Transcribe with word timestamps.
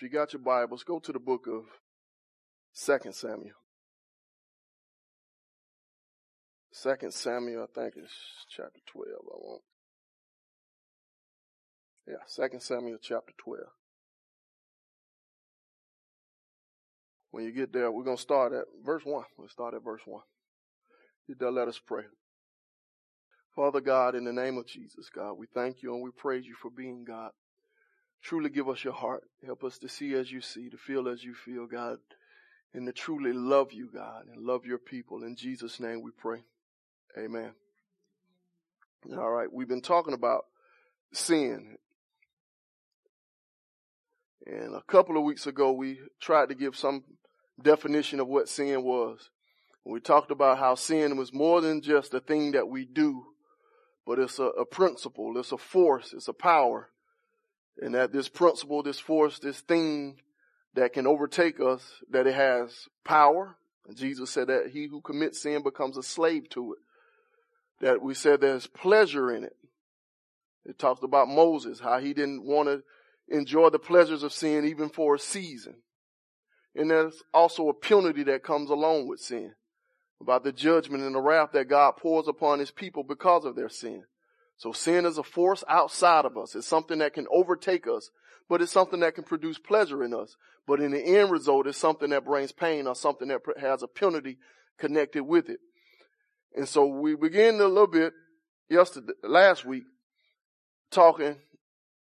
If 0.00 0.04
you 0.04 0.08
got 0.18 0.32
your 0.32 0.40
Bibles, 0.40 0.82
go 0.82 0.98
to 0.98 1.12
the 1.12 1.18
book 1.18 1.46
of 1.46 1.64
Second 2.72 3.14
Samuel. 3.14 3.52
Second 6.72 7.12
Samuel, 7.12 7.64
I 7.64 7.66
think 7.78 7.96
it's 7.98 8.14
chapter 8.48 8.80
12. 8.94 9.08
I 9.10 9.36
won't. 9.36 9.62
Yeah, 12.08 12.14
Second 12.26 12.60
Samuel 12.60 12.96
chapter 13.02 13.34
12. 13.44 13.62
When 17.32 17.44
you 17.44 17.52
get 17.52 17.70
there, 17.70 17.92
we're 17.92 18.04
going 18.04 18.16
to 18.16 18.22
start 18.22 18.54
at 18.54 18.64
verse 18.82 19.02
1. 19.04 19.24
We'll 19.36 19.48
start 19.48 19.74
at 19.74 19.84
verse 19.84 20.00
1. 20.06 20.22
Get 21.28 21.40
there, 21.40 21.50
let 21.50 21.68
us 21.68 21.78
pray. 21.86 22.04
Father 23.54 23.82
God, 23.82 24.14
in 24.14 24.24
the 24.24 24.32
name 24.32 24.56
of 24.56 24.66
Jesus, 24.66 25.10
God, 25.14 25.34
we 25.34 25.46
thank 25.52 25.82
you 25.82 25.92
and 25.92 26.02
we 26.02 26.08
praise 26.16 26.46
you 26.46 26.54
for 26.62 26.70
being 26.70 27.04
God. 27.06 27.32
Truly 28.22 28.50
give 28.50 28.68
us 28.68 28.84
your 28.84 28.92
heart. 28.92 29.24
Help 29.44 29.64
us 29.64 29.78
to 29.78 29.88
see 29.88 30.14
as 30.14 30.30
you 30.30 30.40
see, 30.40 30.68
to 30.68 30.76
feel 30.76 31.08
as 31.08 31.24
you 31.24 31.34
feel, 31.34 31.66
God, 31.66 31.98
and 32.74 32.86
to 32.86 32.92
truly 32.92 33.32
love 33.32 33.72
you, 33.72 33.88
God, 33.92 34.26
and 34.32 34.44
love 34.44 34.66
your 34.66 34.78
people. 34.78 35.24
In 35.24 35.36
Jesus' 35.36 35.80
name 35.80 36.02
we 36.02 36.10
pray. 36.10 36.44
Amen. 37.18 37.52
All 39.16 39.30
right, 39.30 39.50
we've 39.50 39.68
been 39.68 39.80
talking 39.80 40.12
about 40.12 40.44
sin. 41.12 41.78
And 44.46 44.74
a 44.74 44.82
couple 44.82 45.16
of 45.16 45.24
weeks 45.24 45.46
ago, 45.46 45.72
we 45.72 46.00
tried 46.20 46.50
to 46.50 46.54
give 46.54 46.76
some 46.76 47.04
definition 47.60 48.20
of 48.20 48.28
what 48.28 48.48
sin 48.48 48.82
was. 48.82 49.30
We 49.84 50.00
talked 50.00 50.30
about 50.30 50.58
how 50.58 50.74
sin 50.74 51.16
was 51.16 51.32
more 51.32 51.62
than 51.62 51.80
just 51.80 52.12
a 52.12 52.20
thing 52.20 52.52
that 52.52 52.68
we 52.68 52.84
do, 52.84 53.24
but 54.06 54.18
it's 54.18 54.38
a, 54.38 54.44
a 54.44 54.66
principle, 54.66 55.38
it's 55.38 55.52
a 55.52 55.58
force, 55.58 56.12
it's 56.12 56.28
a 56.28 56.34
power 56.34 56.90
and 57.80 57.94
that 57.94 58.12
this 58.12 58.28
principle, 58.28 58.82
this 58.82 59.00
force, 59.00 59.38
this 59.38 59.60
thing 59.60 60.16
that 60.74 60.92
can 60.92 61.06
overtake 61.06 61.60
us, 61.60 61.82
that 62.10 62.26
it 62.26 62.34
has 62.34 62.88
power. 63.04 63.56
And 63.88 63.96
Jesus 63.96 64.30
said 64.30 64.48
that 64.48 64.70
he 64.72 64.86
who 64.86 65.00
commits 65.00 65.42
sin 65.42 65.62
becomes 65.62 65.96
a 65.96 66.02
slave 66.02 66.48
to 66.50 66.74
it. 66.74 66.78
That 67.84 68.02
we 68.02 68.14
said 68.14 68.40
there's 68.40 68.66
pleasure 68.66 69.34
in 69.34 69.44
it. 69.44 69.56
It 70.66 70.78
talks 70.78 71.02
about 71.02 71.28
Moses, 71.28 71.80
how 71.80 71.98
he 71.98 72.12
didn't 72.12 72.44
want 72.44 72.68
to 72.68 72.82
enjoy 73.34 73.70
the 73.70 73.78
pleasures 73.78 74.22
of 74.22 74.32
sin 74.32 74.66
even 74.66 74.90
for 74.90 75.14
a 75.14 75.18
season. 75.18 75.76
And 76.74 76.90
there's 76.90 77.22
also 77.32 77.68
a 77.68 77.74
penalty 77.74 78.22
that 78.24 78.44
comes 78.44 78.70
along 78.70 79.08
with 79.08 79.20
sin 79.20 79.54
about 80.20 80.44
the 80.44 80.52
judgment 80.52 81.02
and 81.02 81.14
the 81.14 81.20
wrath 81.20 81.52
that 81.52 81.68
God 81.68 81.92
pours 81.96 82.28
upon 82.28 82.58
his 82.58 82.70
people 82.70 83.02
because 83.02 83.44
of 83.44 83.56
their 83.56 83.70
sin. 83.70 84.04
So 84.60 84.72
sin 84.72 85.06
is 85.06 85.16
a 85.16 85.22
force 85.22 85.64
outside 85.70 86.26
of 86.26 86.36
us. 86.36 86.54
It's 86.54 86.66
something 86.66 86.98
that 86.98 87.14
can 87.14 87.26
overtake 87.32 87.86
us, 87.88 88.10
but 88.46 88.60
it's 88.60 88.70
something 88.70 89.00
that 89.00 89.14
can 89.14 89.24
produce 89.24 89.56
pleasure 89.56 90.04
in 90.04 90.12
us. 90.12 90.36
But 90.66 90.80
in 90.80 90.90
the 90.90 91.02
end 91.02 91.30
result, 91.30 91.66
it's 91.66 91.78
something 91.78 92.10
that 92.10 92.26
brings 92.26 92.52
pain 92.52 92.86
or 92.86 92.94
something 92.94 93.28
that 93.28 93.40
has 93.58 93.82
a 93.82 93.88
penalty 93.88 94.36
connected 94.78 95.24
with 95.24 95.48
it. 95.48 95.60
And 96.54 96.68
so 96.68 96.84
we 96.84 97.16
began 97.16 97.54
a 97.54 97.64
little 97.64 97.86
bit 97.86 98.12
yesterday, 98.68 99.14
last 99.22 99.64
week, 99.64 99.84
talking 100.90 101.36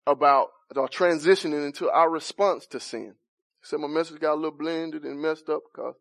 about 0.07 0.48
transitioning 0.75 1.67
into 1.67 1.91
our 1.91 2.09
response 2.09 2.67
to 2.69 2.81
sin. 2.81 3.17
said 3.61 3.81
my 3.81 3.87
message 3.87 4.19
got 4.19 4.33
a 4.33 4.37
little 4.37 4.57
blended 4.57 5.03
and 5.03 5.20
messed 5.20 5.51
up 5.51 5.61
because 5.70 5.95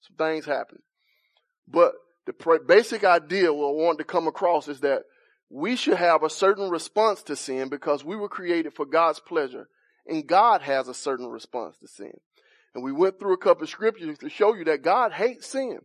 some 0.00 0.16
things 0.16 0.44
happened. 0.44 0.82
But 1.68 1.92
the 2.26 2.34
basic 2.66 3.04
idea 3.04 3.46
I 3.46 3.50
wanted 3.52 3.98
to 3.98 4.04
come 4.04 4.26
across 4.26 4.66
is 4.66 4.80
that 4.80 5.02
we 5.50 5.74
should 5.74 5.96
have 5.96 6.22
a 6.22 6.30
certain 6.30 6.70
response 6.70 7.22
to 7.24 7.36
sin 7.36 7.68
because 7.68 8.04
we 8.04 8.16
were 8.16 8.28
created 8.28 8.72
for 8.72 8.86
God's 8.86 9.20
pleasure 9.20 9.68
and 10.06 10.26
God 10.26 10.62
has 10.62 10.88
a 10.88 10.94
certain 10.94 11.26
response 11.26 11.76
to 11.78 11.88
sin. 11.88 12.12
And 12.74 12.84
we 12.84 12.92
went 12.92 13.18
through 13.18 13.34
a 13.34 13.38
couple 13.38 13.64
of 13.64 13.68
scriptures 13.68 14.18
to 14.18 14.28
show 14.28 14.54
you 14.54 14.64
that 14.64 14.82
God 14.82 15.12
hates 15.12 15.48
sin. 15.48 15.80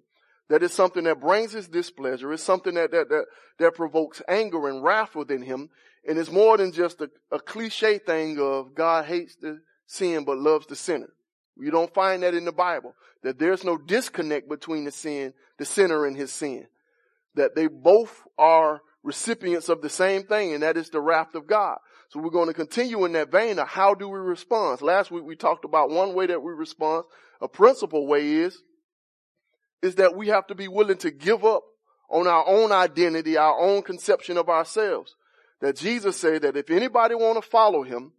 That 0.49 0.61
is 0.61 0.71
something 0.71 1.05
that 1.05 1.19
brings 1.19 1.53
his 1.53 1.67
displeasure. 1.67 2.31
It's 2.31 2.43
something 2.43 2.75
that, 2.75 2.91
that, 2.91 3.09
that, 3.09 3.25
that 3.57 3.73
provokes 3.73 4.21
anger 4.27 4.69
and 4.69 4.83
wrath 4.83 5.15
within 5.15 5.41
him. 5.41 5.69
And 6.07 6.19
it's 6.19 6.31
more 6.31 6.57
than 6.57 6.71
just 6.71 7.01
a, 7.01 7.09
a 7.31 7.39
cliche 7.39 7.97
thing 7.97 8.39
of 8.39 8.75
God 8.75 9.05
hates 9.05 9.35
the 9.37 9.61
sin 9.87 10.23
but 10.23 10.37
loves 10.37 10.67
the 10.67 10.75
sinner. 10.75 11.09
You 11.57 11.71
don't 11.71 11.93
find 11.93 12.21
that 12.21 12.35
in 12.35 12.45
the 12.45 12.51
Bible. 12.51 12.93
That 13.23 13.39
there's 13.39 13.63
no 13.63 13.77
disconnect 13.77 14.47
between 14.47 14.85
the 14.85 14.91
sin, 14.91 15.33
the 15.57 15.65
sinner 15.65 16.05
and 16.05 16.15
his 16.15 16.31
sin. 16.31 16.67
That 17.33 17.55
they 17.55 17.65
both 17.65 18.21
are 18.37 18.81
recipients 19.05 19.69
of 19.69 19.81
the 19.81 19.89
same 19.89 20.23
thing, 20.23 20.53
and 20.53 20.63
that 20.63 20.75
is 20.75 20.89
the 20.89 20.99
wrath 20.99 21.35
of 21.35 21.47
God. 21.47 21.77
So 22.09 22.19
we're 22.19 22.31
going 22.31 22.47
to 22.47 22.53
continue 22.53 23.05
in 23.05 23.13
that 23.13 23.31
vein 23.31 23.59
of 23.59 23.67
how 23.67 23.93
do 23.93 24.09
we 24.09 24.19
respond. 24.19 24.81
Last 24.81 25.11
week 25.11 25.23
we 25.23 25.35
talked 25.35 25.63
about 25.63 25.91
one 25.91 26.13
way 26.15 26.25
that 26.25 26.41
we 26.41 26.51
respond. 26.51 27.05
A 27.39 27.47
principal 27.47 28.07
way 28.07 28.33
is, 28.33 28.61
is 29.81 29.95
that 29.95 30.15
we 30.15 30.27
have 30.29 30.47
to 30.47 30.55
be 30.55 30.67
willing 30.67 30.97
to 30.97 31.11
give 31.11 31.45
up 31.45 31.63
on 32.09 32.27
our 32.27 32.47
own 32.47 32.71
identity, 32.71 33.37
our 33.37 33.59
own 33.59 33.83
conception 33.83 34.37
of 34.37 34.49
ourselves. 34.49 35.15
That 35.61 35.77
Jesus 35.77 36.17
said 36.17 36.41
that 36.41 36.57
if 36.57 36.69
anybody 36.69 37.15
want 37.15 37.41
to 37.41 37.47
follow 37.47 37.83
him, 37.83 38.11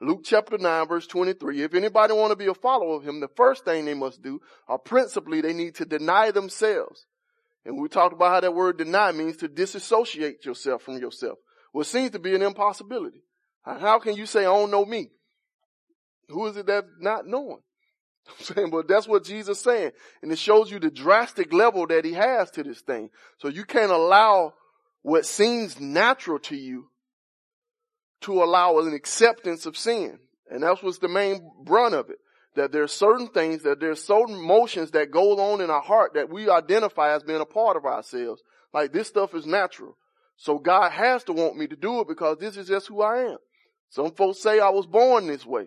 Luke 0.00 0.20
chapter 0.24 0.58
9 0.58 0.88
verse 0.88 1.06
23, 1.06 1.62
if 1.62 1.74
anybody 1.74 2.12
want 2.12 2.32
to 2.32 2.36
be 2.36 2.46
a 2.46 2.54
follower 2.54 2.96
of 2.96 3.04
him, 3.04 3.20
the 3.20 3.28
first 3.36 3.64
thing 3.64 3.84
they 3.84 3.94
must 3.94 4.22
do, 4.22 4.40
or 4.68 4.78
principally 4.78 5.40
they 5.40 5.54
need 5.54 5.74
to 5.76 5.84
deny 5.84 6.30
themselves. 6.30 7.06
And 7.64 7.80
we 7.80 7.88
talked 7.88 8.12
about 8.12 8.30
how 8.30 8.40
that 8.40 8.54
word 8.54 8.78
deny 8.78 9.12
means 9.12 9.38
to 9.38 9.48
disassociate 9.48 10.44
yourself 10.44 10.82
from 10.82 10.98
yourself. 10.98 11.38
It 11.74 11.86
seems 11.86 12.10
to 12.12 12.18
be 12.18 12.34
an 12.34 12.42
impossibility. 12.42 13.22
How 13.62 13.98
can 13.98 14.14
you 14.14 14.26
say, 14.26 14.40
I 14.40 14.44
don't 14.44 14.70
know 14.70 14.84
me? 14.84 15.10
Who 16.28 16.46
is 16.46 16.56
it 16.56 16.66
that's 16.66 16.86
not 17.00 17.26
knowing? 17.26 17.60
I'm 18.28 18.44
saying, 18.44 18.70
but 18.70 18.88
that's 18.88 19.08
what 19.08 19.24
Jesus 19.24 19.60
saying. 19.60 19.92
And 20.22 20.30
it 20.30 20.38
shows 20.38 20.70
you 20.70 20.78
the 20.78 20.90
drastic 20.90 21.52
level 21.52 21.86
that 21.86 22.04
he 22.04 22.12
has 22.12 22.50
to 22.52 22.62
this 22.62 22.80
thing. 22.80 23.10
So 23.38 23.48
you 23.48 23.64
can't 23.64 23.92
allow 23.92 24.54
what 25.02 25.26
seems 25.26 25.80
natural 25.80 26.38
to 26.40 26.56
you 26.56 26.88
to 28.22 28.42
allow 28.42 28.78
an 28.78 28.94
acceptance 28.94 29.66
of 29.66 29.76
sin. 29.76 30.18
And 30.50 30.62
that's 30.62 30.82
what's 30.82 30.98
the 30.98 31.08
main 31.08 31.50
brunt 31.64 31.94
of 31.94 32.10
it 32.10 32.18
that 32.54 32.72
there's 32.72 32.92
certain 32.92 33.28
things, 33.28 33.62
that 33.62 33.80
there's 33.80 34.02
certain 34.02 34.40
motions 34.40 34.92
that 34.92 35.10
go 35.10 35.38
on 35.52 35.60
in 35.60 35.70
our 35.70 35.82
heart 35.82 36.14
that 36.14 36.30
we 36.30 36.48
identify 36.48 37.14
as 37.14 37.22
being 37.22 37.40
a 37.40 37.46
part 37.46 37.76
of 37.76 37.84
ourselves. 37.84 38.42
Like 38.72 38.92
this 38.92 39.08
stuff 39.08 39.34
is 39.34 39.46
natural. 39.46 39.96
So 40.36 40.58
God 40.58 40.92
has 40.92 41.24
to 41.24 41.32
want 41.32 41.56
me 41.56 41.66
to 41.66 41.76
do 41.76 42.00
it 42.00 42.08
because 42.08 42.38
this 42.38 42.56
is 42.56 42.68
just 42.68 42.88
who 42.88 43.02
I 43.02 43.32
am. 43.32 43.38
Some 43.88 44.12
folks 44.12 44.40
say 44.40 44.58
I 44.58 44.70
was 44.70 44.86
born 44.86 45.26
this 45.26 45.46
way. 45.46 45.66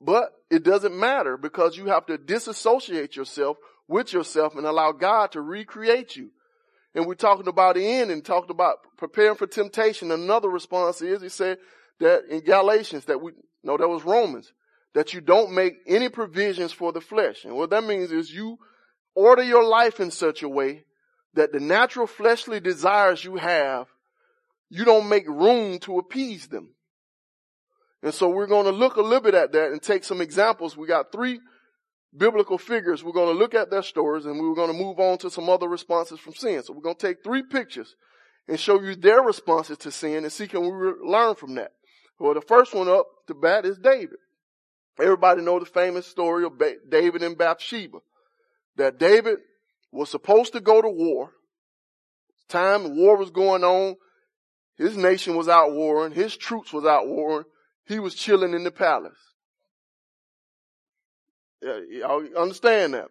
But 0.00 0.30
it 0.50 0.62
doesn't 0.62 0.98
matter 0.98 1.36
because 1.36 1.76
you 1.76 1.86
have 1.86 2.06
to 2.06 2.16
disassociate 2.16 3.16
yourself 3.16 3.58
with 3.86 4.12
yourself 4.12 4.54
and 4.56 4.66
allow 4.66 4.92
God 4.92 5.32
to 5.32 5.40
recreate 5.40 6.16
you. 6.16 6.30
And 6.94 7.06
we're 7.06 7.14
talking 7.14 7.48
about 7.48 7.74
the 7.74 7.84
end 7.84 8.10
and 8.10 8.24
talked 8.24 8.50
about 8.50 8.78
preparing 8.96 9.36
for 9.36 9.46
temptation. 9.46 10.10
Another 10.10 10.48
response 10.48 11.02
is 11.02 11.22
he 11.22 11.28
said 11.28 11.58
that 12.00 12.24
in 12.28 12.40
Galatians 12.40 13.04
that 13.06 13.20
we, 13.20 13.32
no, 13.62 13.76
that 13.76 13.88
was 13.88 14.04
Romans, 14.04 14.52
that 14.94 15.14
you 15.14 15.20
don't 15.20 15.52
make 15.52 15.74
any 15.86 16.08
provisions 16.08 16.72
for 16.72 16.92
the 16.92 17.00
flesh. 17.00 17.44
And 17.44 17.56
what 17.56 17.70
that 17.70 17.84
means 17.84 18.10
is 18.10 18.32
you 18.32 18.58
order 19.14 19.42
your 19.42 19.64
life 19.64 20.00
in 20.00 20.10
such 20.10 20.42
a 20.42 20.48
way 20.48 20.84
that 21.34 21.52
the 21.52 21.60
natural 21.60 22.06
fleshly 22.06 22.60
desires 22.60 23.24
you 23.24 23.36
have, 23.36 23.86
you 24.68 24.84
don't 24.84 25.08
make 25.08 25.28
room 25.28 25.78
to 25.80 25.98
appease 25.98 26.48
them. 26.48 26.74
And 28.02 28.14
so 28.14 28.28
we're 28.28 28.46
going 28.46 28.64
to 28.64 28.72
look 28.72 28.96
a 28.96 29.02
little 29.02 29.20
bit 29.20 29.34
at 29.34 29.52
that 29.52 29.72
and 29.72 29.82
take 29.82 30.04
some 30.04 30.20
examples. 30.20 30.76
We 30.76 30.86
got 30.86 31.12
three 31.12 31.38
biblical 32.16 32.58
figures. 32.58 33.04
We're 33.04 33.12
going 33.12 33.32
to 33.32 33.38
look 33.38 33.54
at 33.54 33.70
their 33.70 33.82
stories 33.82 34.24
and 34.24 34.40
we're 34.40 34.54
going 34.54 34.72
to 34.72 34.78
move 34.78 34.98
on 34.98 35.18
to 35.18 35.30
some 35.30 35.48
other 35.48 35.68
responses 35.68 36.18
from 36.18 36.34
sin. 36.34 36.62
So 36.62 36.72
we're 36.72 36.82
going 36.82 36.96
to 36.96 37.06
take 37.06 37.22
three 37.22 37.42
pictures 37.42 37.94
and 38.48 38.58
show 38.58 38.80
you 38.80 38.96
their 38.96 39.22
responses 39.22 39.78
to 39.78 39.90
sin 39.90 40.24
and 40.24 40.32
see 40.32 40.48
can 40.48 40.62
we 40.62 40.92
learn 41.04 41.34
from 41.36 41.54
that. 41.54 41.72
Well, 42.18 42.34
the 42.34 42.40
first 42.40 42.74
one 42.74 42.88
up 42.88 43.06
to 43.28 43.34
bat 43.34 43.64
is 43.64 43.78
David. 43.78 44.18
Everybody 45.00 45.42
know 45.42 45.58
the 45.58 45.66
famous 45.66 46.06
story 46.06 46.44
of 46.44 46.60
David 46.88 47.22
and 47.22 47.36
Bathsheba. 47.36 47.98
That 48.76 48.98
David 48.98 49.38
was 49.92 50.10
supposed 50.10 50.52
to 50.52 50.60
go 50.60 50.80
to 50.80 50.88
war. 50.88 51.32
Time 52.48 52.96
war 52.96 53.16
was 53.16 53.30
going 53.30 53.64
on. 53.64 53.96
His 54.76 54.96
nation 54.96 55.36
was 55.36 55.48
out 55.48 55.72
warring. 55.72 56.12
His 56.12 56.36
troops 56.36 56.72
was 56.72 56.84
out 56.84 57.06
warring. 57.06 57.44
He 57.86 57.98
was 57.98 58.14
chilling 58.14 58.54
in 58.54 58.64
the 58.64 58.70
palace. 58.70 59.18
Y'all 61.62 62.26
understand 62.36 62.94
that. 62.94 63.08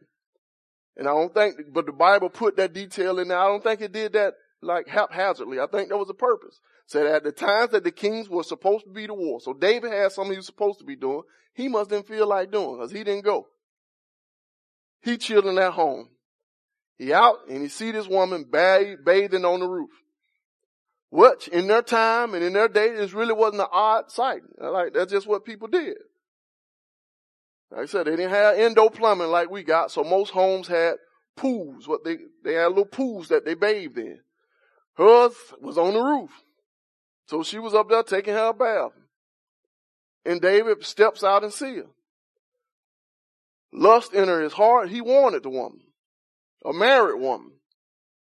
And 0.98 1.08
I 1.08 1.12
don't 1.12 1.34
think, 1.34 1.56
but 1.72 1.86
the 1.86 1.92
Bible 1.92 2.30
put 2.30 2.58
that 2.58 2.74
detail 2.74 3.20
in 3.20 3.28
there. 3.28 3.38
I 3.38 3.48
don't 3.48 3.64
think 3.64 3.82
it 3.82 3.92
did 3.92 4.14
that 4.14 4.34
like 4.62 4.88
haphazardly. 4.88 5.60
I 5.60 5.68
think 5.68 5.90
there 5.90 5.98
was 5.98 6.10
a 6.10 6.16
purpose. 6.16 6.60
Said 6.90 7.06
at 7.06 7.24
the 7.24 7.32
times 7.32 7.70
that 7.70 7.84
the 7.84 7.92
kings 7.92 8.28
were 8.28 8.42
supposed 8.42 8.86
to 8.86 8.92
be 8.92 9.06
to 9.06 9.14
war. 9.14 9.40
So 9.40 9.54
David 9.54 9.92
had 9.92 10.12
something 10.12 10.32
he 10.32 10.38
was 10.38 10.48
supposed 10.48 10.80
to 10.80 10.86
be 10.86 10.96
doing. 10.96 11.22
He 11.54 11.68
must 11.68 11.92
didn't 11.92 12.08
feel 12.08 12.28
like 12.28 12.50
doing 12.50 12.78
because 12.78 12.92
he 12.92 13.04
didn't 13.04 13.26
go. 13.26 13.46
He 15.04 15.20
chilling 15.20 15.60
at 15.60 15.74
home. 15.74 16.10
He 16.98 17.14
out 17.14 17.48
and 17.48 17.62
he 17.62 17.68
see 17.68 17.92
this 17.92 18.08
woman 18.08 18.44
bathing 18.52 19.46
on 19.46 19.60
the 19.60 19.68
roof. 19.68 19.92
Which 21.12 21.48
in 21.50 21.68
their 21.68 21.84
time 21.84 22.34
and 22.34 22.44
in 22.44 22.54
their 22.54 22.68
day, 22.68 22.96
this 22.96 23.14
really 23.14 23.34
wasn't 23.34 23.62
an 23.62 23.68
odd 23.72 24.10
sight. 24.10 24.42
Like 24.58 24.94
that's 24.94 25.12
just 25.12 25.28
what 25.28 25.46
people 25.46 25.68
did. 25.68 25.96
Like 27.70 27.82
I 27.82 27.86
said, 27.86 28.08
they 28.08 28.16
didn't 28.16 28.32
have 28.32 28.58
endo 28.58 28.90
plumbing 28.90 29.28
like 29.28 29.52
we 29.52 29.62
got, 29.62 29.92
so 29.92 30.04
most 30.04 30.32
homes 30.32 30.68
had 30.68 30.96
pools. 31.38 31.88
What 31.88 32.04
they 32.04 32.18
they 32.44 32.56
had 32.56 32.70
little 32.70 32.86
pools 32.86 33.28
that 33.28 33.46
they 33.46 33.54
bathed 33.54 34.00
in. 34.00 34.22
Hers 34.96 35.36
was 35.62 35.78
on 35.78 35.94
the 35.94 36.02
roof, 36.02 36.32
so 37.30 37.44
she 37.44 37.60
was 37.60 37.76
up 37.76 37.88
there 37.90 38.02
taking 38.02 38.34
her 38.34 38.52
bath. 38.54 38.92
And 40.26 40.42
David 40.42 40.84
steps 40.84 41.24
out 41.24 41.44
and 41.44 41.54
sees 41.54 41.78
her. 41.78 41.90
Lust 43.72 44.16
entered 44.16 44.42
his 44.42 44.54
heart. 44.54 44.90
He 44.90 45.00
wanted 45.00 45.44
the 45.44 45.52
woman, 45.52 45.82
a 46.66 46.74
married 46.74 47.22
woman. 47.22 47.52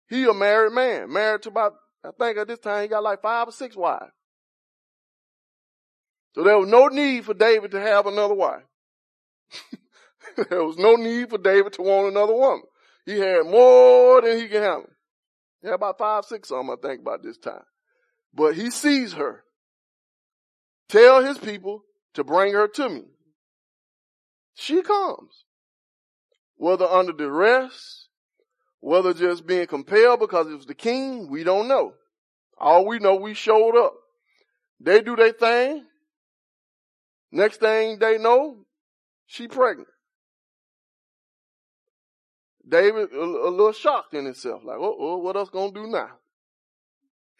He 0.07 0.23
a 0.23 0.33
married 0.33 0.71
man, 0.71 1.11
married 1.11 1.41
to 1.41 1.49
about 1.49 1.73
I 2.05 2.11
think 2.17 2.37
at 2.37 2.47
this 2.47 2.59
time 2.59 2.83
he 2.83 2.87
got 2.87 3.03
like 3.03 3.21
five 3.21 3.49
or 3.49 3.51
six 3.51 3.75
wives. 3.75 4.13
So 6.33 6.43
there 6.43 6.57
was 6.57 6.69
no 6.69 6.87
need 6.87 7.25
for 7.25 7.33
David 7.33 7.71
to 7.71 7.81
have 7.81 8.05
another 8.05 8.33
wife. 8.33 8.63
there 10.49 10.63
was 10.63 10.77
no 10.77 10.95
need 10.95 11.29
for 11.29 11.37
David 11.37 11.73
to 11.73 11.81
want 11.81 12.07
another 12.07 12.33
woman. 12.33 12.63
He 13.05 13.19
had 13.19 13.45
more 13.45 14.21
than 14.21 14.37
he 14.37 14.47
can 14.47 14.61
handle. 14.61 14.89
He 15.61 15.67
had 15.67 15.75
about 15.75 15.97
five, 15.97 16.23
six 16.23 16.49
of 16.49 16.59
them, 16.59 16.69
I 16.69 16.75
think, 16.81 17.01
about 17.01 17.23
this 17.23 17.37
time. 17.37 17.63
But 18.35 18.55
he 18.55 18.69
sees 18.69 19.13
her. 19.13 19.43
Tell 20.89 21.23
his 21.23 21.37
people 21.37 21.83
to 22.13 22.23
bring 22.23 22.53
her 22.53 22.67
to 22.67 22.89
me. 22.89 23.05
She 24.53 24.81
comes. 24.81 25.45
Whether 26.57 26.85
under 26.85 27.13
duress, 27.13 28.07
whether 28.79 29.13
just 29.13 29.47
being 29.47 29.67
compelled 29.67 30.19
because 30.19 30.47
it 30.47 30.55
was 30.55 30.65
the 30.65 30.75
king, 30.75 31.29
we 31.29 31.43
don't 31.43 31.67
know. 31.67 31.93
All 32.57 32.85
we 32.85 32.99
know, 32.99 33.15
we 33.15 33.33
showed 33.33 33.75
up. 33.77 33.93
They 34.79 35.01
do 35.01 35.15
their 35.15 35.31
thing. 35.31 35.85
Next 37.31 37.59
thing 37.59 37.99
they 37.99 38.17
know, 38.17 38.65
she 39.25 39.47
pregnant. 39.47 39.89
David 42.67 43.11
a, 43.11 43.21
a 43.21 43.49
little 43.49 43.73
shocked 43.73 44.13
in 44.13 44.25
himself, 44.25 44.61
like, 44.63 44.77
oh, 44.79 45.17
what 45.17 45.35
else 45.35 45.49
gonna 45.49 45.71
do 45.71 45.87
now? 45.87 46.11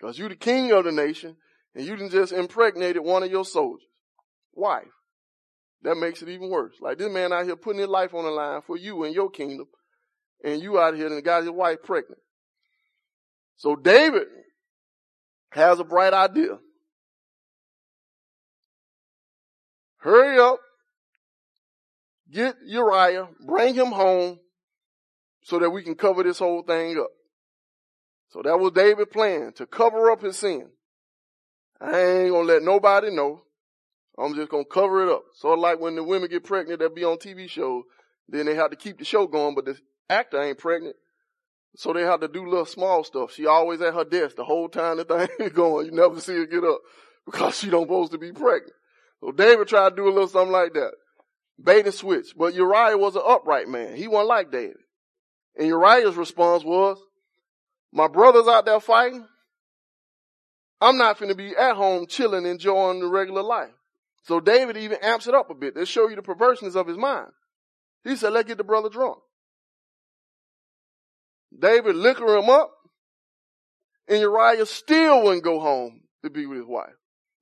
Cause 0.02 0.20
you're 0.20 0.30
the 0.30 0.36
king 0.36 0.72
of 0.72 0.84
the 0.84 0.92
nation, 0.92 1.38
and 1.74 1.86
you 1.86 2.10
just 2.10 2.34
impregnated 2.34 3.02
one 3.02 3.24
of 3.24 3.32
your 3.32 3.46
soldiers' 3.46 3.88
wife. 4.54 4.84
That 5.84 5.96
makes 5.96 6.22
it 6.22 6.30
even 6.30 6.50
worse. 6.50 6.76
Like 6.82 6.98
this 6.98 7.12
man 7.12 7.32
out 7.32 7.46
here 7.46 7.56
putting 7.56 7.80
his 7.80 7.88
life 7.88 8.14
on 8.14 8.26
the 8.26 8.32
line 8.32 8.62
for 8.66 8.78
you 8.78 9.04
and 9.04 9.14
your 9.14 9.30
kingdom, 9.30 9.68
and 10.44 10.62
you 10.62 10.80
out 10.80 10.96
here 10.96 11.08
and 11.08 11.24
got 11.24 11.44
his 11.44 11.52
wife 11.52 11.80
pregnant. 11.84 12.22
So 13.58 13.76
David 13.76 14.28
has 15.52 15.80
a 15.80 15.84
bright 15.84 16.14
idea. 16.14 16.60
Hurry 19.98 20.38
up, 20.38 20.60
get 22.32 22.56
Uriah, 22.66 23.28
bring 23.46 23.74
him 23.74 23.88
home 23.88 24.40
so 25.44 25.60
that 25.60 25.70
we 25.70 25.84
can 25.84 25.96
cover 25.96 26.22
this 26.24 26.40
whole 26.40 26.64
thing 26.64 26.98
up. 27.00 27.10
So 28.30 28.42
that 28.44 28.60
was 28.60 28.72
David's 28.74 29.12
plan, 29.12 29.54
to 29.56 29.66
cover 29.66 30.12
up 30.12 30.22
his 30.22 30.38
sin. 30.38 30.70
I 31.80 32.00
ain't 32.00 32.32
gonna 32.32 32.48
let 32.48 32.64
nobody 32.64 33.12
know. 33.12 33.44
I'm 34.18 34.36
just 34.36 34.50
gonna 34.50 34.66
cover 34.66 35.04
it 35.04 35.10
up. 35.12 35.24
Sort 35.34 35.58
of 35.58 35.62
like 35.62 35.80
when 35.80 35.96
the 35.96 36.04
women 36.04 36.30
get 36.30 36.44
pregnant 36.44 36.80
that 36.80 36.96
be 36.96 37.04
on 37.04 37.18
TV 37.18 37.50
shows, 37.50 37.84
then 38.28 38.46
they 38.46 38.56
have 38.56 38.72
to 38.72 38.78
keep 38.78 38.98
the 38.98 39.06
show 39.06 39.28
going, 39.28 39.56
but 39.56 39.66
the 39.66 39.78
actor 40.10 40.42
ain't 40.42 40.58
pregnant. 40.58 40.96
So 41.76 41.92
they 41.92 42.04
have 42.04 42.22
to 42.22 42.28
do 42.28 42.48
little 42.48 42.66
small 42.66 43.04
stuff. 43.04 43.34
She 43.34 43.46
always 43.46 43.82
at 43.82 43.94
her 43.94 44.06
desk 44.06 44.38
the 44.38 44.46
whole 44.46 44.70
time 44.70 44.98
the 44.98 45.06
thing 45.06 45.28
is 45.40 45.52
going. 45.54 45.88
You 45.88 45.92
never 45.92 46.20
see 46.22 46.36
her 46.36 46.46
get 46.46 46.64
up 46.64 46.80
because 47.26 47.60
she 47.60 47.70
don't 47.70 47.84
supposed 47.84 48.14
to 48.14 48.18
be 48.18 48.32
pregnant. 48.32 48.74
So 49.20 49.32
David 49.32 49.68
tried 49.68 49.92
to 49.92 49.96
do 49.96 50.08
a 50.08 50.12
little 50.12 50.28
something 50.28 50.52
like 50.52 50.74
that. 50.74 50.92
Bait 51.62 51.86
and 51.86 51.94
switch. 51.94 52.34
But 52.38 52.54
Uriah 52.54 52.98
was 52.98 53.16
an 53.16 53.24
upright 53.26 53.68
man. 53.68 53.96
He 53.96 54.08
wasn't 54.08 54.30
like 54.30 54.52
David. 54.52 54.78
And 55.58 55.68
Uriah's 55.68 56.16
response 56.16 56.64
was, 56.64 56.98
my 57.96 58.10
brother's 58.10 58.48
out 58.48 58.66
there 58.66 58.82
fighting. 58.82 59.26
I'm 60.82 60.98
not 60.98 61.18
going 61.18 61.30
to 61.30 61.36
be 61.36 61.56
at 61.56 61.78
home 61.78 62.06
chilling, 62.08 62.46
enjoying 62.46 63.00
the 63.00 63.08
regular 63.08 63.42
life. 63.42 63.72
So 64.24 64.42
David 64.42 64.76
even 64.76 64.98
amps 65.02 65.28
it 65.28 65.34
up 65.34 65.50
a 65.50 65.56
bit 65.56 65.76
to 65.76 65.86
show 65.86 66.10
you 66.10 66.18
the 66.18 66.22
perverseness 66.22 66.76
of 66.76 66.88
his 66.88 66.98
mind. 66.98 67.30
He 68.04 68.18
said, 68.18 68.34
let's 68.34 68.50
get 68.50 68.58
the 68.58 68.66
brother 68.66 68.90
drunk. 68.90 69.20
David 71.58 71.96
liquor 71.96 72.36
him 72.36 72.50
up, 72.50 72.70
and 74.10 74.20
Uriah 74.20 74.66
still 74.66 75.24
wouldn't 75.24 75.44
go 75.44 75.62
home 75.62 76.02
to 76.22 76.30
be 76.30 76.46
with 76.46 76.58
his 76.58 76.68
wife. 76.68 76.94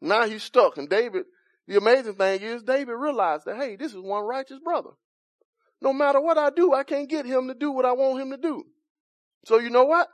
Now 0.01 0.27
he's 0.27 0.43
stuck. 0.43 0.77
And 0.77 0.87
David, 0.87 1.23
the 1.67 1.77
amazing 1.77 2.13
thing 2.13 2.41
is, 2.41 2.61
David 2.61 2.93
realized 2.93 3.45
that, 3.45 3.57
hey, 3.57 3.75
this 3.75 3.91
is 3.91 3.99
one 3.99 4.23
righteous 4.23 4.59
brother. 4.63 4.91
No 5.81 5.93
matter 5.93 6.21
what 6.21 6.37
I 6.37 6.51
do, 6.51 6.73
I 6.73 6.83
can't 6.83 7.09
get 7.09 7.25
him 7.25 7.47
to 7.47 7.55
do 7.55 7.71
what 7.71 7.85
I 7.85 7.93
want 7.93 8.21
him 8.21 8.29
to 8.29 8.37
do. 8.37 8.65
So 9.45 9.57
you 9.57 9.71
know 9.71 9.85
what? 9.85 10.07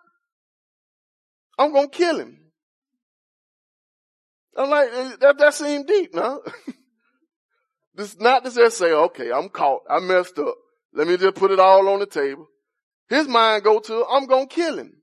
I'm 1.59 1.73
gonna 1.73 1.89
kill 1.89 2.19
him. 2.19 2.39
I'm 4.57 4.69
like, 4.69 4.89
eh, 4.91 5.15
that, 5.19 5.37
that 5.37 5.53
seemed 5.53 5.87
deep, 5.87 6.15
no? 6.15 6.41
this 7.93 8.17
not 8.17 8.45
to 8.45 8.51
just 8.51 8.77
say, 8.77 8.91
okay, 8.91 9.29
I'm 9.31 9.49
caught. 9.49 9.81
I 9.89 9.99
messed 9.99 10.39
up. 10.39 10.55
Let 10.93 11.07
me 11.07 11.17
just 11.17 11.35
put 11.35 11.51
it 11.51 11.59
all 11.59 11.89
on 11.89 11.99
the 11.99 12.05
table. 12.05 12.47
His 13.09 13.27
mind 13.27 13.63
go 13.63 13.79
to, 13.79 14.05
I'm 14.09 14.25
gonna 14.25 14.47
kill 14.47 14.79
him. 14.79 14.93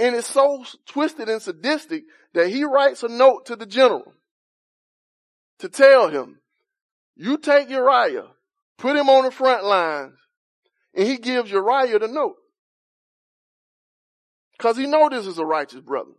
And 0.00 0.16
it's 0.16 0.26
so 0.26 0.64
twisted 0.86 1.28
and 1.28 1.40
sadistic 1.40 2.02
that 2.34 2.48
he 2.48 2.64
writes 2.64 3.04
a 3.04 3.08
note 3.08 3.46
to 3.46 3.56
the 3.56 3.66
general 3.66 4.12
to 5.60 5.68
tell 5.68 6.08
him, 6.08 6.40
you 7.14 7.38
take 7.38 7.70
Uriah, 7.70 8.26
put 8.78 8.96
him 8.96 9.08
on 9.08 9.24
the 9.24 9.30
front 9.30 9.64
lines, 9.64 10.14
and 10.94 11.06
he 11.06 11.18
gives 11.18 11.50
Uriah 11.50 12.00
the 12.00 12.08
note. 12.08 12.36
Cause 14.58 14.76
he 14.76 14.86
know 14.86 15.08
this 15.08 15.26
is 15.26 15.38
a 15.38 15.44
righteous 15.44 15.80
brother. 15.80 16.10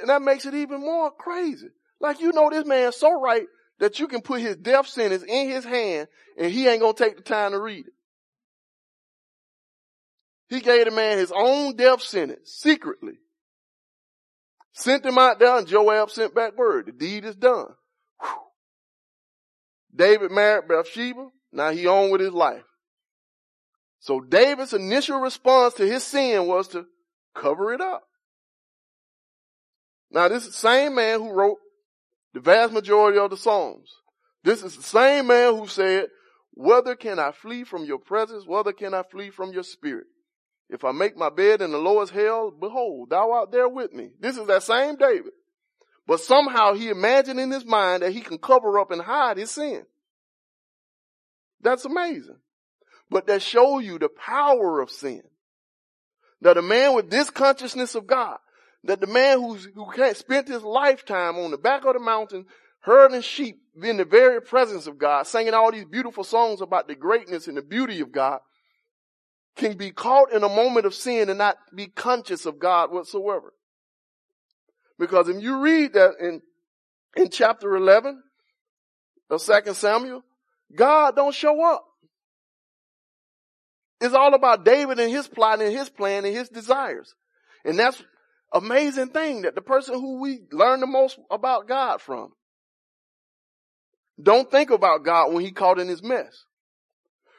And 0.00 0.10
that 0.10 0.22
makes 0.22 0.44
it 0.44 0.54
even 0.54 0.80
more 0.80 1.10
crazy. 1.10 1.68
Like 2.00 2.20
you 2.20 2.32
know 2.32 2.50
this 2.50 2.66
man 2.66 2.92
so 2.92 3.20
right 3.20 3.46
that 3.78 3.98
you 3.98 4.08
can 4.08 4.20
put 4.20 4.40
his 4.40 4.56
death 4.56 4.88
sentence 4.88 5.22
in 5.22 5.48
his 5.48 5.64
hand 5.64 6.08
and 6.38 6.50
he 6.50 6.66
ain't 6.66 6.80
gonna 6.80 6.94
take 6.94 7.16
the 7.16 7.22
time 7.22 7.52
to 7.52 7.60
read 7.60 7.86
it. 7.86 7.92
He 10.48 10.60
gave 10.60 10.84
the 10.84 10.90
man 10.90 11.18
his 11.18 11.32
own 11.34 11.76
death 11.76 12.02
sentence 12.02 12.50
secretly. 12.54 13.14
Sent 14.72 15.06
him 15.06 15.18
out 15.18 15.38
there 15.38 15.56
and 15.56 15.66
Joab 15.66 16.10
sent 16.10 16.34
back 16.34 16.56
word. 16.56 16.86
The 16.86 16.92
deed 16.92 17.24
is 17.24 17.34
done. 17.34 17.68
Whew. 18.20 18.30
David 19.94 20.30
married 20.30 20.68
Bathsheba. 20.68 21.28
Now 21.52 21.70
he 21.70 21.86
on 21.86 22.10
with 22.10 22.20
his 22.20 22.32
life. 22.32 22.64
So 24.00 24.20
David's 24.20 24.74
initial 24.74 25.18
response 25.18 25.74
to 25.74 25.86
his 25.86 26.04
sin 26.04 26.46
was 26.46 26.68
to 26.68 26.84
cover 27.36 27.72
it 27.72 27.80
up. 27.80 28.02
Now 30.10 30.28
this 30.28 30.54
same 30.54 30.94
man 30.94 31.20
who 31.20 31.32
wrote 31.32 31.58
the 32.34 32.40
vast 32.40 32.72
majority 32.72 33.18
of 33.18 33.30
the 33.30 33.36
Psalms. 33.36 33.90
This 34.42 34.62
is 34.62 34.76
the 34.76 34.82
same 34.82 35.26
man 35.26 35.56
who 35.56 35.66
said, 35.66 36.06
whether 36.52 36.94
can 36.94 37.18
I 37.18 37.32
flee 37.32 37.64
from 37.64 37.84
your 37.84 37.98
presence? 37.98 38.44
Whether 38.46 38.72
can 38.72 38.94
I 38.94 39.02
flee 39.02 39.30
from 39.30 39.52
your 39.52 39.62
spirit? 39.62 40.06
If 40.68 40.84
I 40.84 40.92
make 40.92 41.16
my 41.16 41.30
bed 41.30 41.62
in 41.62 41.70
the 41.70 41.78
lowest 41.78 42.12
hell, 42.12 42.50
behold, 42.50 43.10
thou 43.10 43.30
art 43.30 43.52
there 43.52 43.68
with 43.68 43.92
me. 43.92 44.10
This 44.18 44.36
is 44.36 44.46
that 44.46 44.62
same 44.62 44.96
David. 44.96 45.32
But 46.06 46.20
somehow 46.20 46.74
he 46.74 46.88
imagined 46.88 47.40
in 47.40 47.50
his 47.50 47.64
mind 47.64 48.02
that 48.02 48.12
he 48.12 48.20
can 48.20 48.38
cover 48.38 48.78
up 48.78 48.90
and 48.90 49.02
hide 49.02 49.36
his 49.36 49.50
sin. 49.50 49.84
That's 51.60 51.84
amazing. 51.84 52.38
But 53.10 53.26
that 53.26 53.42
show 53.42 53.78
you 53.78 53.98
the 53.98 54.08
power 54.08 54.80
of 54.80 54.90
sin. 54.90 55.22
That 56.42 56.58
a 56.58 56.62
man 56.62 56.94
with 56.94 57.10
this 57.10 57.30
consciousness 57.30 57.94
of 57.94 58.06
God, 58.06 58.38
that 58.84 59.00
the 59.00 59.06
man 59.06 59.40
who's, 59.40 59.68
who 59.74 59.86
spent 60.14 60.48
his 60.48 60.62
lifetime 60.62 61.36
on 61.36 61.50
the 61.50 61.58
back 61.58 61.84
of 61.84 61.94
the 61.94 62.00
mountain, 62.00 62.46
herding 62.80 63.22
sheep 63.22 63.58
in 63.82 63.96
the 63.96 64.04
very 64.04 64.40
presence 64.40 64.86
of 64.86 64.98
God, 64.98 65.26
singing 65.26 65.54
all 65.54 65.72
these 65.72 65.84
beautiful 65.84 66.24
songs 66.24 66.60
about 66.60 66.88
the 66.88 66.94
greatness 66.94 67.48
and 67.48 67.56
the 67.56 67.62
beauty 67.62 68.00
of 68.00 68.12
God, 68.12 68.40
can 69.56 69.76
be 69.76 69.90
caught 69.90 70.32
in 70.32 70.44
a 70.44 70.48
moment 70.48 70.86
of 70.86 70.94
sin 70.94 71.28
and 71.28 71.38
not 71.38 71.56
be 71.74 71.86
conscious 71.86 72.46
of 72.46 72.58
God 72.58 72.92
whatsoever. 72.92 73.52
Because 74.98 75.28
if 75.28 75.42
you 75.42 75.60
read 75.60 75.94
that 75.94 76.12
in, 76.20 76.42
in 77.16 77.30
chapter 77.30 77.74
11 77.74 78.22
of 79.30 79.42
2 79.42 79.74
Samuel, 79.74 80.22
God 80.74 81.16
don't 81.16 81.34
show 81.34 81.62
up. 81.64 81.85
It's 84.00 84.14
all 84.14 84.34
about 84.34 84.64
David 84.64 84.98
and 85.00 85.10
his 85.10 85.26
plot 85.26 85.60
and 85.60 85.72
his 85.72 85.88
plan 85.88 86.24
and 86.24 86.34
his 86.34 86.48
desires. 86.48 87.14
And 87.64 87.78
that's 87.78 88.02
amazing 88.52 89.08
thing 89.08 89.42
that 89.42 89.54
the 89.54 89.62
person 89.62 89.94
who 89.94 90.20
we 90.20 90.40
learn 90.52 90.80
the 90.80 90.86
most 90.86 91.18
about 91.30 91.66
God 91.66 92.00
from 92.00 92.32
don't 94.22 94.50
think 94.50 94.70
about 94.70 95.04
God 95.04 95.32
when 95.32 95.44
he 95.44 95.50
caught 95.50 95.78
in 95.78 95.88
his 95.88 96.02
mess. 96.02 96.44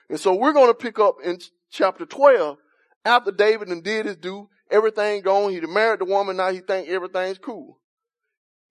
And 0.09 0.19
so 0.19 0.35
we're 0.35 0.53
going 0.53 0.69
to 0.69 0.73
pick 0.73 0.99
up 0.99 1.17
in 1.23 1.39
chapter 1.71 2.05
12 2.05 2.57
after 3.03 3.31
David 3.31 3.69
and 3.69 3.83
did 3.83 4.05
his 4.05 4.15
due, 4.15 4.49
everything 4.69 5.21
gone. 5.21 5.51
He 5.51 5.59
married 5.61 6.01
the 6.01 6.05
woman. 6.05 6.37
Now 6.37 6.51
he 6.51 6.59
think 6.59 6.87
everything's 6.87 7.37
cool. 7.37 7.79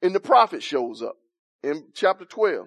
And 0.02 0.14
the 0.14 0.21
prophet 0.21 0.62
shows 0.62 1.02
up 1.02 1.16
in 1.62 1.88
chapter 1.95 2.25
12. 2.25 2.66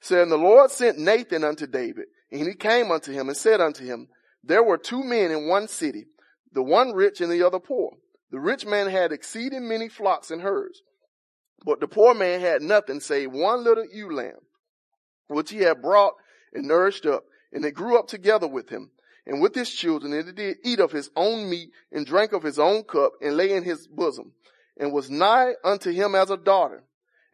saying, 0.00 0.28
the 0.28 0.36
Lord 0.36 0.70
sent 0.70 0.98
Nathan 0.98 1.44
unto 1.44 1.66
David, 1.66 2.06
and 2.30 2.46
he 2.46 2.54
came 2.54 2.90
unto 2.90 3.12
him 3.12 3.28
and 3.28 3.36
said 3.36 3.60
unto 3.60 3.84
him, 3.84 4.08
there 4.48 4.62
were 4.62 4.78
two 4.78 5.04
men 5.04 5.30
in 5.30 5.46
one 5.46 5.68
city, 5.68 6.06
the 6.52 6.62
one 6.62 6.92
rich 6.92 7.20
and 7.20 7.30
the 7.30 7.42
other 7.42 7.60
poor. 7.60 7.92
The 8.30 8.40
rich 8.40 8.64
man 8.64 8.88
had 8.88 9.12
exceeding 9.12 9.68
many 9.68 9.88
flocks 9.88 10.30
and 10.30 10.42
herds, 10.42 10.82
but 11.64 11.80
the 11.80 11.86
poor 11.86 12.14
man 12.14 12.40
had 12.40 12.62
nothing 12.62 13.00
save 13.00 13.30
one 13.30 13.62
little 13.62 13.86
ewe 13.92 14.10
lamb, 14.10 14.40
which 15.28 15.50
he 15.50 15.58
had 15.58 15.82
brought 15.82 16.14
and 16.52 16.66
nourished 16.66 17.04
up, 17.04 17.24
and 17.52 17.64
it 17.64 17.72
grew 17.72 17.98
up 17.98 18.08
together 18.08 18.48
with 18.48 18.70
him 18.70 18.90
and 19.26 19.42
with 19.42 19.54
his 19.54 19.70
children, 19.70 20.14
and 20.14 20.28
it 20.28 20.34
did 20.34 20.56
eat 20.64 20.80
of 20.80 20.92
his 20.92 21.10
own 21.14 21.50
meat 21.50 21.70
and 21.92 22.06
drank 22.06 22.32
of 22.32 22.42
his 22.42 22.58
own 22.58 22.82
cup 22.84 23.12
and 23.20 23.36
lay 23.36 23.52
in 23.52 23.64
his 23.64 23.86
bosom 23.86 24.32
and 24.78 24.92
was 24.92 25.10
nigh 25.10 25.54
unto 25.62 25.90
him 25.90 26.14
as 26.14 26.30
a 26.30 26.36
daughter. 26.38 26.84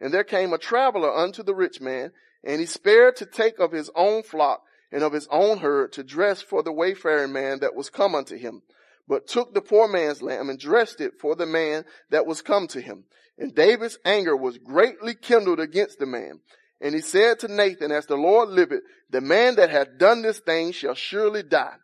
And 0.01 0.13
there 0.13 0.25
came 0.25 0.51
a 0.51 0.57
traveler 0.57 1.13
unto 1.13 1.43
the 1.43 1.55
rich 1.55 1.79
man 1.79 2.11
and 2.43 2.59
he 2.59 2.65
spared 2.65 3.15
to 3.17 3.25
take 3.25 3.59
of 3.59 3.71
his 3.71 3.89
own 3.95 4.23
flock 4.23 4.63
and 4.95 5.03
of 5.03 5.11
his 5.11 5.27
own 5.29 5.57
herd 5.57 5.91
to 5.91 6.05
dress 6.05 6.41
for 6.41 6.63
the 6.63 6.71
wayfaring 6.71 7.33
man 7.33 7.59
that 7.59 7.75
was 7.75 7.89
come 7.89 8.15
unto 8.15 8.37
him, 8.37 8.61
but 9.09 9.27
took 9.27 9.53
the 9.53 9.59
poor 9.59 9.89
man's 9.89 10.21
lamb 10.21 10.49
and 10.49 10.57
dressed 10.57 11.01
it 11.01 11.19
for 11.19 11.35
the 11.35 11.45
man 11.45 11.83
that 12.11 12.25
was 12.25 12.41
come 12.41 12.65
to 12.65 12.79
him. 12.79 13.03
And 13.37 13.53
David's 13.53 13.99
anger 14.05 14.37
was 14.37 14.57
greatly 14.57 15.13
kindled 15.13 15.59
against 15.59 15.99
the 15.99 16.05
man. 16.05 16.39
And 16.79 16.95
he 16.95 17.01
said 17.01 17.39
to 17.39 17.49
Nathan, 17.49 17.91
as 17.91 18.05
the 18.05 18.15
Lord 18.15 18.47
liveth, 18.47 18.83
the 19.09 19.19
man 19.19 19.55
that 19.57 19.69
hath 19.69 19.97
done 19.97 20.21
this 20.21 20.39
thing 20.39 20.71
shall 20.71 20.95
surely 20.95 21.43
die. 21.43 21.75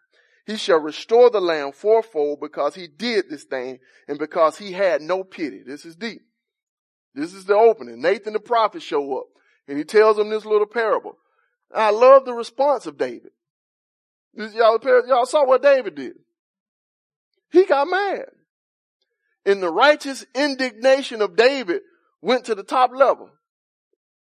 He 0.46 0.56
shall 0.56 0.80
restore 0.80 1.30
the 1.30 1.42
lamb 1.42 1.74
fourfold 1.74 2.40
because 2.40 2.76
he 2.76 2.88
did 2.88 3.26
this 3.30 3.44
thing 3.44 3.80
and 4.08 4.20
because 4.20 4.58
he 4.58 4.72
had 4.72 5.02
no 5.02 5.26
pity. 5.26 5.64
This 5.66 5.84
is 5.84 5.98
deep. 5.98 6.22
This 7.14 7.34
is 7.34 7.44
the 7.44 7.56
opening. 7.56 8.02
Nathan 8.02 8.32
the 8.32 8.40
prophet 8.40 8.82
show 8.82 9.18
up 9.18 9.26
and 9.68 9.78
he 9.78 9.84
tells 9.84 10.18
him 10.18 10.30
this 10.30 10.46
little 10.46 10.66
parable. 10.66 11.18
I 11.74 11.92
love 11.92 12.26
the 12.26 12.34
response 12.34 12.86
of 12.86 12.98
David. 12.98 13.32
Y'all, 14.34 14.80
y'all 15.08 15.26
saw 15.26 15.46
what 15.46 15.62
David 15.62 15.96
did. 15.96 16.14
He 17.52 17.66
got 17.66 17.88
mad. 17.90 18.26
And 19.46 19.62
the 19.62 19.72
righteous 19.72 20.26
indignation 20.36 21.22
of 21.22 21.36
David 21.36 21.82
went 22.22 22.46
to 22.46 22.56
the 22.56 22.64
top 22.64 22.92
level. 22.94 23.30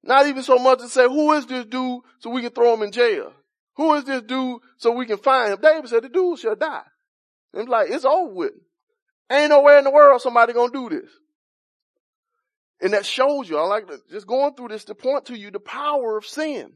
Not 0.04 0.28
even 0.28 0.44
so 0.44 0.58
much 0.58 0.80
to 0.80 0.90
say, 0.90 1.04
who 1.04 1.34
is 1.34 1.46
this 1.46 1.66
dude 1.66 2.02
so 2.20 2.30
we 2.30 2.42
can 2.42 2.52
throw 2.52 2.74
him 2.74 2.84
in 2.84 2.92
jail? 2.92 3.34
Who 3.76 3.94
is 3.96 4.04
this 4.04 4.22
dude 4.24 4.62
so 4.78 4.92
we 4.92 5.06
can 5.06 5.18
find 5.18 5.54
him? 5.54 5.60
David 5.62 5.90
said 5.90 6.04
the 6.04 6.10
dude 6.10 6.40
shall 6.40 6.56
die. 6.56 6.84
And 7.54 7.68
like, 7.68 7.90
it's 7.90 8.06
over 8.06 8.34
with. 8.34 8.54
Ain't 9.30 9.50
nowhere 9.50 9.78
in 9.78 9.84
the 9.84 9.92
world 9.92 10.22
somebody 10.22 10.54
gonna 10.54 10.72
do 10.72 10.90
this. 10.90 11.10
And 12.82 12.94
that 12.94 13.06
shows 13.06 13.50
you, 13.50 13.58
I 13.58 13.66
like 13.66 13.86
just 14.10 14.28
going 14.28 14.56
through 14.56 14.70
this 14.70 14.86
to 14.86 14.96
point 14.96 15.26
to 15.26 15.38
you 15.38 15.52
the 15.52 15.60
power 15.60 16.18
of 16.18 16.26
sin 16.26 16.74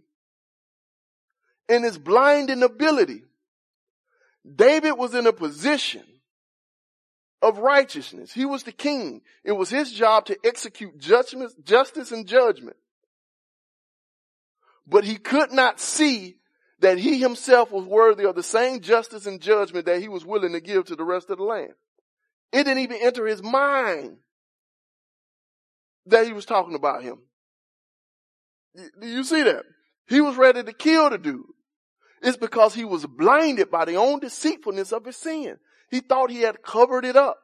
and 1.68 1.84
his 1.84 1.98
blinding 1.98 2.64
ability. 2.64 3.24
David 4.56 4.94
was 4.94 5.16
in 5.16 5.26
a 5.26 5.34
position 5.34 6.04
of 7.42 7.58
righteousness. 7.58 8.32
He 8.32 8.46
was 8.46 8.64
the 8.64 8.72
king. 8.72 9.22
It 9.44 9.54
was 9.54 9.70
his 9.70 9.92
job 9.92 10.26
to 10.26 10.38
execute 10.44 10.98
judgment, 11.00 11.52
justice 11.64 12.12
and 12.12 12.28
judgment. 12.28 12.78
But 14.88 15.04
he 15.04 15.18
could 15.18 15.52
not 15.52 15.80
see 15.80 16.38
that 16.80 16.98
he 16.98 17.20
himself 17.20 17.72
was 17.72 17.86
worthy 17.86 18.26
of 18.26 18.36
the 18.36 18.44
same 18.44 18.82
justice 18.82 19.26
and 19.26 19.42
judgment 19.42 19.86
that 19.88 20.02
he 20.02 20.08
was 20.08 20.26
willing 20.26 20.54
to 20.54 20.60
give 20.60 20.86
to 20.86 20.96
the 20.96 21.04
rest 21.04 21.30
of 21.30 21.38
the 21.38 21.44
land. 21.44 21.74
It 22.52 22.66
didn't 22.66 22.84
even 22.84 23.00
enter 23.02 23.26
his 23.26 23.42
mind 23.42 24.18
that 26.06 26.26
he 26.26 26.34
was 26.34 26.46
talking 26.46 26.76
about 26.76 27.02
him. 27.02 27.20
Do 28.76 29.08
you 29.08 29.24
see 29.24 29.44
that? 29.44 29.64
He 30.08 30.22
was 30.22 30.36
ready 30.36 30.64
to 30.64 30.74
kill 30.74 31.10
the 31.10 31.18
dude. 31.18 31.46
It's 32.22 32.38
because 32.38 32.74
he 32.74 32.86
was 32.86 33.06
blinded 33.06 33.70
by 33.70 33.86
the 33.86 33.96
own 33.96 34.20
deceitfulness 34.20 34.92
of 34.92 35.06
his 35.06 35.18
sin. 35.18 35.58
He 35.90 36.00
thought 36.00 36.32
he 36.32 36.42
had 36.42 36.64
covered 36.64 37.06
it 37.06 37.16
up, 37.16 37.38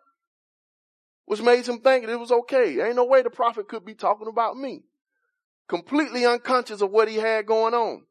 which 1.26 1.42
made 1.42 1.68
him 1.68 1.80
think 1.80 2.06
it 2.06 2.16
was 2.16 2.32
okay. 2.32 2.82
Ain't 2.82 2.96
no 2.96 3.06
way 3.06 3.22
the 3.22 3.30
prophet 3.30 3.68
could 3.68 3.86
be 3.86 3.94
talking 3.94 4.28
about 4.28 4.58
me. 4.58 4.84
Completely 5.68 6.26
unconscious 6.26 6.82
of 6.82 6.92
what 6.92 7.08
he 7.08 7.16
had 7.16 7.46
going 7.46 7.74
on. 7.74 8.04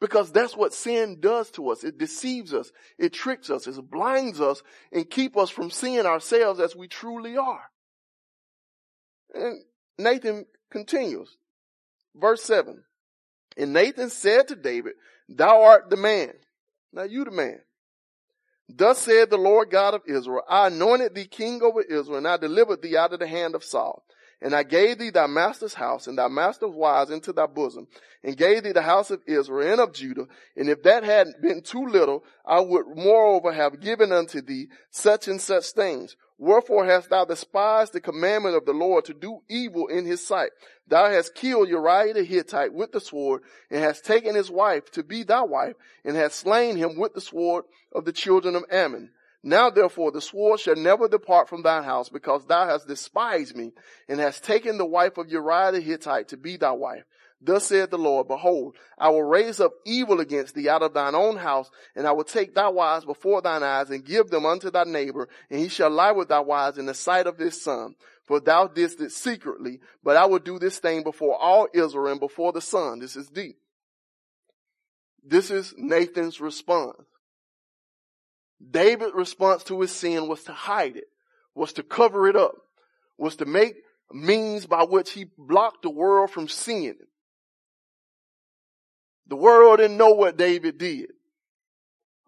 Because 0.00 0.32
that's 0.32 0.56
what 0.56 0.72
sin 0.72 1.18
does 1.20 1.50
to 1.52 1.70
us. 1.70 1.84
It 1.84 1.98
deceives 1.98 2.54
us. 2.54 2.72
It 2.98 3.12
tricks 3.12 3.50
us. 3.50 3.66
It 3.66 3.90
blinds 3.90 4.40
us 4.40 4.62
and 4.92 5.08
keep 5.08 5.36
us 5.36 5.50
from 5.50 5.70
seeing 5.70 6.06
ourselves 6.06 6.60
as 6.60 6.74
we 6.74 6.88
truly 6.88 7.36
are. 7.36 7.64
And 9.34 9.62
Nathan 9.98 10.46
continues. 10.70 11.36
Verse 12.14 12.42
seven. 12.42 12.84
And 13.56 13.72
Nathan 13.72 14.10
said 14.10 14.48
to 14.48 14.56
David, 14.56 14.94
thou 15.28 15.62
art 15.62 15.90
the 15.90 15.96
man. 15.96 16.32
Now 16.92 17.02
you 17.04 17.24
the 17.24 17.30
man. 17.30 17.60
Thus 18.68 18.98
said 18.98 19.30
the 19.30 19.36
Lord 19.36 19.70
God 19.70 19.94
of 19.94 20.02
Israel, 20.06 20.42
I 20.48 20.68
anointed 20.68 21.14
thee 21.14 21.26
king 21.26 21.62
over 21.62 21.82
Israel 21.82 22.18
and 22.18 22.28
I 22.28 22.36
delivered 22.36 22.82
thee 22.82 22.96
out 22.96 23.12
of 23.12 23.18
the 23.18 23.26
hand 23.26 23.54
of 23.54 23.64
Saul. 23.64 24.04
And 24.42 24.54
I 24.54 24.62
gave 24.62 24.98
thee 24.98 25.10
thy 25.10 25.26
master's 25.26 25.74
house 25.74 26.06
and 26.06 26.16
thy 26.16 26.28
master's 26.28 26.74
wives 26.74 27.10
into 27.10 27.32
thy 27.32 27.46
bosom, 27.46 27.88
and 28.24 28.36
gave 28.36 28.62
thee 28.62 28.72
the 28.72 28.80
house 28.80 29.10
of 29.10 29.20
Israel 29.26 29.72
and 29.72 29.80
of 29.80 29.92
Judah. 29.92 30.26
And 30.56 30.70
if 30.70 30.82
that 30.84 31.04
had 31.04 31.26
been 31.42 31.60
too 31.60 31.86
little, 31.86 32.24
I 32.46 32.60
would 32.60 32.86
moreover 32.96 33.52
have 33.52 33.80
given 33.80 34.12
unto 34.12 34.40
thee 34.40 34.68
such 34.90 35.28
and 35.28 35.40
such 35.40 35.72
things. 35.72 36.16
Wherefore 36.42 36.86
hast 36.86 37.10
thou 37.10 37.26
despised 37.26 37.92
the 37.92 38.00
commandment 38.00 38.56
of 38.56 38.64
the 38.64 38.72
Lord 38.72 39.04
to 39.04 39.12
do 39.12 39.42
evil 39.50 39.88
in 39.88 40.06
his 40.06 40.26
sight? 40.26 40.52
Thou 40.88 41.10
hast 41.10 41.34
killed 41.34 41.68
Uriah 41.68 42.14
the 42.14 42.24
Hittite 42.24 42.72
with 42.72 42.92
the 42.92 43.00
sword, 43.00 43.42
and 43.70 43.80
hast 43.80 44.06
taken 44.06 44.34
his 44.34 44.50
wife 44.50 44.90
to 44.92 45.02
be 45.02 45.22
thy 45.22 45.42
wife, 45.42 45.76
and 46.02 46.16
hast 46.16 46.38
slain 46.38 46.78
him 46.78 46.98
with 46.98 47.12
the 47.12 47.20
sword 47.20 47.66
of 47.92 48.06
the 48.06 48.12
children 48.12 48.56
of 48.56 48.64
Ammon. 48.70 49.10
Now 49.42 49.68
therefore 49.68 50.12
the 50.12 50.22
sword 50.22 50.60
shall 50.60 50.76
never 50.76 51.08
depart 51.08 51.50
from 51.50 51.62
thy 51.62 51.82
house 51.82 52.08
because 52.08 52.46
thou 52.46 52.64
hast 52.64 52.88
despised 52.88 53.54
me 53.54 53.72
and 54.08 54.18
hast 54.18 54.42
taken 54.42 54.78
the 54.78 54.86
wife 54.86 55.18
of 55.18 55.28
Uriah 55.28 55.72
the 55.72 55.80
Hittite 55.80 56.28
to 56.28 56.38
be 56.38 56.56
thy 56.56 56.72
wife. 56.72 57.04
Thus 57.42 57.66
saith 57.66 57.90
the 57.90 57.96
Lord, 57.96 58.28
behold, 58.28 58.76
I 58.98 59.08
will 59.08 59.22
raise 59.22 59.60
up 59.60 59.72
evil 59.86 60.20
against 60.20 60.54
thee 60.54 60.68
out 60.68 60.82
of 60.82 60.92
thine 60.92 61.14
own 61.14 61.38
house, 61.38 61.70
and 61.96 62.06
I 62.06 62.12
will 62.12 62.24
take 62.24 62.54
thy 62.54 62.68
wives 62.68 63.06
before 63.06 63.40
thine 63.40 63.62
eyes 63.62 63.88
and 63.88 64.04
give 64.04 64.28
them 64.28 64.44
unto 64.44 64.70
thy 64.70 64.84
neighbor, 64.84 65.26
and 65.48 65.58
he 65.58 65.68
shall 65.68 65.88
lie 65.88 66.12
with 66.12 66.28
thy 66.28 66.40
wives 66.40 66.76
in 66.76 66.84
the 66.84 66.92
sight 66.92 67.26
of 67.26 67.38
his 67.38 67.60
son. 67.60 67.94
For 68.24 68.40
thou 68.40 68.66
didst 68.66 69.00
it 69.00 69.10
secretly, 69.10 69.80
but 70.04 70.16
I 70.16 70.26
will 70.26 70.38
do 70.38 70.58
this 70.58 70.78
thing 70.78 71.02
before 71.02 71.36
all 71.36 71.66
Israel 71.72 72.12
and 72.12 72.20
before 72.20 72.52
the 72.52 72.60
sun. 72.60 72.98
This 72.98 73.16
is 73.16 73.28
deep. 73.28 73.56
This 75.24 75.50
is 75.50 75.74
Nathan's 75.76 76.40
response. 76.40 76.96
David's 78.70 79.14
response 79.14 79.64
to 79.64 79.80
his 79.80 79.90
sin 79.90 80.28
was 80.28 80.44
to 80.44 80.52
hide 80.52 80.96
it, 80.96 81.08
was 81.54 81.72
to 81.74 81.82
cover 81.82 82.28
it 82.28 82.36
up, 82.36 82.54
was 83.16 83.36
to 83.36 83.46
make 83.46 83.76
means 84.12 84.66
by 84.66 84.82
which 84.82 85.12
he 85.12 85.24
blocked 85.38 85.82
the 85.82 85.90
world 85.90 86.30
from 86.30 86.46
seeing 86.46 86.84
it. 86.84 87.08
The 89.30 89.36
world 89.36 89.78
didn't 89.78 89.96
know 89.96 90.10
what 90.10 90.36
David 90.36 90.76
did. 90.76 91.12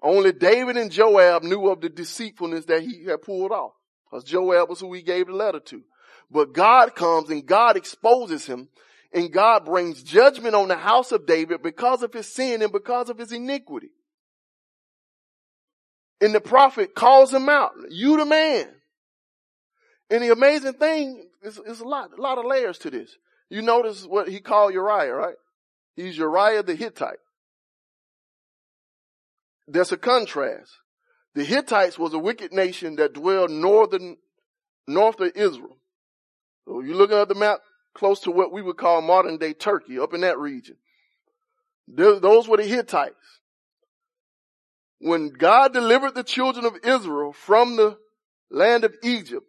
Only 0.00 0.32
David 0.32 0.76
and 0.76 0.90
Joab 0.90 1.42
knew 1.42 1.68
of 1.68 1.80
the 1.80 1.88
deceitfulness 1.88 2.64
that 2.66 2.82
he 2.82 3.04
had 3.04 3.22
pulled 3.22 3.52
off. 3.52 3.72
Because 4.04 4.24
Joab 4.24 4.68
was 4.68 4.80
who 4.80 4.92
he 4.92 5.02
gave 5.02 5.26
the 5.26 5.32
letter 5.32 5.60
to. 5.60 5.82
But 6.30 6.54
God 6.54 6.94
comes 6.94 7.28
and 7.28 7.44
God 7.44 7.76
exposes 7.76 8.46
him 8.46 8.68
and 9.12 9.32
God 9.32 9.64
brings 9.64 10.02
judgment 10.02 10.54
on 10.54 10.68
the 10.68 10.76
house 10.76 11.12
of 11.12 11.26
David 11.26 11.62
because 11.62 12.02
of 12.02 12.12
his 12.12 12.32
sin 12.32 12.62
and 12.62 12.72
because 12.72 13.10
of 13.10 13.18
his 13.18 13.32
iniquity. 13.32 13.90
And 16.20 16.34
the 16.34 16.40
prophet 16.40 16.94
calls 16.94 17.34
him 17.34 17.48
out. 17.48 17.72
You 17.90 18.16
the 18.16 18.24
man. 18.24 18.68
And 20.08 20.22
the 20.22 20.30
amazing 20.30 20.74
thing 20.74 21.28
is, 21.42 21.58
is 21.58 21.80
a 21.80 21.84
lot, 21.84 22.10
a 22.16 22.20
lot 22.20 22.38
of 22.38 22.44
layers 22.44 22.78
to 22.78 22.90
this. 22.90 23.10
You 23.50 23.60
notice 23.60 24.06
what 24.06 24.28
he 24.28 24.40
called 24.40 24.72
Uriah, 24.72 25.12
right? 25.12 25.34
He's 25.94 26.16
Uriah 26.16 26.62
the 26.62 26.74
Hittite. 26.74 27.18
There's 29.68 29.92
a 29.92 29.96
contrast. 29.96 30.70
The 31.34 31.44
Hittites 31.44 31.98
was 31.98 32.12
a 32.12 32.18
wicked 32.18 32.52
nation 32.52 32.96
that 32.96 33.14
dwelled 33.14 33.50
northern, 33.50 34.16
north 34.86 35.20
of 35.20 35.32
Israel. 35.34 35.78
So 36.66 36.80
you're 36.80 36.96
looking 36.96 37.16
at 37.16 37.28
the 37.28 37.34
map 37.34 37.60
close 37.94 38.20
to 38.20 38.30
what 38.30 38.52
we 38.52 38.62
would 38.62 38.76
call 38.76 39.02
modern 39.02 39.38
day 39.38 39.52
Turkey, 39.52 39.98
up 39.98 40.14
in 40.14 40.22
that 40.22 40.38
region. 40.38 40.76
Those 41.88 42.48
were 42.48 42.56
the 42.56 42.64
Hittites 42.64 43.40
when 45.02 45.30
God 45.30 45.72
delivered 45.72 46.14
the 46.14 46.22
children 46.22 46.64
of 46.64 46.76
Israel 46.84 47.32
from 47.32 47.76
the 47.76 47.98
land 48.50 48.84
of 48.84 48.94
Egypt, 49.02 49.46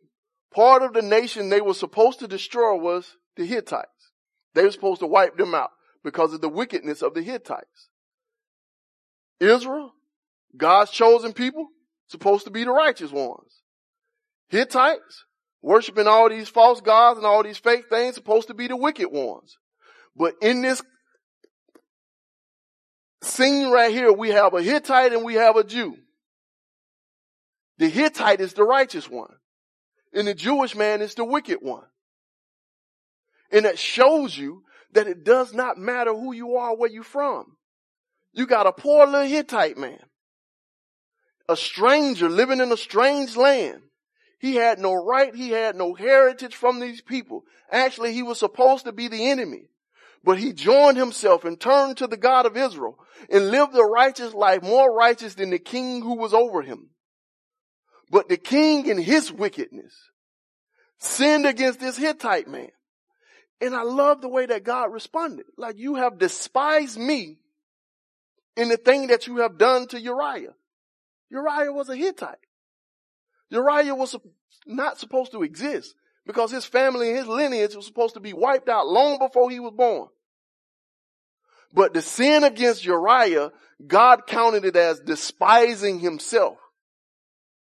part 0.52 0.82
of 0.82 0.94
the 0.94 1.02
nation 1.04 1.50
they 1.50 1.62
were 1.62 1.76
supposed 1.76 2.20
to 2.20 2.28
destroy 2.28 2.76
was 2.76 3.18
the 3.36 3.46
Hittites. 3.46 4.12
They 4.56 4.64
were 4.64 4.72
supposed 4.72 5.02
to 5.02 5.08
wipe 5.08 5.38
them 5.38 5.54
out 5.54 5.70
because 6.03 6.33
of 6.33 6.41
the 6.41 6.50
wickedness 6.50 7.01
of 7.01 7.13
the 7.13 7.22
Hittites. 7.22 7.89
Israel, 9.39 9.93
God's 10.55 10.91
chosen 10.91 11.33
people, 11.33 11.67
supposed 12.07 12.45
to 12.45 12.51
be 12.51 12.63
the 12.63 12.72
righteous 12.72 13.12
ones. 13.12 13.62
Hittites, 14.50 15.25
worshiping 15.62 16.07
all 16.07 16.29
these 16.29 16.50
false 16.50 16.81
gods 16.81 17.17
and 17.17 17.25
all 17.25 17.43
these 17.43 17.57
fake 17.57 17.86
things, 17.89 18.15
supposed 18.15 18.50
to 18.50 18.53
be 18.53 18.67
the 18.67 18.77
wicked 18.77 19.07
ones. 19.10 19.57
But 20.15 20.36
in 20.41 20.62
this 20.62 20.81
scene 23.24 23.72
right 23.72 23.91
here, 23.91 24.12
we 24.12 24.29
have 24.29 24.53
a 24.53 24.62
Hittite 24.62 25.13
and 25.13 25.24
we 25.24 25.36
have 25.36 25.55
a 25.55 25.63
Jew. 25.63 25.98
The 27.77 27.89
Hittite 27.89 28.41
is 28.41 28.53
the 28.53 28.63
righteous 28.63 29.10
one. 29.10 29.33
And 30.13 30.27
the 30.27 30.36
Jewish 30.36 30.75
man 30.75 31.01
is 31.01 31.15
the 31.15 31.25
wicked 31.25 31.57
one. 31.62 31.86
And 33.51 33.65
that 33.65 33.79
shows 33.79 34.38
you 34.38 34.63
that 34.94 35.08
it 35.08 35.24
does 35.24 35.54
not 35.54 35.78
matter 35.78 36.14
who 36.14 36.34
you 36.34 36.56
are, 36.56 36.76
where 36.76 36.90
you're 36.90 37.04
from. 37.04 37.58
You 38.34 38.48
got 38.48 38.68
a 38.68 38.72
poor 38.72 39.06
little 39.06 39.28
Hittite 39.28 39.78
man. 39.78 40.00
A 41.48 41.56
stranger 41.56 42.30
living 42.30 42.60
in 42.60 42.72
a 42.72 42.78
strange 42.78 43.36
land. 43.36 43.82
He 44.40 44.56
had 44.56 44.80
no 44.80 44.94
right. 44.94 45.34
He 45.34 45.52
had 45.52 45.76
no 45.76 45.94
heritage 45.94 46.56
from 46.56 46.80
these 46.80 47.02
people. 47.02 47.44
Actually, 47.72 48.14
he 48.14 48.24
was 48.24 48.40
supposed 48.40 48.86
to 48.86 48.92
be 48.92 49.08
the 49.08 49.30
enemy. 49.30 49.70
But 50.24 50.38
he 50.38 50.54
joined 50.54 50.98
himself 50.98 51.44
and 51.44 51.60
turned 51.60 51.98
to 51.98 52.08
the 52.08 52.18
God 52.18 52.46
of 52.46 52.56
Israel 52.56 52.98
and 53.30 53.52
lived 53.52 53.76
a 53.76 53.84
righteous 53.84 54.34
life, 54.34 54.64
more 54.64 54.94
righteous 54.94 55.36
than 55.36 55.50
the 55.50 55.60
king 55.60 56.02
who 56.02 56.16
was 56.16 56.34
over 56.34 56.62
him. 56.62 56.90
But 58.10 58.30
the 58.30 58.38
king 58.38 58.86
in 58.88 58.98
his 58.98 59.32
wickedness 59.32 59.94
sinned 61.00 61.46
against 61.46 61.80
this 61.80 61.98
Hittite 61.98 62.48
man. 62.48 62.70
And 63.63 63.74
I 63.74 63.84
love 63.84 64.20
the 64.20 64.27
way 64.27 64.46
that 64.46 64.65
God 64.65 64.91
responded. 64.91 65.46
Like 65.58 65.79
you 65.79 65.96
have 65.96 66.20
despised 66.20 66.98
me 66.98 67.38
in 68.58 68.67
the 68.67 68.75
thing 68.75 69.08
that 69.08 69.25
you 69.25 69.38
have 69.38 69.58
done 69.58 69.88
to 69.88 70.01
Uriah. 70.01 70.53
Uriah 71.29 71.72
was 71.72 71.88
a 71.88 71.96
Hittite. 71.96 72.36
Uriah 73.50 73.96
was 73.96 74.17
not 74.67 75.00
supposed 75.00 75.32
to 75.32 75.43
exist 75.43 75.96
because 76.25 76.51
his 76.51 76.65
family 76.65 77.08
and 77.08 77.17
his 77.17 77.27
lineage 77.27 77.74
was 77.74 77.86
supposed 77.86 78.15
to 78.15 78.20
be 78.20 78.34
wiped 78.34 78.67
out 78.67 78.86
long 78.86 79.17
before 79.17 79.50
he 79.50 79.62
was 79.62 79.74
born. 79.74 80.10
But 81.74 81.93
the 81.93 82.01
sin 82.01 82.43
against 82.43 82.84
Uriah, 82.84 83.53
God 83.88 84.27
counted 84.27 84.65
it 84.65 84.75
as 84.75 85.00
despising 85.00 86.00
himself. 86.00 86.58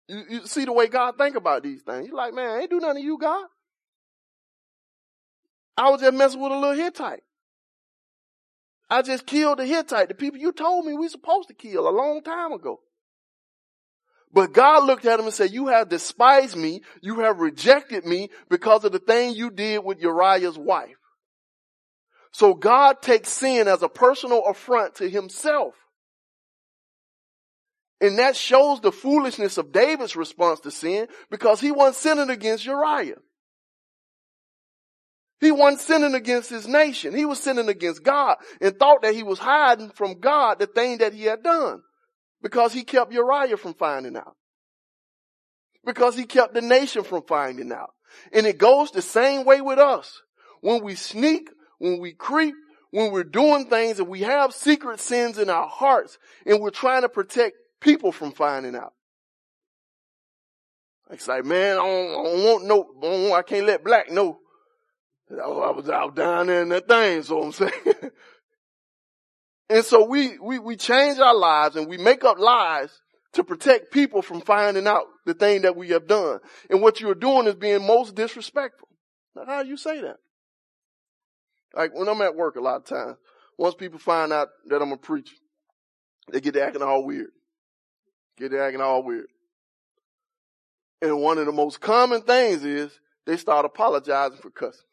You, 0.08 0.24
you 0.30 0.48
see 0.48 0.64
the 0.64 0.72
way 0.72 0.88
God 0.88 1.18
think 1.18 1.36
about 1.36 1.62
these 1.62 1.82
things. 1.82 2.08
You're 2.08 2.16
like, 2.16 2.34
man, 2.34 2.50
I 2.50 2.60
ain't 2.62 2.70
do 2.70 2.80
nothing 2.80 3.02
to 3.02 3.06
you, 3.06 3.18
God. 3.18 3.48
I 5.78 5.90
was 5.90 6.02
just 6.02 6.14
messing 6.14 6.40
with 6.40 6.52
a 6.52 6.56
little 6.56 6.76
Hittite. 6.76 7.24
I 8.90 9.02
just 9.02 9.26
killed 9.26 9.60
the 9.60 9.66
Hittite, 9.66 10.10
the 10.10 10.14
people 10.14 10.40
you 10.40 10.52
told 10.52 10.86
me 10.86 10.94
we 10.94 11.08
supposed 11.08 11.48
to 11.48 11.54
kill 11.56 11.88
a 11.88 11.90
long 11.90 12.22
time 12.22 12.52
ago. 12.52 12.80
But 14.32 14.52
God 14.52 14.86
looked 14.86 15.06
at 15.06 15.20
him 15.20 15.26
and 15.26 15.34
said, 15.34 15.52
you 15.52 15.68
have 15.68 15.90
despised 15.90 16.56
me. 16.56 16.82
You 17.02 17.20
have 17.20 17.40
rejected 17.40 18.04
me 18.04 18.30
because 18.50 18.84
of 18.84 18.92
the 18.92 19.00
thing 19.00 19.36
you 19.36 19.52
did 19.52 19.84
with 19.84 20.02
Uriah's 20.02 20.58
wife. 20.58 20.96
So 22.32 22.56
God 22.56 23.04
takes 23.04 23.30
sin 23.30 23.68
as 23.68 23.84
a 23.84 23.90
personal 23.90 24.44
affront 24.46 24.96
to 24.96 25.08
himself. 25.08 25.76
And 28.02 28.18
that 28.18 28.36
shows 28.36 28.82
the 28.82 28.92
foolishness 28.92 29.60
of 29.60 29.72
David's 29.72 30.16
response 30.16 30.60
to 30.62 30.72
sin 30.72 31.08
because 31.30 31.62
he 31.62 31.72
wasn't 31.72 31.98
sinning 31.98 32.30
against 32.32 32.66
Uriah. 32.66 33.18
He 35.44 35.52
wasn't 35.52 35.82
sinning 35.82 36.16
against 36.16 36.50
his 36.50 36.68
nation. 36.68 37.14
He 37.14 37.26
was 37.26 37.38
sinning 37.38 37.68
against 37.68 38.02
God 38.02 38.38
and 38.62 38.80
thought 38.80 39.02
that 39.02 39.14
he 39.14 39.24
was 39.24 39.40
hiding 39.40 39.90
from 39.90 40.22
God 40.22 40.60
the 40.60 40.68
thing 40.68 41.00
that 41.00 41.14
he 41.14 41.24
had 41.24 41.44
done 41.44 41.82
because 42.42 42.72
he 42.72 42.84
kept 42.84 43.12
Uriah 43.12 43.58
from 43.58 43.74
finding 43.74 44.16
out. 44.16 44.38
Because 45.86 46.16
he 46.16 46.24
kept 46.24 46.54
the 46.54 46.62
nation 46.62 47.04
from 47.04 47.24
finding 47.28 47.74
out. 47.74 47.90
And 48.32 48.46
it 48.46 48.58
goes 48.58 48.92
the 48.92 49.02
same 49.02 49.44
way 49.44 49.60
with 49.60 49.80
us. 49.80 50.22
When 50.62 50.82
we 50.82 50.96
sneak, 50.96 51.50
when 51.78 52.00
we 52.00 52.14
creep, 52.14 52.56
when 52.92 53.12
we're 53.12 53.26
doing 53.26 53.66
things 53.66 54.00
and 54.00 54.08
we 54.08 54.22
have 54.22 54.54
secret 54.54 55.02
sins 55.02 55.38
in 55.38 55.50
our 55.50 55.68
hearts 55.68 56.18
and 56.46 56.62
we're 56.62 56.70
trying 56.70 57.02
to 57.02 57.10
protect 57.10 57.58
people 57.82 58.14
from 58.14 58.32
finding 58.32 58.76
out. 58.76 58.94
It's 61.10 61.28
like, 61.28 61.44
man, 61.44 61.74
I 61.74 61.82
don't, 61.82 62.10
I 62.10 62.24
don't 62.24 62.44
want 62.46 62.66
no, 62.66 63.34
I, 63.34 63.40
I 63.40 63.42
can't 63.42 63.68
let 63.68 63.84
black 63.84 64.10
know. 64.10 64.40
I 65.34 65.72
was 65.72 65.90
out 65.90 66.16
down 66.16 66.48
there 66.48 66.62
in 66.62 66.70
that 66.70 66.88
thing, 66.88 67.24
so 67.24 67.44
I'm 67.44 67.52
saying. 67.52 67.72
And 69.70 69.84
so 69.84 70.06
we, 70.06 70.38
we, 70.38 70.60
we 70.60 70.76
change 70.76 71.18
our 71.20 71.36
lives 71.36 71.76
and 71.76 71.88
we 71.88 71.98
make 71.98 72.24
up 72.24 72.38
lies 72.38 72.92
to 73.34 73.44
protect 73.44 73.92
people 73.92 74.22
from 74.22 74.42
finding 74.42 74.86
out 74.86 75.06
the 75.26 75.34
thing 75.34 75.64
that 75.64 75.76
we 75.76 75.90
have 75.90 76.08
done. 76.08 76.40
And 76.70 76.82
what 76.82 77.02
you're 77.02 77.16
doing 77.16 77.48
is 77.48 77.56
being 77.56 77.86
most 77.86 78.14
disrespectful. 78.14 78.88
Now, 79.36 79.46
how 79.48 79.64
do 79.64 79.70
you 79.70 79.78
say 79.78 80.02
that? 80.02 80.18
Like 81.76 81.96
when 81.96 82.08
I'm 82.08 82.22
at 82.22 82.36
work 82.36 82.56
a 82.56 82.62
lot 82.62 82.76
of 82.76 82.86
times, 82.86 83.18
once 83.58 83.74
people 83.74 83.98
find 83.98 84.32
out 84.32 84.50
that 84.68 84.82
I'm 84.82 84.92
a 84.92 84.98
preacher, 84.98 85.36
they 86.32 86.40
get 86.40 86.54
to 86.54 86.64
acting 86.64 86.84
all 86.84 87.04
weird. 87.04 87.32
Get 88.38 88.50
to 88.50 88.62
acting 88.62 88.82
all 88.82 89.04
weird. 89.04 89.26
And 91.02 91.20
one 91.20 91.40
of 91.40 91.48
the 91.48 91.52
most 91.52 91.82
common 91.82 92.22
things 92.22 92.64
is 92.64 92.92
they 93.26 93.38
start 93.38 93.66
apologizing 93.66 94.38
for 94.38 94.52
cussing. 94.52 94.86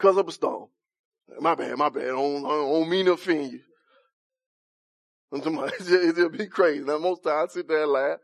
Cause 0.00 0.16
of 0.16 0.28
a 0.28 0.32
storm. 0.32 0.68
My 1.40 1.54
bad, 1.54 1.76
my 1.76 1.90
bad. 1.90 2.04
I 2.04 2.06
don't, 2.06 2.44
I 2.44 2.48
don't 2.48 2.88
mean 2.88 3.04
to 3.04 3.12
offend 3.12 3.52
you. 3.52 3.60
It'll 5.32 6.28
be 6.30 6.46
crazy. 6.46 6.82
Now, 6.82 6.98
most 6.98 7.22
times 7.22 7.50
I 7.50 7.54
sit 7.54 7.68
there 7.68 7.82
and 7.82 7.92
laugh. 7.92 8.18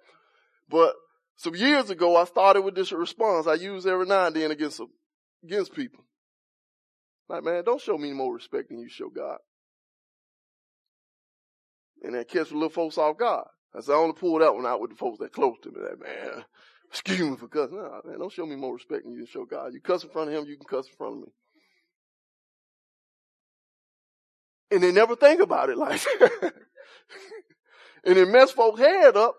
But 0.69 0.95
some 1.37 1.55
years 1.55 1.91
ago, 1.91 2.17
I 2.17 2.25
started 2.25 2.63
with 2.63 2.75
this 2.75 2.91
response 2.93 3.47
I 3.47 3.55
use 3.55 3.87
every 3.87 4.07
now 4.07 4.27
and 4.27 4.35
then 4.35 4.51
against, 4.51 4.81
against 5.45 5.75
people. 5.75 6.05
Like, 7.29 7.45
man, 7.45 7.63
don't 7.65 7.81
show 7.81 7.99
me 7.99 8.13
more 8.13 8.35
respect 8.35 8.71
than 8.71 8.81
you 8.81 8.89
show 8.89 9.11
God. 9.11 9.39
And 12.03 12.15
that 12.15 12.29
catch 12.29 12.51
little 12.53 12.71
folks 12.71 12.99
off 12.99 13.19
guard. 13.19 13.47
I 13.77 13.81
said, 13.81 13.93
I 13.93 13.97
only 13.97 14.15
pull 14.15 14.39
that 14.39 14.55
one 14.55 14.67
out 14.67 14.81
with 14.81 14.91
the 14.91 14.97
folks 14.97 15.19
that 15.19 15.33
close 15.33 15.57
to 15.63 15.71
me. 15.71 15.77
That 15.81 16.01
man, 16.01 16.45
excuse 16.91 17.21
me 17.21 17.37
for 17.37 17.49
cussing. 17.49 17.77
No, 17.77 18.01
man, 18.05 18.19
don't 18.19 18.33
show 18.33 18.47
me 18.47 18.57
more 18.57 18.75
respect 18.75 19.05
than 19.05 19.15
you 19.15 19.27
show 19.27 19.45
God. 19.45 19.75
You 19.75 19.81
cuss 19.81 20.05
in 20.05 20.11
front 20.11 20.31
of 20.31 20.35
him, 20.35 20.49
you 20.49 20.57
can 20.57 20.67
cuss 20.67 20.87
in 20.87 20.97
front 20.97 21.15
of 21.15 21.21
me. 21.21 21.33
And 24.71 24.83
they 24.83 24.93
never 24.93 25.17
think 25.17 25.41
about 25.41 25.71
it 25.71 25.79
like 25.79 26.03
that. 26.03 26.55
and 28.05 28.19
it 28.19 28.29
mess 28.29 28.51
folks' 28.51 28.81
head 28.81 29.17
up 29.17 29.37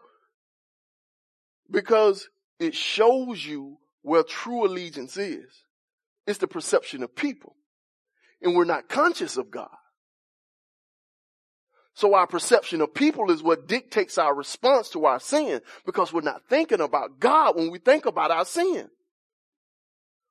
because 1.70 2.30
it 2.60 2.76
shows 2.76 3.46
you 3.46 3.78
where 4.02 4.24
true 4.24 4.66
allegiance 4.66 5.18
is. 5.18 5.52
It's 6.26 6.40
the 6.40 6.48
perception 6.48 7.04
of 7.04 7.16
people. 7.16 7.56
And 8.42 8.56
we're 8.56 8.66
not 8.66 8.90
conscious 8.90 9.38
of 9.38 9.52
God. 9.52 9.70
So 11.94 12.14
our 12.14 12.28
perception 12.28 12.82
of 12.82 12.94
people 12.94 13.32
is 13.32 13.42
what 13.42 13.68
dictates 13.68 14.20
our 14.20 14.34
response 14.34 14.92
to 14.92 15.06
our 15.06 15.20
sin 15.20 15.62
because 15.84 16.14
we're 16.14 16.22
not 16.22 16.48
thinking 16.48 16.80
about 16.80 17.20
God 17.20 17.56
when 17.56 17.72
we 17.72 17.80
think 17.80 18.06
about 18.06 18.30
our 18.30 18.46
sin. 18.46 18.88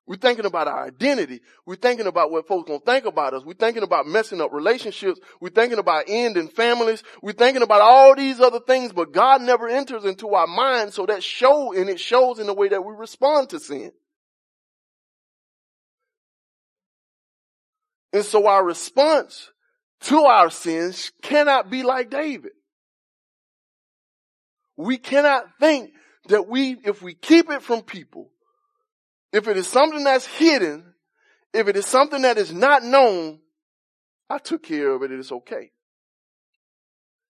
We're 0.07 0.15
thinking 0.15 0.45
about 0.45 0.69
our 0.69 0.85
identity. 0.85 1.41
We're 1.65 1.75
thinking 1.75 2.07
about 2.07 2.31
what 2.31 2.47
folks 2.47 2.69
gonna 2.69 2.79
think 2.79 3.05
about 3.05 3.33
us. 3.33 3.43
We're 3.43 3.55
thinking 3.55 3.83
about 3.83 4.07
messing 4.07 4.39
up 4.39 4.53
relationships. 4.53 5.19
We're 5.41 5.49
thinking 5.49 5.79
about 5.79 6.05
ending 6.07 6.47
families. 6.47 7.03
We're 7.21 7.33
thinking 7.33 7.61
about 7.61 7.81
all 7.81 8.15
these 8.15 8.39
other 8.39 8.61
things, 8.61 8.93
but 8.93 9.11
God 9.11 9.41
never 9.41 9.67
enters 9.67 10.05
into 10.05 10.29
our 10.29 10.47
mind. 10.47 10.93
so 10.93 11.05
that 11.07 11.23
show, 11.23 11.73
and 11.73 11.89
it 11.89 11.99
shows 11.99 12.39
in 12.39 12.47
the 12.47 12.53
way 12.53 12.69
that 12.69 12.85
we 12.85 12.93
respond 12.93 13.49
to 13.49 13.59
sin. 13.59 13.91
And 18.13 18.23
so 18.23 18.47
our 18.47 18.63
response 18.63 19.51
to 20.01 20.23
our 20.23 20.49
sins 20.49 21.11
cannot 21.21 21.69
be 21.69 21.83
like 21.83 22.09
David. 22.09 22.53
We 24.77 24.97
cannot 24.97 25.47
think 25.59 25.91
that 26.29 26.47
we, 26.47 26.77
if 26.85 27.01
we 27.01 27.13
keep 27.13 27.49
it 27.49 27.61
from 27.61 27.81
people, 27.81 28.31
if 29.37 29.47
it 29.47 29.55
is 29.55 29.67
something 29.67 30.03
that's 30.03 30.25
hidden, 30.25 30.83
if 31.53 31.67
it 31.67 31.77
is 31.77 31.85
something 31.85 32.23
that 32.23 32.37
is 32.37 32.51
not 32.51 32.83
known, 32.83 33.39
I 34.29 34.39
took 34.39 34.63
care 34.63 34.89
of 34.89 35.03
it. 35.03 35.11
It 35.11 35.19
is 35.19 35.31
okay. 35.31 35.71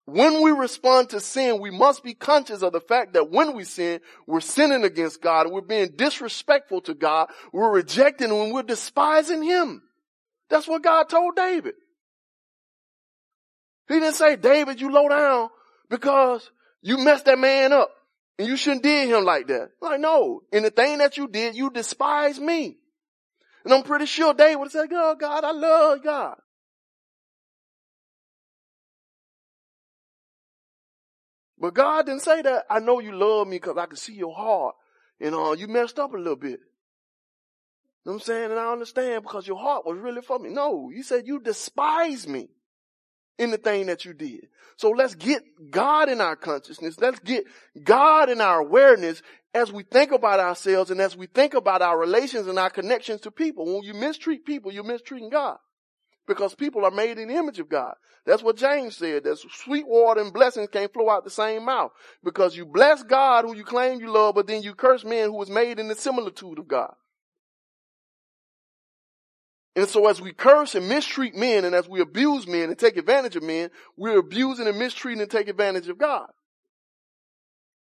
When 0.05 0.41
we 0.41 0.51
respond 0.51 1.10
to 1.10 1.19
sin, 1.19 1.60
we 1.60 1.71
must 1.71 2.03
be 2.03 2.13
conscious 2.13 2.62
of 2.62 2.71
the 2.71 2.79
fact 2.79 3.13
that 3.13 3.29
when 3.29 3.55
we 3.55 3.65
sin, 3.65 3.99
we're 4.25 4.39
sinning 4.39 4.86
against 4.86 5.21
God. 5.21 5.51
We're 5.51 5.62
being 5.62 5.95
disrespectful 5.97 6.81
to 6.81 6.93
God. 6.93 7.29
We're 7.51 7.71
rejecting 7.71 8.29
Him. 8.29 8.51
We're 8.53 8.63
despising 8.63 9.41
Him. 9.41 9.81
That's 10.49 10.67
what 10.67 10.83
God 10.83 11.10
told 11.10 11.36
David. 11.36 11.73
He 13.89 13.95
didn't 13.95 14.15
say, 14.15 14.36
David, 14.36 14.79
you 14.79 14.91
low 14.91 15.10
down 15.10 15.49
because 15.89 16.49
you 16.81 16.99
messed 16.99 17.25
that 17.25 17.39
man 17.39 17.73
up. 17.73 17.89
And 18.39 18.47
you 18.47 18.56
shouldn't 18.56 18.84
did 18.84 19.10
him 19.10 19.23
like 19.23 19.47
that. 19.47 19.71
Like, 19.82 20.00
no. 20.00 20.43
In 20.52 20.63
the 20.63 20.69
thing 20.69 21.00
that 21.00 21.17
you 21.17 21.28
did, 21.28 21.56
you 21.56 21.69
despise 21.71 22.39
me. 22.39 22.78
And 23.65 23.73
I'm 23.73 23.84
pretty 23.84 24.06
sure 24.06 24.34
David 24.34 24.60
would 24.60 24.71
said, 24.71 24.89
oh 24.91 25.15
God, 25.15 25.43
I 25.43 25.52
love 25.52 26.04
God. 26.04 26.38
But 31.60 31.73
God 31.73 32.06
didn't 32.06 32.21
say 32.21 32.43
that. 32.43 32.65
I 32.69 32.80
know 32.80 33.00
you 33.00 33.13
love 33.13 33.47
me 33.47 33.58
because 33.58 33.78
I 33.78 33.88
can 33.88 33.97
see 33.97 34.13
your 34.13 34.36
heart. 34.36 34.76
And 35.19 35.34
uh, 35.34 35.54
you 35.54 35.67
messed 35.67 35.97
up 35.97 36.13
a 36.13 36.17
little 36.17 36.36
bit. 36.36 36.60
You 38.06 38.12
know 38.12 38.13
what 38.13 38.13
I'm 38.13 38.19
saying? 38.21 38.52
And 38.52 38.60
I 38.60 38.71
understand 38.71 39.23
because 39.23 39.47
your 39.47 39.58
heart 39.58 39.86
was 39.86 39.97
really 39.97 40.21
for 40.21 40.38
me. 40.38 40.50
No, 40.50 40.91
you 40.93 41.02
said 41.02 41.26
you 41.26 41.39
despise 41.39 42.28
me. 42.28 42.50
In 43.38 43.52
the 43.52 43.58
thing 43.58 43.88
that 43.88 44.06
you 44.06 44.13
did. 44.13 44.47
So 44.78 44.91
let's 44.91 45.15
get 45.15 45.43
God 45.71 46.10
in 46.10 46.21
our 46.21 46.36
consciousness. 46.36 47.00
Let's 47.00 47.19
get 47.19 47.45
God 47.84 48.30
in 48.30 48.41
our 48.41 48.60
awareness 48.60 49.21
as 49.54 49.71
we 49.71 49.84
think 49.84 50.12
about 50.12 50.39
ourselves 50.39 50.91
and 50.91 51.02
as 51.02 51.17
we 51.17 51.26
think 51.28 51.56
about 51.56 51.82
our 51.82 51.97
relations 51.97 52.47
and 52.47 52.60
our 52.60 52.69
connections 52.69 53.21
to 53.21 53.32
people. 53.32 53.65
When 53.65 53.84
you 53.84 53.93
mistreat 53.93 54.45
people, 54.45 54.71
you're 54.71 54.84
mistreating 54.84 55.30
God. 55.30 55.58
Because 56.28 56.54
people 56.54 56.84
are 56.84 56.91
made 56.91 57.17
in 57.17 57.30
the 57.30 57.36
image 57.36 57.58
of 57.60 57.69
God. 57.69 57.95
That's 58.26 58.43
what 58.43 58.58
James 58.58 58.97
said. 58.97 59.23
That 59.23 59.38
sweet 59.38 59.88
water 59.88 60.21
and 60.21 60.34
blessings 60.34 60.67
can't 60.69 60.91
flow 60.91 61.10
out 61.10 61.23
the 61.23 61.30
same 61.30 61.63
mouth. 61.63 61.91
Because 62.21 62.56
you 62.56 62.65
bless 62.65 63.02
God 63.02 63.45
who 63.45 63.56
you 63.56 63.63
claim 63.63 64.02
you 64.02 64.12
love, 64.12 64.36
but 64.36 64.45
then 64.45 64.62
you 64.62 64.76
curse 64.76 65.06
men 65.06 65.30
who 65.30 65.38
was 65.38 65.50
made 65.50 65.80
in 65.80 65.88
the 65.88 65.95
similitude 65.95 66.60
of 66.60 66.67
God. 66.67 66.93
And 69.77 69.87
so 69.87 70.07
as 70.07 70.19
we 70.19 70.33
curse 70.33 70.73
and 70.73 70.89
mistreat 70.89 71.35
men 71.35 71.63
and 71.63 71.75
as 71.75 71.87
we 71.87 72.01
abuse 72.01 72.47
men 72.47 72.69
and 72.69 72.79
take 72.79 72.97
advantage 72.97 73.35
of 73.35 73.43
men, 73.43 73.69
we're 73.95 74.17
abusing 74.17 74.65
and 74.65 74.79
mistreating 74.79 75.21
and 75.21 75.29
take 75.29 75.47
advantage 75.47 75.87
of 75.87 75.99
God. 75.99 76.25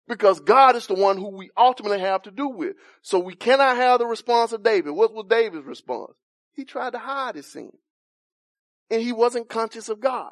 Because 0.07 0.39
God 0.39 0.77
is 0.77 0.87
the 0.87 0.93
one 0.93 1.17
who 1.17 1.35
we 1.35 1.49
ultimately 1.57 1.99
have 1.99 2.21
to 2.21 2.31
do 2.31 2.47
with. 2.47 2.77
So 3.01 3.19
we 3.19 3.35
cannot 3.35 3.75
have 3.75 3.99
the 3.99 4.05
response 4.05 4.53
of 4.53 4.63
David. 4.63 4.91
What 4.91 5.13
was 5.13 5.25
David's 5.29 5.65
response? 5.65 6.13
He 6.53 6.63
tried 6.63 6.93
to 6.93 6.97
hide 6.97 7.35
his 7.35 7.51
sin. 7.51 7.71
And 8.89 9.01
he 9.01 9.11
wasn't 9.11 9.49
conscious 9.49 9.89
of 9.89 9.99
God. 9.99 10.31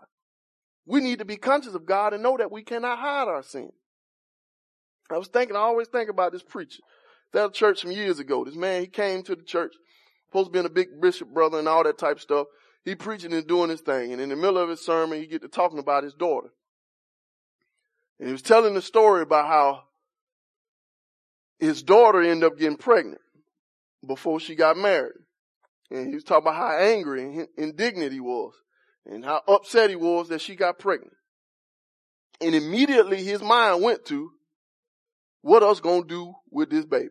We 0.86 1.02
need 1.02 1.20
to 1.20 1.26
be 1.26 1.36
conscious 1.36 1.74
of 1.74 1.86
God 1.86 2.14
and 2.14 2.24
know 2.24 2.38
that 2.38 2.54
we 2.54 2.64
cannot 2.64 3.00
hide 3.00 3.28
our 3.28 3.44
sin. 3.44 3.72
I 5.12 5.18
was 5.18 5.28
thinking, 5.28 5.58
I 5.58 5.60
always 5.60 5.90
think 5.90 6.10
about 6.10 6.32
this 6.32 6.44
preacher. 6.44 6.80
That 7.34 7.54
church 7.54 7.82
some 7.82 7.92
years 7.92 8.20
ago. 8.20 8.46
This 8.46 8.56
man, 8.56 8.80
he 8.80 8.88
came 8.88 9.24
to 9.24 9.36
the 9.36 9.44
church 9.44 9.74
supposed 10.30 10.54
to 10.54 10.62
be 10.62 10.66
a 10.66 10.70
big 10.70 11.02
bishop 11.02 11.30
brother 11.30 11.60
and 11.60 11.68
all 11.68 11.84
that 11.84 11.98
type 11.98 12.20
stuff. 12.20 12.48
He 12.86 12.96
preaching 12.96 13.34
and 13.34 13.48
doing 13.48 13.70
his 13.70 13.82
thing. 13.82 14.14
And 14.14 14.22
in 14.22 14.30
the 14.30 14.36
middle 14.36 14.58
of 14.58 14.70
his 14.70 14.86
sermon, 14.86 15.20
he 15.20 15.28
get 15.28 15.42
to 15.42 15.48
talking 15.48 15.80
about 15.80 16.04
his 16.04 16.14
daughter. 16.14 16.50
And 18.20 18.28
he 18.28 18.32
was 18.32 18.42
telling 18.42 18.74
the 18.74 18.82
story 18.82 19.22
about 19.22 19.48
how 19.48 19.84
his 21.60 21.84
daughter 21.84 22.22
ended 22.22 22.46
up 22.46 22.58
getting 22.58 22.78
pregnant 22.78 23.22
before 24.06 24.40
she 24.40 24.56
got 24.56 24.78
married. 24.78 25.14
And 25.92 26.08
he 26.08 26.16
was 26.16 26.24
talking 26.24 26.48
about 26.48 26.56
how 26.56 26.78
angry 26.78 27.24
and 27.24 27.48
indignant 27.58 28.14
he 28.14 28.20
was 28.20 28.54
and 29.06 29.26
how 29.26 29.42
upset 29.48 29.90
he 29.90 29.96
was 29.96 30.30
that 30.30 30.42
she 30.42 30.56
got 30.56 30.80
pregnant. 30.80 31.14
And 32.40 32.56
immediately 32.56 33.24
his 33.24 33.42
mind 33.42 33.84
went 33.84 34.06
to, 34.06 34.32
what 35.42 35.64
us 35.64 35.80
gonna 35.80 36.06
do 36.06 36.34
with 36.52 36.70
this 36.70 36.86
baby? 36.86 37.10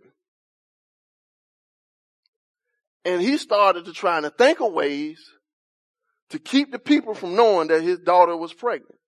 And 3.04 3.22
he 3.22 3.38
started 3.38 3.84
to 3.86 3.92
try 3.92 4.20
to 4.20 4.30
think 4.30 4.60
of 4.60 4.72
ways 4.72 5.18
to 6.30 6.38
keep 6.38 6.72
the 6.72 6.78
people 6.78 7.14
from 7.14 7.36
knowing 7.36 7.68
that 7.68 7.82
his 7.82 7.98
daughter 7.98 8.36
was 8.36 8.52
pregnant. 8.52 8.98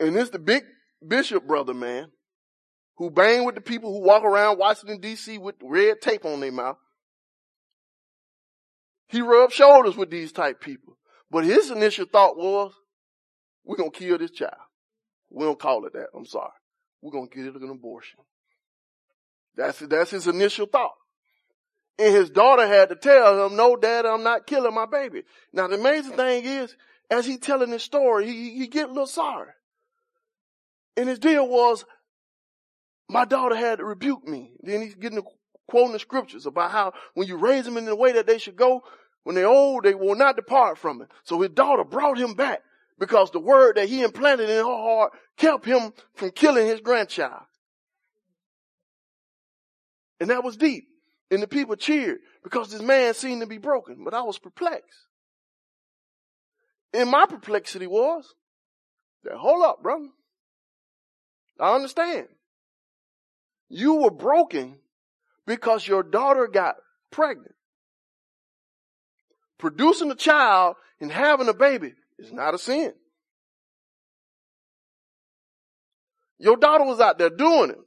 And 0.00 0.16
this 0.16 0.30
the 0.30 0.38
big 0.38 0.64
bishop 1.06 1.46
brother 1.46 1.74
man 1.74 2.08
who 2.96 3.10
bang 3.10 3.44
with 3.44 3.54
the 3.54 3.60
people 3.60 3.92
who 3.92 4.04
walk 4.04 4.24
around 4.24 4.58
Washington 4.58 5.00
DC 5.00 5.38
with 5.38 5.54
red 5.62 6.00
tape 6.00 6.24
on 6.24 6.40
their 6.40 6.52
mouth. 6.52 6.76
He 9.08 9.20
rubbed 9.20 9.52
shoulders 9.52 9.96
with 9.96 10.10
these 10.10 10.32
type 10.32 10.60
people. 10.60 10.96
But 11.30 11.44
his 11.44 11.70
initial 11.70 12.06
thought 12.06 12.36
was, 12.36 12.72
we're 13.64 13.76
going 13.76 13.90
to 13.90 13.98
kill 13.98 14.18
this 14.18 14.30
child. 14.30 14.52
We 15.30 15.44
don't 15.44 15.58
call 15.58 15.86
it 15.86 15.92
that. 15.94 16.08
I'm 16.14 16.26
sorry. 16.26 16.50
We're 17.00 17.12
going 17.12 17.28
to 17.28 17.36
get 17.36 17.46
it 17.46 17.62
an 17.62 17.70
abortion. 17.70 18.20
That's, 19.56 19.78
that's 19.80 20.10
his 20.10 20.26
initial 20.26 20.66
thought. 20.66 20.92
And 21.98 22.14
his 22.14 22.30
daughter 22.30 22.66
had 22.66 22.88
to 22.88 22.96
tell 22.96 23.46
him, 23.46 23.56
no, 23.56 23.76
dad, 23.76 24.06
I'm 24.06 24.22
not 24.22 24.46
killing 24.46 24.74
my 24.74 24.86
baby. 24.86 25.22
Now 25.52 25.68
the 25.68 25.78
amazing 25.78 26.16
thing 26.16 26.44
is, 26.44 26.74
as 27.10 27.26
he 27.26 27.36
telling 27.36 27.70
his 27.70 27.82
story, 27.82 28.26
he, 28.26 28.58
he 28.58 28.66
get 28.66 28.86
a 28.86 28.92
little 28.92 29.06
sorry. 29.06 29.50
And 30.96 31.08
his 31.08 31.18
deal 31.18 31.46
was, 31.46 31.84
my 33.08 33.24
daughter 33.24 33.54
had 33.54 33.78
to 33.78 33.84
rebuke 33.84 34.26
me. 34.26 34.52
Then 34.62 34.80
he's 34.80 34.94
getting 34.94 35.16
the 35.16 35.24
quoting 35.68 35.92
the 35.92 35.98
scriptures 35.98 36.46
about 36.46 36.70
how 36.70 36.92
when 37.14 37.28
you 37.28 37.36
raise 37.36 37.64
them 37.64 37.76
in 37.76 37.84
the 37.84 37.96
way 37.96 38.12
that 38.12 38.26
they 38.26 38.38
should 38.38 38.56
go, 38.56 38.82
when 39.24 39.36
they're 39.36 39.46
old, 39.46 39.84
they 39.84 39.94
will 39.94 40.16
not 40.16 40.36
depart 40.36 40.78
from 40.78 41.02
it. 41.02 41.08
So 41.24 41.40
his 41.40 41.50
daughter 41.50 41.84
brought 41.84 42.18
him 42.18 42.34
back 42.34 42.62
because 42.98 43.30
the 43.30 43.40
word 43.40 43.76
that 43.76 43.88
he 43.88 44.02
implanted 44.02 44.48
in 44.48 44.56
her 44.56 44.64
heart 44.64 45.12
kept 45.36 45.64
him 45.64 45.92
from 46.14 46.30
killing 46.30 46.66
his 46.66 46.80
grandchild. 46.80 47.42
And 50.20 50.30
that 50.30 50.44
was 50.44 50.56
deep. 50.56 50.88
And 51.32 51.42
the 51.42 51.48
people 51.48 51.76
cheered 51.76 52.18
because 52.44 52.70
this 52.70 52.82
man 52.82 53.14
seemed 53.14 53.40
to 53.40 53.46
be 53.46 53.56
broken, 53.56 54.04
but 54.04 54.12
I 54.12 54.20
was 54.20 54.38
perplexed. 54.38 55.06
And 56.92 57.10
my 57.10 57.24
perplexity 57.24 57.86
was 57.86 58.34
that, 59.24 59.38
hold 59.38 59.64
up, 59.64 59.82
brother. 59.82 60.08
I 61.58 61.74
understand. 61.74 62.26
You 63.70 63.94
were 63.94 64.10
broken 64.10 64.76
because 65.46 65.88
your 65.88 66.02
daughter 66.02 66.48
got 66.48 66.74
pregnant. 67.10 67.54
Producing 69.56 70.10
a 70.10 70.14
child 70.14 70.76
and 71.00 71.10
having 71.10 71.48
a 71.48 71.54
baby 71.54 71.94
is 72.18 72.30
not 72.30 72.52
a 72.52 72.58
sin. 72.58 72.92
Your 76.36 76.58
daughter 76.58 76.84
was 76.84 77.00
out 77.00 77.16
there 77.16 77.30
doing 77.30 77.70
it. 77.70 77.78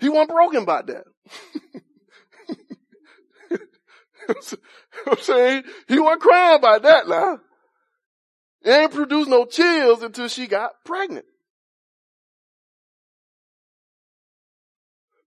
He 0.00 0.08
wasn't 0.08 0.30
broken 0.30 0.64
by 0.64 0.82
that. 0.82 1.04
I'm 5.06 5.18
saying 5.20 5.64
he 5.88 5.98
wasn't 5.98 6.22
crying 6.22 6.58
about 6.58 6.82
that 6.82 7.08
now. 7.08 7.40
It 8.62 8.70
ain't 8.70 8.92
produced 8.92 9.28
no 9.28 9.44
chills 9.44 10.02
until 10.02 10.28
she 10.28 10.46
got 10.46 10.72
pregnant. 10.84 11.26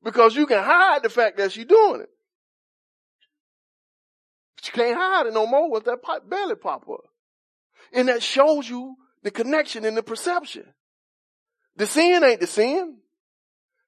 Because 0.03 0.35
you 0.35 0.45
can 0.45 0.63
hide 0.63 1.03
the 1.03 1.09
fact 1.09 1.37
that 1.37 1.51
she's 1.51 1.65
doing 1.65 2.01
it. 2.01 2.09
But 4.57 4.67
you 4.67 4.73
can't 4.73 4.97
hide 4.97 5.27
it 5.27 5.33
no 5.33 5.47
more 5.47 5.71
with 5.71 5.85
that 5.85 5.99
belly 6.27 6.55
pop 6.55 6.87
up. 6.89 7.05
And 7.93 8.07
that 8.07 8.21
shows 8.23 8.69
you 8.69 8.95
the 9.23 9.31
connection 9.31 9.85
and 9.85 9.95
the 9.95 10.03
perception. 10.03 10.65
The 11.75 11.87
sin 11.87 12.23
ain't 12.23 12.41
the 12.41 12.47
sin. 12.47 12.97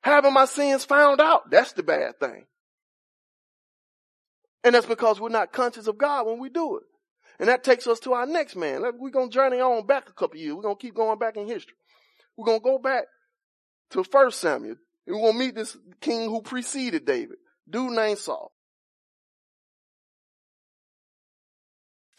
Having 0.05 0.33
my 0.33 0.45
sins 0.45 0.85
found 0.85 1.19
out, 1.19 1.49
that's 1.49 1.71
the 1.71 1.81
bad 1.81 2.19
thing. 2.19 2.45
And 4.63 4.75
that's 4.75 4.85
because 4.85 5.19
we're 5.19 5.29
not 5.29 5.51
conscious 5.51 5.87
of 5.87 5.97
God 5.97 6.27
when 6.27 6.37
we 6.37 6.47
do 6.47 6.77
it. 6.77 6.83
And 7.39 7.49
that 7.49 7.63
takes 7.63 7.87
us 7.87 7.99
to 8.01 8.13
our 8.13 8.27
next 8.27 8.55
man. 8.55 8.83
We're 8.99 9.09
going 9.09 9.31
to 9.31 9.33
journey 9.33 9.59
on 9.59 9.87
back 9.87 10.07
a 10.07 10.13
couple 10.13 10.37
years. 10.37 10.53
We're 10.53 10.61
going 10.61 10.75
to 10.75 10.79
keep 10.79 10.93
going 10.93 11.17
back 11.17 11.37
in 11.37 11.47
history. 11.47 11.73
We're 12.37 12.45
going 12.45 12.59
to 12.59 12.63
go 12.63 12.77
back 12.77 13.05
to 13.91 14.03
First 14.03 14.39
Samuel. 14.41 14.75
And 15.07 15.15
we're 15.15 15.23
going 15.23 15.33
to 15.33 15.39
meet 15.39 15.55
this 15.55 15.75
king 16.01 16.29
who 16.29 16.43
preceded 16.43 17.07
David, 17.07 17.37
dude 17.67 17.93
named 17.93 18.19
Saul. 18.19 18.51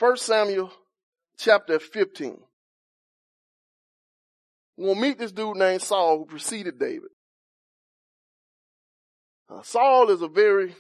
First 0.01 0.27
Samuel 0.27 0.72
chapter 1.38 1.79
15. 1.79 2.37
We'll 4.77 4.96
meet 4.96 5.20
this 5.20 5.31
dude 5.31 5.57
named 5.57 5.83
Saul 5.83 6.18
who 6.18 6.27
preceded 6.27 6.81
David. 6.81 7.11
Uh, 9.48 9.62
Saul 9.62 10.11
is 10.11 10.22
a 10.22 10.28
very, 10.28 10.74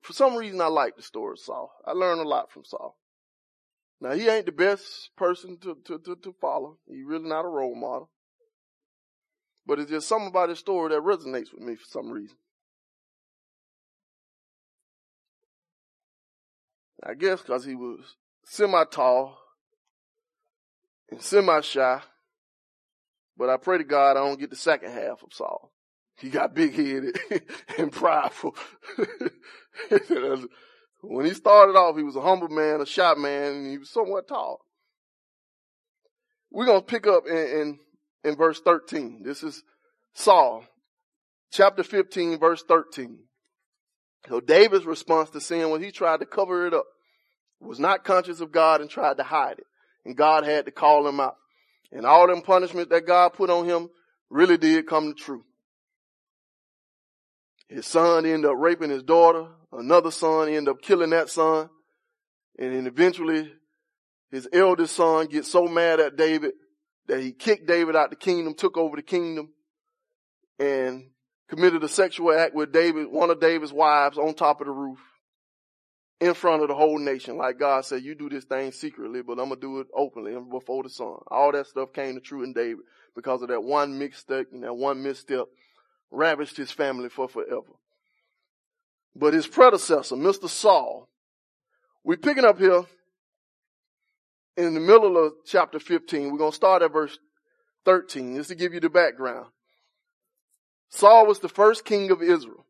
for 0.00 0.12
some 0.12 0.36
reason 0.36 0.60
I 0.60 0.66
like 0.66 0.96
the 0.96 1.02
story 1.02 1.32
of 1.32 1.40
Saul. 1.40 1.72
I 1.84 1.92
learned 1.92 2.20
a 2.20 2.28
lot 2.28 2.52
from 2.52 2.64
Saul. 2.64 2.96
Now 4.00 4.12
he 4.12 4.28
ain't 4.28 4.46
the 4.46 4.52
best 4.52 5.10
person 5.16 5.58
to, 5.58 5.76
to, 5.86 5.98
to, 5.98 6.16
to 6.16 6.34
follow. 6.40 6.78
He's 6.88 7.04
really 7.04 7.28
not 7.28 7.44
a 7.44 7.48
role 7.48 7.74
model. 7.74 8.10
But 9.64 9.78
it's 9.78 9.90
just 9.90 10.08
something 10.08 10.28
about 10.28 10.48
his 10.48 10.58
story 10.58 10.90
that 10.90 11.02
resonates 11.02 11.52
with 11.52 11.62
me 11.62 11.76
for 11.76 11.86
some 11.86 12.10
reason. 12.10 12.36
I 17.04 17.14
guess 17.14 17.40
because 17.40 17.64
he 17.64 17.74
was 17.74 18.16
semi-tall 18.44 19.38
and 21.10 21.20
semi-shy. 21.20 22.00
But 23.36 23.50
I 23.50 23.56
pray 23.56 23.78
to 23.78 23.84
God 23.84 24.16
I 24.16 24.20
don't 24.20 24.38
get 24.38 24.50
the 24.50 24.56
second 24.56 24.92
half 24.92 25.22
of 25.22 25.32
Saul. 25.32 25.72
He 26.18 26.30
got 26.30 26.54
big 26.54 26.74
headed 26.74 27.18
and 27.78 27.90
prideful. 27.90 28.54
when 31.00 31.26
he 31.26 31.34
started 31.34 31.76
off, 31.76 31.96
he 31.96 32.02
was 32.02 32.16
a 32.16 32.20
humble 32.20 32.48
man, 32.48 32.80
a 32.80 32.86
shy 32.86 33.14
man, 33.14 33.54
and 33.54 33.70
he 33.70 33.78
was 33.78 33.90
somewhat 33.90 34.28
tall. 34.28 34.60
We're 36.50 36.66
going 36.66 36.80
to 36.80 36.86
pick 36.86 37.06
up 37.06 37.26
in, 37.26 37.36
in, 37.36 37.78
in 38.24 38.36
verse 38.36 38.60
13. 38.60 39.22
This 39.24 39.42
is 39.42 39.62
Saul, 40.14 40.64
chapter 41.50 41.82
15, 41.82 42.38
verse 42.38 42.62
13. 42.62 43.18
So 44.28 44.40
David's 44.40 44.86
response 44.86 45.30
to 45.30 45.40
sin 45.40 45.70
was 45.70 45.82
he 45.82 45.90
tried 45.90 46.20
to 46.20 46.26
cover 46.26 46.66
it 46.66 46.74
up, 46.74 46.84
was 47.60 47.80
not 47.80 48.04
conscious 48.04 48.40
of 48.40 48.52
God 48.52 48.80
and 48.80 48.88
tried 48.88 49.16
to 49.16 49.24
hide 49.24 49.58
it. 49.58 49.66
And 50.04 50.16
God 50.16 50.44
had 50.44 50.66
to 50.66 50.70
call 50.70 51.06
him 51.06 51.20
out. 51.20 51.36
And 51.90 52.06
all 52.06 52.26
them 52.26 52.42
punishment 52.42 52.90
that 52.90 53.06
God 53.06 53.34
put 53.34 53.50
on 53.50 53.66
him 53.66 53.88
really 54.30 54.56
did 54.56 54.86
come 54.86 55.08
to 55.08 55.14
true. 55.14 55.44
His 57.72 57.86
son 57.86 58.26
ended 58.26 58.50
up 58.50 58.56
raping 58.58 58.90
his 58.90 59.02
daughter. 59.02 59.46
Another 59.72 60.10
son 60.10 60.48
ended 60.48 60.68
up 60.68 60.82
killing 60.82 61.10
that 61.10 61.30
son. 61.30 61.70
And 62.58 62.74
then 62.74 62.86
eventually 62.86 63.50
his 64.30 64.46
eldest 64.52 64.94
son 64.94 65.26
gets 65.26 65.50
so 65.50 65.66
mad 65.66 65.98
at 65.98 66.16
David 66.16 66.52
that 67.06 67.20
he 67.20 67.32
kicked 67.32 67.66
David 67.66 67.96
out 67.96 68.10
the 68.10 68.16
kingdom, 68.16 68.54
took 68.54 68.76
over 68.76 68.96
the 68.96 69.02
kingdom, 69.02 69.52
and 70.58 71.10
committed 71.48 71.82
a 71.82 71.88
sexual 71.88 72.32
act 72.32 72.54
with 72.54 72.72
David, 72.72 73.08
one 73.10 73.30
of 73.30 73.40
David's 73.40 73.72
wives 73.72 74.18
on 74.18 74.34
top 74.34 74.60
of 74.60 74.66
the 74.66 74.72
roof 74.72 74.98
in 76.20 76.34
front 76.34 76.62
of 76.62 76.68
the 76.68 76.74
whole 76.74 76.98
nation. 76.98 77.38
Like 77.38 77.58
God 77.58 77.84
said, 77.84 78.02
you 78.02 78.14
do 78.14 78.28
this 78.28 78.44
thing 78.44 78.70
secretly, 78.72 79.22
but 79.22 79.40
I'm 79.40 79.48
going 79.48 79.60
to 79.60 79.66
do 79.66 79.80
it 79.80 79.86
openly 79.94 80.34
and 80.34 80.50
before 80.50 80.82
the 80.82 80.90
sun. 80.90 81.16
All 81.28 81.52
that 81.52 81.66
stuff 81.66 81.92
came 81.92 82.14
to 82.14 82.20
true 82.20 82.44
in 82.44 82.52
David 82.52 82.84
because 83.16 83.42
of 83.42 83.48
that 83.48 83.62
one 83.62 83.98
mistake 83.98 84.48
and 84.52 84.62
that 84.62 84.74
one 84.74 85.02
misstep 85.02 85.46
ravished 86.12 86.56
his 86.56 86.70
family 86.70 87.08
for 87.08 87.28
forever. 87.28 87.72
But 89.16 89.34
his 89.34 89.46
predecessor, 89.46 90.16
Mr. 90.16 90.48
Saul, 90.48 91.08
we're 92.04 92.16
picking 92.16 92.44
up 92.44 92.58
here 92.58 92.84
in 94.56 94.74
the 94.74 94.80
middle 94.80 95.22
of 95.24 95.32
chapter 95.46 95.78
15. 95.78 96.30
We're 96.30 96.38
going 96.38 96.50
to 96.50 96.56
start 96.56 96.82
at 96.82 96.92
verse 96.92 97.18
13 97.84 98.36
just 98.36 98.50
to 98.50 98.54
give 98.54 98.74
you 98.74 98.80
the 98.80 98.90
background. 98.90 99.46
Saul 100.90 101.26
was 101.26 101.40
the 101.40 101.48
first 101.48 101.84
king 101.84 102.10
of 102.10 102.22
Israel. 102.22 102.66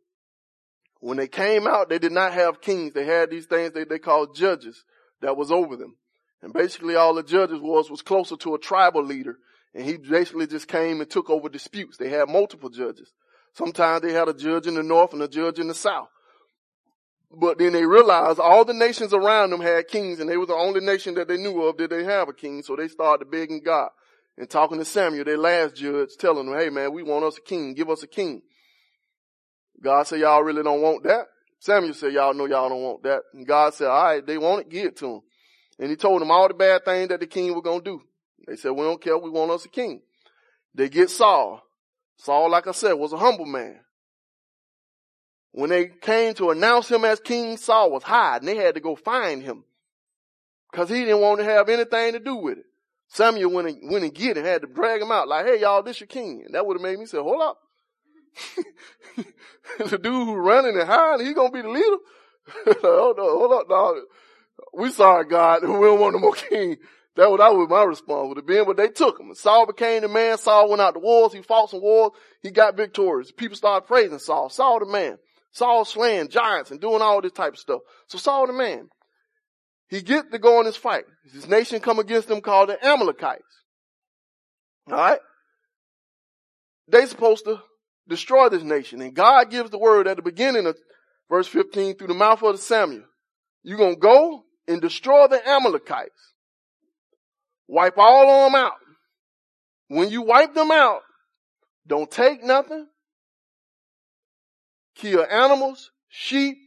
When 1.00 1.16
they 1.16 1.26
came 1.26 1.66
out, 1.66 1.88
they 1.88 1.98
did 1.98 2.12
not 2.12 2.32
have 2.32 2.60
kings. 2.60 2.92
They 2.94 3.04
had 3.04 3.30
these 3.30 3.46
things 3.46 3.72
that 3.72 3.88
they 3.88 3.98
called 3.98 4.36
judges 4.36 4.84
that 5.20 5.36
was 5.36 5.50
over 5.50 5.76
them. 5.76 5.96
And 6.42 6.52
basically 6.52 6.94
all 6.94 7.14
the 7.14 7.24
judges 7.24 7.60
was, 7.60 7.90
was 7.90 8.02
closer 8.02 8.36
to 8.36 8.54
a 8.54 8.58
tribal 8.58 9.04
leader. 9.04 9.38
And 9.74 9.84
he 9.84 9.96
basically 9.96 10.46
just 10.46 10.68
came 10.68 11.00
and 11.00 11.10
took 11.10 11.30
over 11.30 11.48
disputes. 11.48 11.96
They 11.96 12.08
had 12.08 12.28
multiple 12.28 12.68
judges. 12.68 13.12
Sometimes 13.54 14.02
they 14.02 14.12
had 14.12 14.28
a 14.28 14.34
judge 14.34 14.66
in 14.66 14.74
the 14.74 14.82
north 14.82 15.12
and 15.12 15.22
a 15.22 15.28
judge 15.28 15.58
in 15.58 15.68
the 15.68 15.74
south. 15.74 16.08
But 17.34 17.58
then 17.58 17.72
they 17.72 17.86
realized 17.86 18.38
all 18.38 18.64
the 18.64 18.74
nations 18.74 19.14
around 19.14 19.50
them 19.50 19.60
had 19.60 19.88
kings 19.88 20.20
and 20.20 20.28
they 20.28 20.36
were 20.36 20.46
the 20.46 20.54
only 20.54 20.80
nation 20.80 21.14
that 21.14 21.28
they 21.28 21.38
knew 21.38 21.62
of 21.62 21.76
that 21.78 21.90
they 21.90 22.04
have 22.04 22.28
a 22.28 22.32
king. 22.32 22.62
So 22.62 22.76
they 22.76 22.88
started 22.88 23.30
begging 23.30 23.62
God 23.64 23.90
and 24.36 24.48
talking 24.48 24.78
to 24.78 24.84
Samuel, 24.84 25.24
their 25.24 25.38
last 25.38 25.76
judge, 25.76 26.10
telling 26.18 26.46
them, 26.46 26.58
hey 26.58 26.68
man, 26.68 26.92
we 26.92 27.02
want 27.02 27.24
us 27.24 27.38
a 27.38 27.40
king. 27.40 27.74
Give 27.74 27.88
us 27.88 28.02
a 28.02 28.06
king. 28.06 28.42
God 29.82 30.06
said, 30.06 30.20
y'all 30.20 30.42
really 30.42 30.62
don't 30.62 30.82
want 30.82 31.04
that. 31.04 31.26
Samuel 31.58 31.94
said, 31.94 32.12
y'all 32.12 32.34
know 32.34 32.46
y'all 32.46 32.68
don't 32.68 32.82
want 32.82 33.02
that. 33.04 33.22
And 33.32 33.46
God 33.46 33.74
said, 33.74 33.88
all 33.88 34.04
right, 34.04 34.26
they 34.26 34.36
want 34.36 34.62
it, 34.62 34.68
give 34.68 34.86
it 34.86 34.96
to 34.96 35.06
them. 35.06 35.20
And 35.78 35.90
he 35.90 35.96
told 35.96 36.20
them 36.20 36.30
all 36.30 36.48
the 36.48 36.54
bad 36.54 36.84
things 36.84 37.08
that 37.08 37.20
the 37.20 37.26
king 37.26 37.52
was 37.52 37.62
going 37.62 37.80
to 37.80 37.84
do. 37.84 38.02
They 38.46 38.56
said, 38.56 38.72
we 38.72 38.82
don't 38.82 39.00
care. 39.00 39.16
We 39.16 39.30
want 39.30 39.50
us 39.52 39.64
a 39.64 39.68
king. 39.68 40.02
They 40.74 40.88
get 40.88 41.10
Saul. 41.10 41.62
Saul, 42.22 42.50
like 42.50 42.68
I 42.68 42.72
said, 42.72 42.92
was 42.92 43.12
a 43.12 43.16
humble 43.16 43.46
man. 43.46 43.80
When 45.50 45.70
they 45.70 45.86
came 45.86 46.34
to 46.34 46.50
announce 46.50 46.88
him 46.88 47.04
as 47.04 47.18
king, 47.18 47.56
Saul 47.56 47.90
was 47.90 48.04
hiding. 48.04 48.46
They 48.46 48.54
had 48.54 48.76
to 48.76 48.80
go 48.80 48.94
find 48.94 49.42
him. 49.42 49.64
Cause 50.72 50.88
he 50.88 51.00
didn't 51.00 51.20
want 51.20 51.40
to 51.40 51.44
have 51.44 51.68
anything 51.68 52.12
to 52.12 52.20
do 52.20 52.36
with 52.36 52.58
it. 52.58 52.64
Samuel 53.08 53.50
went 53.50 53.68
and, 53.68 53.90
went 53.90 54.04
and 54.04 54.14
get 54.14 54.36
him, 54.36 54.44
had 54.44 54.62
to 54.62 54.68
drag 54.68 55.02
him 55.02 55.10
out 55.10 55.26
like, 55.26 55.46
hey 55.46 55.60
y'all, 55.60 55.82
this 55.82 55.98
your 55.98 56.06
king. 56.06 56.44
And 56.46 56.54
that 56.54 56.64
would 56.64 56.76
have 56.76 56.82
made 56.82 56.98
me 56.98 57.06
say, 57.06 57.18
hold 57.18 57.42
up. 57.42 57.58
the 59.90 59.98
dude 59.98 60.04
who 60.04 60.34
running 60.36 60.78
and 60.78 60.88
hiding, 60.88 61.26
he 61.26 61.34
gonna 61.34 61.50
be 61.50 61.60
the 61.60 61.68
leader? 61.68 61.96
hold 62.80 63.18
up, 63.18 63.24
hold 63.24 63.52
up, 63.52 63.68
dog. 63.68 63.96
We 64.72 64.90
sorry, 64.90 65.26
God. 65.26 65.62
We 65.68 65.68
don't 65.68 66.00
want 66.00 66.14
no 66.14 66.20
more 66.20 66.34
king. 66.34 66.76
That 67.16 67.30
was, 67.30 67.38
that 67.38 67.54
was 67.54 67.68
my 67.68 67.82
response 67.84 68.28
would 68.28 68.38
have 68.38 68.46
been, 68.46 68.64
but 68.64 68.78
they 68.78 68.88
took 68.88 69.20
him. 69.20 69.34
Saul 69.34 69.66
became 69.66 70.00
the 70.00 70.08
man. 70.08 70.38
Saul 70.38 70.70
went 70.70 70.80
out 70.80 70.94
to 70.94 71.00
wars. 71.00 71.32
He 71.32 71.42
fought 71.42 71.70
some 71.70 71.82
wars. 71.82 72.12
He 72.40 72.50
got 72.50 72.76
victorious. 72.76 73.30
People 73.30 73.56
started 73.56 73.86
praising 73.86 74.18
Saul. 74.18 74.48
Saul 74.48 74.80
the 74.80 74.86
man. 74.86 75.18
Saul 75.52 75.84
slaying 75.84 76.28
giants 76.28 76.70
and 76.70 76.80
doing 76.80 77.02
all 77.02 77.20
this 77.20 77.32
type 77.32 77.52
of 77.52 77.58
stuff. 77.58 77.80
So 78.06 78.16
Saul 78.16 78.46
the 78.46 78.54
man. 78.54 78.88
He 79.88 80.00
get 80.00 80.32
to 80.32 80.38
go 80.38 80.58
in 80.60 80.64
this 80.64 80.76
fight. 80.76 81.04
His 81.30 81.46
nation 81.46 81.80
come 81.80 81.98
against 81.98 82.30
him 82.30 82.40
called 82.40 82.70
the 82.70 82.82
Amalekites. 82.82 83.42
Alright? 84.90 85.20
They 86.88 87.04
supposed 87.04 87.44
to 87.44 87.60
destroy 88.08 88.48
this 88.48 88.62
nation. 88.62 89.02
And 89.02 89.14
God 89.14 89.50
gives 89.50 89.68
the 89.68 89.78
word 89.78 90.08
at 90.08 90.16
the 90.16 90.22
beginning 90.22 90.66
of 90.66 90.78
verse 91.28 91.46
15 91.46 91.96
through 91.96 92.08
the 92.08 92.14
mouth 92.14 92.42
of 92.42 92.58
Samuel. 92.58 93.04
You're 93.62 93.90
to 93.90 93.96
go 93.96 94.44
and 94.66 94.80
destroy 94.80 95.28
the 95.28 95.46
Amalekites. 95.46 96.31
Wipe 97.68 97.98
all 97.98 98.28
of 98.28 98.52
them 98.52 98.60
out. 98.60 98.76
When 99.88 100.10
you 100.10 100.22
wipe 100.22 100.54
them 100.54 100.70
out, 100.70 101.00
don't 101.86 102.10
take 102.10 102.42
nothing. 102.42 102.86
Kill 104.96 105.24
animals, 105.24 105.90
sheep, 106.08 106.58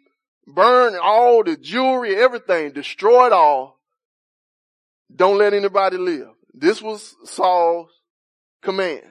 burn 0.48 0.96
all 1.02 1.44
the 1.44 1.58
jewelry, 1.58 2.16
everything, 2.16 2.72
destroy 2.72 3.28
it 3.28 3.34
all. 3.34 3.80
Don't 5.16 5.38
let 5.38 5.54
anybody 5.54 5.98
live. 5.98 6.30
This 6.54 6.82
was 6.82 7.16
Saul's 7.26 7.92
command. 8.62 9.04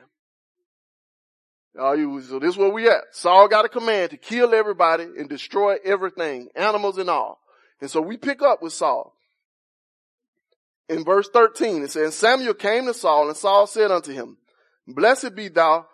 So 1.77 2.39
this 2.41 2.51
is 2.51 2.57
where 2.57 2.71
we 2.71 2.89
at. 2.89 3.03
Saul 3.13 3.49
got 3.49 3.65
a 3.65 3.69
command 3.69 4.11
to 4.11 4.17
kill 4.17 4.55
everybody 4.55 5.05
and 5.05 5.29
destroy 5.29 5.77
everything, 5.85 6.49
animals 6.55 6.99
and 6.99 7.11
all. 7.11 7.41
And 7.81 7.91
so 7.91 8.01
we 8.01 8.17
pick 8.17 8.43
up 8.43 8.63
with 8.63 8.73
Saul. 8.73 9.13
In 10.89 11.05
verse 11.05 11.29
13, 11.33 11.83
it 11.83 11.91
says, 11.91 12.15
Samuel 12.15 12.55
came 12.55 12.87
to 12.87 12.95
Saul 12.95 13.29
and 13.29 13.37
Saul 13.37 13.67
said 13.67 13.91
unto 13.91 14.13
him, 14.13 14.37
Blessed 14.87 15.35
be 15.35 15.49
thou 15.49 15.87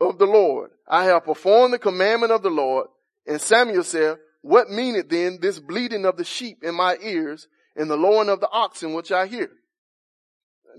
of 0.00 0.18
the 0.18 0.26
Lord. 0.26 0.70
I 0.88 1.04
have 1.04 1.24
performed 1.24 1.72
the 1.72 1.78
commandment 1.78 2.32
of 2.32 2.42
the 2.42 2.50
Lord. 2.50 2.88
And 3.26 3.40
Samuel 3.40 3.84
said, 3.84 4.16
What 4.42 4.70
meaneth 4.70 5.08
then 5.08 5.38
this 5.40 5.60
bleating 5.60 6.04
of 6.04 6.16
the 6.16 6.24
sheep 6.24 6.64
in 6.64 6.74
my 6.74 6.96
ears 7.00 7.46
and 7.76 7.88
the 7.88 7.96
lowing 7.96 8.28
of 8.28 8.40
the 8.40 8.50
oxen 8.50 8.94
which 8.94 9.12
I 9.12 9.26
hear? 9.26 9.50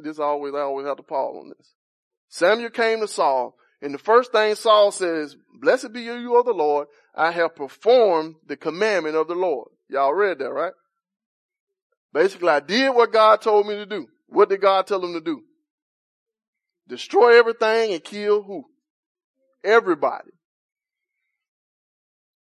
This 0.01 0.19
always, 0.19 0.53
I 0.53 0.59
always 0.59 0.87
have 0.87 0.97
to 0.97 1.03
pause 1.03 1.35
on 1.39 1.49
this. 1.49 1.73
Samuel 2.27 2.69
came 2.69 2.99
to 2.99 3.07
Saul 3.07 3.55
and 3.81 3.93
the 3.93 3.99
first 3.99 4.31
thing 4.31 4.55
Saul 4.55 4.91
says, 4.91 5.37
blessed 5.59 5.93
be 5.93 6.01
you 6.01 6.37
of 6.37 6.45
the 6.45 6.53
Lord. 6.53 6.87
I 7.15 7.31
have 7.31 7.55
performed 7.55 8.35
the 8.45 8.57
commandment 8.57 9.15
of 9.15 9.27
the 9.27 9.35
Lord. 9.35 9.69
Y'all 9.89 10.13
read 10.13 10.39
that, 10.39 10.51
right? 10.51 10.73
Basically, 12.13 12.49
I 12.49 12.59
did 12.59 12.89
what 12.89 13.11
God 13.11 13.41
told 13.41 13.67
me 13.67 13.75
to 13.75 13.85
do. 13.85 14.07
What 14.27 14.49
did 14.49 14.61
God 14.61 14.87
tell 14.87 15.03
him 15.03 15.13
to 15.13 15.21
do? 15.21 15.43
Destroy 16.87 17.37
everything 17.37 17.93
and 17.93 18.03
kill 18.03 18.41
who? 18.41 18.65
Everybody. 19.63 20.31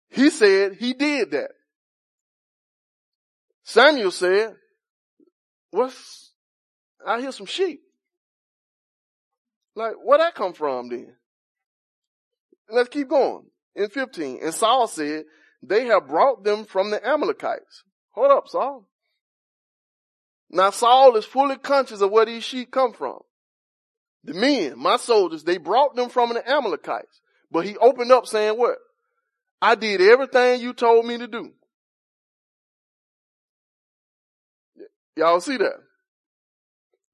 He 0.10 0.30
said 0.30 0.74
he 0.74 0.94
did 0.94 1.32
that. 1.32 1.52
Samuel 3.64 4.12
said, 4.12 4.56
what's, 5.72 6.32
I 7.06 7.22
hear 7.22 7.32
some 7.32 7.46
sheep. 7.46 7.82
Like, 9.76 9.94
where 10.04 10.20
that 10.20 10.36
come 10.36 10.54
from 10.54 10.90
then? 10.90 11.16
Let's 12.70 12.90
keep 12.90 13.08
going. 13.08 13.46
In 13.76 13.90
15, 13.90 14.40
and 14.44 14.54
Saul 14.54 14.88
said, 14.88 15.24
they 15.64 15.86
have 15.86 16.08
brought 16.08 16.44
them 16.44 16.66
from 16.66 16.92
the 16.92 17.04
Amalekites. 17.04 17.84
Hold 18.12 18.32
up, 18.32 18.48
Saul. 18.48 18.88
Now 20.54 20.70
Saul 20.70 21.16
is 21.18 21.26
fully 21.26 21.58
conscious 21.58 22.02
of 22.02 22.12
where 22.12 22.28
these 22.28 22.44
sheep 22.44 22.72
come 22.72 22.94
from. 22.94 23.20
The 24.24 24.36
men, 24.36 24.76
my 24.78 24.98
soldiers, 24.98 25.44
they 25.44 25.58
brought 25.58 25.96
them 25.96 26.10
from 26.10 26.30
the 26.30 26.48
Amalekites. 26.48 27.22
But 27.52 27.66
he 27.66 27.76
opened 27.78 28.12
up 28.12 28.28
saying 28.28 28.58
what? 28.58 28.78
I 29.60 29.74
did 29.74 30.00
everything 30.00 30.62
you 30.62 30.74
told 30.74 31.08
me 31.08 31.18
to 31.18 31.28
do. 31.28 31.52
Y'all 35.18 35.42
see 35.42 35.58
that? 35.58 35.80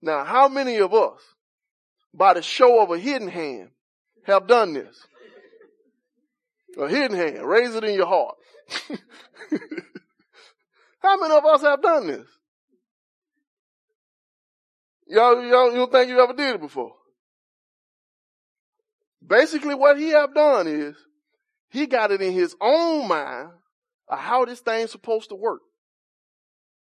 Now, 0.02 0.26
how 0.26 0.50
many 0.50 0.78
of 0.78 0.94
us, 0.94 1.22
by 2.14 2.34
the 2.34 2.42
show 2.42 2.84
of 2.84 2.92
a 2.92 3.00
hidden 3.00 3.30
hand, 3.30 3.70
have 4.24 4.48
done 4.48 4.74
this? 4.74 5.00
A 6.78 6.90
hidden 6.90 7.16
hand. 7.16 7.48
Raise 7.48 7.74
it 7.74 7.84
in 7.86 7.96
your 7.96 8.08
heart. 8.08 8.36
How 11.00 11.18
many 11.18 11.34
of 11.34 11.46
us 11.46 11.62
have 11.62 11.82
done 11.82 12.08
this? 12.08 12.28
Y'all, 15.10 15.42
y'all, 15.44 15.72
you 15.72 15.78
don't 15.78 15.92
think 15.92 16.10
you 16.10 16.20
ever 16.22 16.34
did 16.34 16.56
it 16.56 16.62
before? 16.62 16.94
Basically 19.26 19.76
what 19.76 20.00
he 20.00 20.10
have 20.10 20.34
done 20.34 20.68
is, 20.68 20.96
he 21.70 21.86
got 21.86 22.12
it 22.12 22.22
in 22.22 22.32
his 22.32 22.56
own 22.62 23.08
mind 23.08 23.50
of 24.08 24.20
how 24.20 24.46
this 24.46 24.60
thing's 24.60 24.92
supposed 24.92 25.30
to 25.30 25.36
work. 25.36 25.62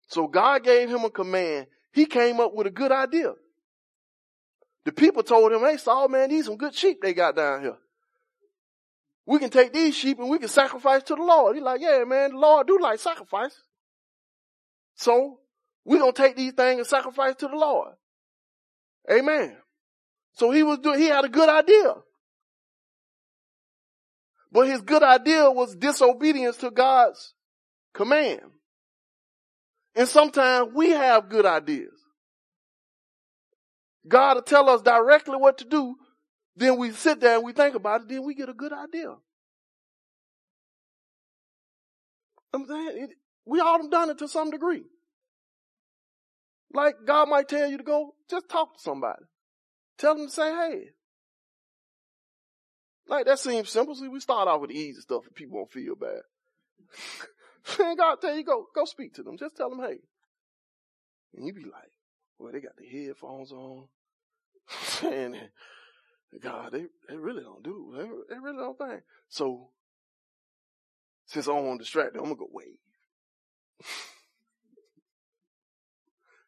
So 0.08 0.26
God 0.28 0.64
gave 0.64 0.88
him 0.88 1.04
a 1.04 1.10
command. 1.10 1.66
He 1.92 2.06
came 2.06 2.40
up 2.40 2.54
with 2.54 2.66
a 2.66 2.70
good 2.70 2.92
idea. 2.92 3.34
The 4.84 4.92
people 4.92 5.22
told 5.22 5.52
him, 5.52 5.60
hey 5.60 5.76
Saul, 5.76 6.08
man, 6.08 6.30
these 6.30 6.46
some 6.46 6.56
good 6.56 6.74
sheep 6.74 7.00
they 7.02 7.12
got 7.12 7.36
down 7.36 7.62
here 7.62 7.76
we 9.28 9.38
can 9.38 9.50
take 9.50 9.74
these 9.74 9.94
sheep 9.94 10.18
and 10.18 10.30
we 10.30 10.38
can 10.38 10.48
sacrifice 10.48 11.02
to 11.02 11.14
the 11.14 11.22
Lord. 11.22 11.54
He's 11.54 11.62
like, 11.62 11.82
yeah, 11.82 12.02
man, 12.04 12.30
the 12.30 12.38
Lord 12.38 12.66
do 12.66 12.78
like 12.80 12.98
sacrifice. 12.98 13.54
So 14.94 15.40
we're 15.84 15.98
going 15.98 16.14
to 16.14 16.22
take 16.22 16.34
these 16.34 16.54
things 16.54 16.78
and 16.78 16.86
sacrifice 16.86 17.34
to 17.36 17.46
the 17.46 17.54
Lord. 17.54 17.92
Amen. 19.10 19.56
So 20.34 20.50
he 20.50 20.62
was 20.62 20.78
doing, 20.78 21.00
he 21.00 21.06
had 21.06 21.24
a 21.24 21.28
good 21.28 21.48
idea. 21.48 21.94
But 24.52 24.68
his 24.68 24.80
good 24.80 25.02
idea 25.02 25.50
was 25.50 25.76
disobedience 25.76 26.56
to 26.58 26.70
God's 26.70 27.34
command. 27.94 28.40
And 29.94 30.08
sometimes 30.08 30.70
we 30.74 30.90
have 30.90 31.28
good 31.28 31.44
ideas. 31.44 31.92
God 34.06 34.36
will 34.36 34.42
tell 34.42 34.68
us 34.70 34.80
directly 34.80 35.36
what 35.36 35.58
to 35.58 35.64
do. 35.64 35.96
Then 36.56 36.78
we 36.78 36.92
sit 36.92 37.20
there 37.20 37.36
and 37.36 37.44
we 37.44 37.52
think 37.52 37.74
about 37.74 38.02
it. 38.02 38.08
Then 38.08 38.24
we 38.24 38.34
get 38.34 38.48
a 38.48 38.54
good 38.54 38.72
idea. 38.72 39.14
I'm 42.54 42.66
saying 42.66 42.90
it, 42.94 43.10
we 43.44 43.60
all 43.60 43.88
done 43.88 44.10
it 44.10 44.18
to 44.18 44.28
some 44.28 44.50
degree. 44.50 44.84
Like 46.72 46.96
God 47.06 47.28
might 47.28 47.48
tell 47.48 47.68
you 47.68 47.78
to 47.78 47.84
go, 47.84 48.14
just 48.28 48.48
talk 48.48 48.74
to 48.74 48.80
somebody. 48.80 49.24
Tell 49.98 50.14
them 50.14 50.26
to 50.26 50.32
say, 50.32 50.50
hey. 50.50 50.84
Like 53.08 53.26
that 53.26 53.38
seems 53.38 53.70
simple. 53.70 53.94
See, 53.94 54.08
we 54.08 54.20
start 54.20 54.48
off 54.48 54.60
with 54.60 54.70
the 54.70 54.78
easy 54.78 55.00
stuff 55.00 55.26
and 55.26 55.34
people 55.34 55.56
won't 55.56 55.72
feel 55.72 55.94
bad. 55.94 56.20
Man, 57.78 57.96
God 57.96 58.20
tell 58.20 58.36
you 58.36 58.44
go, 58.44 58.66
go 58.74 58.84
speak 58.84 59.14
to 59.14 59.22
them. 59.22 59.38
Just 59.38 59.56
tell 59.56 59.70
them, 59.70 59.80
hey. 59.80 59.98
And 61.34 61.46
you 61.46 61.52
be 61.52 61.64
like, 61.64 61.92
well, 62.38 62.52
they 62.52 62.60
got 62.60 62.76
the 62.76 62.86
headphones 62.86 63.52
on. 63.52 63.88
saying, 64.82 65.36
God, 66.40 66.72
they, 66.72 66.86
they 67.08 67.16
really 67.16 67.42
don't 67.42 67.62
do, 67.62 67.94
they, 67.96 68.34
they 68.34 68.40
really 68.40 68.58
don't 68.58 68.78
think. 68.78 69.02
So, 69.28 69.70
since 71.26 71.48
I 71.48 71.52
don't 71.52 71.66
want 71.66 71.80
to 71.80 71.84
distract 71.84 72.14
them, 72.14 72.22
I'm 72.22 72.28
gonna 72.28 72.38
go 72.38 72.48
wave. 72.50 72.66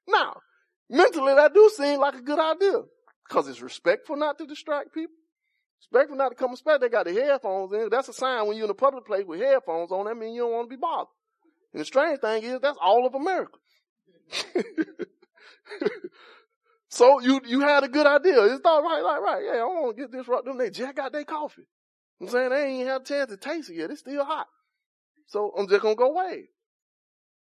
now, 0.08 0.40
mentally 0.90 1.34
that 1.34 1.54
do 1.54 1.70
seem 1.74 2.00
like 2.00 2.14
a 2.14 2.22
good 2.22 2.38
idea. 2.38 2.82
Cause 3.28 3.48
it's 3.48 3.62
respectful 3.62 4.16
not 4.16 4.38
to 4.38 4.46
distract 4.46 4.92
people. 4.92 5.14
Respectful 5.80 6.16
not 6.16 6.30
to 6.30 6.34
come 6.34 6.50
and 6.50 6.82
They 6.82 6.88
got 6.88 7.06
the 7.06 7.12
headphones 7.12 7.72
in. 7.72 7.88
That's 7.90 8.08
a 8.08 8.12
sign 8.12 8.46
when 8.46 8.56
you're 8.56 8.66
in 8.66 8.70
a 8.70 8.74
public 8.74 9.06
place 9.06 9.24
with 9.24 9.40
headphones 9.40 9.90
on. 9.90 10.06
That 10.06 10.16
means 10.16 10.34
you 10.34 10.42
don't 10.42 10.52
want 10.52 10.68
to 10.68 10.76
be 10.76 10.80
bothered. 10.80 11.08
And 11.72 11.80
the 11.80 11.84
strange 11.84 12.20
thing 12.20 12.42
is, 12.42 12.60
that's 12.60 12.78
all 12.80 13.06
of 13.06 13.14
America. 13.14 13.58
so 16.88 17.20
you, 17.20 17.40
you 17.46 17.60
had 17.60 17.84
a 17.84 17.88
good 17.88 18.06
idea. 18.06 18.42
It's 18.44 18.60
all 18.64 18.82
right, 18.82 19.02
like, 19.02 19.20
right. 19.20 19.42
Yeah, 19.44 19.52
I 19.52 19.56
don't 19.56 19.82
want 19.82 19.96
to 19.96 20.02
get 20.02 20.12
this 20.12 20.28
right. 20.28 20.44
Them, 20.44 20.58
they 20.58 20.70
just 20.70 20.94
got 20.96 21.12
their 21.12 21.24
coffee. 21.24 21.66
I'm 22.20 22.28
saying 22.28 22.50
they 22.50 22.64
ain't 22.66 22.88
had 22.88 23.00
a 23.00 23.04
chance 23.04 23.30
to 23.30 23.36
taste 23.36 23.70
it 23.70 23.76
yet. 23.76 23.90
It's 23.90 24.00
still 24.00 24.24
hot. 24.24 24.46
So 25.26 25.52
I'm 25.56 25.68
just 25.68 25.82
to 25.82 25.94
go 25.94 26.12
wave. 26.12 26.46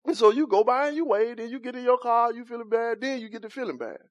And 0.04 0.16
so 0.16 0.30
you 0.30 0.46
go 0.46 0.64
by 0.64 0.88
and 0.88 0.96
you 0.96 1.04
wave, 1.04 1.36
then 1.36 1.50
you 1.50 1.60
get 1.60 1.76
in 1.76 1.84
your 1.84 1.98
car, 1.98 2.32
you 2.32 2.44
feeling 2.44 2.68
bad, 2.68 3.00
then 3.00 3.20
you 3.20 3.28
get 3.28 3.42
to 3.42 3.50
feeling 3.50 3.78
bad. 3.78 3.98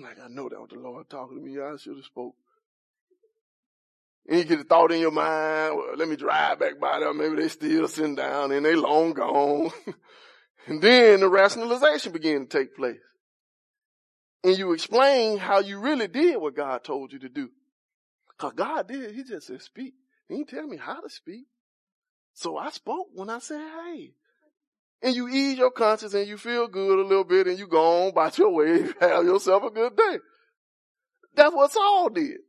Like 0.00 0.18
I 0.22 0.28
know 0.28 0.48
that 0.48 0.60
was 0.60 0.70
the 0.70 0.78
Lord 0.78 1.08
talking 1.08 1.38
to 1.38 1.42
me. 1.42 1.60
I 1.60 1.76
should 1.76 1.96
have 1.96 2.04
spoke. 2.04 2.34
And 4.28 4.38
you 4.38 4.44
get 4.44 4.60
a 4.60 4.64
thought 4.64 4.92
in 4.92 5.00
your 5.00 5.12
mind, 5.12 5.76
well, 5.76 5.96
let 5.96 6.08
me 6.08 6.16
drive 6.16 6.58
back 6.58 6.80
by 6.80 7.00
them. 7.00 7.18
Maybe 7.18 7.36
they 7.36 7.48
still 7.48 7.86
sitting 7.86 8.16
down 8.16 8.50
and 8.52 8.64
they 8.64 8.74
long 8.74 9.12
gone. 9.12 9.70
and 10.66 10.82
then 10.82 11.20
the 11.20 11.28
rationalization 11.28 12.12
began 12.12 12.40
to 12.40 12.46
take 12.46 12.74
place. 12.74 12.98
And 14.42 14.58
you 14.58 14.72
explain 14.72 15.38
how 15.38 15.60
you 15.60 15.78
really 15.78 16.08
did 16.08 16.38
what 16.38 16.56
God 16.56 16.82
told 16.82 17.12
you 17.12 17.20
to 17.20 17.28
do. 17.28 17.50
Cause 18.38 18.52
God 18.54 18.88
did. 18.88 19.14
He 19.14 19.22
just 19.22 19.46
said 19.46 19.62
speak. 19.62 19.94
He 20.28 20.36
didn't 20.36 20.48
tell 20.48 20.66
me 20.66 20.76
how 20.76 21.00
to 21.00 21.08
speak. 21.08 21.46
So 22.36 22.58
I 22.58 22.68
spoke 22.68 23.06
when 23.14 23.30
I 23.30 23.38
said, 23.38 23.58
hey. 23.60 24.12
And 25.02 25.16
you 25.16 25.26
ease 25.26 25.56
your 25.56 25.70
conscience 25.70 26.12
and 26.12 26.28
you 26.28 26.36
feel 26.36 26.68
good 26.68 26.98
a 26.98 27.02
little 27.02 27.24
bit 27.24 27.46
and 27.46 27.58
you 27.58 27.66
go 27.66 28.02
on 28.02 28.08
about 28.10 28.36
your 28.36 28.50
way. 28.50 28.82
Have 29.00 29.24
yourself 29.24 29.62
a 29.62 29.70
good 29.70 29.96
day. 29.96 30.18
That's 31.34 31.54
what 31.54 31.72
Saul 31.72 32.10
did. 32.10 32.40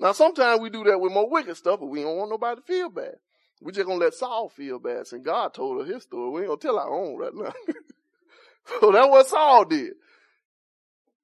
Now 0.00 0.10
sometimes 0.10 0.60
we 0.60 0.70
do 0.70 0.82
that 0.82 1.00
with 1.00 1.12
more 1.12 1.30
wicked 1.30 1.56
stuff, 1.56 1.78
but 1.78 1.86
we 1.86 2.02
don't 2.02 2.16
want 2.16 2.30
nobody 2.30 2.60
to 2.60 2.66
feel 2.66 2.90
bad. 2.90 3.14
We're 3.60 3.70
just 3.70 3.86
gonna 3.86 4.00
let 4.00 4.14
Saul 4.14 4.48
feel 4.48 4.80
bad. 4.80 5.06
And 5.12 5.24
God 5.24 5.54
told 5.54 5.80
us 5.80 5.88
his 5.88 6.02
story. 6.02 6.30
We 6.30 6.40
ain't 6.40 6.48
gonna 6.48 6.60
tell 6.60 6.78
our 6.80 6.92
own 6.92 7.18
right 7.18 7.34
now. 7.34 7.52
so 8.80 8.90
that's 8.90 9.08
what 9.08 9.28
Saul 9.28 9.64
did. 9.64 9.92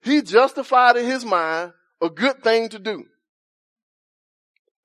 He 0.05 0.23
justified 0.23 0.97
in 0.97 1.07
his 1.07 1.25
mind 1.25 1.73
a 2.01 2.09
good 2.09 2.41
thing 2.45 2.69
to 2.69 2.79
do. 2.79 3.05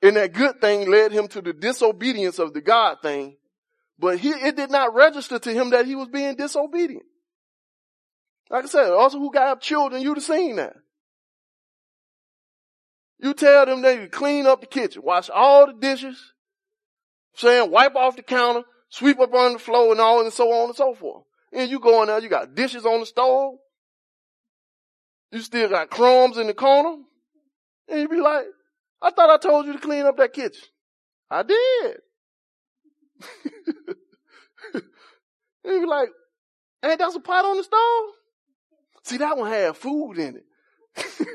And 0.01 0.15
that 0.15 0.33
good 0.33 0.61
thing 0.61 0.89
led 0.89 1.11
him 1.11 1.27
to 1.29 1.41
the 1.41 1.53
disobedience 1.53 2.39
of 2.39 2.53
the 2.53 2.61
God 2.61 2.97
thing. 3.01 3.35
But 3.97 4.19
he, 4.19 4.29
it 4.29 4.55
did 4.55 4.71
not 4.71 4.93
register 4.95 5.39
to 5.39 5.53
him 5.53 5.71
that 5.71 5.85
he 5.85 5.95
was 5.95 6.07
being 6.07 6.35
disobedient. 6.35 7.03
Like 8.49 8.63
I 8.63 8.67
said, 8.67 8.91
also 8.91 9.19
who 9.19 9.31
got 9.31 9.61
children, 9.61 10.01
you'd 10.01 10.17
have 10.17 10.23
seen 10.23 10.55
that. 10.55 10.73
You 13.19 13.33
tell 13.33 13.65
them 13.65 13.81
they 13.81 14.07
clean 14.07 14.47
up 14.47 14.61
the 14.61 14.67
kitchen, 14.67 15.01
wash 15.03 15.29
all 15.29 15.67
the 15.67 15.73
dishes, 15.73 16.33
saying 17.35 17.69
wipe 17.69 17.95
off 17.95 18.15
the 18.15 18.23
counter, 18.23 18.63
sweep 18.87 19.19
up 19.19 19.33
on 19.33 19.53
the 19.53 19.59
floor 19.59 19.91
and 19.91 19.99
all 19.99 20.21
and 20.21 20.31
so 20.31 20.49
on 20.51 20.69
and 20.69 20.75
so 20.75 20.95
forth. 20.95 21.25
And 21.51 21.69
you 21.69 21.79
go 21.79 22.01
in 22.01 22.07
there, 22.07 22.21
you 22.21 22.29
got 22.29 22.55
dishes 22.55 22.85
on 22.85 23.01
the 23.01 23.05
stove. 23.05 23.55
You 25.31 25.41
still 25.41 25.69
got 25.69 25.89
crumbs 25.89 26.37
in 26.37 26.47
the 26.47 26.53
corner. 26.53 27.03
And 27.89 28.01
you 28.01 28.07
be 28.07 28.21
like, 28.21 28.45
I 29.01 29.11
thought 29.11 29.29
I 29.29 29.37
told 29.37 29.65
you 29.65 29.73
to 29.73 29.79
clean 29.79 30.05
up 30.05 30.17
that 30.17 30.33
kitchen. 30.33 30.63
I 31.29 31.43
did. 31.43 31.97
you 35.63 35.79
be 35.79 35.85
like, 35.85 36.09
ain't 36.83 36.99
that 36.99 37.15
a 37.15 37.19
pot 37.19 37.45
on 37.45 37.57
the 37.57 37.63
stove? 37.63 38.09
See, 39.03 39.17
that 39.17 39.37
one 39.37 39.49
had 39.49 39.77
food 39.77 40.17
in 40.17 40.37
it. 40.37 40.45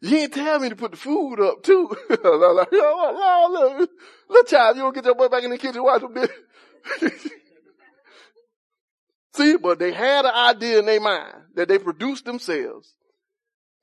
you 0.00 0.10
didn't 0.10 0.34
tell 0.34 0.58
me 0.58 0.68
to 0.70 0.76
put 0.76 0.92
the 0.92 0.96
food 0.96 1.40
up 1.40 1.62
too. 1.62 1.88
like, 2.10 2.68
oh, 2.72 3.76
look, 3.78 3.90
little 4.28 4.44
child, 4.44 4.76
you 4.76 4.82
don't 4.82 4.94
get 4.94 5.04
your 5.04 5.14
butt 5.14 5.30
back 5.30 5.44
in 5.44 5.50
the 5.50 5.58
kitchen 5.58 5.82
watch 5.82 6.02
them 6.02 6.28
See, 9.34 9.56
but 9.58 9.78
they 9.78 9.92
had 9.92 10.24
an 10.24 10.34
idea 10.34 10.78
in 10.78 10.86
their 10.86 11.00
mind 11.00 11.34
that 11.54 11.68
they 11.68 11.78
produced 11.78 12.24
themselves. 12.24 12.94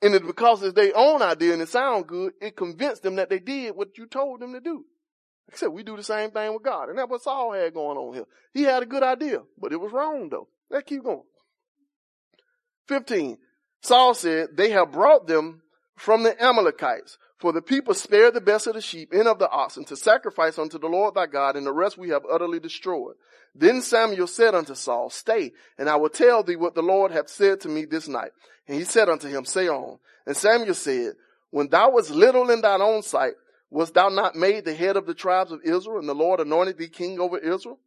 And 0.03 0.13
it's 0.13 0.27
because 0.27 0.61
it's 0.61 0.73
their 0.73 0.91
own 0.95 1.21
idea 1.21 1.53
and 1.53 1.61
it 1.61 1.69
sounds 1.69 2.05
good, 2.07 2.33
it 2.41 2.57
convinced 2.57 3.03
them 3.03 3.15
that 3.15 3.29
they 3.29 3.39
did 3.39 3.73
what 3.73 3.97
you 3.97 4.05
told 4.05 4.41
them 4.41 4.51
to 4.51 4.59
do. 4.59 4.83
Like 5.47 5.55
I 5.55 5.57
said, 5.57 5.69
we 5.69 5.83
do 5.83 5.95
the 5.95 6.03
same 6.03 6.31
thing 6.31 6.53
with 6.53 6.61
God. 6.61 6.89
And 6.89 6.97
that's 6.97 7.09
what 7.09 7.21
Saul 7.21 7.53
had 7.53 7.73
going 7.73 7.97
on 7.97 8.13
here. 8.13 8.25
He 8.53 8.63
had 8.63 8.83
a 8.83 8.85
good 8.85 9.01
idea, 9.01 9.39
but 9.57 9.71
it 9.71 9.79
was 9.79 9.93
wrong 9.93 10.27
though. 10.29 10.49
Let's 10.69 10.89
keep 10.89 11.03
going. 11.03 11.23
15. 12.89 13.37
Saul 13.81 14.13
said, 14.13 14.49
they 14.55 14.71
have 14.71 14.91
brought 14.91 15.25
them 15.25 15.61
from 15.95 16.23
the 16.23 16.41
Amalekites. 16.43 17.17
For 17.43 17.51
the 17.51 17.62
people 17.62 17.93
spared 17.93 18.36
the 18.36 18.39
best 18.39 18.67
of 18.67 18.73
the 18.73 18.79
sheep 18.79 19.12
and 19.12 19.27
of 19.27 19.38
the 19.38 19.49
oxen 19.49 19.84
to 19.88 19.97
sacrifice 19.97 20.58
unto 20.58 20.79
the 20.79 20.88
Lord 20.88 21.13
thy 21.13 21.25
God, 21.25 21.58
and 21.58 21.67
the 21.67 21.73
rest 21.73 21.97
we 21.97 22.08
have 22.08 22.21
utterly 22.32 22.58
destroyed. 22.58 23.15
Then 23.53 23.82
Samuel 23.82 24.27
said 24.27 24.56
unto 24.56 24.75
Saul, 24.75 25.10
Stay, 25.10 25.51
and 25.77 25.89
I 25.89 25.97
will 25.97 26.08
tell 26.08 26.43
thee 26.43 26.56
what 26.56 26.73
the 26.73 26.82
Lord 26.82 27.12
hath 27.12 27.27
said 27.27 27.60
to 27.60 27.67
me 27.67 27.84
this 27.84 28.08
night. 28.08 28.32
And 28.65 28.77
he 28.77 28.86
said 28.86 29.10
unto 29.10 29.27
him, 29.27 29.43
Say 29.43 29.67
on. 29.67 29.99
And 30.25 30.38
Samuel 30.38 30.73
said, 30.73 31.15
When 31.49 31.67
thou 31.67 31.91
wast 31.91 32.12
little 32.12 32.49
in 32.49 32.62
thine 32.62 32.82
own 32.82 33.01
sight, 33.01 33.34
wast 33.69 33.93
thou 33.93 34.08
not 34.08 34.38
made 34.38 34.63
the 34.63 34.73
head 34.73 34.95
of 34.95 35.06
the 35.06 35.13
tribes 35.13 35.51
of 35.51 35.60
Israel, 35.65 35.99
and 35.99 36.08
the 36.08 36.15
Lord 36.15 36.39
anointed 36.39 36.77
thee 36.77 36.88
king 36.88 37.19
over 37.19 37.38
Israel? 37.38 37.77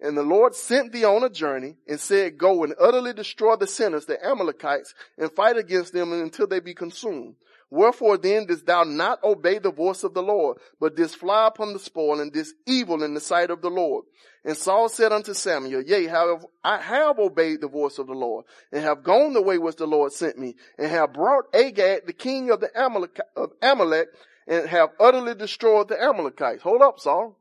And 0.00 0.16
the 0.16 0.22
Lord 0.22 0.54
sent 0.54 0.92
thee 0.92 1.04
on 1.04 1.22
a 1.24 1.28
journey 1.28 1.76
and 1.86 2.00
said, 2.00 2.38
Go 2.38 2.64
and 2.64 2.74
utterly 2.80 3.12
destroy 3.12 3.56
the 3.56 3.66
sinners, 3.66 4.06
the 4.06 4.24
Amalekites, 4.24 4.94
and 5.18 5.30
fight 5.30 5.58
against 5.58 5.92
them 5.92 6.10
until 6.14 6.46
they 6.46 6.60
be 6.60 6.72
consumed. 6.72 7.34
Wherefore 7.70 8.18
then 8.18 8.46
didst 8.46 8.66
thou 8.66 8.84
not 8.84 9.22
obey 9.24 9.58
the 9.58 9.72
voice 9.72 10.04
of 10.04 10.14
the 10.14 10.22
Lord, 10.22 10.58
but 10.78 10.96
didst 10.96 11.16
fly 11.16 11.48
upon 11.48 11.72
the 11.72 11.78
spoil 11.78 12.20
and 12.20 12.32
didst 12.32 12.54
evil 12.66 13.02
in 13.02 13.14
the 13.14 13.20
sight 13.20 13.50
of 13.50 13.62
the 13.62 13.70
Lord? 13.70 14.04
And 14.44 14.56
Saul 14.56 14.88
said 14.88 15.12
unto 15.12 15.34
Samuel, 15.34 15.82
Yea, 15.82 16.06
however, 16.06 16.44
I 16.62 16.78
have 16.78 17.18
obeyed 17.18 17.60
the 17.60 17.68
voice 17.68 17.98
of 17.98 18.06
the 18.06 18.12
Lord, 18.12 18.44
and 18.70 18.82
have 18.82 19.02
gone 19.02 19.32
the 19.32 19.42
way 19.42 19.58
which 19.58 19.76
the 19.76 19.86
Lord 19.86 20.12
sent 20.12 20.38
me, 20.38 20.54
and 20.78 20.88
have 20.88 21.14
brought 21.14 21.54
Agag, 21.54 22.06
the 22.06 22.12
king 22.12 22.50
of 22.50 22.60
the 22.60 22.70
Amalek, 22.74 23.18
of 23.36 23.52
Amalek, 23.62 24.08
and 24.46 24.68
have 24.68 24.90
utterly 25.00 25.34
destroyed 25.34 25.88
the 25.88 26.00
Amalekites. 26.00 26.62
Hold 26.62 26.82
up, 26.82 27.00
Saul. 27.00 27.38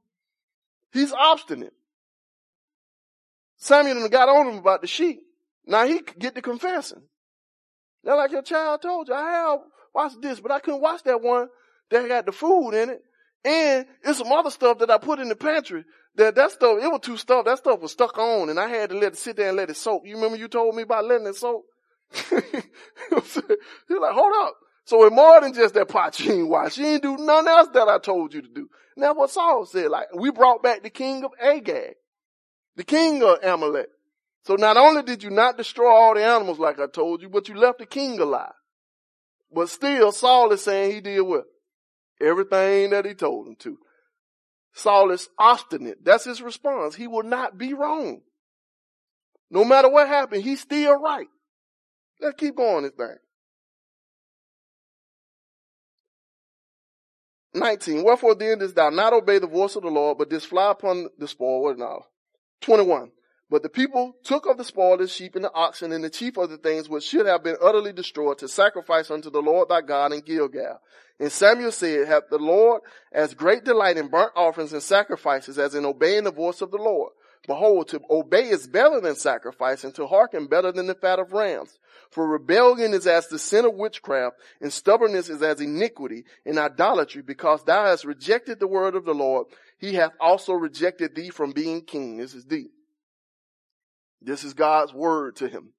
He's 0.93 1.12
obstinate. 1.12 1.74
Samuel 3.58 4.10
got 4.10 4.30
on 4.30 4.48
him 4.48 4.58
about 4.58 4.82
the 4.82 4.88
sheep. 4.88 5.22
Now 5.66 5.86
he 5.86 6.02
get 6.20 6.36
to 6.36 6.41
confessing. 6.41 7.02
Now 8.04 8.18
like 8.18 8.32
your 8.32 8.41
child 8.41 8.82
told 8.82 9.08
you, 9.08 9.14
I 9.14 9.32
have 9.32 9.60
watched 9.94 10.22
this, 10.22 10.39
but 10.39 10.52
I 10.52 10.60
couldn't 10.60 10.82
watch 10.82 11.04
that 11.04 11.22
one 11.22 11.48
that 11.89 12.08
got 12.08 12.26
the 12.26 12.32
food 12.32 12.72
in 12.72 12.89
it. 12.89 13.02
And 13.46 13.86
it's 14.04 14.20
some 14.20 14.32
other 14.32 14.52
stuff 14.52 14.80
that 14.80 14.89
I 14.89 14.98
put 14.98 15.20
in 15.20 15.28
the 15.28 15.36
pantry 15.36 15.84
that, 16.16 16.36
that 16.36 16.52
stuff, 16.52 16.78
it 16.82 16.88
was 16.88 17.02
too 17.02 17.18
stuff. 17.18 17.46
That 17.46 17.58
stuff 17.58 17.82
was 17.82 17.91
stuck 17.91 18.18
on 18.18 18.50
and 18.50 18.60
I 18.60 18.70
had 18.70 18.89
to 18.91 18.98
let 18.98 19.14
it 19.14 19.18
sit 19.18 19.36
there 19.36 19.50
and 19.50 19.58
let 19.58 19.70
it 19.70 19.78
soak. 19.78 20.04
You 20.06 20.16
remember 20.16 20.38
you 20.38 20.48
told 20.48 20.76
me 20.76 20.84
about 20.84 21.06
letting 21.06 21.28
it 21.28 21.36
soak? 21.36 21.64
You're 22.32 24.02
like, 24.02 24.14
hold 24.14 24.34
up. 24.44 24.54
So 24.86 25.04
it's 25.06 25.16
more 25.16 25.41
than 25.41 25.54
just 25.54 25.74
that 25.74 25.88
pot 25.88 26.16
she 26.16 26.30
ain't 26.30 26.50
watch. 26.50 26.74
She 26.74 26.86
ain't 26.86 27.02
do 27.02 27.18
nothing 27.18 27.48
else 27.48 27.70
that 27.74 27.88
I 27.88 28.00
told 28.00 28.34
you 28.34 28.41
to 28.41 28.48
do. 28.48 28.70
Now 28.96 29.14
what 29.14 29.32
Saul 29.32 29.66
said, 29.66 29.89
like, 29.89 30.08
we 30.14 30.30
brought 30.30 30.62
back 30.62 30.84
the 30.84 30.89
king 30.89 31.24
of 31.24 31.32
Agag, 31.41 31.96
the 32.76 32.84
king 32.84 33.24
of 33.24 33.44
Amalek. 33.44 33.88
So 34.46 34.56
not 34.56 34.78
only 34.78 35.04
did 35.04 35.24
you 35.24 35.30
not 35.30 35.58
destroy 35.58 35.89
all 35.89 36.16
the 36.16 36.24
animals 36.24 36.60
like 36.60 36.80
I 36.80 36.88
told 36.88 37.22
you, 37.22 37.30
but 37.30 37.48
you 37.48 37.56
left 37.56 37.80
the 37.80 37.86
king 37.86 38.20
alive. 38.20 38.52
But 39.54 39.70
still, 39.70 40.12
Saul 40.12 40.51
is 40.51 40.62
saying 40.62 40.91
he 40.91 41.01
did 41.01 41.22
what? 41.22 41.45
everything 42.22 42.91
that 42.91 43.06
he 43.06 43.14
told 43.14 43.47
him 43.47 43.56
to. 43.58 43.78
Saul 44.74 45.12
is 45.12 45.30
obstinate. 45.38 46.04
That's 46.04 46.24
his 46.24 46.41
response. 46.41 46.95
He 46.95 47.08
will 47.08 47.24
not 47.24 47.58
be 47.58 47.74
wrong. 47.74 48.22
No 49.51 49.64
matter 49.64 49.89
what 49.89 50.08
happened, 50.08 50.43
he's 50.43 50.62
still 50.62 50.99
right. 50.99 51.28
Let's 52.20 52.39
keep 52.39 52.56
going 52.56 52.84
this 52.84 52.93
thing. 52.93 53.18
19. 57.54 58.04
Wherefore 58.04 58.34
then 58.34 58.60
dost 58.60 58.76
thou 58.76 58.89
not 58.89 59.14
obey 59.14 59.38
the 59.38 59.45
voice 59.45 59.76
of 59.76 59.84
the 59.84 59.89
Lord, 59.89 60.18
but 60.18 60.30
didst 60.30 60.47
fly 60.47 60.72
upon 60.72 61.10
the 61.20 61.28
spoil? 61.28 61.62
What 61.62 61.78
now? 61.78 62.06
21. 62.62 63.12
But 63.54 63.62
the 63.62 63.70
people 63.70 64.16
took 64.24 64.47
of 64.47 64.58
the 64.58 64.64
spoil 64.64 64.97
the 64.97 65.08
sheep 65.08 65.36
and 65.36 65.45
the 65.45 65.54
oxen 65.54 65.91
and 65.91 66.04
the 66.04 66.10
chief 66.10 66.38
of 66.38 66.49
the 66.49 66.58
things 66.58 66.89
which 66.89 67.04
should 67.04 67.28
have 67.28 67.43
been 67.43 67.56
utterly 67.62 67.93
destroyed 67.93 68.39
to 68.39 68.47
sacrifice 68.47 69.12
unto 69.12 69.30
the 69.30 69.43
Lord 69.43 69.70
thy 69.70 69.82
God 69.82 70.12
in 70.12 70.22
Gilgal. 70.22 70.82
And 71.20 71.32
Samuel 71.32 71.72
said, 71.72 72.08
Hath 72.08 72.30
the 72.32 72.39
Lord 72.39 72.82
as 73.12 73.36
great 73.36 73.64
delight 73.64 73.97
in 73.97 74.08
burnt 74.08 74.32
offerings 74.36 74.74
and 74.74 74.82
sacrifices 74.82 75.60
as 75.60 75.76
in 75.76 75.86
obeying 75.86 76.24
the 76.24 76.32
voice 76.32 76.64
of 76.64 76.72
the 76.72 76.80
Lord? 76.80 77.12
Behold, 77.45 77.89
to 77.89 78.01
obey 78.10 78.49
is 78.49 78.66
better 78.66 78.99
than 78.99 79.14
sacrifice, 79.14 79.84
and 79.84 79.93
to 79.93 80.08
hearken 80.08 80.47
better 80.47 80.72
than 80.72 80.88
the 80.88 80.95
fat 80.95 81.20
of 81.20 81.32
rams. 81.32 81.78
For 82.10 82.28
rebellion 82.28 82.91
is 82.95 83.06
as 83.06 83.28
the 83.28 83.38
sin 83.38 83.66
of 83.66 83.76
witchcraft, 83.76 84.36
and 84.62 84.74
stubbornness 84.74 85.30
is 85.30 85.43
as 85.43 85.62
iniquity 85.62 86.24
and 86.43 86.58
idolatry, 86.58 87.22
because 87.22 87.64
thou 87.64 87.86
hast 87.86 88.04
rejected 88.04 88.60
the 88.60 88.68
word 88.68 88.95
of 88.95 89.06
the 89.06 89.14
Lord. 89.14 89.45
He 89.78 89.93
hath 89.93 90.14
also 90.20 90.54
rejected 90.54 91.14
thee 91.14 91.30
from 91.30 91.51
being 91.51 91.82
king. 91.84 92.18
This 92.18 92.34
is 92.34 92.45
deep. 92.45 92.73
This 94.24 94.44
is 94.44 94.54
God's 94.54 94.94
word 94.94 95.36
to 95.38 95.48
him 95.48 95.74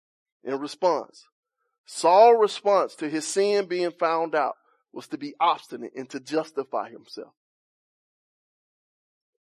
in 0.45 0.59
response. 0.59 1.25
Saul's 1.87 2.41
response 2.41 2.95
to 2.97 3.09
his 3.09 3.27
sin 3.27 3.67
being 3.67 3.91
found 3.91 4.35
out 4.35 4.55
was 4.93 5.09
to 5.09 5.19
be 5.19 5.35
obstinate 5.41 5.93
and 5.97 6.09
to 6.11 6.21
justify 6.21 6.91
himself. 6.91 7.33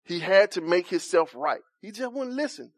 He 0.02 0.20
had 0.20 0.52
to 0.52 0.60
make 0.60 0.88
himself 0.88 1.32
right. 1.34 1.60
He 1.80 1.90
just 1.90 2.12
wouldn't 2.12 2.36
listen 2.36 2.72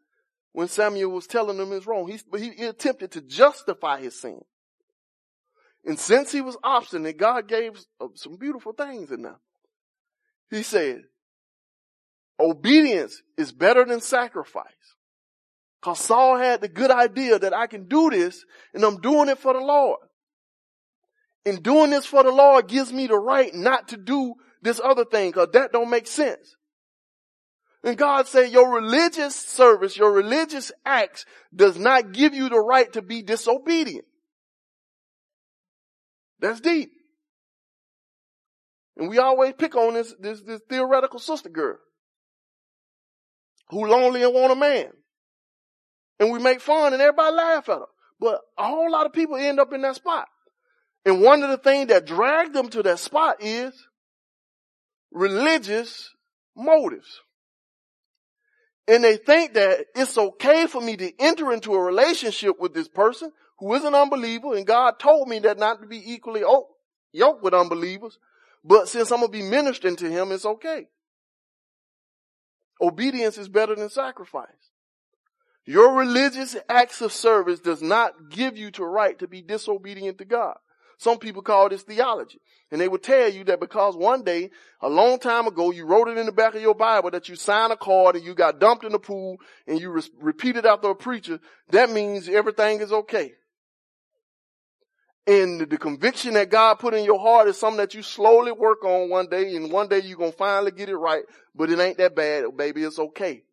when 0.51 0.67
Samuel 0.67 1.11
was 1.11 1.27
telling 1.27 1.57
him 1.57 1.71
it's 1.71 1.85
wrong. 1.85 2.09
He, 2.09 2.49
he, 2.49 2.65
attempted 2.65 3.11
to 3.11 3.21
justify 3.21 4.01
his 4.01 4.19
sin. 4.19 4.41
And 5.85 5.99
since 5.99 6.31
he 6.31 6.41
was 6.41 6.57
obstinate, 6.63 7.17
God 7.17 7.47
gave 7.47 7.79
uh, 8.01 8.07
some 8.15 8.35
beautiful 8.35 8.73
things 8.73 9.11
in 9.11 9.21
there. 9.21 9.39
He 10.49 10.63
said, 10.63 11.03
obedience 12.39 13.21
is 13.37 13.51
better 13.51 13.85
than 13.85 14.01
sacrifice. 14.01 14.65
Cause 15.81 15.99
Saul 15.99 16.37
had 16.37 16.61
the 16.61 16.67
good 16.67 16.91
idea 16.91 17.39
that 17.39 17.53
I 17.53 17.67
can 17.67 17.87
do 17.87 18.09
this 18.09 18.43
and 18.73 18.83
I'm 18.83 18.99
doing 18.99 19.29
it 19.29 19.37
for 19.37 19.53
the 19.53 19.59
Lord. 19.59 19.99
And 21.45 21.63
doing 21.63 21.89
this 21.89 22.05
for 22.05 22.21
the 22.23 22.31
Lord 22.31 22.67
gives 22.67 22.91
me 22.91 23.07
the 23.07 23.17
right 23.17 23.53
not 23.53 23.87
to 23.89 23.97
do 23.97 24.35
this 24.61 24.81
other 24.83 25.05
thing 25.05 25.31
cause 25.31 25.49
that 25.53 25.71
don't 25.71 25.89
make 25.89 26.07
sense. 26.07 26.55
And 27.83 27.97
God 27.97 28.27
said 28.27 28.51
your 28.51 28.73
religious 28.75 29.35
service, 29.35 29.95
your 29.95 30.11
religious 30.11 30.71
acts 30.85 31.25
does 31.55 31.79
not 31.79 32.11
give 32.11 32.33
you 32.33 32.49
the 32.49 32.59
right 32.59 32.91
to 32.93 33.01
be 33.01 33.21
disobedient. 33.21 34.05
That's 36.39 36.59
deep. 36.59 36.91
And 38.97 39.09
we 39.09 39.17
always 39.17 39.53
pick 39.57 39.75
on 39.75 39.93
this, 39.93 40.13
this, 40.19 40.41
this 40.41 40.59
theoretical 40.69 41.19
sister 41.19 41.49
girl 41.49 41.77
who 43.69 43.85
lonely 43.85 44.23
and 44.23 44.33
want 44.33 44.51
a 44.51 44.55
man. 44.55 44.91
And 46.19 46.31
we 46.31 46.39
make 46.39 46.61
fun 46.61 46.93
and 46.93 47.01
everybody 47.01 47.35
laugh 47.35 47.69
at 47.69 47.79
them. 47.79 47.87
But 48.19 48.41
a 48.57 48.67
whole 48.67 48.91
lot 48.91 49.05
of 49.05 49.13
people 49.13 49.37
end 49.37 49.59
up 49.59 49.71
in 49.73 49.81
that 49.81 49.95
spot. 49.95 50.27
And 51.05 51.21
one 51.21 51.43
of 51.43 51.49
the 51.49 51.57
things 51.57 51.87
that 51.87 52.05
dragged 52.05 52.53
them 52.53 52.69
to 52.69 52.83
that 52.83 52.99
spot 52.99 53.37
is 53.39 53.73
religious 55.11 56.13
motives. 56.55 57.21
And 58.87 59.03
they 59.03 59.17
think 59.17 59.53
that 59.53 59.85
it's 59.95 60.17
okay 60.17 60.67
for 60.67 60.81
me 60.81 60.97
to 60.97 61.11
enter 61.19 61.53
into 61.53 61.73
a 61.73 61.81
relationship 61.81 62.59
with 62.59 62.73
this 62.73 62.87
person 62.87 63.31
who 63.59 63.73
is 63.75 63.83
an 63.83 63.95
unbeliever 63.95 64.55
and 64.55 64.65
God 64.65 64.99
told 64.99 65.27
me 65.27 65.39
that 65.39 65.57
not 65.57 65.81
to 65.81 65.87
be 65.87 66.13
equally 66.13 66.41
yoked 67.13 67.43
with 67.43 67.53
unbelievers. 67.53 68.17
But 68.63 68.89
since 68.89 69.11
I'm 69.11 69.19
going 69.19 69.31
to 69.31 69.37
be 69.37 69.43
ministering 69.43 69.95
to 69.97 70.09
him, 70.09 70.31
it's 70.31 70.45
okay. 70.45 70.87
Obedience 72.81 73.37
is 73.37 73.47
better 73.47 73.75
than 73.75 73.89
sacrifice. 73.89 74.68
Your 75.69 75.93
religious 75.93 76.55
acts 76.67 76.99
of 76.99 77.13
service 77.13 77.59
does 77.59 77.79
not 77.79 78.31
give 78.31 78.57
you 78.57 78.71
the 78.71 78.83
right 78.83 79.19
to 79.19 79.27
be 79.27 79.43
disobedient 79.43 80.17
to 80.17 80.25
God. 80.25 80.57
Some 80.97 81.19
people 81.19 81.43
call 81.43 81.69
this 81.69 81.83
theology. 81.83 82.39
And 82.71 82.81
they 82.81 82.87
will 82.87 82.97
tell 82.97 83.29
you 83.29 83.43
that 83.43 83.59
because 83.59 83.95
one 83.95 84.23
day, 84.23 84.49
a 84.81 84.89
long 84.89 85.19
time 85.19 85.45
ago, 85.45 85.69
you 85.69 85.85
wrote 85.85 86.07
it 86.07 86.17
in 86.17 86.25
the 86.25 86.31
back 86.31 86.55
of 86.55 86.61
your 86.63 86.73
Bible 86.73 87.11
that 87.11 87.29
you 87.29 87.35
signed 87.35 87.71
a 87.71 87.77
card 87.77 88.15
and 88.15 88.25
you 88.25 88.33
got 88.33 88.59
dumped 88.59 88.83
in 88.83 88.91
the 88.91 88.97
pool 88.97 89.37
and 89.67 89.79
you 89.79 89.91
re- 89.91 90.01
repeated 90.19 90.65
after 90.65 90.89
a 90.89 90.95
preacher, 90.95 91.39
that 91.69 91.91
means 91.91 92.27
everything 92.27 92.81
is 92.81 92.91
okay. 92.91 93.33
And 95.27 95.69
the 95.69 95.77
conviction 95.77 96.33
that 96.33 96.49
God 96.49 96.79
put 96.79 96.95
in 96.95 97.05
your 97.05 97.19
heart 97.19 97.47
is 97.47 97.59
something 97.59 97.77
that 97.77 97.93
you 97.93 98.01
slowly 98.01 98.53
work 98.53 98.83
on 98.83 99.11
one 99.11 99.29
day 99.29 99.55
and 99.55 99.71
one 99.71 99.87
day 99.87 99.99
you're 99.99 100.17
going 100.17 100.31
to 100.31 100.37
finally 100.37 100.71
get 100.71 100.89
it 100.89 100.97
right, 100.97 101.25
but 101.53 101.69
it 101.69 101.77
ain't 101.77 101.99
that 101.99 102.15
bad, 102.15 102.57
baby. 102.57 102.81
It's 102.81 102.97
okay 102.97 103.43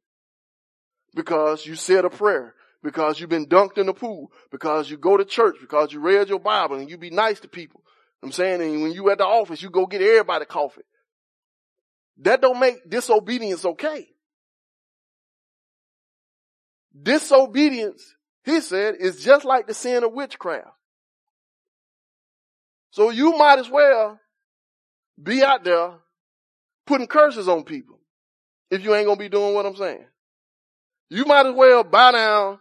because 1.16 1.66
you 1.66 1.74
said 1.74 2.04
a 2.04 2.10
prayer, 2.10 2.54
because 2.82 3.18
you've 3.18 3.30
been 3.30 3.46
dunked 3.46 3.78
in 3.78 3.86
the 3.86 3.94
pool, 3.94 4.30
because 4.52 4.88
you 4.88 4.98
go 4.98 5.16
to 5.16 5.24
church, 5.24 5.56
because 5.60 5.92
you 5.92 5.98
read 5.98 6.28
your 6.28 6.38
Bible 6.38 6.76
and 6.76 6.88
you 6.88 6.98
be 6.98 7.10
nice 7.10 7.40
to 7.40 7.48
people. 7.48 7.82
I'm 8.22 8.30
saying, 8.30 8.60
and 8.60 8.82
when 8.82 8.92
you 8.92 9.10
at 9.10 9.18
the 9.18 9.24
office, 9.24 9.62
you 9.62 9.70
go 9.70 9.86
get 9.86 10.02
everybody 10.02 10.44
coffee. 10.44 10.82
That 12.18 12.40
don't 12.40 12.60
make 12.60 12.88
disobedience 12.88 13.64
okay. 13.64 14.08
Disobedience, 17.02 18.14
he 18.44 18.60
said, 18.60 18.96
is 19.00 19.24
just 19.24 19.44
like 19.44 19.66
the 19.66 19.74
sin 19.74 20.04
of 20.04 20.12
witchcraft. 20.12 20.68
So 22.90 23.10
you 23.10 23.36
might 23.36 23.58
as 23.58 23.68
well 23.68 24.18
be 25.22 25.42
out 25.42 25.64
there 25.64 25.94
putting 26.86 27.06
curses 27.06 27.48
on 27.48 27.64
people 27.64 28.00
if 28.70 28.82
you 28.84 28.94
ain't 28.94 29.06
gonna 29.06 29.18
be 29.18 29.28
doing 29.28 29.54
what 29.54 29.66
I'm 29.66 29.76
saying. 29.76 30.06
You 31.08 31.24
might 31.24 31.46
as 31.46 31.54
well 31.54 31.84
bow 31.84 32.12
down 32.12 32.58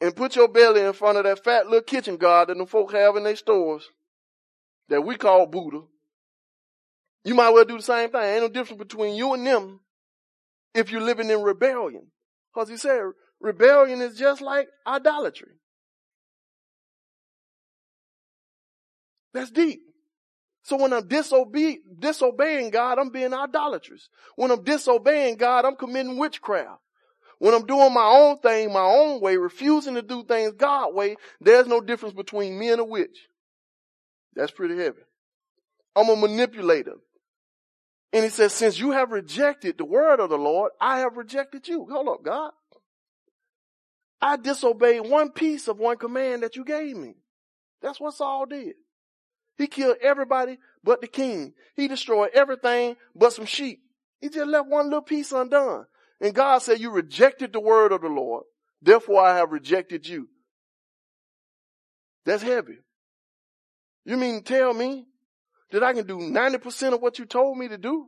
and 0.00 0.14
put 0.14 0.36
your 0.36 0.48
belly 0.48 0.82
in 0.82 0.92
front 0.92 1.18
of 1.18 1.24
that 1.24 1.42
fat 1.42 1.66
little 1.66 1.82
kitchen 1.82 2.16
guard 2.16 2.48
that 2.48 2.58
the 2.58 2.66
folk 2.66 2.92
have 2.92 3.16
in 3.16 3.24
their 3.24 3.36
stores 3.36 3.88
that 4.88 5.00
we 5.00 5.16
call 5.16 5.46
Buddha. 5.46 5.82
You 7.24 7.34
might 7.34 7.48
as 7.48 7.54
well 7.54 7.64
do 7.64 7.76
the 7.78 7.82
same 7.82 8.10
thing. 8.10 8.20
Ain't 8.20 8.42
no 8.42 8.48
difference 8.48 8.82
between 8.82 9.14
you 9.14 9.32
and 9.32 9.46
them 9.46 9.80
if 10.74 10.90
you're 10.90 11.00
living 11.00 11.30
in 11.30 11.42
rebellion. 11.42 12.08
Cause 12.54 12.68
he 12.68 12.76
said 12.76 13.02
rebellion 13.40 14.02
is 14.02 14.18
just 14.18 14.42
like 14.42 14.68
idolatry. 14.86 15.52
That's 19.32 19.50
deep. 19.50 19.80
So 20.64 20.76
when 20.76 20.94
I'm 20.94 21.06
disobe- 21.06 21.82
disobeying 21.98 22.70
God, 22.70 22.98
I'm 22.98 23.10
being 23.10 23.34
idolatrous. 23.34 24.08
When 24.34 24.50
I'm 24.50 24.64
disobeying 24.64 25.36
God, 25.36 25.66
I'm 25.66 25.76
committing 25.76 26.16
witchcraft. 26.16 26.80
When 27.38 27.52
I'm 27.52 27.66
doing 27.66 27.92
my 27.92 28.04
own 28.06 28.38
thing, 28.38 28.72
my 28.72 28.80
own 28.80 29.20
way, 29.20 29.36
refusing 29.36 29.94
to 29.94 30.02
do 30.02 30.24
things 30.24 30.54
God 30.56 30.94
way, 30.94 31.16
there's 31.38 31.66
no 31.66 31.82
difference 31.82 32.14
between 32.14 32.58
me 32.58 32.70
and 32.70 32.80
a 32.80 32.84
witch. 32.84 33.28
That's 34.34 34.52
pretty 34.52 34.76
heavy. 34.76 35.02
I'm 35.94 36.08
a 36.08 36.16
manipulator. 36.16 36.94
And 38.14 38.24
he 38.24 38.30
says, 38.30 38.54
since 38.54 38.78
you 38.78 38.92
have 38.92 39.10
rejected 39.10 39.76
the 39.76 39.84
word 39.84 40.18
of 40.18 40.30
the 40.30 40.38
Lord, 40.38 40.72
I 40.80 41.00
have 41.00 41.18
rejected 41.18 41.68
you. 41.68 41.86
Hold 41.90 42.08
up, 42.08 42.24
God. 42.24 42.52
I 44.22 44.36
disobeyed 44.38 45.02
one 45.02 45.30
piece 45.30 45.68
of 45.68 45.78
one 45.78 45.98
command 45.98 46.42
that 46.42 46.56
you 46.56 46.64
gave 46.64 46.96
me. 46.96 47.16
That's 47.82 48.00
what 48.00 48.14
Saul 48.14 48.46
did. 48.46 48.76
He 49.56 49.66
killed 49.66 49.96
everybody 50.02 50.58
but 50.82 51.00
the 51.00 51.06
king. 51.06 51.54
He 51.76 51.88
destroyed 51.88 52.30
everything 52.34 52.96
but 53.14 53.32
some 53.32 53.46
sheep. 53.46 53.80
He 54.20 54.28
just 54.28 54.46
left 54.46 54.68
one 54.68 54.86
little 54.86 55.02
piece 55.02 55.32
undone. 55.32 55.86
And 56.20 56.34
God 56.34 56.58
said, 56.58 56.80
you 56.80 56.90
rejected 56.90 57.52
the 57.52 57.60
word 57.60 57.92
of 57.92 58.00
the 58.00 58.08
Lord. 58.08 58.44
Therefore 58.80 59.20
I 59.20 59.36
have 59.36 59.52
rejected 59.52 60.06
you. 60.06 60.28
That's 62.24 62.42
heavy. 62.42 62.78
You 64.04 64.16
mean 64.16 64.42
tell 64.42 64.72
me 64.72 65.06
that 65.70 65.82
I 65.82 65.92
can 65.92 66.06
do 66.06 66.18
90% 66.18 66.94
of 66.94 67.00
what 67.00 67.18
you 67.18 67.24
told 67.24 67.58
me 67.58 67.68
to 67.68 67.78
do? 67.78 68.06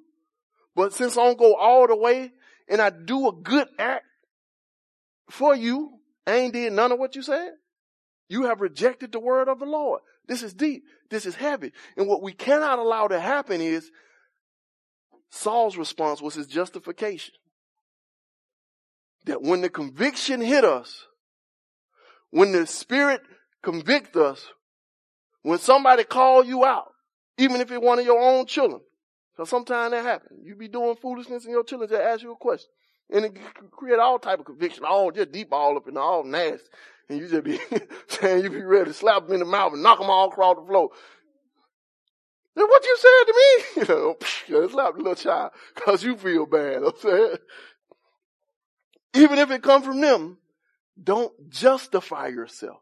But 0.75 0.93
since 0.93 1.17
I 1.17 1.25
don't 1.25 1.39
go 1.39 1.55
all 1.55 1.87
the 1.87 1.97
way 1.97 2.33
and 2.69 2.81
I 2.81 2.91
do 2.91 3.29
a 3.29 3.33
good 3.33 3.69
act 3.79 4.05
for 5.31 5.55
you, 5.55 5.99
I 6.27 6.37
ain't 6.37 6.53
did 6.53 6.73
none 6.73 6.93
of 6.93 6.99
what 6.99 7.17
you 7.17 7.23
said. 7.23 7.53
You 8.29 8.45
have 8.45 8.61
rejected 8.61 9.13
the 9.13 9.21
word 9.21 9.49
of 9.49 9.59
the 9.59 9.67
Lord. 9.67 10.01
This 10.27 10.43
is 10.43 10.55
deep. 10.55 10.85
This 11.11 11.27
is 11.27 11.35
heavy. 11.35 11.73
And 11.97 12.09
what 12.09 12.23
we 12.23 12.33
cannot 12.33 12.79
allow 12.79 13.09
to 13.09 13.21
happen 13.21 13.61
is 13.61 13.91
Saul's 15.31 15.77
response 15.77 16.21
was 16.21 16.35
his 16.35 16.47
justification. 16.47 17.35
That 19.27 19.43
when 19.43 19.61
the 19.61 19.69
conviction 19.69 20.41
hit 20.41 20.65
us, 20.65 21.07
when 22.31 22.53
the 22.53 22.67
spirit 22.67 23.21
convict 23.63 24.17
us, 24.17 24.47
when 25.43 25.59
somebody 25.59 26.05
call 26.05 26.45
you 26.45 26.65
out 26.65 26.93
Even 27.39 27.61
if 27.61 27.71
it's 27.71 27.81
one 27.81 27.99
of 27.99 28.05
your 28.05 28.21
own 28.21 28.47
children. 28.47 28.81
So 29.37 29.45
sometimes 29.45 29.93
that 29.93 30.05
happens. 30.05 30.41
You 30.43 30.57
be 30.57 30.69
doing 30.69 30.97
foolishness 30.97 31.45
and 31.45 31.53
your 31.53 31.65
children 31.65 31.91
just 31.91 32.03
ask 32.03 32.23
you 32.23 32.33
a 32.33 32.37
question. 32.37 32.71
And 33.11 33.25
it 33.25 33.35
can 33.35 33.69
create 33.71 33.99
all 33.99 34.19
type 34.19 34.41
of 34.41 34.47
conviction, 34.47 34.85
all 34.85 35.11
just 35.11 35.33
deep 35.33 35.53
all 35.53 35.77
up 35.77 35.87
and 35.87 35.97
all 35.97 36.25
nasty. 36.25 36.67
And 37.09 37.21
you 37.21 37.29
just 37.29 37.45
be 37.45 37.61
saying 38.09 38.43
you 38.43 38.51
be 38.51 38.63
ready 38.63 38.87
to 38.87 38.95
slap 38.95 39.25
them 39.25 39.35
in 39.35 39.41
the 39.41 39.47
mouth 39.47 39.73
and 39.73 39.83
knock 39.83 39.99
them 39.99 40.11
all 40.11 40.29
across 40.29 40.57
the 40.57 40.67
floor. 40.67 40.91
Then 42.57 42.67
what 42.67 42.85
you 42.85 42.97
said 42.99 43.25
to 43.27 43.35
me? 43.37 43.83
You 44.47 44.59
know, 44.59 44.69
slap 44.69 44.95
the 44.95 44.99
little 44.99 45.15
child 45.15 45.53
cause 45.75 46.03
you 46.03 46.17
feel 46.17 46.47
bad. 46.47 46.83
I'm 46.83 46.93
saying. 47.01 47.37
Even 49.15 49.39
if 49.39 49.51
it 49.51 49.63
come 49.63 49.83
from 49.83 50.01
them, 50.01 50.39
don't 51.03 51.51
justify 51.51 52.29
yourself. 52.29 52.81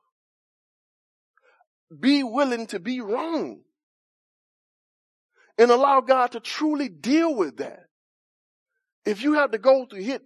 Be 1.99 2.23
willing 2.23 2.67
to 2.69 2.81
be 2.81 3.01
wrong 3.01 3.61
and 5.59 5.71
allow 5.71 6.01
God 6.01 6.33
to 6.33 6.41
truly 6.41 6.89
deal 6.89 7.35
with 7.35 7.59
that. 7.59 7.84
If 9.05 9.23
you 9.23 9.35
have 9.35 9.51
to 9.51 9.59
go 9.59 9.87
through 9.87 10.03
hit 10.03 10.23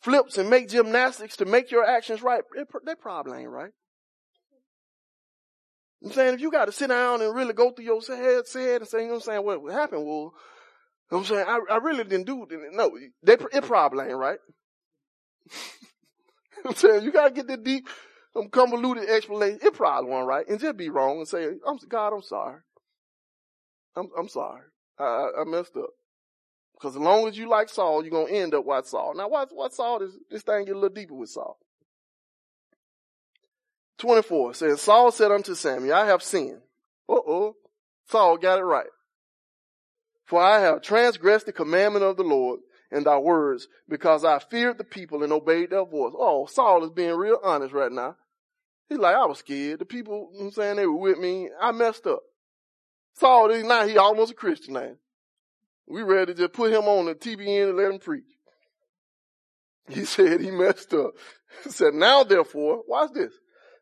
flips 0.00 0.38
and 0.38 0.50
make 0.50 0.68
gymnastics 0.68 1.36
to 1.36 1.44
make 1.44 1.70
your 1.70 1.84
actions 1.84 2.22
right, 2.22 2.42
they 2.84 2.94
probably 2.94 3.40
ain't 3.40 3.50
right. 3.50 3.72
I'm 6.04 6.12
saying 6.12 6.34
if 6.34 6.40
you 6.40 6.50
got 6.50 6.66
to 6.66 6.72
sit 6.72 6.88
down 6.88 7.22
and 7.22 7.34
really 7.34 7.52
go 7.52 7.70
through 7.70 7.84
your 7.84 8.00
head, 8.00 8.44
head 8.54 8.80
and 8.82 8.88
say, 8.88 9.00
you 9.00 9.06
know 9.06 9.14
what 9.14 9.16
I'm 9.16 9.20
saying, 9.22 9.44
what 9.44 9.72
happened 9.72 10.04
was, 10.04 10.32
you 11.10 11.16
know 11.16 11.18
what 11.18 11.18
I'm 11.18 11.24
saying, 11.24 11.46
I, 11.48 11.74
I 11.74 11.76
really 11.78 12.04
didn't 12.04 12.26
do 12.26 12.44
it. 12.44 12.48
No, 12.72 12.96
they, 13.22 13.32
it 13.32 13.64
probably 13.64 14.06
ain't 14.06 14.16
right. 14.16 14.38
I'm 16.64 16.74
saying 16.74 17.04
you 17.04 17.12
gotta 17.12 17.32
get 17.32 17.46
the 17.46 17.56
deep, 17.56 17.88
some 18.34 18.48
convoluted 18.48 19.08
explanation. 19.08 19.60
It 19.62 19.74
probably 19.74 20.10
wasn't 20.10 20.28
right, 20.28 20.48
and 20.48 20.60
just 20.60 20.76
be 20.76 20.90
wrong 20.90 21.18
and 21.18 21.28
say, 21.28 21.46
"I'm 21.66 21.78
God, 21.88 22.12
I'm 22.12 22.22
sorry. 22.22 22.60
I'm 23.96 24.08
I'm 24.18 24.28
sorry. 24.28 24.62
I, 24.98 25.30
I 25.40 25.44
messed 25.44 25.76
up." 25.76 25.90
Because 26.78 26.94
as 26.94 27.02
long 27.02 27.26
as 27.26 27.36
you 27.36 27.48
like 27.48 27.68
Saul, 27.68 28.04
you're 28.04 28.12
gonna 28.12 28.30
end 28.32 28.54
up 28.54 28.64
like 28.64 28.86
Saul. 28.86 29.14
Now, 29.16 29.28
what 29.28 29.50
what 29.52 29.74
Saul? 29.74 29.98
This 29.98 30.12
this 30.30 30.42
thing 30.42 30.64
get 30.64 30.76
a 30.76 30.78
little 30.78 30.94
deeper 30.94 31.14
with 31.14 31.30
Saul. 31.30 31.58
24 33.98 34.54
says, 34.54 34.80
Saul 34.80 35.10
said 35.10 35.32
unto 35.32 35.56
Samuel, 35.56 35.94
I 35.94 36.06
have 36.06 36.22
sinned. 36.22 36.60
Uh-oh. 37.08 37.56
Saul 38.06 38.38
got 38.38 38.60
it 38.60 38.64
right. 38.64 38.86
For 40.24 40.40
I 40.40 40.60
have 40.60 40.82
transgressed 40.82 41.46
the 41.46 41.52
commandment 41.52 42.04
of 42.04 42.16
the 42.16 42.22
Lord 42.22 42.60
and 42.92 43.04
thy 43.04 43.18
words 43.18 43.66
because 43.88 44.24
I 44.24 44.38
feared 44.38 44.78
the 44.78 44.84
people 44.84 45.24
and 45.24 45.32
obeyed 45.32 45.70
their 45.70 45.84
voice. 45.84 46.12
Oh, 46.16 46.46
Saul 46.46 46.84
is 46.84 46.90
being 46.90 47.16
real 47.16 47.38
honest 47.42 47.74
right 47.74 47.90
now. 47.90 48.16
He's 48.88 48.98
like, 48.98 49.16
I 49.16 49.26
was 49.26 49.38
scared. 49.38 49.80
The 49.80 49.84
people, 49.84 50.30
you 50.32 50.40
know 50.40 50.46
I'm 50.46 50.52
saying, 50.52 50.76
they 50.76 50.86
were 50.86 50.96
with 50.96 51.18
me. 51.18 51.50
I 51.60 51.72
messed 51.72 52.06
up. 52.06 52.20
Saul, 53.14 53.48
now 53.48 53.86
he 53.86 53.98
almost 53.98 54.32
a 54.32 54.34
Christian 54.34 54.74
now. 54.74 54.92
We 55.88 56.02
ready 56.02 56.34
to 56.34 56.38
just 56.38 56.52
put 56.52 56.72
him 56.72 56.84
on 56.84 57.06
the 57.06 57.14
TBN 57.14 57.70
and 57.70 57.76
let 57.76 57.90
him 57.90 57.98
preach. 57.98 58.24
He 59.88 60.04
said 60.04 60.40
he 60.40 60.50
messed 60.50 60.92
up. 60.92 61.12
He 61.64 61.70
said, 61.70 61.94
now 61.94 62.24
therefore, 62.24 62.82
watch 62.86 63.12
this. 63.14 63.32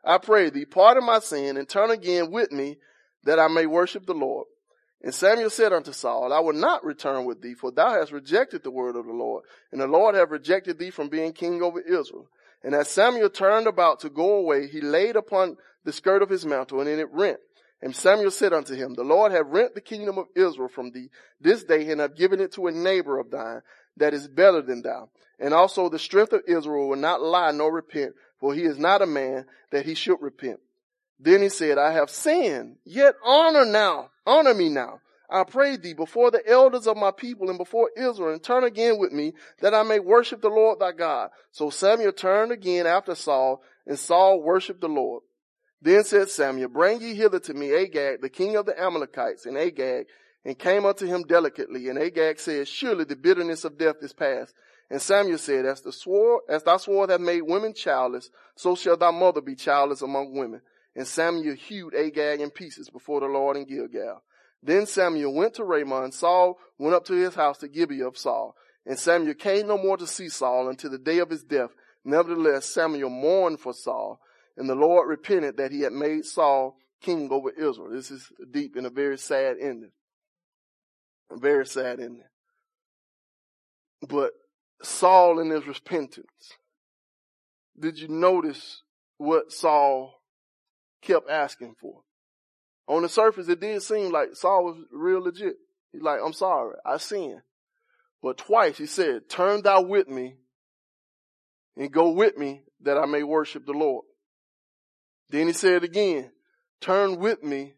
I 0.04 0.18
pray 0.18 0.50
thee, 0.50 0.64
pardon 0.64 1.04
my 1.04 1.18
sin 1.18 1.56
and 1.56 1.68
turn 1.68 1.90
again 1.90 2.30
with 2.30 2.52
me 2.52 2.76
that 3.24 3.40
I 3.40 3.48
may 3.48 3.66
worship 3.66 4.06
the 4.06 4.14
Lord. 4.14 4.46
And 5.02 5.12
Samuel 5.12 5.50
said 5.50 5.72
unto 5.72 5.92
Saul, 5.92 6.32
I 6.32 6.40
will 6.40 6.54
not 6.54 6.84
return 6.84 7.24
with 7.24 7.42
thee, 7.42 7.54
for 7.54 7.70
thou 7.70 7.90
hast 7.90 8.12
rejected 8.12 8.62
the 8.62 8.70
word 8.70 8.96
of 8.96 9.04
the 9.04 9.12
Lord, 9.12 9.44
and 9.72 9.80
the 9.80 9.86
Lord 9.86 10.14
hath 10.14 10.30
rejected 10.30 10.78
thee 10.78 10.90
from 10.90 11.08
being 11.08 11.32
king 11.32 11.62
over 11.62 11.80
Israel. 11.80 12.28
And 12.62 12.74
as 12.74 12.88
Samuel 12.88 13.30
turned 13.30 13.66
about 13.66 14.00
to 14.00 14.10
go 14.10 14.34
away, 14.34 14.68
he 14.68 14.80
laid 14.80 15.16
upon 15.16 15.56
the 15.84 15.92
skirt 15.92 16.22
of 16.22 16.30
his 16.30 16.46
mantle, 16.46 16.80
and 16.80 16.88
it 16.88 17.12
rent. 17.12 17.38
And 17.82 17.94
Samuel 17.94 18.30
said 18.30 18.52
unto 18.52 18.74
him, 18.74 18.94
The 18.94 19.04
Lord 19.04 19.32
hath 19.32 19.46
rent 19.46 19.74
the 19.74 19.80
kingdom 19.80 20.18
of 20.18 20.28
Israel 20.34 20.68
from 20.68 20.92
thee 20.92 21.10
this 21.40 21.62
day, 21.64 21.90
and 21.90 22.00
hath 22.00 22.16
given 22.16 22.40
it 22.40 22.52
to 22.52 22.66
a 22.66 22.72
neighbor 22.72 23.18
of 23.18 23.30
thine 23.30 23.60
that 23.98 24.14
is 24.14 24.28
better 24.28 24.62
than 24.62 24.82
thou. 24.82 25.10
And 25.38 25.52
also 25.52 25.88
the 25.88 25.98
strength 25.98 26.32
of 26.32 26.42
Israel 26.46 26.88
will 26.88 26.96
not 26.96 27.22
lie 27.22 27.50
nor 27.52 27.72
repent, 27.72 28.14
for 28.40 28.54
he 28.54 28.62
is 28.62 28.78
not 28.78 29.02
a 29.02 29.06
man 29.06 29.44
that 29.70 29.84
he 29.84 29.94
should 29.94 30.20
repent. 30.22 30.60
Then 31.18 31.42
he 31.42 31.48
said, 31.48 31.78
I 31.78 31.92
have 31.92 32.10
sinned, 32.10 32.76
yet 32.84 33.14
honor 33.24 33.64
now, 33.64 34.10
honor 34.26 34.54
me 34.54 34.68
now. 34.68 35.00
I 35.28 35.44
pray 35.44 35.76
thee 35.76 35.94
before 35.94 36.30
the 36.30 36.46
elders 36.46 36.86
of 36.86 36.96
my 36.96 37.10
people 37.10 37.48
and 37.48 37.58
before 37.58 37.90
Israel 37.96 38.32
and 38.32 38.42
turn 38.42 38.64
again 38.64 38.98
with 38.98 39.12
me 39.12 39.34
that 39.60 39.74
I 39.74 39.82
may 39.82 39.98
worship 39.98 40.40
the 40.40 40.48
Lord 40.48 40.78
thy 40.78 40.92
God. 40.92 41.30
So 41.50 41.68
Samuel 41.68 42.12
turned 42.12 42.52
again 42.52 42.86
after 42.86 43.14
Saul 43.14 43.62
and 43.86 43.98
Saul 43.98 44.40
worshiped 44.40 44.80
the 44.80 44.88
Lord. 44.88 45.22
Then 45.86 46.02
said 46.02 46.28
Samuel, 46.30 46.68
bring 46.68 47.00
ye 47.00 47.14
hither 47.14 47.38
to 47.38 47.54
me 47.54 47.72
Agag, 47.72 48.20
the 48.20 48.28
king 48.28 48.56
of 48.56 48.66
the 48.66 48.76
Amalekites, 48.76 49.46
and 49.46 49.56
Agag, 49.56 50.08
and 50.44 50.58
came 50.58 50.84
unto 50.84 51.06
him 51.06 51.22
delicately. 51.22 51.88
And 51.88 51.96
Agag 51.96 52.40
said, 52.40 52.66
surely 52.66 53.04
the 53.04 53.14
bitterness 53.14 53.64
of 53.64 53.78
death 53.78 53.94
is 54.00 54.12
past. 54.12 54.52
And 54.90 55.00
Samuel 55.00 55.38
said, 55.38 55.64
as 55.64 55.82
the 55.82 55.92
sword, 55.92 56.42
as 56.48 56.64
made 57.20 57.42
women 57.42 57.72
childless, 57.72 58.30
so 58.56 58.74
shall 58.74 58.96
thy 58.96 59.12
mother 59.12 59.40
be 59.40 59.54
childless 59.54 60.02
among 60.02 60.36
women. 60.36 60.60
And 60.96 61.06
Samuel 61.06 61.54
hewed 61.54 61.94
Agag 61.94 62.40
in 62.40 62.50
pieces 62.50 62.90
before 62.90 63.20
the 63.20 63.26
Lord 63.26 63.56
in 63.56 63.64
Gilgal. 63.64 64.24
Then 64.64 64.86
Samuel 64.86 65.34
went 65.34 65.54
to 65.54 65.62
Ramah 65.62 66.02
and 66.02 66.12
Saul 66.12 66.58
went 66.78 66.96
up 66.96 67.04
to 67.04 67.14
his 67.14 67.36
house 67.36 67.58
to 67.58 67.68
Gibeah 67.68 68.08
of 68.08 68.18
Saul. 68.18 68.56
And 68.84 68.98
Samuel 68.98 69.34
came 69.34 69.68
no 69.68 69.78
more 69.78 69.98
to 69.98 70.06
see 70.08 70.30
Saul 70.30 70.68
until 70.68 70.90
the 70.90 70.98
day 70.98 71.20
of 71.20 71.30
his 71.30 71.44
death. 71.44 71.70
Nevertheless, 72.04 72.66
Samuel 72.66 73.10
mourned 73.10 73.60
for 73.60 73.72
Saul 73.72 74.20
and 74.56 74.68
the 74.68 74.74
Lord 74.74 75.08
repented 75.08 75.56
that 75.58 75.72
he 75.72 75.80
had 75.80 75.92
made 75.92 76.24
Saul 76.24 76.76
king 77.02 77.28
over 77.30 77.50
Israel. 77.50 77.90
This 77.90 78.10
is 78.10 78.30
deep 78.50 78.76
and 78.76 78.86
a 78.86 78.90
very 78.90 79.18
sad 79.18 79.56
ending. 79.60 79.92
A 81.30 81.38
very 81.38 81.66
sad 81.66 82.00
ending. 82.00 82.24
But 84.08 84.32
Saul 84.82 85.38
in 85.38 85.50
his 85.50 85.66
repentance, 85.66 86.52
did 87.78 87.98
you 87.98 88.08
notice 88.08 88.82
what 89.18 89.52
Saul 89.52 90.16
kept 91.06 91.30
asking 91.30 91.74
for. 91.80 92.00
On 92.88 93.02
the 93.02 93.08
surface, 93.08 93.48
it 93.48 93.60
did 93.60 93.82
seem 93.82 94.12
like 94.12 94.34
Saul 94.34 94.64
was 94.64 94.76
real 94.92 95.22
legit. 95.22 95.56
He's 95.92 96.02
like, 96.02 96.20
I'm 96.24 96.32
sorry, 96.32 96.76
I 96.84 96.98
sinned. 96.98 97.40
But 98.22 98.38
twice 98.38 98.78
he 98.78 98.86
said, 98.86 99.28
turn 99.28 99.62
thou 99.62 99.82
with 99.82 100.08
me 100.08 100.36
and 101.76 101.92
go 101.92 102.10
with 102.10 102.36
me 102.36 102.62
that 102.82 102.98
I 102.98 103.06
may 103.06 103.22
worship 103.22 103.66
the 103.66 103.72
Lord. 103.72 104.04
Then 105.30 105.48
he 105.48 105.52
said 105.52 105.84
again, 105.84 106.30
turn 106.80 107.18
with 107.18 107.42
me 107.42 107.74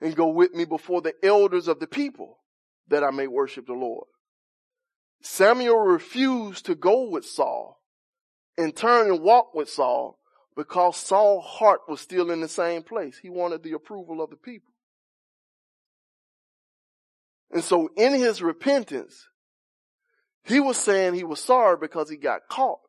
and 0.00 0.16
go 0.16 0.28
with 0.28 0.54
me 0.54 0.64
before 0.64 1.02
the 1.02 1.14
elders 1.22 1.68
of 1.68 1.80
the 1.80 1.86
people 1.86 2.38
that 2.88 3.04
I 3.04 3.10
may 3.10 3.26
worship 3.26 3.66
the 3.66 3.74
Lord. 3.74 4.06
Samuel 5.22 5.78
refused 5.78 6.66
to 6.66 6.74
go 6.74 7.08
with 7.08 7.24
Saul 7.24 7.80
and 8.56 8.74
turn 8.74 9.08
and 9.08 9.22
walk 9.22 9.54
with 9.54 9.68
Saul 9.68 10.18
because 10.56 10.96
Saul's 10.96 11.44
heart 11.44 11.80
was 11.88 12.00
still 12.00 12.30
in 12.30 12.40
the 12.40 12.48
same 12.48 12.82
place. 12.82 13.18
He 13.18 13.30
wanted 13.30 13.62
the 13.62 13.72
approval 13.72 14.22
of 14.22 14.30
the 14.30 14.36
people. 14.36 14.72
And 17.52 17.64
so 17.64 17.90
in 17.96 18.14
his 18.14 18.42
repentance, 18.42 19.26
he 20.44 20.60
was 20.60 20.76
saying 20.76 21.14
he 21.14 21.24
was 21.24 21.40
sorry 21.40 21.76
because 21.80 22.08
he 22.08 22.16
got 22.16 22.48
caught. 22.48 22.80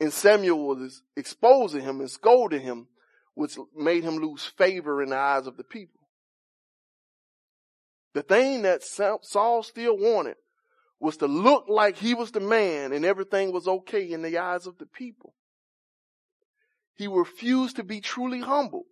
And 0.00 0.12
Samuel 0.12 0.66
was 0.66 1.02
exposing 1.16 1.82
him 1.82 2.00
and 2.00 2.10
scolding 2.10 2.60
him, 2.60 2.88
which 3.36 3.58
made 3.76 4.02
him 4.02 4.16
lose 4.16 4.44
favor 4.44 5.02
in 5.02 5.10
the 5.10 5.16
eyes 5.16 5.46
of 5.46 5.58
the 5.58 5.62
people. 5.62 6.00
The 8.14 8.22
thing 8.22 8.62
that 8.62 8.82
Saul 8.82 9.62
still 9.62 9.98
wanted 9.98 10.36
was 10.98 11.18
to 11.18 11.26
look 11.26 11.66
like 11.68 11.98
he 11.98 12.14
was 12.14 12.30
the 12.30 12.40
man 12.40 12.94
and 12.94 13.04
everything 13.04 13.52
was 13.52 13.68
okay 13.68 14.10
in 14.10 14.22
the 14.22 14.38
eyes 14.38 14.66
of 14.66 14.78
the 14.78 14.86
people. 14.86 15.34
He 16.96 17.06
refused 17.06 17.76
to 17.76 17.84
be 17.84 18.00
truly 18.00 18.40
humble. 18.40 18.84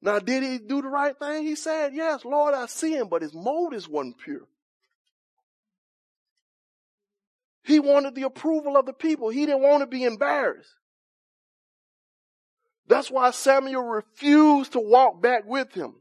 Now, 0.00 0.18
did 0.18 0.42
he 0.42 0.58
do 0.58 0.80
the 0.80 0.88
right 0.88 1.16
thing? 1.18 1.44
He 1.44 1.56
said, 1.56 1.94
yes, 1.94 2.24
Lord, 2.24 2.54
I 2.54 2.64
see 2.66 2.94
him, 2.94 3.08
but 3.10 3.20
his 3.20 3.34
motives 3.34 3.86
wasn't 3.86 4.18
pure. 4.18 4.48
He 7.64 7.80
wanted 7.80 8.14
the 8.14 8.22
approval 8.22 8.78
of 8.78 8.86
the 8.86 8.94
people. 8.94 9.28
He 9.28 9.44
didn't 9.44 9.62
want 9.62 9.82
to 9.82 9.86
be 9.86 10.04
embarrassed. 10.04 10.74
That's 12.86 13.10
why 13.10 13.30
Samuel 13.30 13.82
refused 13.82 14.72
to 14.72 14.80
walk 14.80 15.22
back 15.22 15.44
with 15.46 15.72
him. 15.72 15.94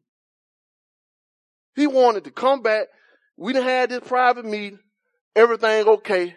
He 1.75 1.87
wanted 1.87 2.25
to 2.25 2.31
come 2.31 2.61
back. 2.61 2.87
We 3.37 3.53
done 3.53 3.63
had 3.63 3.89
this 3.89 4.01
private 4.05 4.45
meeting. 4.45 4.79
Everything 5.35 5.87
okay. 5.87 6.35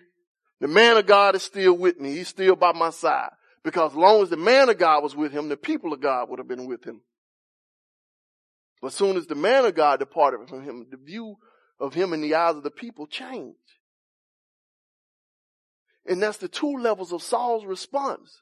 The 0.61 0.69
man 0.69 0.97
of 0.97 1.07
God 1.07 1.35
is 1.35 1.43
still 1.43 1.77
with 1.77 2.01
me. 2.01 2.15
He's 2.15 2.29
still 2.29 2.57
by 2.57 2.73
my 2.73 2.91
side. 2.91 3.31
Because 3.63 3.93
as 3.93 3.97
long 3.97 4.23
as 4.23 4.31
the 4.31 4.37
man 4.37 4.69
of 4.69 4.79
God 4.79 5.03
was 5.03 5.17
with 5.17 5.33
him, 5.33 5.49
the 5.49 5.57
people 5.57 5.93
of 5.93 6.01
God 6.01 6.31
would 6.31 6.39
have 6.39 6.49
been 6.49 6.67
with 6.67 6.85
him. 6.85 7.03
But 8.81 8.89
as 8.89 8.95
soon 8.95 9.17
as 9.17 9.27
the 9.27 9.35
man 9.35 9.65
of 9.65 9.75
God 9.75 9.99
departed 9.99 10.49
from 10.49 10.63
him, 10.63 10.87
the 10.91 10.97
view 10.97 11.37
of 11.81 11.93
him 11.93 12.13
in 12.13 12.21
the 12.21 12.35
eyes 12.35 12.57
of 12.57 12.63
the 12.63 12.71
people 12.71 13.07
changed. 13.07 13.59
And 16.07 16.23
that's 16.23 16.39
the 16.39 16.49
two 16.49 16.79
levels 16.79 17.13
of 17.13 17.23
Saul's 17.23 17.67
response. 17.67 18.41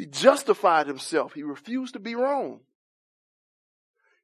He 0.00 0.06
justified 0.06 0.86
himself. 0.86 1.34
He 1.34 1.42
refused 1.42 1.92
to 1.92 2.00
be 2.00 2.14
wrong. 2.14 2.60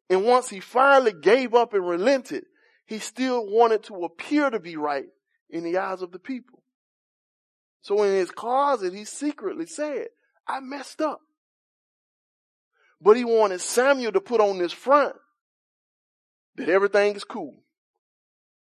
And 0.08 0.24
once 0.24 0.48
he 0.48 0.58
finally 0.58 1.12
gave 1.12 1.52
up 1.52 1.74
and 1.74 1.86
relented, 1.86 2.46
he 2.86 2.98
still 2.98 3.46
wanted 3.46 3.82
to 3.82 3.96
appear 3.96 4.48
to 4.48 4.58
be 4.58 4.76
right 4.76 5.04
in 5.50 5.64
the 5.64 5.76
eyes 5.76 6.00
of 6.00 6.12
the 6.12 6.18
people. 6.18 6.62
So 7.82 8.02
in 8.04 8.14
his 8.14 8.30
closet, 8.30 8.94
he 8.94 9.04
secretly 9.04 9.66
said, 9.66 10.06
I 10.48 10.60
messed 10.60 11.02
up. 11.02 11.20
But 12.98 13.18
he 13.18 13.26
wanted 13.26 13.60
Samuel 13.60 14.12
to 14.12 14.20
put 14.22 14.40
on 14.40 14.56
this 14.56 14.72
front 14.72 15.14
that 16.54 16.70
everything 16.70 17.16
is 17.16 17.24
cool. 17.24 17.62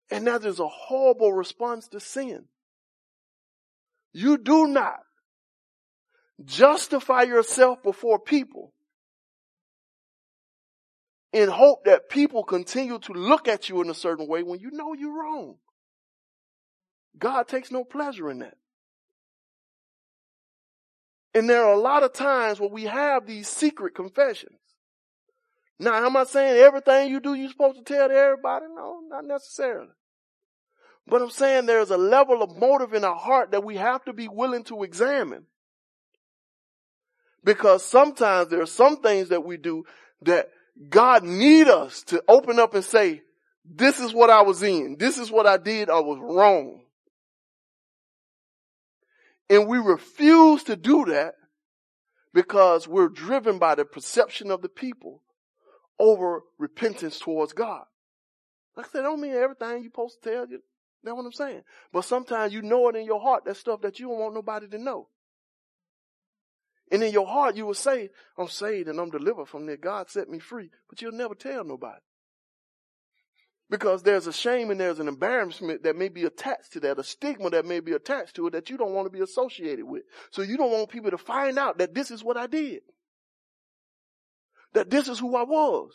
And 0.10 0.26
that 0.26 0.44
is 0.44 0.60
a 0.60 0.68
horrible 0.68 1.32
response 1.32 1.90
to 1.90 2.00
sin. 2.00 2.46
You 4.14 4.40
do 4.40 4.66
not 4.66 5.02
justify 6.44 7.24
yourself 7.24 7.82
before 7.84 8.20
people 8.20 8.74
in 11.34 11.50
hope 11.50 11.86
that 11.86 12.10
people 12.10 12.44
continue 12.44 13.00
to 13.00 13.14
look 13.14 13.48
at 13.48 13.70
you 13.70 13.82
in 13.82 13.90
a 13.90 13.94
certain 13.94 14.28
way 14.28 14.44
when 14.44 14.60
you 14.60 14.72
know 14.72 14.94
you're 14.94 15.20
wrong. 15.20 15.58
God 17.18 17.48
takes 17.48 17.72
no 17.72 17.84
pleasure 17.84 18.30
in 18.30 18.40
that. 18.40 18.58
And 21.34 21.50
there 21.50 21.64
are 21.64 21.74
a 21.74 21.80
lot 21.80 22.04
of 22.04 22.14
times 22.14 22.60
where 22.60 22.70
we 22.70 22.86
have 22.86 23.26
these 23.28 23.48
secret 23.48 23.94
confessions. 23.94 24.58
Now, 25.80 25.94
am 26.06 26.18
I 26.18 26.24
saying 26.24 26.58
everything 26.58 27.12
you 27.12 27.20
do 27.20 27.36
you're 27.36 27.50
supposed 27.50 27.78
to 27.78 27.84
tell 27.84 28.08
to 28.08 28.16
everybody? 28.16 28.66
No, 28.74 29.02
not 29.08 29.26
necessarily. 29.26 29.92
But 31.06 31.22
I'm 31.22 31.30
saying 31.30 31.66
there's 31.66 31.92
a 31.92 31.98
level 31.98 32.42
of 32.42 32.58
motive 32.58 32.94
in 32.94 33.04
our 33.04 33.16
heart 33.16 33.52
that 33.52 33.64
we 33.64 33.76
have 33.76 34.04
to 34.06 34.14
be 34.14 34.28
willing 34.28 34.64
to 34.66 34.84
examine. 34.84 35.46
Because 37.48 37.82
sometimes 37.86 38.50
there 38.50 38.62
are 38.62 38.66
some 38.66 38.98
things 38.98 39.30
that 39.30 39.46
we 39.46 39.56
do 39.56 39.86
that 40.24 40.50
God 40.90 41.24
need 41.24 41.70
us 41.70 42.04
to 42.08 42.22
open 42.28 42.60
up 42.60 42.74
and 42.74 42.84
say, 42.84 43.22
this 43.64 44.02
is 44.02 44.14
what 44.14 44.30
I 44.30 44.42
was 44.42 44.64
in. 44.64 44.98
This 45.00 45.18
is 45.18 45.32
what 45.32 45.48
I 45.48 45.56
did. 45.56 45.90
I 45.90 46.02
was 46.02 46.20
wrong. 46.22 46.82
And 49.50 49.66
we 49.66 49.78
refuse 49.78 50.64
to 50.64 50.76
do 50.76 51.06
that 51.06 51.36
because 52.34 52.86
we're 52.86 53.08
driven 53.08 53.60
by 53.60 53.76
the 53.76 53.86
perception 53.86 54.52
of 54.52 54.62
the 54.62 54.68
people 54.68 55.24
over 55.98 56.42
repentance 56.58 57.18
towards 57.18 57.54
God. 57.54 57.86
Like 58.76 58.88
I 58.88 58.90
said, 58.90 59.00
I 59.00 59.04
don't 59.04 59.22
mean 59.22 59.32
everything 59.32 59.70
you're 59.70 59.84
supposed 59.84 60.22
to 60.22 60.30
tell 60.30 60.50
you. 60.50 60.62
That's 61.02 61.16
what 61.16 61.26
I'm 61.26 61.32
saying. 61.32 61.62
But 61.94 62.04
sometimes 62.04 62.52
you 62.52 62.62
know 62.62 62.90
it 62.90 62.98
in 62.98 63.06
your 63.06 63.22
heart, 63.22 63.46
that 63.46 63.56
stuff 63.56 63.84
that 63.84 64.02
you 64.02 64.10
don't 64.10 64.20
want 64.20 64.36
nobody 64.36 64.68
to 64.68 64.78
know. 64.78 65.08
And 66.92 67.04
in 67.04 67.12
your 67.12 67.28
heart 67.28 67.56
you 67.56 67.66
will 67.66 67.74
say, 67.74 68.10
I'm 68.38 68.48
saved 68.48 68.88
and 68.88 69.00
I'm 69.00 69.10
delivered 69.10 69.48
from 69.48 69.66
there. 69.66 69.78
God 69.78 70.10
set 70.10 70.30
me 70.30 70.40
free. 70.40 70.70
But 70.90 71.02
you'll 71.02 71.12
never 71.12 71.36
tell 71.36 71.64
nobody. 71.64 72.00
Because 73.70 74.02
there's 74.04 74.28
a 74.28 74.34
shame 74.34 74.72
and 74.72 74.80
there's 74.80 75.00
an 75.00 75.10
embarrassment 75.10 75.84
that 75.84 75.98
may 75.98 76.08
be 76.08 76.24
attached 76.24 76.72
to 76.74 76.80
that, 76.82 77.00
a 77.00 77.04
stigma 77.04 77.50
that 77.50 77.66
may 77.66 77.82
be 77.82 77.92
attached 77.92 78.36
to 78.36 78.48
it 78.48 78.52
that 78.52 78.70
you 78.70 78.78
don't 78.78 78.94
want 78.94 79.08
to 79.08 79.18
be 79.18 79.22
associated 79.22 79.84
with. 79.84 80.04
So 80.32 80.42
you 80.42 80.56
don't 80.56 80.72
want 80.72 80.90
people 80.90 81.12
to 81.12 81.18
find 81.18 81.60
out 81.60 81.80
that 81.80 81.94
this 81.94 82.10
is 82.10 82.24
what 82.24 82.38
I 82.38 82.48
did. 82.48 82.82
That 84.74 84.90
this 84.90 85.10
is 85.10 85.20
who 85.20 85.36
I 85.36 85.44
was. 85.44 85.92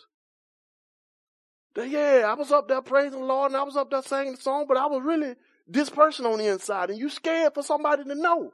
That 1.74 1.88
yeah, 1.88 2.26
I 2.28 2.34
was 2.34 2.52
up 2.52 2.68
there 2.68 2.82
praising 2.82 3.20
the 3.20 3.26
Lord 3.26 3.52
and 3.52 3.56
I 3.56 3.62
was 3.62 3.76
up 3.76 3.90
there 3.90 4.02
singing 4.02 4.34
the 4.34 4.40
song, 4.40 4.66
but 4.68 4.76
I 4.76 4.86
was 4.86 5.02
really 5.02 5.34
this 5.66 5.88
person 5.88 6.26
on 6.26 6.38
the 6.38 6.48
inside 6.48 6.90
and 6.90 6.98
you 6.98 7.08
scared 7.08 7.54
for 7.54 7.62
somebody 7.62 8.04
to 8.04 8.14
know. 8.14 8.52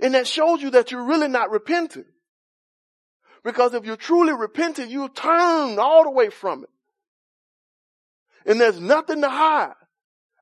And 0.00 0.14
that 0.14 0.26
shows 0.26 0.62
you 0.62 0.70
that 0.70 0.90
you're 0.90 1.04
really 1.04 1.28
not 1.28 1.50
repenting. 1.50 2.04
Because 3.44 3.74
if 3.74 3.84
you're 3.84 3.96
truly 3.96 4.32
repenting, 4.32 4.90
you 4.90 5.08
turn 5.08 5.78
all 5.78 6.04
the 6.04 6.10
way 6.10 6.30
from 6.30 6.64
it 6.64 6.70
and 8.48 8.60
there's 8.60 8.80
nothing 8.80 9.20
to 9.20 9.28
hide. 9.28 9.74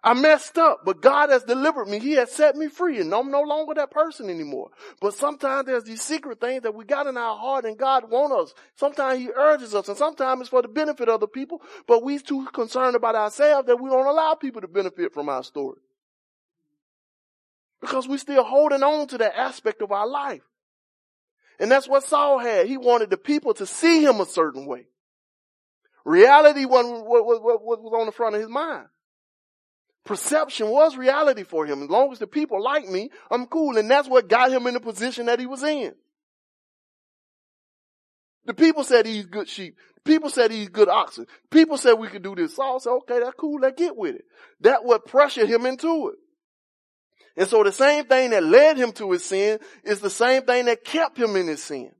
I 0.03 0.15
messed 0.15 0.57
up, 0.57 0.83
but 0.85 1.03
God 1.03 1.31
has 1.31 1.43
delivered 1.43 1.89
me. 1.89 1.99
He 1.99 2.13
has 2.13 2.31
set 2.31 2.55
me 2.55 2.69
free 2.69 3.01
and 3.01 3.13
I'm 3.13 3.33
no 3.33 3.43
longer 3.43 3.75
that 3.75 3.91
person 3.91 4.31
anymore. 4.31 4.71
But 5.01 5.15
sometimes 5.15 5.67
there's 5.67 5.83
these 5.83 6.01
secret 6.01 6.41
things 6.41 6.63
that 6.63 6.77
we 6.77 6.85
got 6.85 7.09
in 7.09 7.17
our 7.17 7.37
heart 7.37 7.65
and 7.65 7.77
God 7.77 8.09
wants 8.09 8.53
us. 8.53 8.55
Sometimes 8.77 9.19
He 9.19 9.31
urges 9.31 9.75
us 9.75 9.89
and 9.89 9.99
sometimes 9.99 10.43
it's 10.43 10.51
for 10.51 10.63
the 10.63 10.69
benefit 10.69 11.09
of 11.09 11.19
the 11.19 11.27
people, 11.27 11.61
but 11.89 12.05
we 12.05 12.21
too 12.21 12.47
concerned 12.53 12.95
about 12.95 13.17
ourselves 13.17 13.67
that 13.67 13.81
we 13.81 13.91
don't 13.91 14.07
allow 14.07 14.35
people 14.37 14.61
to 14.61 14.69
benefit 14.69 15.13
from 15.13 15.29
our 15.29 15.43
story. 15.43 15.81
Because 17.81 18.09
we're 18.09 18.19
still 18.19 18.45
holding 18.45 18.83
on 18.83 19.09
to 19.09 19.19
that 19.19 19.39
aspect 19.39 19.83
of 19.83 19.93
our 19.93 20.07
life. 20.07 20.43
And 21.59 21.71
that's 21.71 21.89
what 21.89 22.05
Saul 22.05 22.39
had. 22.39 22.67
He 22.67 22.77
wanted 22.77 23.11
the 23.11 23.17
people 23.17 23.55
to 23.55 23.67
see 23.67 24.03
him 24.05 24.21
a 24.21 24.27
certain 24.27 24.67
way. 24.67 24.87
Reality 26.05 26.65
wasn't 26.65 27.07
what, 27.07 27.25
was 27.25 27.93
on 27.99 28.07
the 28.07 28.13
front 28.13 28.35
of 28.35 28.41
his 28.41 28.51
mind. 28.51 28.87
Perception 30.05 30.71
was 30.71 30.97
reality 30.97 31.43
for 31.43 31.67
him. 31.67 31.83
As 31.83 31.91
long 31.91 32.13
as 32.13 32.21
the 32.21 32.29
people 32.29 32.63
like 32.63 32.87
me, 32.89 33.11
I'm 33.31 33.47
cool. 33.47 33.77
And 33.77 33.91
that's 33.91 34.09
what 34.09 34.29
got 34.29 34.53
him 34.53 34.67
in 34.69 34.75
the 34.75 34.81
position 34.81 35.27
that 35.27 35.41
he 35.41 35.47
was 35.47 35.65
in. 35.65 35.95
The 38.45 38.55
people 38.55 38.85
said 38.85 39.05
he's 39.05 39.27
good 39.27 39.49
sheep. 39.49 39.77
People 40.05 40.31
said 40.31 40.53
he's 40.53 40.69
good 40.69 40.89
oxen. 40.89 41.27
People 41.51 41.77
said 41.77 41.95
we 41.95 42.07
could 42.07 42.23
do 42.23 42.37
this. 42.37 42.55
Saul 42.55 42.79
said, 42.79 42.91
okay, 42.91 43.19
that's 43.19 43.35
cool. 43.37 43.59
Let's 43.61 43.77
get 43.77 43.97
with 43.97 44.15
it. 44.15 44.25
That 44.61 44.85
what 44.85 45.07
pressured 45.07 45.49
him 45.49 45.67
into 45.67 46.11
it. 46.11 46.19
And 47.37 47.49
so 47.49 47.63
the 47.63 47.73
same 47.73 48.07
thing 48.07 48.31
that 48.31 48.43
led 48.43 48.79
him 48.79 48.93
to 48.93 49.13
his 49.13 49.25
sin 49.25 49.59
is 49.85 50.01
the 50.01 50.11
same 50.11 50.43
thing 50.43 50.65
that 50.67 50.85
kept 50.85 51.19
him 51.19 51.37
in 51.37 51.47
his 51.47 51.63
sin. 51.63 51.91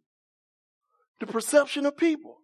The 1.21 1.27
perception 1.27 1.85
of 1.87 1.97
people. 1.97 2.39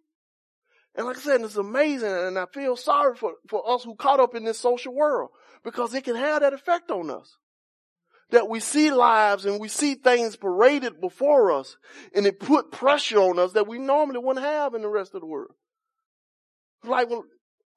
And 0.95 1.07
like 1.07 1.17
I 1.17 1.21
said, 1.21 1.41
it's 1.41 1.55
amazing 1.55 2.11
and 2.11 2.37
I 2.37 2.45
feel 2.53 2.75
sorry 2.75 3.15
for, 3.15 3.33
for 3.47 3.67
us 3.67 3.83
who 3.83 3.95
caught 3.95 4.19
up 4.19 4.35
in 4.35 4.43
this 4.43 4.59
social 4.59 4.93
world 4.93 5.31
because 5.63 5.93
it 5.93 6.03
can 6.03 6.15
have 6.15 6.41
that 6.41 6.53
effect 6.53 6.91
on 6.91 7.09
us. 7.09 7.37
That 8.29 8.47
we 8.47 8.59
see 8.59 8.91
lives 8.91 9.45
and 9.45 9.59
we 9.59 9.69
see 9.69 9.95
things 9.95 10.35
paraded 10.35 11.01
before 11.01 11.51
us 11.51 11.77
and 12.15 12.27
it 12.27 12.39
put 12.39 12.71
pressure 12.71 13.19
on 13.19 13.39
us 13.39 13.53
that 13.53 13.67
we 13.67 13.79
normally 13.79 14.19
wouldn't 14.19 14.45
have 14.45 14.75
in 14.75 14.83
the 14.83 14.89
rest 14.89 15.15
of 15.15 15.21
the 15.21 15.27
world. 15.27 15.53
Like, 16.83 17.09
well, 17.09 17.25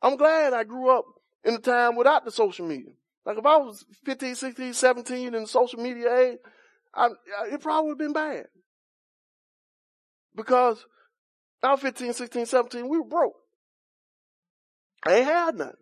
I'm 0.02 0.16
glad 0.16 0.52
I 0.52 0.64
grew 0.64 0.90
up 0.90 1.04
in 1.44 1.54
a 1.54 1.58
time 1.58 1.96
without 1.96 2.24
the 2.24 2.30
social 2.30 2.66
media. 2.66 2.92
Like 3.26 3.38
if 3.38 3.44
I 3.44 3.56
was 3.56 3.84
15, 4.04 4.36
16, 4.36 4.72
17 4.72 5.34
in 5.34 5.46
social 5.46 5.80
media 5.80 6.16
age, 6.16 6.38
I, 6.94 7.08
it 7.50 7.60
probably 7.60 7.88
would 7.88 7.94
have 7.94 7.98
been 7.98 8.12
bad. 8.12 8.46
Because 10.36 10.86
I 11.60 11.72
was 11.72 11.80
15, 11.80 12.12
16, 12.12 12.46
17, 12.46 12.88
we 12.88 12.98
were 12.98 13.04
broke. 13.04 13.34
I 15.04 15.16
ain't 15.16 15.24
had 15.24 15.56
nothing. 15.56 15.74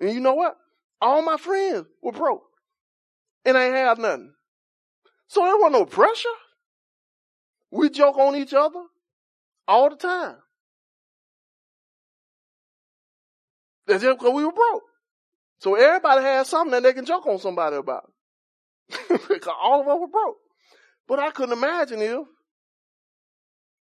And 0.00 0.12
you 0.12 0.20
know 0.20 0.34
what? 0.34 0.54
All 1.00 1.22
my 1.22 1.38
friends 1.38 1.86
were 2.02 2.12
broke. 2.12 2.42
And 3.46 3.56
I 3.56 3.64
ain't 3.64 3.74
had 3.74 3.98
nothing. 3.98 4.34
So 5.28 5.42
there 5.42 5.56
wasn't 5.56 5.72
no 5.72 5.86
pressure. 5.86 6.28
We 7.70 7.88
joke 7.88 8.18
on 8.18 8.36
each 8.36 8.52
other 8.52 8.82
all 9.66 9.88
the 9.88 9.96
time. 9.96 10.36
That's 13.86 14.02
just 14.02 14.18
because 14.18 14.34
we 14.34 14.44
were 14.44 14.52
broke. 14.52 14.82
So 15.60 15.74
everybody 15.74 16.22
had 16.22 16.46
something 16.46 16.72
that 16.72 16.82
they 16.82 16.94
can 16.94 17.04
joke 17.04 17.26
on 17.26 17.38
somebody 17.38 17.76
about. 17.76 18.10
because 19.08 19.54
all 19.62 19.82
of 19.82 19.88
us 19.88 20.00
were 20.00 20.08
broke. 20.08 20.38
But 21.06 21.18
I 21.18 21.30
couldn't 21.30 21.56
imagine 21.56 22.00
if 22.02 22.26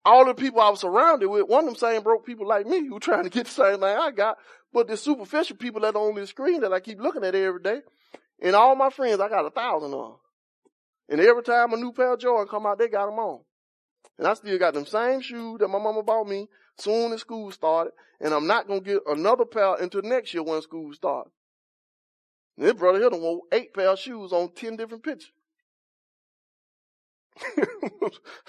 all 0.04 0.26
the 0.26 0.34
people 0.34 0.60
I 0.60 0.68
was 0.68 0.80
surrounded 0.80 1.28
with, 1.28 1.48
one 1.48 1.64
of 1.64 1.66
them 1.66 1.76
same 1.76 2.02
broke 2.02 2.26
people 2.26 2.46
like 2.46 2.66
me 2.66 2.86
who 2.86 3.00
trying 3.00 3.24
to 3.24 3.30
get 3.30 3.46
the 3.46 3.52
same 3.52 3.80
thing 3.80 3.84
I 3.84 4.10
got, 4.10 4.36
but 4.72 4.88
the 4.88 4.96
superficial 4.96 5.56
people 5.56 5.80
that 5.80 5.96
on 5.96 6.14
the 6.14 6.26
screen 6.26 6.60
that 6.60 6.72
I 6.72 6.80
keep 6.80 7.00
looking 7.00 7.24
at 7.24 7.34
every 7.34 7.62
day. 7.62 7.80
And 8.42 8.54
all 8.54 8.76
my 8.76 8.90
friends, 8.90 9.20
I 9.20 9.28
got 9.28 9.46
a 9.46 9.50
thousand 9.50 9.94
of 9.94 10.00
them. 10.00 10.16
And 11.08 11.20
every 11.20 11.42
time 11.42 11.72
a 11.72 11.76
new 11.76 11.92
pair 11.92 12.12
of 12.12 12.20
Jordan 12.20 12.48
come 12.48 12.66
out, 12.66 12.78
they 12.78 12.88
got 12.88 13.06
them 13.06 13.18
on. 13.18 13.40
And 14.18 14.26
I 14.26 14.34
still 14.34 14.58
got 14.58 14.74
them 14.74 14.86
same 14.86 15.22
shoes 15.22 15.58
that 15.60 15.68
my 15.68 15.78
mama 15.78 16.02
bought 16.02 16.28
me 16.28 16.48
soon 16.76 17.12
as 17.12 17.20
school 17.20 17.50
started. 17.52 17.92
And 18.20 18.34
I'm 18.34 18.46
not 18.46 18.66
going 18.66 18.82
to 18.82 18.90
get 18.92 19.02
another 19.06 19.44
pair 19.44 19.76
until 19.76 20.02
next 20.02 20.34
year 20.34 20.42
when 20.42 20.60
school 20.60 20.92
starts. 20.92 21.30
This 22.56 22.72
brother 22.74 23.00
here 23.00 23.10
done 23.10 23.20
wore 23.20 23.42
eight 23.52 23.74
pair 23.74 23.88
of 23.90 23.98
shoes 23.98 24.32
on 24.32 24.52
ten 24.54 24.76
different 24.76 25.02
pictures. 25.02 25.32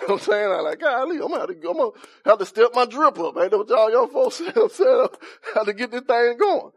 I'm 0.08 0.20
saying 0.20 0.52
I 0.52 0.60
like, 0.60 0.80
golly, 0.80 1.16
I'm 1.16 1.30
gonna 1.30 1.40
have 1.40 1.50
to, 1.50 1.56
I'm 1.56 1.78
gonna 1.78 1.92
have 2.26 2.40
to 2.40 2.46
step 2.46 2.70
my 2.76 2.86
drip 2.86 3.18
up. 3.20 3.36
Ain't 3.38 3.52
that 3.52 3.58
what 3.58 3.70
y'all 3.70 3.92
young 3.92 4.10
folks 4.10 4.36
say? 4.38 4.52
I'm 4.56 4.70
saying 4.70 5.08
I 5.56 5.60
have 5.60 5.66
to 5.66 5.74
get 5.74 5.92
this 5.92 6.02
thing 6.02 6.38
going. 6.38 6.72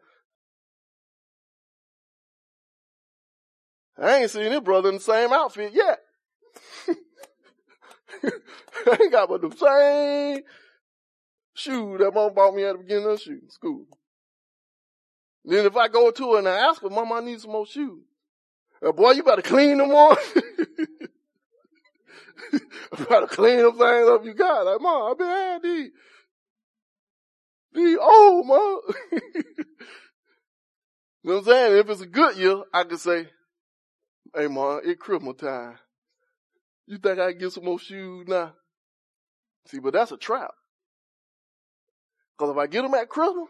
I 4.01 4.21
ain't 4.21 4.31
seen 4.31 4.51
this 4.51 4.61
brother 4.61 4.89
in 4.91 4.95
the 4.97 5.01
same 5.01 5.33
outfit 5.33 5.73
yet. 5.75 5.99
I 8.87 8.99
ain't 9.03 9.13
got 9.13 9.29
but 9.29 9.43
the 9.43 9.51
same 9.51 10.45
shoe 11.53 11.99
that 11.99 12.15
mom 12.15 12.33
bought 12.33 12.55
me 12.55 12.65
at 12.65 12.73
the 12.73 12.79
beginning 12.79 13.11
of 13.11 13.23
the 13.23 13.41
school. 13.49 13.87
Then 15.45 15.67
if 15.67 15.77
I 15.77 15.89
go 15.89 16.11
to 16.11 16.33
her 16.33 16.39
and 16.39 16.49
I 16.49 16.69
ask 16.69 16.83
her, 16.83 16.91
mom, 16.91 17.13
I 17.13 17.21
need 17.21 17.41
some 17.41 17.53
more 17.53 17.67
shoes. 17.67 18.03
Uh, 18.85 18.93
boy, 18.93 19.13
you 19.13 19.23
better 19.23 19.43
clean 19.43 19.79
them 19.79 19.91
on. 19.91 20.17
Try 22.97 23.21
to 23.21 23.27
clean 23.27 23.59
them 23.59 23.73
things 23.73 24.09
up 24.09 24.25
you 24.25 24.35
got. 24.35 24.67
Like, 24.67 24.81
mom, 24.81 25.11
I've 25.11 25.19
been 25.19 25.27
had 25.27 25.63
these. 25.63 25.91
He 27.75 27.97
old, 27.97 28.47
man. 28.47 28.79
you 29.13 29.21
know 31.25 31.35
what 31.35 31.39
I'm 31.39 31.45
saying? 31.45 31.79
If 31.79 31.91
it's 31.91 32.01
a 32.01 32.07
good 32.07 32.37
year, 32.37 32.63
I 32.73 32.85
can 32.85 32.99
say, 32.99 33.29
hey, 34.35 34.49
man, 34.49 34.81
it's 34.85 35.01
Christmas 35.01 35.37
time. 35.37 35.79
You 36.87 36.99
think 36.99 37.19
I 37.19 37.33
can 37.33 37.41
get 37.41 37.53
some 37.53 37.65
more 37.65 37.79
shoes 37.79 38.27
now? 38.27 38.55
See, 39.67 39.79
but 39.79 39.93
that's 39.93 40.13
a 40.13 40.17
trap. 40.17 40.51
Cause 42.39 42.51
if 42.51 42.57
I 42.57 42.67
get 42.69 42.83
them 42.83 42.95
at 42.95 43.09
Christmas, 43.09 43.49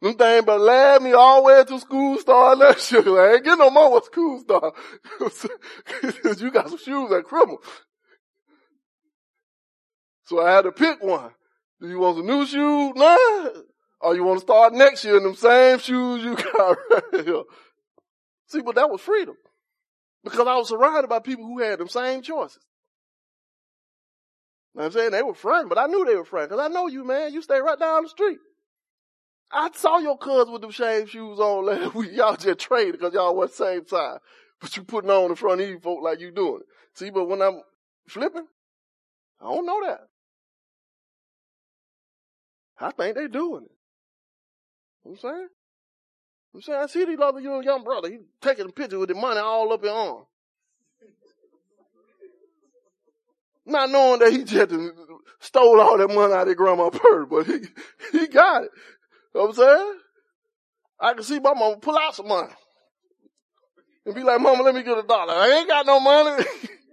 them 0.00 0.14
things 0.16 0.44
but 0.44 0.60
last 0.60 1.02
me 1.02 1.12
all 1.12 1.42
the 1.42 1.46
way 1.46 1.64
to 1.64 1.80
school 1.80 2.18
start 2.18 2.58
next 2.58 2.92
year. 2.92 3.02
I 3.02 3.34
ain't 3.34 3.44
getting 3.44 3.58
no 3.58 3.70
more 3.70 3.94
with 3.94 4.04
school 4.04 4.40
start. 4.40 4.74
you 6.40 6.50
got 6.50 6.68
some 6.68 6.78
shoes 6.78 7.10
at 7.12 7.24
Christmas. 7.24 7.58
So 10.26 10.44
I 10.44 10.52
had 10.52 10.62
to 10.62 10.72
pick 10.72 11.02
one. 11.02 11.30
Do 11.80 11.88
you 11.88 11.98
want 11.98 12.16
some 12.16 12.26
new 12.26 12.46
shoes 12.46 12.92
now? 12.96 13.50
Or 14.00 14.14
you 14.14 14.24
want 14.24 14.40
to 14.40 14.46
start 14.46 14.74
next 14.74 15.04
year 15.04 15.16
in 15.16 15.22
them 15.22 15.34
same 15.34 15.78
shoes 15.78 16.22
you 16.22 16.34
got 16.52 16.76
right 16.90 17.24
here? 17.24 17.42
See, 18.48 18.60
but 18.60 18.74
that 18.74 18.90
was 18.90 19.00
freedom. 19.00 19.36
Because 20.22 20.46
I 20.46 20.56
was 20.56 20.68
surrounded 20.68 21.08
by 21.08 21.20
people 21.20 21.44
who 21.44 21.60
had 21.60 21.78
them 21.78 21.88
same 21.88 22.22
choices. 22.22 22.58
You 24.74 24.80
know 24.80 24.86
I'm 24.86 24.92
saying? 24.92 25.10
They 25.12 25.22
were 25.22 25.34
friends, 25.34 25.66
but 25.68 25.78
I 25.78 25.86
knew 25.86 26.04
they 26.04 26.16
were 26.16 26.24
friends. 26.24 26.50
Cause 26.50 26.58
I 26.58 26.68
know 26.68 26.88
you, 26.88 27.04
man. 27.04 27.32
You 27.32 27.42
stay 27.42 27.60
right 27.60 27.78
down 27.78 28.02
the 28.02 28.08
street. 28.08 28.38
I 29.56 29.70
saw 29.72 29.98
your 29.98 30.18
cousin 30.18 30.52
with 30.52 30.62
them 30.62 30.72
same 30.72 31.06
shoes 31.06 31.38
on 31.38 31.66
last 31.66 31.94
week. 31.94 32.10
Y'all 32.14 32.36
just 32.36 32.58
traded 32.58 32.98
because 32.98 33.14
y'all 33.14 33.36
was 33.36 33.50
the 33.50 33.64
same 33.64 33.86
size. 33.86 34.18
But 34.60 34.76
you 34.76 34.82
putting 34.82 35.10
on 35.10 35.30
in 35.30 35.36
front 35.36 35.60
of 35.60 35.66
these 35.68 35.80
folk 35.80 36.02
like 36.02 36.20
you 36.20 36.32
doing 36.32 36.60
it. 36.60 36.66
See, 36.94 37.10
but 37.10 37.26
when 37.26 37.40
I'm 37.40 37.60
flipping, 38.08 38.46
I 39.40 39.44
don't 39.44 39.64
know 39.64 39.80
that. 39.86 40.00
I 42.80 42.90
think 42.90 43.16
they 43.16 43.28
doing 43.28 43.64
it. 43.64 43.70
You 45.04 45.10
know 45.10 45.12
I'm 45.12 45.16
saying? 45.18 45.48
I'm 46.54 46.60
saying 46.62 46.78
I 46.82 46.86
see 46.86 47.04
these 47.04 47.18
other 47.20 47.40
young 47.40 47.84
brother. 47.84 48.10
He 48.10 48.18
taking 48.40 48.66
a 48.66 48.72
picture 48.72 48.98
with 48.98 49.08
the 49.08 49.14
money 49.14 49.38
all 49.38 49.72
up 49.72 49.82
his 49.82 49.90
arm. 49.90 50.24
Not 53.66 53.90
knowing 53.90 54.18
that 54.20 54.32
he 54.32 54.44
just 54.44 54.72
stole 55.40 55.80
all 55.80 55.96
that 55.98 56.08
money 56.08 56.34
out 56.34 56.48
of 56.48 56.56
grandma's 56.56 56.98
purse, 56.98 57.26
but 57.30 57.46
he, 57.46 57.60
he 58.18 58.26
got 58.26 58.64
it. 58.64 58.70
You 59.34 59.40
know 59.40 59.46
what 59.46 59.58
I'm 59.58 59.78
saying? 59.78 59.98
I 61.00 61.14
can 61.14 61.22
see 61.24 61.40
my 61.40 61.54
mama 61.54 61.76
pull 61.78 61.98
out 61.98 62.14
some 62.14 62.28
money. 62.28 62.52
And 64.06 64.14
be 64.14 64.22
like, 64.22 64.40
mama, 64.40 64.62
let 64.62 64.74
me 64.74 64.82
get 64.82 64.98
a 64.98 65.02
dollar. 65.02 65.32
I 65.34 65.58
ain't 65.58 65.68
got 65.68 65.86
no 65.86 65.98
money. 65.98 66.44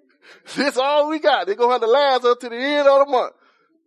this 0.56 0.78
all 0.78 1.10
we 1.10 1.20
got. 1.20 1.46
They 1.46 1.56
gonna 1.56 1.74
have 1.74 1.82
to 1.82 1.88
last 1.88 2.26
up 2.26 2.39
to 2.39 2.50
the 2.50 2.56
end 2.56 2.88
of 2.88 3.06
the 3.06 3.12
month. 3.12 3.34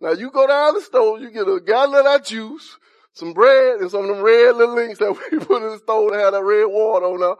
Now 0.01 0.13
you 0.13 0.31
go 0.31 0.47
down 0.47 0.75
the 0.75 0.83
store, 0.83 1.19
you 1.19 1.31
get 1.31 1.49
a 1.49 1.61
gallon 1.61 1.95
of 1.95 2.05
that 2.05 2.25
juice, 2.25 2.77
some 3.15 3.33
bread, 3.33 3.81
and 3.81 3.91
some 3.91 4.03
of 4.03 4.09
them 4.09 4.23
red 4.23 4.57
little 4.57 4.75
links 4.75 4.99
that 4.99 5.13
we 5.33 5.39
put 5.39 5.63
in 5.63 5.71
the 5.71 5.79
store 5.79 6.13
to 6.13 6.19
have 6.19 6.33
that 6.33 6.45
red 6.45 6.67
water 6.67 7.07
on 7.07 7.21
there. 7.21 7.37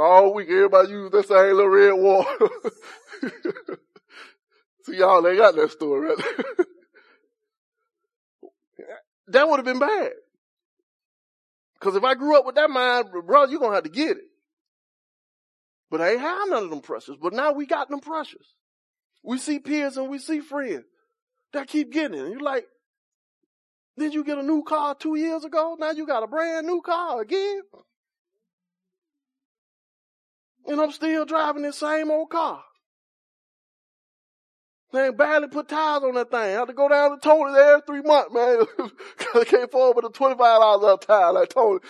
All 0.00 0.34
week, 0.34 0.48
everybody 0.48 0.90
use 0.90 1.10
that 1.12 1.28
same 1.28 1.54
little 1.54 1.68
red 1.68 1.92
water. 1.92 2.48
See 4.82 4.96
y'all, 4.96 5.22
they 5.22 5.36
got 5.36 5.54
that 5.56 5.70
story 5.70 6.08
right 6.08 6.66
that 9.28 9.48
would 9.48 9.56
have 9.56 9.64
been 9.64 9.78
bad. 9.78 10.10
Cause 11.80 11.96
if 11.96 12.04
I 12.04 12.14
grew 12.14 12.38
up 12.38 12.46
with 12.46 12.54
that 12.54 12.70
mind, 12.70 13.06
brother, 13.26 13.50
you're 13.50 13.60
gonna 13.60 13.74
have 13.74 13.84
to 13.84 13.90
get 13.90 14.16
it. 14.16 14.24
But 15.90 16.00
I 16.00 16.12
ain't 16.12 16.20
have 16.20 16.48
none 16.48 16.64
of 16.64 16.70
them 16.70 16.80
pressures. 16.80 17.16
But 17.20 17.32
now 17.32 17.52
we 17.52 17.66
got 17.66 17.88
them 17.88 18.00
pressures. 18.00 18.54
We 19.22 19.38
see 19.38 19.58
peers 19.58 19.96
and 19.96 20.08
we 20.08 20.18
see 20.18 20.40
friends 20.40 20.84
that 21.52 21.68
keep 21.68 21.92
getting 21.92 22.18
it. 22.18 22.22
And 22.22 22.32
you're 22.32 22.40
like, 22.40 22.66
did 23.96 24.12
you 24.12 24.24
get 24.24 24.38
a 24.38 24.42
new 24.42 24.62
car 24.62 24.94
two 24.94 25.14
years 25.14 25.44
ago? 25.44 25.76
Now 25.78 25.92
you 25.92 26.06
got 26.06 26.22
a 26.22 26.26
brand 26.26 26.66
new 26.66 26.80
car 26.80 27.20
again? 27.20 27.62
And 30.66 30.80
I'm 30.80 30.92
still 30.92 31.24
driving 31.24 31.62
this 31.62 31.78
same 31.78 32.10
old 32.10 32.30
car. 32.30 32.64
Man, 34.94 35.16
barely 35.16 35.48
put 35.48 35.66
tires 35.66 36.04
on 36.04 36.14
that 36.14 36.30
thing. 36.30 36.38
I 36.38 36.46
had 36.50 36.68
to 36.68 36.72
go 36.72 36.88
down 36.88 37.10
to 37.10 37.16
Tony 37.16 37.52
every 37.58 37.80
three 37.84 38.02
months, 38.02 38.32
man. 38.32 38.64
Cause 39.16 39.42
I 39.42 39.44
can't 39.44 39.64
afford 39.64 39.96
but 39.96 40.04
a 40.04 40.08
$25 40.08 40.38
off 40.38 41.00
tire. 41.00 41.32
Like 41.32 41.48
Tony, 41.48 41.80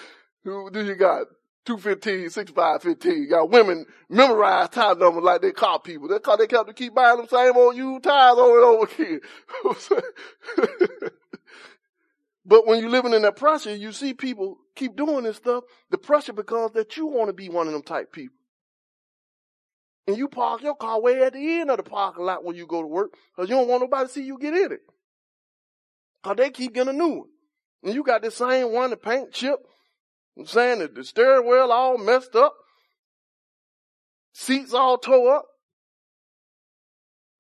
who 0.43 0.71
do 0.71 0.83
you 0.83 0.95
got? 0.95 1.27
215, 1.67 2.31
65, 2.31 2.83
15. 2.83 3.29
Got 3.29 3.51
women 3.51 3.85
memorize 4.09 4.71
tire 4.71 4.95
numbers 4.95 5.23
like 5.23 5.43
they 5.43 5.53
call 5.53 5.81
people. 5.81 6.09
That's 6.09 6.25
cause 6.25 6.39
they 6.39 6.47
kept 6.47 6.67
to 6.69 6.73
keep 6.73 6.95
buying 6.95 7.19
them 7.19 7.29
same 7.29 7.55
old 7.55 7.77
used 7.77 8.05
tires 8.05 8.39
over 8.39 8.57
and 8.57 8.65
over 8.65 8.89
again. 8.95 9.21
but 12.47 12.67
when 12.67 12.81
you're 12.81 12.89
living 12.89 13.13
in 13.13 13.21
that 13.21 13.37
pressure, 13.37 13.77
you 13.77 13.93
see 13.93 14.15
people 14.15 14.57
keep 14.75 14.97
doing 14.97 15.25
this 15.25 15.37
stuff. 15.37 15.65
The 15.91 15.99
pressure 15.99 16.33
because 16.33 16.73
that 16.73 16.97
you 16.97 17.05
want 17.05 17.29
to 17.29 17.35
be 17.35 17.51
one 17.51 17.67
of 17.67 17.75
them 17.75 17.83
type 17.83 18.13
people. 18.13 18.39
And 20.07 20.19
you 20.19 20.29
park 20.29 20.63
your 20.63 20.77
car 20.77 21.01
way 21.01 21.23
at 21.23 21.33
the 21.33 21.61
end 21.61 21.71
of 21.71 21.79
the 21.79 21.83
parking 21.83 22.25
lot 22.25 22.45
when 22.45 22.57
you 22.57 22.67
go 22.67 22.83
to 22.83 22.87
work 22.87 23.15
because 23.35 23.49
you 23.49 23.57
don't 23.57 23.69
want 23.69 23.83
nobody 23.83 24.07
to 24.07 24.13
see 24.13 24.23
you 24.23 24.39
get 24.39 24.55
in 24.55 24.73
it. 24.73 24.81
Cause 26.23 26.37
they 26.37 26.51
keep 26.51 26.75
getting 26.75 26.95
a 26.95 26.97
new 26.97 27.09
one. 27.09 27.29
And 27.83 27.95
you 27.95 28.03
got 28.03 28.23
the 28.23 28.31
same 28.31 28.73
one, 28.73 28.91
the 28.91 28.97
paint 28.97 29.33
chip, 29.33 29.59
I'm 30.39 30.47
saying 30.47 30.81
that 30.81 30.95
the 30.95 31.05
steering 31.05 31.49
wheel 31.49 31.71
all 31.71 31.97
messed 31.97 32.35
up, 32.35 32.55
seats 34.33 34.75
all 34.75 34.99
tore 34.99 35.37
up. 35.37 35.47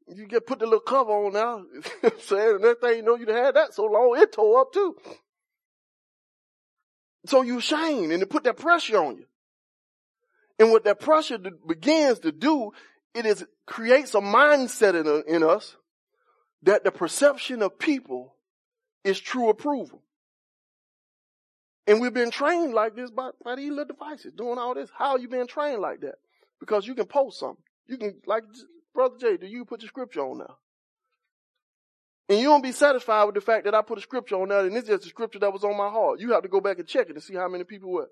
You 0.06 0.26
get 0.26 0.46
put 0.46 0.58
the 0.58 0.66
little 0.66 0.80
cover 0.80 1.10
on 1.10 1.32
now. 1.32 1.64
I'm 2.02 2.20
saying, 2.20 2.56
and 2.56 2.62
next 2.62 2.80
thing 2.80 2.96
you 2.96 3.02
know, 3.02 3.16
you 3.16 3.26
had 3.26 3.56
that 3.56 3.74
so 3.74 3.84
long, 3.84 4.16
it 4.18 4.32
tore 4.32 4.60
up 4.60 4.72
too. 4.72 4.96
So 7.26 7.42
you 7.42 7.60
shame 7.60 8.10
and 8.10 8.22
it 8.22 8.30
put 8.30 8.44
that 8.44 8.58
pressure 8.58 8.98
on 8.98 9.16
you. 9.16 9.24
And 10.58 10.70
what 10.70 10.84
that 10.84 11.00
pressure 11.00 11.38
begins 11.38 12.20
to 12.20 12.32
do, 12.32 12.72
it 13.14 13.26
is 13.26 13.44
creates 13.66 14.14
a 14.14 14.20
mindset 14.20 14.98
in, 14.98 15.08
uh, 15.08 15.22
in 15.26 15.42
us 15.42 15.76
that 16.62 16.84
the 16.84 16.92
perception 16.92 17.62
of 17.62 17.78
people 17.78 18.34
is 19.04 19.18
true 19.18 19.48
approval. 19.48 20.02
And 21.86 22.00
we've 22.00 22.14
been 22.14 22.30
trained 22.30 22.72
like 22.72 22.96
this 22.96 23.10
by, 23.10 23.30
by 23.44 23.56
these 23.56 23.70
little 23.70 23.84
devices, 23.84 24.32
doing 24.36 24.58
all 24.58 24.74
this. 24.74 24.90
How 24.96 25.16
you 25.16 25.28
been 25.28 25.46
trained 25.46 25.80
like 25.80 26.00
that? 26.00 26.14
Because 26.60 26.86
you 26.86 26.94
can 26.94 27.06
post 27.06 27.38
something. 27.38 27.62
You 27.86 27.98
can, 27.98 28.14
like 28.26 28.44
Brother 28.94 29.16
Jay, 29.20 29.36
do 29.36 29.46
you 29.46 29.66
put 29.66 29.82
your 29.82 29.88
scripture 29.88 30.20
on 30.20 30.38
now? 30.38 30.56
And 32.28 32.38
you 32.38 32.46
don't 32.46 32.62
be 32.62 32.72
satisfied 32.72 33.24
with 33.24 33.34
the 33.34 33.42
fact 33.42 33.64
that 33.64 33.74
I 33.74 33.82
put 33.82 33.98
a 33.98 34.00
scripture 34.00 34.36
on 34.36 34.48
there 34.48 34.60
and 34.60 34.74
it's 34.74 34.88
just 34.88 35.04
a 35.04 35.08
scripture 35.08 35.40
that 35.40 35.52
was 35.52 35.62
on 35.62 35.76
my 35.76 35.90
heart. 35.90 36.20
You 36.20 36.32
have 36.32 36.42
to 36.42 36.48
go 36.48 36.60
back 36.60 36.78
and 36.78 36.88
check 36.88 37.10
it 37.10 37.14
to 37.14 37.20
see 37.20 37.34
how 37.34 37.48
many 37.48 37.64
people 37.64 37.92
were 37.92 38.08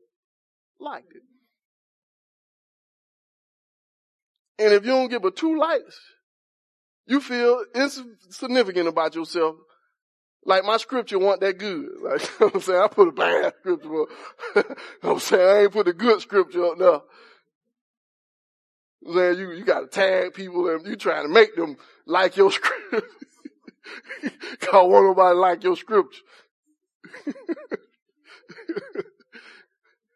liked 0.78 1.12
it. 1.14 1.22
And 4.62 4.72
if 4.72 4.84
you 4.84 4.92
don't 4.92 5.08
get 5.08 5.22
but 5.22 5.36
two 5.36 5.58
likes, 5.58 5.98
you 7.06 7.20
feel 7.20 7.64
insignificant 7.74 8.88
about 8.88 9.14
yourself 9.14 9.56
like 10.44 10.64
my 10.64 10.76
scripture 10.76 11.18
wasn't 11.18 11.42
that 11.42 11.58
good. 11.58 11.88
Like, 12.02 12.22
you 12.22 12.46
know 12.46 12.50
I'm 12.54 12.60
saying? 12.60 12.82
I 12.82 12.88
put 12.88 13.08
a 13.08 13.12
bad 13.12 13.52
scripture 13.60 14.02
up. 14.02 14.08
you 14.56 14.62
know 15.02 15.12
I'm 15.12 15.18
saying? 15.18 15.48
I 15.48 15.62
ain't 15.62 15.72
put 15.72 15.88
a 15.88 15.92
good 15.92 16.20
scripture 16.20 16.64
up 16.64 16.78
there. 16.78 17.00
I'm 19.06 19.14
saying 19.14 19.38
you, 19.38 19.52
you 19.52 19.64
gotta 19.64 19.86
tag 19.86 20.34
people 20.34 20.68
and 20.68 20.86
you 20.86 20.96
trying 20.96 21.24
to 21.24 21.28
make 21.28 21.54
them 21.56 21.76
like 22.06 22.36
your 22.36 22.50
scripture. 22.50 23.06
Cause 24.60 24.88
want 24.88 25.06
nobody 25.06 25.36
like 25.36 25.64
your 25.64 25.76
scripture. 25.76 26.22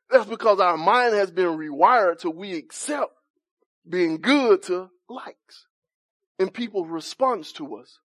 That's 0.09 0.27
because 0.27 0.61
our 0.61 0.77
mind 0.77 1.15
has 1.15 1.33
been 1.33 1.59
rewired 1.59 2.21
to 2.21 2.31
we 2.31 2.57
accept 2.57 3.13
being 3.89 4.21
good 4.21 4.63
to 4.65 4.91
likes 5.09 5.67
and 6.39 6.53
people's 6.53 6.89
response 6.89 7.53
to 7.53 7.77
us. 7.77 7.99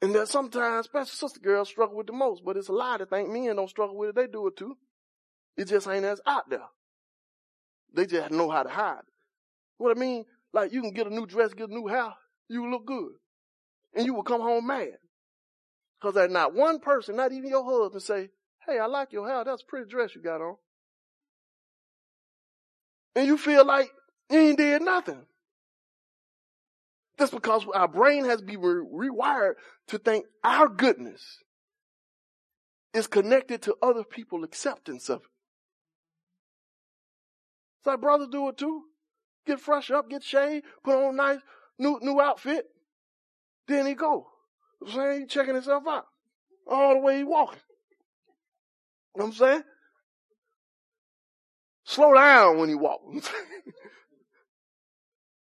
And 0.00 0.14
that 0.14 0.28
sometimes, 0.28 0.86
especially 0.86 1.10
sister 1.10 1.40
girls 1.40 1.68
struggle 1.68 1.96
with 1.96 2.06
the 2.06 2.12
most, 2.12 2.44
but 2.44 2.56
it's 2.56 2.68
a 2.68 2.72
lie 2.72 2.98
to 2.98 3.06
think 3.06 3.28
men 3.28 3.56
don't 3.56 3.70
struggle 3.70 3.96
with 3.96 4.10
it. 4.10 4.14
They 4.14 4.26
do 4.26 4.46
it 4.46 4.56
too. 4.56 4.76
It 5.56 5.66
just 5.66 5.88
ain't 5.88 6.04
as 6.04 6.20
out 6.24 6.48
there. 6.48 6.68
They 7.94 8.06
just 8.06 8.30
know 8.30 8.48
how 8.48 8.62
to 8.62 8.68
hide. 8.68 9.02
What 9.78 9.96
I 9.96 9.98
mean, 9.98 10.24
like 10.52 10.72
you 10.72 10.82
can 10.82 10.92
get 10.92 11.08
a 11.08 11.14
new 11.14 11.26
dress, 11.26 11.52
get 11.52 11.70
a 11.70 11.74
new 11.74 11.88
house, 11.88 12.14
you 12.48 12.70
look 12.70 12.86
good. 12.86 13.12
And 13.94 14.06
you 14.06 14.14
will 14.14 14.22
come 14.22 14.40
home 14.40 14.66
mad. 14.66 14.98
Cause 16.00 16.14
there's 16.14 16.30
not 16.30 16.54
one 16.54 16.78
person, 16.78 17.16
not 17.16 17.32
even 17.32 17.50
your 17.50 17.64
husband 17.64 18.02
say, 18.02 18.30
hey, 18.66 18.78
I 18.78 18.86
like 18.86 19.12
your 19.12 19.28
hair. 19.28 19.42
That's 19.44 19.62
a 19.62 19.66
pretty 19.66 19.90
dress 19.90 20.14
you 20.14 20.22
got 20.22 20.40
on. 20.40 20.56
And 23.16 23.26
you 23.26 23.36
feel 23.36 23.66
like 23.66 23.90
you 24.30 24.38
ain't 24.38 24.58
did 24.58 24.82
nothing. 24.82 25.24
That's 27.16 27.32
because 27.32 27.66
our 27.74 27.88
brain 27.88 28.24
has 28.26 28.40
been 28.42 28.60
re- 28.60 29.08
rewired 29.10 29.54
to 29.88 29.98
think 29.98 30.26
our 30.44 30.68
goodness 30.68 31.38
is 32.94 33.06
connected 33.06 33.62
to 33.62 33.76
other 33.82 34.04
people's 34.04 34.44
acceptance 34.44 35.08
of 35.08 35.22
it. 35.22 35.28
So 37.84 37.96
brothers 37.96 38.28
do 38.30 38.48
it 38.48 38.56
too. 38.56 38.82
Get 39.46 39.60
fresh 39.60 39.90
up, 39.90 40.10
get 40.10 40.22
shaved, 40.22 40.64
put 40.84 40.94
on 40.94 41.14
a 41.14 41.16
nice 41.16 41.40
new 41.78 41.98
new 42.02 42.20
outfit. 42.20 42.66
Then 43.66 43.86
he 43.86 43.94
go. 43.94 44.28
I'm 44.80 44.92
saying 44.92 45.20
he 45.22 45.26
checking 45.26 45.54
himself 45.54 45.84
out. 45.88 46.06
all 46.66 46.94
the 46.94 47.00
way 47.00 47.18
he 47.18 47.24
walking. 47.24 47.60
You 49.16 49.20
know 49.20 49.26
what 49.26 49.32
I'm 49.32 49.38
saying? 49.38 49.62
Slow 51.84 52.14
down 52.14 52.58
when 52.58 52.68
he 52.68 52.74
walks. 52.74 53.28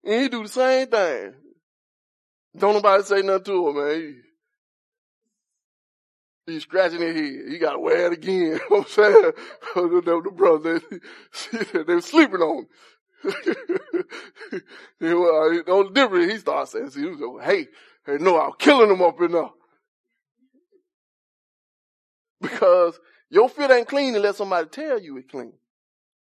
and 0.04 0.22
he 0.22 0.28
do 0.28 0.42
the 0.42 0.48
same 0.48 0.88
thing. 0.88 1.34
Don't 2.56 2.74
nobody 2.74 3.02
say 3.02 3.22
nothing 3.22 3.44
to 3.44 3.68
him, 3.68 3.76
man. 3.76 4.14
He, 6.46 6.52
he's 6.52 6.62
scratching 6.62 7.00
his 7.00 7.16
head. 7.16 7.52
He 7.52 7.58
gotta 7.58 7.78
wear 7.78 8.06
it 8.06 8.12
again. 8.12 8.32
you 8.40 8.52
know 8.52 8.60
what 8.68 8.78
I'm 8.80 8.88
saying? 8.88 9.32
the, 9.74 10.22
the 10.24 10.30
brother, 10.30 10.80
they, 11.84 11.94
were 11.94 12.00
sleeping 12.00 12.40
on 12.40 12.58
him. 12.58 12.66
Uh, 13.26 13.30
the 15.00 15.64
only 15.68 15.92
difference 15.92 16.32
he 16.32 16.38
started 16.38 16.70
saying, 16.70 17.04
he 17.04 17.10
was 17.10 17.20
like, 17.20 17.46
hey, 17.46 17.68
hey, 18.06 18.16
no, 18.20 18.40
I'm 18.40 18.52
killing 18.58 18.90
him 18.90 19.02
up 19.02 19.20
in 19.20 19.32
there. 19.32 19.50
Because 22.40 23.00
your 23.30 23.48
fit 23.48 23.70
ain't 23.70 23.88
clean 23.88 24.14
unless 24.14 24.36
somebody 24.36 24.68
tell 24.68 25.00
you 25.00 25.16
it's 25.16 25.30
clean. 25.30 25.54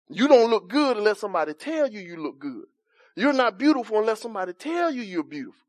You 0.10 0.28
don't 0.28 0.50
look 0.50 0.70
good 0.70 0.98
unless 0.98 1.20
somebody 1.20 1.54
tell 1.54 1.88
you 1.90 2.02
you 2.02 2.18
look 2.22 2.38
good. 2.38 2.66
You're 3.16 3.34
not 3.34 3.58
beautiful 3.58 4.00
unless 4.00 4.22
somebody 4.22 4.54
tell 4.54 4.92
you 4.92 5.02
you're 5.02 5.24
beautiful. 5.24 5.60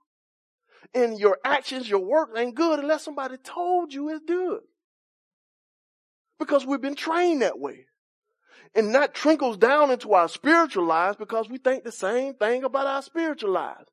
And 0.95 1.18
your 1.18 1.38
actions, 1.45 1.88
your 1.88 2.05
work 2.05 2.30
ain't 2.36 2.55
good 2.55 2.78
unless 2.78 3.05
somebody 3.05 3.36
told 3.38 3.93
you 3.93 4.11
it's 4.11 4.24
good. 4.26 4.61
Because 6.38 6.66
we've 6.66 6.80
been 6.80 6.95
trained 6.95 7.43
that 7.43 7.59
way. 7.59 7.86
And 8.74 8.95
that 8.95 9.14
trickles 9.14 9.57
down 9.59 9.90
into 9.90 10.12
our 10.14 10.28
spiritual 10.28 10.86
lives 10.86 11.16
because 11.16 11.49
we 11.49 11.59
think 11.59 11.84
the 11.84 11.93
same 11.93 12.34
thing 12.34 12.64
about 12.64 12.86
our 12.86 13.03
spiritual 13.03 13.51
lives. 13.51 13.88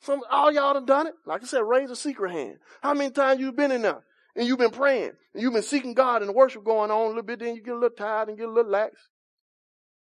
Some, 0.00 0.20
all 0.30 0.52
y'all 0.52 0.74
have 0.74 0.86
done 0.86 1.06
it. 1.06 1.14
Like 1.24 1.42
I 1.42 1.46
said, 1.46 1.62
raise 1.62 1.90
a 1.90 1.96
secret 1.96 2.30
hand. 2.30 2.58
How 2.82 2.92
many 2.92 3.10
times 3.10 3.40
you 3.40 3.50
been 3.52 3.72
in 3.72 3.82
there 3.82 4.02
and 4.36 4.46
you've 4.46 4.58
been 4.58 4.70
praying 4.70 5.12
and 5.32 5.42
you've 5.42 5.54
been 5.54 5.62
seeking 5.62 5.94
God 5.94 6.22
and 6.22 6.34
worship 6.34 6.64
going 6.64 6.90
on 6.90 7.04
a 7.04 7.08
little 7.08 7.22
bit, 7.22 7.38
then 7.38 7.54
you 7.54 7.62
get 7.62 7.72
a 7.72 7.78
little 7.78 7.96
tired 7.96 8.28
and 8.28 8.36
get 8.36 8.48
a 8.48 8.52
little 8.52 8.70
lax. 8.70 8.94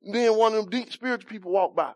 Then 0.02 0.36
one 0.36 0.52
of 0.54 0.60
them 0.60 0.70
deep 0.70 0.92
spiritual 0.92 1.30
people 1.30 1.52
walk 1.52 1.74
by. 1.74 1.92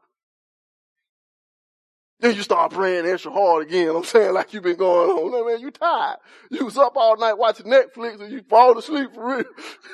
Then 2.21 2.37
you 2.37 2.43
start 2.43 2.73
praying 2.73 3.05
extra 3.05 3.33
hard 3.33 3.67
again. 3.67 3.97
I'm 3.97 4.05
saying 4.05 4.33
like 4.33 4.55
you've 4.55 4.63
been 4.63 4.77
going 4.77 5.11
on. 5.11 5.33
No, 5.33 5.45
man, 5.45 5.59
you 5.59 5.73
tired. 5.73 6.19
You 6.51 6.65
was 6.65 6.79
up 6.79 6.93
all 6.97 7.17
night 7.17 7.37
watching 7.37 7.67
Netflix 7.67 8.21
and 8.21 8.31
you 8.31 8.43
fall 8.49 8.79
asleep 8.79 9.13
for 9.13 9.39
real. 9.39 9.45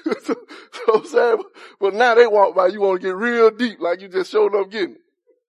so, 0.22 0.34
so 0.72 0.94
I'm 0.94 1.06
saying, 1.06 1.42
but 1.80 1.94
now 1.94 2.14
they 2.14 2.26
walk 2.26 2.54
by, 2.54 2.66
you 2.66 2.82
want 2.82 3.00
to 3.00 3.06
get 3.06 3.16
real 3.16 3.50
deep 3.50 3.80
like 3.80 4.02
you 4.02 4.08
just 4.08 4.30
showed 4.30 4.54
up 4.54 4.70
getting 4.70 4.96
it. 4.96 5.00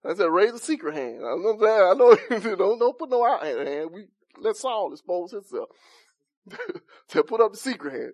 I 0.05 0.13
said, 0.13 0.32
raise 0.32 0.53
a 0.53 0.59
secret 0.59 0.95
hand. 0.95 1.17
I 1.17 1.36
know, 1.36 1.57
I 1.59 1.93
know, 2.39 2.55
don't, 2.55 2.80
don't 2.80 2.97
put 2.97 3.09
no 3.09 3.26
out 3.26 3.43
hand. 3.43 3.89
We, 3.91 4.05
let 4.39 4.55
Saul 4.55 4.93
expose 4.93 5.32
himself. 5.32 5.70
to 7.09 7.24
put 7.24 7.41
up 7.41 7.51
the 7.51 7.57
secret 7.57 7.93
hand. 7.93 8.13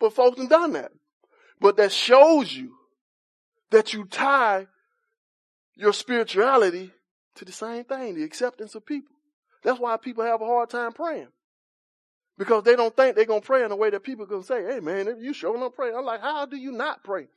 But 0.00 0.14
folks 0.14 0.40
have 0.40 0.50
done 0.50 0.72
that. 0.72 0.92
But 1.60 1.76
that 1.76 1.92
shows 1.92 2.52
you 2.52 2.74
that 3.70 3.92
you 3.92 4.04
tie 4.04 4.66
your 5.76 5.92
spirituality 5.92 6.92
to 7.36 7.44
the 7.44 7.52
same 7.52 7.84
thing, 7.84 8.14
the 8.14 8.24
acceptance 8.24 8.74
of 8.74 8.86
people. 8.86 9.14
That's 9.62 9.80
why 9.80 9.96
people 9.96 10.24
have 10.24 10.40
a 10.40 10.46
hard 10.46 10.70
time 10.70 10.92
praying. 10.92 11.28
Because 12.36 12.64
they 12.64 12.76
don't 12.76 12.94
think 12.94 13.16
they're 13.16 13.24
to 13.24 13.40
pray 13.40 13.64
in 13.64 13.70
a 13.70 13.76
way 13.76 13.90
that 13.90 14.02
people 14.02 14.26
gonna 14.26 14.42
say, 14.42 14.64
hey 14.64 14.80
man, 14.80 15.18
you 15.20 15.32
showing 15.32 15.62
up 15.62 15.74
praying. 15.74 15.94
I'm 15.96 16.04
like, 16.04 16.20
how 16.20 16.46
do 16.46 16.56
you 16.56 16.72
not 16.72 17.04
pray? 17.04 17.28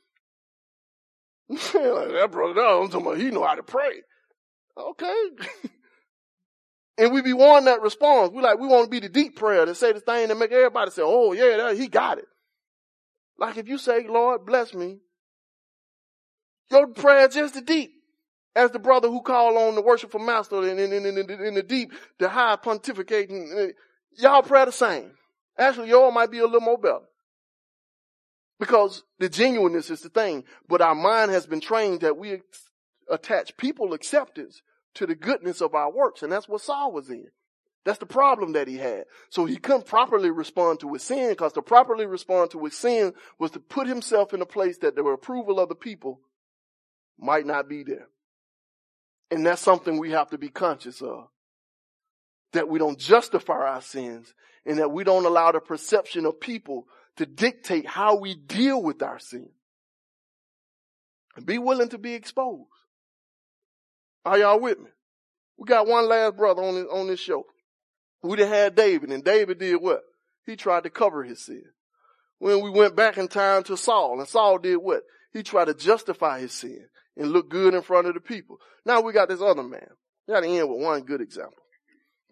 like, 1.48 1.60
that 1.72 2.28
brother, 2.30 2.60
I'm 2.60 2.88
talking 2.88 3.06
about, 3.06 3.18
he 3.18 3.30
know 3.30 3.44
how 3.44 3.54
to 3.54 3.62
pray. 3.62 4.02
Okay. 4.76 5.28
and 6.98 7.12
we 7.12 7.22
be 7.22 7.32
wanting 7.32 7.66
that 7.66 7.80
response. 7.80 8.32
We 8.32 8.42
like, 8.42 8.58
we 8.58 8.66
want 8.66 8.84
to 8.84 8.90
be 8.90 9.00
the 9.00 9.08
deep 9.08 9.36
prayer 9.36 9.64
to 9.64 9.74
say 9.74 9.92
the 9.92 10.00
thing 10.00 10.28
that 10.28 10.36
make 10.36 10.52
everybody 10.52 10.90
say, 10.90 11.02
oh 11.04 11.32
yeah, 11.32 11.56
that, 11.56 11.76
he 11.76 11.88
got 11.88 12.18
it. 12.18 12.26
Like 13.38 13.56
if 13.56 13.68
you 13.68 13.78
say, 13.78 14.06
Lord, 14.08 14.44
bless 14.44 14.74
me, 14.74 14.98
your 16.70 16.88
prayer 16.88 17.28
just 17.28 17.54
the 17.54 17.62
deep 17.62 17.97
as 18.58 18.72
the 18.72 18.78
brother 18.80 19.08
who 19.08 19.22
called 19.22 19.56
on 19.56 19.76
the 19.76 19.82
worshipful 19.82 20.18
master 20.18 20.68
in, 20.68 20.80
in, 20.80 20.92
in, 20.92 21.06
in, 21.06 21.54
the 21.54 21.62
deep, 21.62 21.92
the 22.18 22.28
high 22.28 22.56
pontificating. 22.56 23.68
Eh, 23.68 23.72
y'all 24.16 24.42
pray 24.42 24.64
the 24.64 24.72
same. 24.72 25.12
Actually, 25.56 25.90
y'all 25.90 26.10
might 26.10 26.32
be 26.32 26.40
a 26.40 26.44
little 26.44 26.60
more 26.60 26.76
better. 26.76 27.06
Because 28.58 29.04
the 29.20 29.28
genuineness 29.28 29.90
is 29.90 30.00
the 30.00 30.08
thing. 30.08 30.42
But 30.68 30.80
our 30.80 30.96
mind 30.96 31.30
has 31.30 31.46
been 31.46 31.60
trained 31.60 32.00
that 32.00 32.16
we 32.16 32.42
attach 33.08 33.56
people 33.56 33.92
acceptance 33.92 34.60
to 34.94 35.06
the 35.06 35.14
goodness 35.14 35.60
of 35.60 35.76
our 35.76 35.92
works. 35.92 36.24
And 36.24 36.32
that's 36.32 36.48
what 36.48 36.60
Saul 36.60 36.90
was 36.90 37.10
in. 37.10 37.28
That's 37.84 38.00
the 38.00 38.06
problem 38.06 38.54
that 38.54 38.66
he 38.66 38.76
had. 38.76 39.04
So 39.30 39.44
he 39.44 39.56
couldn't 39.56 39.86
properly 39.86 40.32
respond 40.32 40.80
to 40.80 40.92
his 40.94 41.04
sin 41.04 41.30
because 41.30 41.52
to 41.52 41.62
properly 41.62 42.06
respond 42.06 42.50
to 42.50 42.64
his 42.64 42.76
sin 42.76 43.14
was 43.38 43.52
to 43.52 43.60
put 43.60 43.86
himself 43.86 44.34
in 44.34 44.42
a 44.42 44.46
place 44.46 44.78
that 44.78 44.96
the 44.96 45.04
approval 45.04 45.60
of 45.60 45.68
the 45.68 45.76
people 45.76 46.20
might 47.20 47.46
not 47.46 47.68
be 47.68 47.84
there. 47.84 48.08
And 49.30 49.44
that's 49.44 49.62
something 49.62 49.98
we 49.98 50.12
have 50.12 50.30
to 50.30 50.38
be 50.38 50.48
conscious 50.48 51.02
of. 51.02 51.28
That 52.52 52.68
we 52.68 52.78
don't 52.78 52.98
justify 52.98 53.54
our 53.54 53.82
sins 53.82 54.32
and 54.64 54.78
that 54.78 54.90
we 54.90 55.04
don't 55.04 55.26
allow 55.26 55.52
the 55.52 55.60
perception 55.60 56.24
of 56.24 56.40
people 56.40 56.86
to 57.16 57.26
dictate 57.26 57.86
how 57.86 58.16
we 58.16 58.34
deal 58.34 58.82
with 58.82 59.02
our 59.02 59.18
sin. 59.18 59.50
And 61.36 61.44
be 61.44 61.58
willing 61.58 61.90
to 61.90 61.98
be 61.98 62.14
exposed. 62.14 62.68
Are 64.24 64.38
y'all 64.38 64.60
with 64.60 64.78
me? 64.78 64.90
We 65.56 65.66
got 65.66 65.86
one 65.86 66.08
last 66.08 66.36
brother 66.36 66.62
on 66.62 66.74
this, 66.74 66.86
on 66.90 67.06
this 67.06 67.20
show. 67.20 67.44
We 68.22 68.36
done 68.36 68.48
had 68.48 68.74
David 68.74 69.10
and 69.10 69.22
David 69.22 69.58
did 69.58 69.76
what? 69.76 70.02
He 70.46 70.56
tried 70.56 70.84
to 70.84 70.90
cover 70.90 71.22
his 71.22 71.44
sin. 71.44 71.64
When 72.38 72.62
we 72.62 72.70
went 72.70 72.96
back 72.96 73.18
in 73.18 73.28
time 73.28 73.64
to 73.64 73.76
Saul 73.76 74.18
and 74.18 74.28
Saul 74.28 74.58
did 74.58 74.76
what? 74.76 75.02
He 75.32 75.42
tried 75.42 75.66
to 75.66 75.74
justify 75.74 76.40
his 76.40 76.52
sin 76.52 76.86
and 77.18 77.32
look 77.32 77.50
good 77.50 77.74
in 77.74 77.82
front 77.82 78.06
of 78.06 78.14
the 78.14 78.20
people. 78.20 78.58
Now 78.86 79.00
we 79.02 79.12
got 79.12 79.28
this 79.28 79.42
other 79.42 79.62
man. 79.62 79.88
We 80.26 80.34
got 80.34 80.40
to 80.40 80.48
end 80.48 80.70
with 80.70 80.80
one 80.80 81.02
good 81.02 81.20
example. 81.20 81.62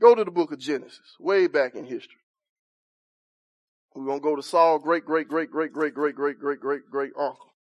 Go 0.01 0.15
to 0.15 0.25
the 0.25 0.31
book 0.31 0.53
of 0.53 0.59
Genesis, 0.59 1.17
way 1.19 1.49
back 1.49 1.75
in 1.75 1.85
history. 1.85 2.21
We're 3.95 4.15
to 4.15 4.21
go 4.21 4.37
to 4.37 4.43
Saul, 4.43 4.79
great, 4.79 5.05
great, 5.07 5.27
great, 5.27 5.51
great, 5.51 5.73
great, 5.73 5.95
great, 5.95 6.15
great, 6.15 6.39
great, 6.39 6.61
great, 6.61 6.91
great 6.91 7.13
uncle. 7.19 7.55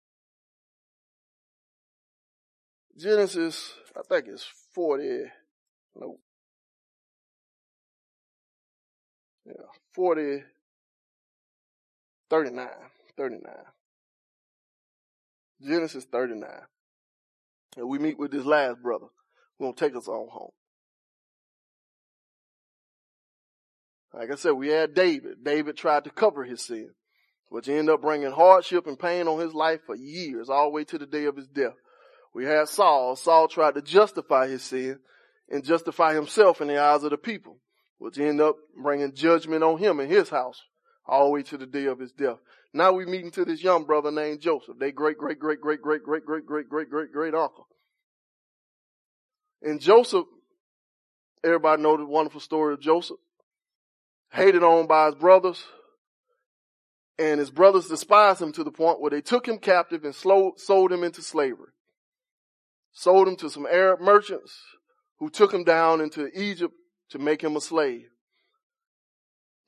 Genesis, 2.99 3.73
I 3.97 4.03
think 4.09 4.27
it's 4.29 4.47
40, 4.75 5.25
no. 5.97 6.19
Yeah, 9.47 9.53
40, 9.95 10.43
39, 12.29 12.69
39. 13.17 13.53
Genesis 15.63 16.05
39. 16.05 16.51
And 17.77 17.89
we 17.89 17.99
meet 17.99 18.19
with 18.19 18.31
this 18.31 18.45
last 18.45 18.83
brother 18.83 19.07
who 19.59 19.67
gonna 19.67 19.77
take 19.77 19.97
us 19.97 20.09
all 20.09 20.29
home. 20.31 20.51
Like 24.15 24.31
I 24.31 24.37
said, 24.37 24.53
we 24.53 24.69
had 24.69 24.95
David. 24.95 25.45
David 25.45 25.77
tried 25.77 26.05
to 26.05 26.11
cover 26.11 26.45
his 26.45 26.63
sin, 26.63 26.91
which 27.49 27.69
ended 27.69 27.95
up 27.95 28.01
bringing 28.01 28.31
hardship 28.31 28.87
and 28.87 28.99
pain 28.99 29.29
on 29.29 29.39
his 29.39 29.53
life 29.53 29.81
for 29.85 29.95
years, 29.95 30.49
all 30.49 30.67
the 30.67 30.71
way 30.71 30.85
to 30.85 30.99
the 30.99 31.07
day 31.07 31.27
of 31.27 31.37
his 31.37 31.49
death. 31.49 31.75
We 32.35 32.47
had 32.47 32.69
Saul. 32.69 33.17
Saul 33.17 33.49
tried 33.49 33.75
to 33.75 33.83
justify 33.83 34.49
his 34.49 34.63
sin 34.63 35.01
and 35.51 35.65
justify 35.65 36.15
himself 36.15 36.61
in 36.61 36.69
the 36.69 36.81
eyes 36.81 37.03
of 37.05 37.11
the 37.11 37.19
people, 37.19 37.61
which 37.99 38.19
ended 38.19 38.47
up 38.47 38.57
bringing 38.83 39.15
judgment 39.15 39.63
on 39.63 39.79
him 39.79 40.01
and 40.01 40.11
his 40.11 40.31
house, 40.31 40.63
all 41.09 41.27
the 41.27 41.31
way 41.31 41.43
to 41.45 41.57
the 41.57 41.67
day 41.67 41.87
of 41.87 41.99
his 41.99 42.13
death. 42.13 42.39
Now 42.73 42.93
we 42.93 43.07
meeting 43.07 43.31
to 43.33 43.45
this 43.45 43.63
young 43.63 43.85
brother 43.85 44.11
named 44.11 44.41
Joseph. 44.41 44.77
They 44.79 44.93
great, 44.93 45.19
great, 45.19 45.39
great, 45.39 45.61
great, 45.61 45.83
great, 45.83 46.03
great, 46.03 46.25
great, 46.25 46.47
great, 46.47 46.69
great, 46.69 46.91
great, 46.91 47.13
great 47.13 47.35
uncle. 47.35 47.67
And 49.63 49.81
Joseph, 49.81 50.27
everybody 51.43 51.83
know 51.83 51.97
the 51.97 52.05
wonderful 52.05 52.41
story 52.41 52.75
of 52.75 52.81
Joseph. 52.81 53.19
Hated 54.33 54.63
on 54.63 54.87
by 54.87 55.07
his 55.07 55.15
brothers. 55.15 55.65
And 57.19 57.41
his 57.41 57.51
brothers 57.51 57.89
despised 57.89 58.43
him 58.43 58.53
to 58.53 58.65
the 58.65 58.71
point 58.71 59.01
where 59.01 59.11
they 59.11 59.23
took 59.23 59.49
him 59.49 59.59
captive 59.59 60.05
and 60.05 60.15
sold 60.15 60.93
him 60.93 61.03
into 61.03 61.23
slavery. 61.23 61.71
Sold 62.93 63.29
him 63.29 63.37
to 63.37 63.49
some 63.49 63.67
Arab 63.67 64.01
merchants 64.01 64.59
who 65.19 65.31
took 65.31 65.53
him 65.53 65.65
down 65.65 66.03
into 66.03 66.29
Egypt 66.39 66.75
to 67.11 67.19
make 67.19 67.43
him 67.43 67.57
a 67.57 67.61
slave. 67.61 68.09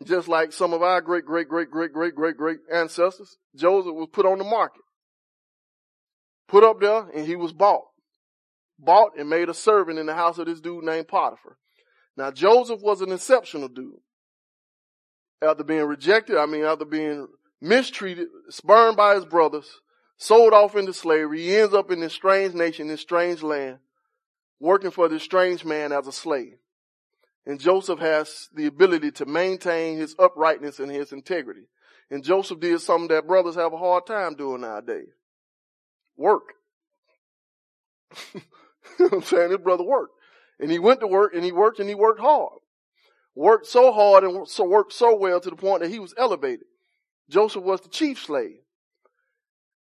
Just 0.04 0.28
like 0.28 0.52
some 0.52 0.72
of 0.72 0.82
our 0.82 1.00
great, 1.00 1.24
great, 1.24 1.48
great, 1.48 1.70
great, 1.70 1.92
great, 1.92 2.14
great, 2.14 2.36
great 2.36 2.58
ancestors, 2.72 3.36
Joseph 3.56 3.94
was 3.94 4.08
put 4.12 4.26
on 4.26 4.38
the 4.38 4.44
market. 4.44 4.82
Put 6.46 6.64
up 6.64 6.80
there 6.80 7.08
and 7.14 7.26
he 7.26 7.36
was 7.36 7.52
bought. 7.52 7.84
Bought 8.78 9.18
and 9.18 9.28
made 9.28 9.48
a 9.48 9.54
servant 9.54 9.98
in 9.98 10.06
the 10.06 10.14
house 10.14 10.38
of 10.38 10.46
this 10.46 10.60
dude 10.60 10.84
named 10.84 11.08
Potiphar. 11.08 11.56
Now 12.16 12.30
Joseph 12.30 12.80
was 12.80 13.00
an 13.00 13.12
exceptional 13.12 13.68
dude. 13.68 14.00
After 15.42 15.64
being 15.64 15.84
rejected, 15.84 16.36
I 16.36 16.46
mean, 16.46 16.64
after 16.64 16.84
being 16.84 17.26
mistreated, 17.60 18.28
spurned 18.50 18.96
by 18.96 19.16
his 19.16 19.24
brothers, 19.24 19.68
sold 20.16 20.52
off 20.52 20.76
into 20.76 20.92
slavery, 20.92 21.42
he 21.42 21.56
ends 21.56 21.74
up 21.74 21.90
in 21.90 22.00
this 22.00 22.12
strange 22.12 22.54
nation, 22.54 22.88
this 22.88 23.00
strange 23.00 23.42
land, 23.42 23.78
working 24.60 24.90
for 24.90 25.08
this 25.08 25.22
strange 25.22 25.64
man 25.64 25.92
as 25.92 26.06
a 26.06 26.12
slave. 26.12 26.56
And 27.46 27.60
Joseph 27.60 27.98
has 28.00 28.48
the 28.54 28.66
ability 28.66 29.10
to 29.12 29.26
maintain 29.26 29.96
his 29.96 30.14
uprightness 30.18 30.80
and 30.80 30.90
his 30.90 31.12
integrity. 31.12 31.68
And 32.10 32.24
Joseph 32.24 32.60
did 32.60 32.80
something 32.80 33.08
that 33.08 33.26
brothers 33.26 33.54
have 33.54 33.72
a 33.72 33.78
hard 33.78 34.06
time 34.06 34.34
doing 34.34 34.62
nowadays. 34.62 35.08
Work. 36.16 36.54
you 38.34 38.40
know 38.98 39.06
what 39.06 39.12
I'm 39.12 39.22
saying? 39.22 39.50
His 39.50 39.58
brother 39.58 39.84
worked. 39.84 40.14
And 40.60 40.70
he 40.70 40.78
went 40.78 41.00
to 41.00 41.06
work 41.06 41.34
and 41.34 41.44
he 41.44 41.52
worked 41.52 41.78
and 41.80 41.88
he 41.88 41.94
worked 41.94 42.20
hard. 42.20 42.58
Worked 43.34 43.66
so 43.66 43.92
hard 43.92 44.24
and 44.24 44.48
so 44.48 44.64
worked 44.64 44.92
so 44.92 45.14
well 45.16 45.40
to 45.40 45.50
the 45.50 45.56
point 45.56 45.82
that 45.82 45.90
he 45.90 46.00
was 46.00 46.14
elevated. 46.18 46.66
Joseph 47.30 47.62
was 47.62 47.80
the 47.80 47.88
chief 47.88 48.18
slave. 48.18 48.58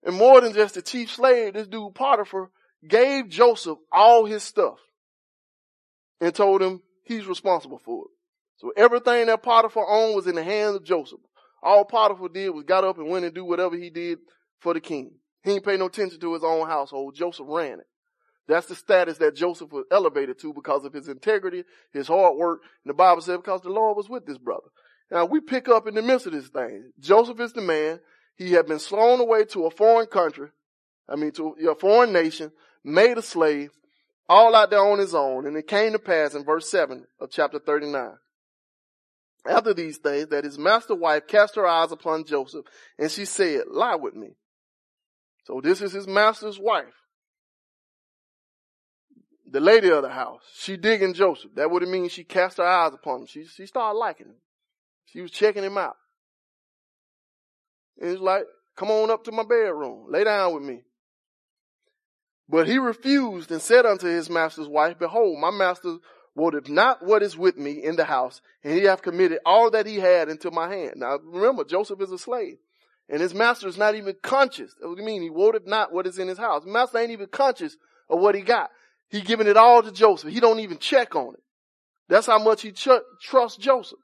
And 0.03 0.17
more 0.17 0.41
than 0.41 0.53
just 0.53 0.75
the 0.75 0.83
chief 0.83 1.11
slave, 1.11 1.55
this 1.55 1.69
dude 1.69 1.95
Potiphar 1.95 2.51
gave 2.87 3.29
Joseph 3.29 3.79
all 3.93 4.25
his 4.25 4.43
stuff 4.43 4.79
and 6.21 6.35
told 6.35 6.63
him 6.63 6.83
he's 7.05 7.27
responsible 7.27 7.79
for 7.79 8.05
it. 8.05 8.11
So 8.57 8.73
everything 8.77 9.27
that 9.27 9.43
Potiphar 9.43 9.87
owned 9.89 10.17
was 10.17 10.27
in 10.27 10.35
the 10.35 10.45
hands 10.45 10.77
of 10.77 10.85
Joseph. 10.85 11.21
All 11.63 11.85
Potiphar 11.85 12.29
did 12.29 12.51
was 12.51 12.65
got 12.65 12.85
up 12.85 12.99
and 12.99 13.09
went 13.09 13.25
and 13.25 13.35
do 13.35 13.45
whatever 13.45 13.77
he 13.77 13.91
did 13.91 14.19
for 14.61 14.75
the 14.75 14.81
king. 14.81 15.13
He 15.43 15.53
didn't 15.53 15.65
pay 15.65 15.77
no 15.77 15.87
attention 15.87 16.21
to 16.21 16.35
his 16.35 16.45
own 16.45 16.67
household. 16.67 17.15
Joseph 17.15 17.47
ran 17.49 17.81
it. 17.81 17.87
That's 18.47 18.67
the 18.67 18.75
status 18.75 19.19
that 19.19 19.35
Joseph 19.37 19.73
was 19.73 19.87
elevated 19.91 20.39
to 20.41 20.53
because 20.53 20.85
of 20.85 20.93
his 20.93 21.09
integrity, 21.09 21.65
his 21.93 22.09
hard 22.09 22.37
work. 22.37 22.61
And 22.85 22.91
the 22.91 22.95
Bible 22.95 23.23
said 23.23 23.39
because 23.39 23.63
the 23.63 23.71
Lord 23.71 23.97
was 23.97 24.09
with 24.09 24.27
this 24.27 24.39
brother. 24.39 24.69
Now 25.11 25.25
we 25.25 25.41
pick 25.41 25.69
up 25.69 25.87
in 25.87 25.95
the 25.95 26.03
midst 26.03 26.27
of 26.27 26.33
this 26.33 26.49
thing. 26.49 26.91
Joseph 27.01 27.41
is 27.41 27.53
the 27.53 27.63
man. 27.63 28.01
He 28.37 28.53
had 28.53 28.67
been 28.67 28.79
flown 28.79 29.21
away 29.21 29.45
to 29.47 29.67
a 29.67 29.71
foreign 29.71 30.07
country. 30.07 30.49
I 31.09 31.17
mean, 31.17 31.33
to 31.33 31.55
a 31.71 31.75
foreign 31.75 32.13
nation, 32.13 32.51
made 32.83 33.17
a 33.19 33.23
slave, 33.23 33.71
all 34.29 34.55
out 34.55 34.71
there 34.71 34.85
on 34.85 34.99
his 34.99 35.15
own. 35.15 35.47
And 35.47 35.57
it 35.57 35.67
came 35.67 35.93
to 35.93 35.99
pass 35.99 36.35
in 36.35 36.45
verse 36.45 36.71
7 36.71 37.05
of 37.21 37.31
chapter 37.31 37.59
39. 37.59 38.15
After 39.47 39.75
these 39.75 39.99
things, 39.99 40.29
that 40.29 40.45
his 40.45 40.59
master 40.59 40.95
wife 40.95 41.27
cast 41.27 41.57
her 41.57 41.67
eyes 41.67 41.93
upon 41.93 42.25
Joseph, 42.25 42.65
and 42.99 43.11
she 43.11 43.27
said, 43.27 43.65
lie 43.71 43.97
with 43.97 44.15
me. 44.15 44.37
So 45.45 45.61
this 45.63 45.83
is 45.83 45.93
his 45.93 46.07
master's 46.07 46.59
wife. 46.59 46.95
The 49.51 49.61
lady 49.61 49.91
of 49.91 50.03
the 50.03 50.09
house. 50.09 50.41
She 50.57 50.79
digging 50.79 51.13
Joseph. 51.13 51.51
That 51.57 51.71
would 51.71 51.87
mean 51.87 52.09
she 52.09 52.25
cast 52.25 52.57
her 52.57 52.67
eyes 52.67 52.95
upon 52.95 53.21
him. 53.21 53.27
She, 53.27 53.45
she 53.45 53.67
started 53.67 53.99
liking 53.99 54.29
him. 54.29 54.41
She 55.05 55.21
was 55.21 55.31
checking 55.31 55.63
him 55.63 55.77
out. 55.77 55.97
And 58.01 58.11
he's 58.11 58.21
like, 58.21 58.45
come 58.77 58.91
on 58.91 59.11
up 59.11 59.25
to 59.25 59.33
my 59.33 59.43
bedroom. 59.43 60.07
Lay 60.09 60.25
down 60.25 60.55
with 60.55 60.63
me. 60.63 60.83
But 62.49 62.69
he 62.69 62.79
refused 62.79 63.51
and 63.51 63.63
said 63.63 63.87
unto 63.87 64.07
his 64.07 64.29
master's 64.29 64.69
wife, 64.69 64.99
Behold, 64.99 65.39
my 65.39 65.51
master 65.51 65.97
wotteth 66.35 66.69
not 66.69 67.05
what 67.05 67.23
is 67.23 67.37
with 67.37 67.57
me 67.57 67.83
in 67.83 67.97
the 67.97 68.05
house, 68.05 68.41
and 68.63 68.75
he 68.75 68.85
hath 68.85 69.03
committed 69.03 69.39
all 69.47 69.71
that 69.71 69.87
he 69.87 69.97
had 69.97 70.29
into 70.29 70.51
my 70.51 70.69
hand. 70.69 70.95
Now 70.97 71.19
remember, 71.25 71.65
Joseph 71.65 72.01
is 72.01 72.13
a 72.13 72.19
slave. 72.19 72.59
And 73.09 73.21
his 73.21 73.35
master 73.35 73.69
is 73.69 73.77
not 73.77 73.95
even 73.95 74.17
conscious. 74.23 74.75
What 74.81 74.97
do 74.97 75.03
you 75.03 75.07
mean? 75.07 75.23
He 75.23 75.31
wotteth 75.31 75.67
not 75.67 75.93
what 75.93 76.07
is 76.07 76.19
in 76.19 76.29
his 76.29 76.39
house. 76.39 76.65
master 76.65 76.99
ain't 76.99 77.11
even 77.11 77.27
conscious 77.27 77.77
of 78.09 78.21
what 78.21 78.35
he 78.35 78.41
got. 78.41 78.71
He 79.11 79.21
giving 79.21 79.47
it 79.47 79.57
all 79.57 79.83
to 79.83 79.93
Joseph. 79.93 80.33
He 80.33 80.41
don't 80.41 80.61
even 80.61 80.79
check 80.79 81.15
on 81.15 81.35
it. 81.35 81.43
That's 82.09 82.27
how 82.27 82.39
much 82.39 82.63
he 82.63 82.73
ch- 82.73 82.89
trusts 83.21 83.59
Joseph. 83.59 83.99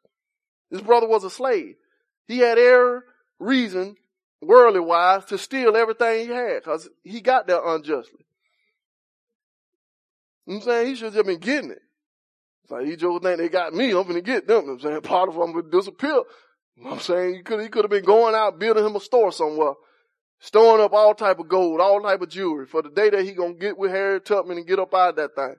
His 0.71 0.83
brother 0.83 1.09
was 1.09 1.25
a 1.25 1.31
slave. 1.31 1.77
He 2.27 2.39
had 2.39 2.59
every 2.59 3.01
reason, 3.39 3.97
worldly 4.43 4.81
wise, 4.81 5.25
to 5.27 5.39
steal 5.39 5.77
everything 5.77 6.29
he 6.29 6.33
had 6.33 6.63
because 6.63 6.89
he 7.03 7.21
got 7.21 7.47
there 7.47 7.65
unjustly. 7.65 8.25
I'm 10.49 10.61
saying? 10.61 10.89
He 10.89 10.95
should 10.97 11.15
have 11.15 11.27
been 11.27 11.39
getting 11.39 11.71
it. 11.71 11.83
It's 12.63 12.71
like, 12.71 12.87
he 12.87 12.97
just 12.97 13.23
think 13.23 13.39
they 13.39 13.49
got 13.49 13.75
me, 13.75 13.91
I'm 13.91 14.07
gonna 14.07 14.21
get 14.21 14.47
them. 14.47 14.69
I'm 14.69 14.81
saying? 14.81 15.01
Part 15.03 15.29
of 15.29 15.35
them 15.35 15.53
would 15.55 15.71
disappear. 15.71 16.23
You 16.77 16.85
know 16.85 16.93
I'm 16.93 17.01
saying? 17.01 17.35
He 17.35 17.43
could, 17.43 17.61
he 17.61 17.69
could 17.69 17.85
have 17.85 17.91
been 17.91 18.05
going 18.05 18.35
out 18.35 18.59
building 18.59 18.85
him 18.85 18.97
a 18.97 19.01
store 19.01 19.33
somewhere, 19.33 19.75
storing 20.39 20.83
up 20.83 20.93
all 20.93 21.15
type 21.15 21.39
of 21.39 21.49
gold, 21.49 21.81
all 21.81 22.01
type 22.01 22.23
of 22.23 22.29
jewelry 22.29 22.67
for 22.67 22.83
the 22.83 22.91
day 22.91 23.11
that 23.11 23.25
he 23.25 23.33
gonna 23.33 23.55
get 23.55 23.77
with 23.77 23.91
Harriet 23.91 24.25
Tubman 24.25 24.59
and 24.59 24.67
get 24.67 24.79
up 24.79 24.95
out 24.95 25.11
of 25.11 25.17
that 25.17 25.35
thing. 25.35 25.57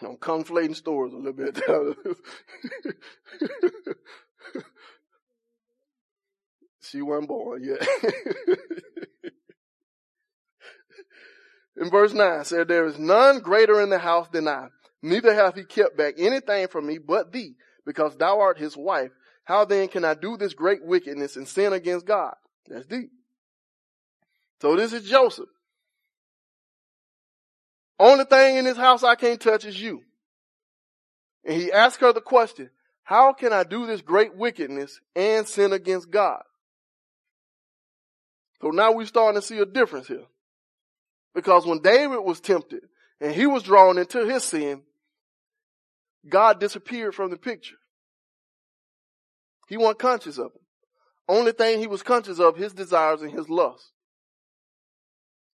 I'm 0.00 0.16
conflating 0.16 0.76
stories 0.76 1.12
a 1.12 1.16
little 1.16 1.32
bit. 1.32 1.56
she 6.80 7.02
wasn't 7.02 7.28
born 7.28 7.64
yet. 7.64 7.82
in 11.80 11.90
verse 11.90 12.12
9 12.12 12.44
said, 12.44 12.68
There 12.68 12.86
is 12.86 12.98
none 12.98 13.40
greater 13.40 13.80
in 13.80 13.90
the 13.90 13.98
house 13.98 14.28
than 14.28 14.48
I. 14.48 14.68
Neither 15.02 15.34
hath 15.34 15.54
he 15.54 15.64
kept 15.64 15.96
back 15.96 16.14
anything 16.18 16.68
from 16.68 16.86
me 16.86 16.98
but 16.98 17.32
thee, 17.32 17.54
because 17.86 18.16
thou 18.16 18.40
art 18.40 18.58
his 18.58 18.76
wife. 18.76 19.10
How 19.44 19.64
then 19.64 19.88
can 19.88 20.04
I 20.04 20.14
do 20.14 20.36
this 20.36 20.54
great 20.54 20.84
wickedness 20.84 21.36
and 21.36 21.46
sin 21.46 21.72
against 21.72 22.04
God? 22.04 22.34
That's 22.66 22.86
deep. 22.86 23.10
So 24.60 24.76
this 24.76 24.92
is 24.92 25.08
Joseph. 25.08 25.48
Only 27.98 28.24
thing 28.24 28.56
in 28.56 28.64
this 28.64 28.76
house 28.76 29.02
I 29.02 29.14
can't 29.14 29.40
touch 29.40 29.64
is 29.64 29.80
you. 29.80 30.02
And 31.44 31.60
he 31.60 31.72
asked 31.72 32.00
her 32.00 32.12
the 32.12 32.20
question, 32.20 32.70
how 33.04 33.32
can 33.32 33.52
I 33.52 33.64
do 33.64 33.86
this 33.86 34.02
great 34.02 34.36
wickedness 34.36 35.00
and 35.16 35.46
sin 35.46 35.72
against 35.72 36.10
God? 36.10 36.42
So 38.60 38.68
now 38.68 38.92
we're 38.92 39.06
starting 39.06 39.40
to 39.40 39.46
see 39.46 39.58
a 39.58 39.64
difference 39.64 40.08
here. 40.08 40.26
Because 41.38 41.64
when 41.64 41.78
David 41.78 42.18
was 42.18 42.40
tempted 42.40 42.80
and 43.20 43.32
he 43.32 43.46
was 43.46 43.62
drawn 43.62 43.96
into 43.96 44.26
his 44.26 44.42
sin, 44.42 44.82
God 46.28 46.58
disappeared 46.58 47.14
from 47.14 47.30
the 47.30 47.36
picture. 47.36 47.76
He 49.68 49.76
wasn't 49.76 50.00
conscious 50.00 50.36
of 50.38 50.46
him. 50.46 50.62
Only 51.28 51.52
thing 51.52 51.78
he 51.78 51.86
was 51.86 52.02
conscious 52.02 52.40
of, 52.40 52.56
his 52.56 52.72
desires 52.72 53.22
and 53.22 53.30
his 53.30 53.48
lust. 53.48 53.92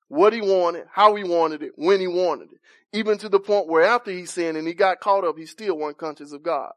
What 0.06 0.32
he 0.32 0.40
wanted, 0.40 0.84
how 0.88 1.16
he 1.16 1.24
wanted 1.24 1.64
it, 1.64 1.72
when 1.74 1.98
he 1.98 2.06
wanted 2.06 2.52
it. 2.52 2.60
Even 2.92 3.18
to 3.18 3.28
the 3.28 3.40
point 3.40 3.66
where 3.66 3.82
after 3.82 4.12
he 4.12 4.24
sinned 4.24 4.56
and 4.56 4.68
he 4.68 4.74
got 4.74 5.00
caught 5.00 5.24
up, 5.24 5.36
he 5.36 5.46
still 5.46 5.76
wasn't 5.76 5.98
conscious 5.98 6.30
of 6.30 6.44
God. 6.44 6.70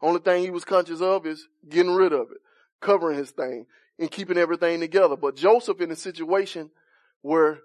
Only 0.00 0.20
thing 0.20 0.44
he 0.44 0.50
was 0.50 0.64
conscious 0.64 1.00
of 1.00 1.26
is 1.26 1.48
getting 1.68 1.94
rid 1.94 2.12
of 2.12 2.30
it, 2.30 2.38
covering 2.80 3.18
his 3.18 3.32
thing, 3.32 3.66
and 3.98 4.08
keeping 4.08 4.38
everything 4.38 4.78
together. 4.78 5.16
But 5.16 5.34
Joseph 5.34 5.80
in 5.80 5.90
a 5.90 5.96
situation 5.96 6.70
where 7.22 7.58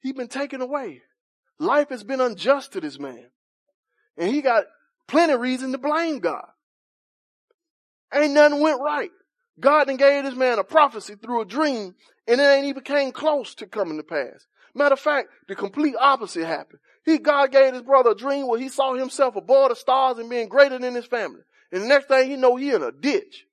he'd 0.00 0.16
been 0.16 0.28
taken 0.28 0.60
away. 0.60 1.02
Life 1.58 1.88
has 1.90 2.04
been 2.04 2.20
unjust 2.20 2.72
to 2.72 2.80
this 2.80 2.98
man. 2.98 3.26
And 4.16 4.30
he 4.30 4.42
got 4.42 4.64
plenty 5.08 5.32
of 5.32 5.40
reason 5.40 5.72
to 5.72 5.78
blame 5.78 6.20
God. 6.20 6.46
Ain't 8.14 8.34
nothing 8.34 8.60
went 8.60 8.80
right. 8.80 9.10
God 9.58 9.88
then 9.88 9.96
gave 9.96 10.24
this 10.24 10.34
man 10.34 10.58
a 10.58 10.64
prophecy 10.64 11.14
through 11.14 11.42
a 11.42 11.46
dream 11.46 11.94
and 12.28 12.40
it 12.40 12.44
ain't 12.44 12.66
even 12.66 12.82
came 12.82 13.12
close 13.12 13.54
to 13.56 13.66
coming 13.66 13.96
to 13.96 14.02
pass. 14.02 14.46
Matter 14.74 14.94
of 14.94 15.00
fact, 15.00 15.28
the 15.48 15.54
complete 15.54 15.94
opposite 15.98 16.46
happened. 16.46 16.80
He, 17.04 17.18
God 17.18 17.52
gave 17.52 17.72
his 17.72 17.82
brother 17.82 18.10
a 18.10 18.16
dream 18.16 18.46
where 18.46 18.58
he 18.58 18.68
saw 18.68 18.94
himself 18.94 19.36
above 19.36 19.70
the 19.70 19.76
stars 19.76 20.18
and 20.18 20.28
being 20.28 20.48
greater 20.48 20.78
than 20.78 20.94
his 20.94 21.06
family. 21.06 21.40
And 21.72 21.82
the 21.82 21.86
next 21.86 22.08
thing 22.08 22.28
he 22.28 22.36
know, 22.36 22.56
he 22.56 22.72
in 22.72 22.82
a 22.82 22.92
ditch, 22.92 23.46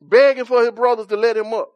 begging 0.00 0.44
for 0.44 0.60
his 0.60 0.70
brothers 0.70 1.06
to 1.06 1.16
let 1.16 1.36
him 1.36 1.52
up. 1.52 1.70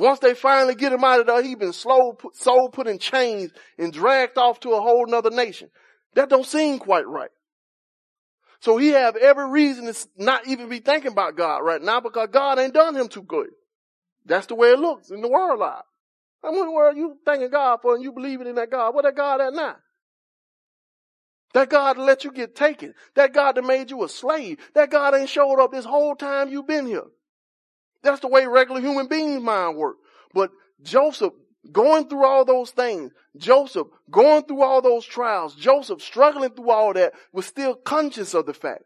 Once 0.00 0.18
they 0.20 0.32
finally 0.32 0.74
get 0.74 0.94
him 0.94 1.04
out 1.04 1.20
of 1.20 1.26
there, 1.26 1.42
he 1.42 1.54
been 1.54 1.74
slow, 1.74 2.16
soul 2.32 2.70
put 2.70 2.88
in 2.88 2.98
chains 2.98 3.52
and 3.76 3.92
dragged 3.92 4.38
off 4.38 4.58
to 4.58 4.70
a 4.70 4.80
whole 4.80 5.04
nother 5.06 5.28
nation. 5.28 5.68
That 6.14 6.30
don't 6.30 6.46
seem 6.46 6.78
quite 6.78 7.06
right. 7.06 7.28
So 8.60 8.78
he 8.78 8.88
have 8.88 9.14
every 9.16 9.50
reason 9.50 9.92
to 9.92 10.08
not 10.16 10.46
even 10.46 10.70
be 10.70 10.78
thinking 10.78 11.12
about 11.12 11.36
God 11.36 11.58
right 11.58 11.82
now 11.82 12.00
because 12.00 12.30
God 12.32 12.58
ain't 12.58 12.72
done 12.72 12.96
him 12.96 13.08
too 13.08 13.22
good. 13.22 13.48
That's 14.24 14.46
the 14.46 14.54
way 14.54 14.70
it 14.70 14.78
looks 14.78 15.10
in 15.10 15.20
the 15.20 15.28
world 15.28 15.60
life. 15.60 15.84
I 16.42 16.50
mean, 16.50 16.72
where 16.72 16.96
you 16.96 17.18
thanking 17.26 17.50
God 17.50 17.80
for 17.82 17.94
and 17.94 18.02
you 18.02 18.12
believing 18.12 18.46
in 18.46 18.54
that 18.54 18.70
God? 18.70 18.94
What 18.94 19.04
that 19.04 19.14
God 19.14 19.42
at 19.42 19.52
now? 19.52 19.76
That 21.52 21.68
God 21.68 21.98
let 21.98 22.24
you 22.24 22.32
get 22.32 22.56
taken. 22.56 22.94
That 23.16 23.34
God 23.34 23.56
that 23.56 23.64
made 23.64 23.90
you 23.90 24.02
a 24.02 24.08
slave. 24.08 24.60
That 24.72 24.90
God 24.90 25.14
ain't 25.14 25.28
showed 25.28 25.62
up 25.62 25.72
this 25.72 25.84
whole 25.84 26.14
time 26.14 26.48
you've 26.48 26.66
been 26.66 26.86
here. 26.86 27.04
That's 28.02 28.20
the 28.20 28.28
way 28.28 28.46
regular 28.46 28.80
human 28.80 29.08
beings 29.08 29.42
mind 29.42 29.76
work. 29.76 29.96
But 30.32 30.50
Joseph 30.82 31.32
going 31.70 32.08
through 32.08 32.24
all 32.24 32.44
those 32.44 32.70
things, 32.70 33.12
Joseph 33.36 33.86
going 34.10 34.44
through 34.44 34.62
all 34.62 34.80
those 34.80 35.04
trials, 35.04 35.54
Joseph 35.54 36.02
struggling 36.02 36.50
through 36.50 36.70
all 36.70 36.94
that 36.94 37.12
was 37.32 37.46
still 37.46 37.74
conscious 37.74 38.34
of 38.34 38.46
the 38.46 38.54
fact 38.54 38.84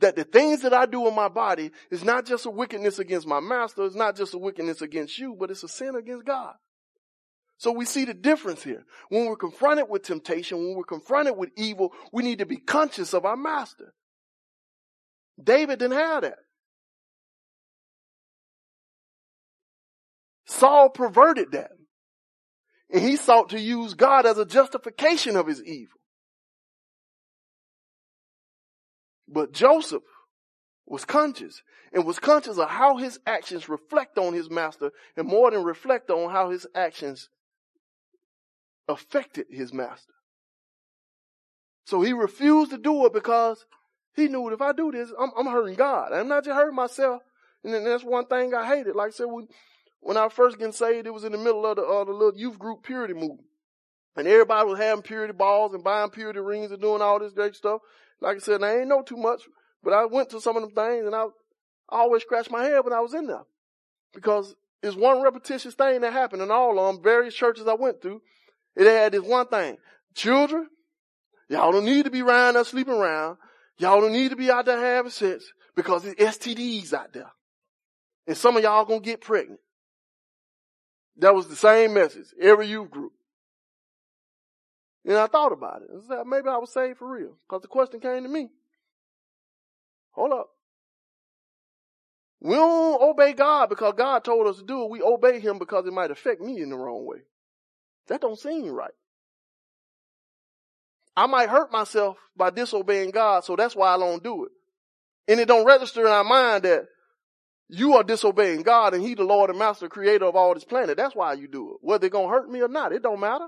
that 0.00 0.16
the 0.16 0.24
things 0.24 0.62
that 0.62 0.74
I 0.74 0.86
do 0.86 1.06
in 1.08 1.14
my 1.14 1.28
body 1.28 1.70
is 1.90 2.04
not 2.04 2.26
just 2.26 2.46
a 2.46 2.50
wickedness 2.50 2.98
against 2.98 3.26
my 3.26 3.40
master, 3.40 3.84
it's 3.84 3.94
not 3.94 4.16
just 4.16 4.34
a 4.34 4.38
wickedness 4.38 4.82
against 4.82 5.18
you, 5.18 5.36
but 5.38 5.50
it's 5.50 5.62
a 5.62 5.68
sin 5.68 5.94
against 5.94 6.26
God. 6.26 6.54
So 7.58 7.72
we 7.72 7.86
see 7.86 8.04
the 8.04 8.12
difference 8.12 8.62
here. 8.62 8.84
When 9.08 9.26
we're 9.26 9.36
confronted 9.36 9.86
with 9.88 10.02
temptation, 10.02 10.58
when 10.58 10.76
we're 10.76 10.84
confronted 10.84 11.36
with 11.36 11.50
evil, 11.56 11.92
we 12.12 12.22
need 12.22 12.40
to 12.40 12.46
be 12.46 12.58
conscious 12.58 13.14
of 13.14 13.24
our 13.24 13.36
master. 13.36 13.94
David 15.42 15.78
didn't 15.78 15.96
have 15.96 16.22
that. 16.22 16.38
Saul 20.46 20.90
perverted 20.90 21.52
that. 21.52 21.70
and 22.90 23.02
he 23.02 23.16
sought 23.16 23.50
to 23.50 23.60
use 23.60 23.94
God 23.94 24.26
as 24.26 24.38
a 24.38 24.44
justification 24.46 25.36
of 25.36 25.46
his 25.46 25.62
evil. 25.62 25.98
But 29.28 29.52
Joseph 29.52 30.04
was 30.86 31.04
conscious 31.04 31.62
and 31.92 32.06
was 32.06 32.20
conscious 32.20 32.58
of 32.58 32.68
how 32.70 32.96
his 32.96 33.18
actions 33.26 33.68
reflect 33.68 34.18
on 34.18 34.32
his 34.34 34.48
master 34.48 34.92
and 35.16 35.26
more 35.26 35.50
than 35.50 35.64
reflect 35.64 36.10
on 36.10 36.30
how 36.30 36.50
his 36.50 36.66
actions 36.74 37.28
affected 38.88 39.46
his 39.50 39.72
master. 39.72 40.12
So 41.86 42.02
he 42.02 42.12
refused 42.12 42.70
to 42.70 42.78
do 42.78 43.04
it 43.06 43.12
because 43.12 43.64
he 44.14 44.28
knew 44.28 44.44
that 44.48 44.54
if 44.54 44.62
I 44.62 44.72
do 44.72 44.92
this, 44.92 45.10
I'm, 45.18 45.30
I'm 45.36 45.46
hurting 45.46 45.74
God. 45.74 46.12
I'm 46.12 46.28
not 46.28 46.44
just 46.44 46.54
hurting 46.54 46.76
myself. 46.76 47.22
And 47.64 47.74
that's 47.84 48.04
one 48.04 48.26
thing 48.26 48.54
I 48.54 48.66
hated. 48.66 48.94
Like 48.94 49.08
I 49.08 49.10
said, 49.10 49.26
when, 49.26 49.48
when 50.00 50.16
I 50.16 50.28
first 50.28 50.58
getting 50.58 50.72
saved, 50.72 51.06
it 51.06 51.14
was 51.14 51.24
in 51.24 51.32
the 51.32 51.38
middle 51.38 51.66
of 51.66 51.76
the, 51.76 51.82
uh, 51.82 52.04
the 52.04 52.12
little 52.12 52.38
youth 52.38 52.58
group 52.58 52.82
purity 52.82 53.14
movement. 53.14 53.48
And 54.16 54.26
everybody 54.26 54.68
was 54.68 54.78
having 54.78 55.02
purity 55.02 55.32
balls 55.32 55.74
and 55.74 55.84
buying 55.84 56.10
purity 56.10 56.40
rings 56.40 56.70
and 56.70 56.80
doing 56.80 57.02
all 57.02 57.18
this 57.18 57.32
great 57.32 57.54
stuff. 57.54 57.80
Like 58.20 58.36
I 58.36 58.38
said, 58.38 58.62
I 58.62 58.78
ain't 58.78 58.88
know 58.88 59.02
too 59.02 59.16
much, 59.16 59.42
but 59.82 59.92
I 59.92 60.06
went 60.06 60.30
to 60.30 60.40
some 60.40 60.56
of 60.56 60.62
them 60.62 60.72
things 60.72 61.06
and 61.06 61.14
I, 61.14 61.24
I 61.90 61.98
always 61.98 62.22
scratched 62.22 62.50
my 62.50 62.64
head 62.64 62.84
when 62.84 62.94
I 62.94 63.00
was 63.00 63.14
in 63.14 63.26
there. 63.26 63.44
Because 64.14 64.54
it's 64.82 64.96
one 64.96 65.20
repetitious 65.20 65.74
thing 65.74 66.00
that 66.00 66.12
happened 66.12 66.42
in 66.42 66.50
all 66.50 66.78
of 66.78 66.94
them, 66.94 67.02
various 67.02 67.34
churches 67.34 67.66
I 67.66 67.74
went 67.74 68.00
through. 68.00 68.22
It 68.74 68.86
had 68.86 69.12
this 69.12 69.22
one 69.22 69.48
thing. 69.48 69.76
Children, 70.14 70.68
y'all 71.48 71.72
don't 71.72 71.84
need 71.84 72.04
to 72.04 72.10
be 72.10 72.22
around 72.22 72.54
there 72.54 72.64
sleeping 72.64 72.94
around. 72.94 73.36
Y'all 73.78 74.00
don't 74.00 74.12
need 74.12 74.30
to 74.30 74.36
be 74.36 74.50
out 74.50 74.64
there 74.64 74.80
having 74.80 75.10
sex 75.10 75.44
because 75.74 76.04
it's 76.06 76.38
STDs 76.38 76.94
out 76.94 77.12
there. 77.12 77.30
And 78.26 78.36
some 78.36 78.56
of 78.56 78.62
y'all 78.62 78.84
gonna 78.84 79.00
get 79.00 79.20
pregnant. 79.20 79.60
That 81.18 81.34
was 81.34 81.48
the 81.48 81.56
same 81.56 81.94
message, 81.94 82.26
every 82.40 82.66
youth 82.66 82.90
group. 82.90 83.12
And 85.04 85.16
I 85.16 85.26
thought 85.26 85.52
about 85.52 85.82
it. 85.82 85.88
I 85.96 86.08
said, 86.08 86.26
maybe 86.26 86.48
I 86.48 86.56
was 86.56 86.72
saved 86.72 86.98
for 86.98 87.08
real. 87.08 87.36
Because 87.48 87.62
the 87.62 87.68
question 87.68 88.00
came 88.00 88.24
to 88.24 88.28
me. 88.28 88.50
Hold 90.12 90.32
up. 90.32 90.50
We 92.40 92.54
don't 92.54 93.02
obey 93.02 93.32
God 93.32 93.68
because 93.68 93.94
God 93.96 94.24
told 94.24 94.46
us 94.46 94.58
to 94.58 94.64
do 94.64 94.84
it. 94.84 94.90
We 94.90 95.02
obey 95.02 95.40
Him 95.40 95.58
because 95.58 95.86
it 95.86 95.92
might 95.92 96.10
affect 96.10 96.40
me 96.40 96.60
in 96.60 96.70
the 96.70 96.76
wrong 96.76 97.06
way. 97.06 97.18
That 98.08 98.20
don't 98.20 98.38
seem 98.38 98.66
right. 98.66 98.94
I 101.16 101.26
might 101.26 101.48
hurt 101.48 101.72
myself 101.72 102.18
by 102.36 102.50
disobeying 102.50 103.10
God, 103.10 103.44
so 103.44 103.56
that's 103.56 103.74
why 103.74 103.94
I 103.94 103.98
don't 103.98 104.22
do 104.22 104.44
it. 104.44 104.52
And 105.28 105.40
it 105.40 105.48
don't 105.48 105.64
register 105.64 106.02
in 106.02 106.12
our 106.12 106.24
mind 106.24 106.64
that 106.64 106.86
you 107.68 107.94
are 107.94 108.04
disobeying 108.04 108.62
God 108.62 108.94
and 108.94 109.02
He 109.02 109.14
the 109.14 109.24
Lord 109.24 109.50
and 109.50 109.58
Master 109.58 109.88
creator 109.88 110.26
of 110.26 110.36
all 110.36 110.54
this 110.54 110.64
planet. 110.64 110.96
That's 110.96 111.16
why 111.16 111.32
you 111.34 111.48
do 111.48 111.72
it. 111.72 111.76
Whether 111.80 112.06
it's 112.06 112.12
gonna 112.12 112.28
hurt 112.28 112.48
me 112.48 112.60
or 112.60 112.68
not, 112.68 112.92
it 112.92 113.02
don't 113.02 113.20
matter. 113.20 113.46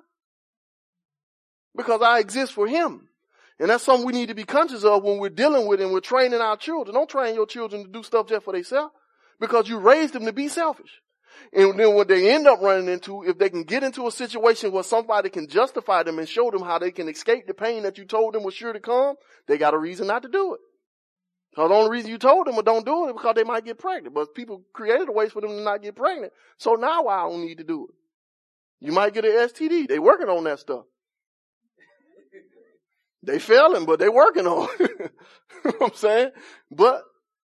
Because 1.77 2.03
I 2.03 2.19
exist 2.19 2.53
for 2.53 2.67
Him. 2.67 3.09
And 3.61 3.71
that's 3.71 3.85
something 3.85 4.07
we 4.07 4.13
need 4.13 4.29
to 4.29 4.35
be 4.35 4.45
conscious 4.45 4.85
of 4.85 5.03
when 5.03 5.19
we're 5.19 5.31
dealing 5.31 5.67
with 5.67 5.81
and 5.81 5.93
we're 5.93 6.01
training 6.01 6.41
our 6.41 6.57
children. 6.57 6.95
Don't 6.95 7.11
train 7.11 7.35
your 7.35 7.47
children 7.47 7.85
to 7.85 7.91
do 7.91 8.03
stuff 8.03 8.29
just 8.29 8.45
for 8.45 8.53
themselves 8.53 8.93
because 9.41 9.69
you 9.69 9.79
raised 9.79 10.15
them 10.15 10.27
to 10.27 10.33
be 10.33 10.49
selfish. 10.49 11.01
And 11.53 11.79
then 11.79 11.95
what 11.95 12.09
they 12.09 12.33
end 12.33 12.47
up 12.47 12.61
running 12.61 12.89
into, 12.89 13.25
if 13.25 13.39
they 13.39 13.49
can 13.49 13.63
get 13.63 13.83
into 13.83 14.07
a 14.07 14.13
situation 14.13 14.73
where 14.73 14.83
somebody 14.83 15.31
can 15.31 15.49
justify 15.49 16.03
them 16.03 16.19
and 16.19 16.29
show 16.29 16.51
them 16.51 16.63
how 16.63 16.79
they 16.79 16.91
can 16.91 17.09
escape 17.09 17.47
the 17.47 17.55
pain 17.55 17.85
that 17.85 17.99
you 17.99 18.05
told 18.05 18.35
them 18.35 18.43
was 18.43 18.55
sure 18.55 18.73
to 18.73 18.81
come, 18.81 19.17
they 19.47 19.59
got 19.59 19.75
a 19.75 19.79
reason 19.79 20.07
not 20.09 20.23
to 20.23 20.29
do 20.29 20.55
it. 20.55 20.61
Because 21.59 21.71
the 21.71 21.75
only 21.75 21.91
reason 21.91 22.13
you 22.13 22.19
told 22.19 22.47
them 22.47 22.55
well, 22.55 22.63
don't 22.63 22.87
do 22.87 23.07
it 23.07 23.09
is 23.09 23.13
because 23.15 23.35
they 23.35 23.43
might 23.43 23.65
get 23.65 23.79
pregnant. 23.79 24.15
But 24.15 24.33
people 24.33 24.63
created 24.73 25.09
a 25.09 25.13
way 25.13 25.29
for 25.29 25.41
them 25.41 25.51
to 25.51 25.61
not 25.61 25.83
get 25.83 25.97
pregnant. 25.97 26.33
So 26.57 26.75
now 26.75 27.09
I 27.09 27.29
don't 27.29 27.45
need 27.45 27.59
to 27.59 27.65
do 27.65 27.89
it. 27.89 27.95
You 28.79 28.93
might 28.93 29.13
get 29.13 29.25
an 29.25 29.33
STD. 29.33 29.89
They 29.89 29.99
working 29.99 30.29
on 30.29 30.45
that 30.45 30.61
stuff. 30.61 30.85
They 33.25 33.41
failing, 33.41 33.87
but 33.87 33.99
they 33.99 34.09
working 34.09 34.47
on 34.47 34.69
it. 34.79 34.91
you 35.65 35.71
know 35.73 35.79
what 35.79 35.91
I'm 35.91 35.97
saying? 35.97 36.31
But 36.71 37.03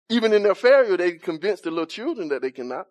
even 0.09 0.31
in 0.31 0.43
their 0.43 0.53
failure, 0.53 0.95
they 0.95 1.13
convince 1.13 1.61
the 1.61 1.71
little 1.71 1.87
children 1.87 2.27
that 2.27 2.43
they 2.43 2.51
cannot. 2.51 2.85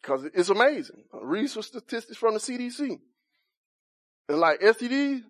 Because 0.00 0.24
it's 0.34 0.48
amazing. 0.48 1.04
Read 1.12 1.48
some 1.48 1.62
statistics 1.62 2.18
from 2.18 2.34
the 2.34 2.40
CDC. 2.40 2.98
And 4.28 4.40
like 4.40 4.58
STDs, 4.58 5.22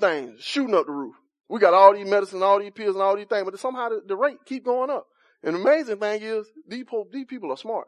things 0.00 0.42
shooting 0.42 0.74
up 0.74 0.86
the 0.86 0.92
roof. 0.92 1.14
We 1.54 1.60
got 1.60 1.72
all 1.72 1.94
these 1.94 2.08
medicines, 2.08 2.42
all 2.42 2.58
these 2.58 2.72
pills, 2.72 2.96
and 2.96 3.02
all 3.04 3.14
these 3.14 3.28
things, 3.28 3.44
but 3.44 3.56
somehow 3.60 3.88
the, 3.88 4.02
the 4.04 4.16
rate 4.16 4.38
keep 4.44 4.64
going 4.64 4.90
up. 4.90 5.06
And 5.40 5.54
the 5.54 5.60
amazing 5.60 5.98
thing 5.98 6.20
is, 6.20 6.48
these, 6.66 6.84
these 7.12 7.26
people 7.26 7.52
are 7.52 7.56
smart. 7.56 7.86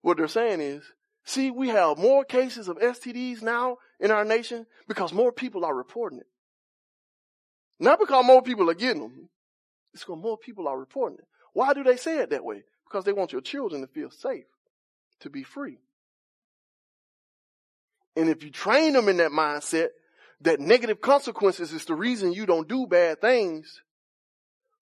What 0.00 0.16
they're 0.16 0.26
saying 0.26 0.62
is, 0.62 0.84
see, 1.26 1.50
we 1.50 1.68
have 1.68 1.98
more 1.98 2.24
cases 2.24 2.68
of 2.68 2.78
STDs 2.78 3.42
now 3.42 3.76
in 4.00 4.10
our 4.10 4.24
nation 4.24 4.64
because 4.88 5.12
more 5.12 5.32
people 5.32 5.66
are 5.66 5.74
reporting 5.74 6.20
it. 6.20 6.26
Not 7.78 8.00
because 8.00 8.24
more 8.24 8.40
people 8.40 8.70
are 8.70 8.74
getting 8.74 9.02
them. 9.02 9.28
It's 9.92 10.02
because 10.02 10.22
more 10.22 10.38
people 10.38 10.68
are 10.68 10.78
reporting 10.78 11.18
it. 11.18 11.26
Why 11.52 11.74
do 11.74 11.84
they 11.84 11.98
say 11.98 12.20
it 12.20 12.30
that 12.30 12.42
way? 12.42 12.62
Because 12.88 13.04
they 13.04 13.12
want 13.12 13.32
your 13.32 13.42
children 13.42 13.82
to 13.82 13.86
feel 13.86 14.10
safe, 14.10 14.46
to 15.20 15.28
be 15.28 15.42
free. 15.42 15.76
And 18.16 18.30
if 18.30 18.42
you 18.42 18.48
train 18.50 18.94
them 18.94 19.10
in 19.10 19.18
that 19.18 19.30
mindset 19.30 19.88
that 20.40 20.60
negative 20.60 21.00
consequences 21.00 21.72
is 21.72 21.84
the 21.84 21.94
reason 21.94 22.32
you 22.32 22.46
don't 22.46 22.68
do 22.68 22.86
bad 22.86 23.20
things, 23.20 23.80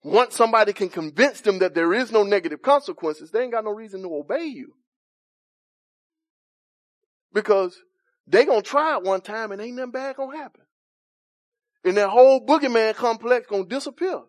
once 0.03 0.35
somebody 0.35 0.73
can 0.73 0.89
convince 0.89 1.41
them 1.41 1.61
that 1.61 1.75
there 1.75 1.95
is 1.95 2.13
no 2.13 2.23
negative 2.23 2.61
consequences, 2.61 3.31
they 3.31 3.43
ain't 3.43 3.53
got 3.53 3.65
no 3.65 3.71
reason 3.71 4.03
to 4.03 4.15
obey 4.15 4.45
you. 4.45 4.75
Because 7.33 7.77
they 8.27 8.45
gonna 8.45 8.63
try 8.63 8.97
it 8.97 9.03
one 9.03 9.21
time 9.21 9.53
and 9.53 9.61
ain't 9.61 9.77
nothing 9.77 9.93
bad 9.93 10.17
gonna 10.17 10.37
happen. 10.37 10.63
And 11.85 11.97
that 11.97 12.11
whole 12.11 12.45
boogeyman 12.45 12.95
complex 12.95 13.47
gonna 13.47 13.67
disappear. 13.67 14.21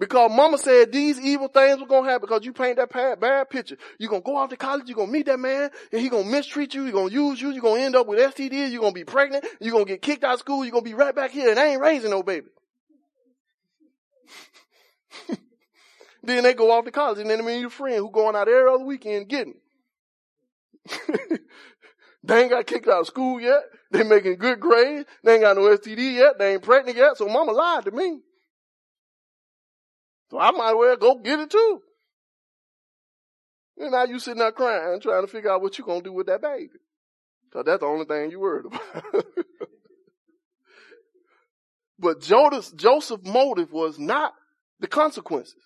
Because 0.00 0.32
mama 0.34 0.56
said 0.56 0.90
these 0.92 1.20
evil 1.20 1.48
things 1.48 1.78
were 1.78 1.86
gonna 1.86 2.08
happen 2.08 2.26
because 2.26 2.42
you 2.42 2.54
paint 2.54 2.78
that 2.78 3.20
bad, 3.20 3.50
picture. 3.50 3.76
You're 3.98 4.08
gonna 4.08 4.22
go 4.22 4.38
off 4.38 4.48
to 4.48 4.56
college, 4.56 4.88
you're 4.88 4.96
gonna 4.96 5.12
meet 5.12 5.26
that 5.26 5.38
man, 5.38 5.68
and 5.92 6.00
he 6.00 6.08
gonna 6.08 6.24
mistreat 6.24 6.72
you, 6.72 6.84
He's 6.84 6.94
gonna 6.94 7.12
use 7.12 7.38
you, 7.38 7.50
you're 7.50 7.60
gonna 7.60 7.82
end 7.82 7.94
up 7.94 8.06
with 8.06 8.18
STDs, 8.18 8.70
you're 8.70 8.80
gonna 8.80 8.94
be 8.94 9.04
pregnant, 9.04 9.44
you're 9.60 9.72
gonna 9.72 9.84
get 9.84 10.00
kicked 10.00 10.24
out 10.24 10.32
of 10.32 10.40
school, 10.40 10.64
you're 10.64 10.72
gonna 10.72 10.84
be 10.84 10.94
right 10.94 11.14
back 11.14 11.32
here, 11.32 11.50
and 11.50 11.60
I 11.60 11.66
ain't 11.66 11.82
raising 11.82 12.08
no 12.08 12.22
baby. 12.22 12.46
then 16.22 16.44
they 16.44 16.54
go 16.54 16.70
off 16.70 16.86
to 16.86 16.90
college, 16.90 17.18
and 17.18 17.28
then 17.28 17.44
they 17.44 17.44
meet 17.44 17.60
your 17.60 17.68
friend 17.68 17.98
who 17.98 18.10
going 18.10 18.34
out 18.34 18.48
every 18.48 18.72
other 18.72 18.86
weekend 18.86 19.28
getting. 19.28 19.60
they 22.24 22.40
ain't 22.40 22.50
got 22.50 22.66
kicked 22.66 22.88
out 22.88 23.00
of 23.00 23.06
school 23.06 23.38
yet. 23.38 23.64
They 23.90 24.02
making 24.02 24.36
good 24.36 24.60
grades. 24.60 25.06
They 25.22 25.34
ain't 25.34 25.42
got 25.42 25.58
no 25.58 25.64
STD 25.64 26.14
yet. 26.14 26.38
They 26.38 26.54
ain't 26.54 26.62
pregnant 26.62 26.96
yet. 26.96 27.18
So 27.18 27.26
mama 27.28 27.52
lied 27.52 27.84
to 27.84 27.90
me. 27.90 28.20
So 30.30 30.38
I 30.38 30.50
might 30.52 30.70
as 30.70 30.76
well 30.76 30.96
go 30.96 31.14
get 31.16 31.40
it 31.40 31.50
too. 31.50 31.82
And 33.78 33.92
now 33.92 34.04
you 34.04 34.18
sitting 34.18 34.38
there 34.38 34.52
crying, 34.52 35.00
trying 35.00 35.22
to 35.22 35.30
figure 35.30 35.50
out 35.50 35.62
what 35.62 35.78
you're 35.78 35.86
gonna 35.86 36.02
do 36.02 36.12
with 36.12 36.26
that 36.26 36.42
baby. 36.42 36.68
Cause 37.52 37.64
that's 37.66 37.80
the 37.80 37.86
only 37.86 38.04
thing 38.04 38.30
you 38.30 38.38
worried 38.38 38.66
about. 38.66 39.24
but 41.98 42.20
Joseph, 42.20 42.76
Joseph's 42.76 43.26
motive 43.26 43.72
was 43.72 43.98
not 43.98 44.34
the 44.78 44.86
consequences. 44.86 45.56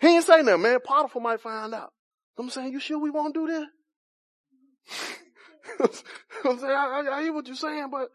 He 0.00 0.08
ain't 0.08 0.24
saying 0.24 0.40
say 0.40 0.50
nothing, 0.50 0.62
man. 0.62 0.78
Potiphar 0.84 1.22
might 1.22 1.40
find 1.40 1.74
out. 1.74 1.92
I'm 2.38 2.50
saying, 2.50 2.72
you 2.72 2.80
sure 2.80 2.98
we 2.98 3.10
won't 3.10 3.34
do 3.34 3.46
that? 3.46 3.66
I'm 6.44 6.58
saying, 6.58 6.72
I, 6.72 7.02
I, 7.06 7.18
I 7.18 7.22
hear 7.22 7.34
what 7.34 7.46
you're 7.46 7.54
saying, 7.54 7.90
but 7.90 8.08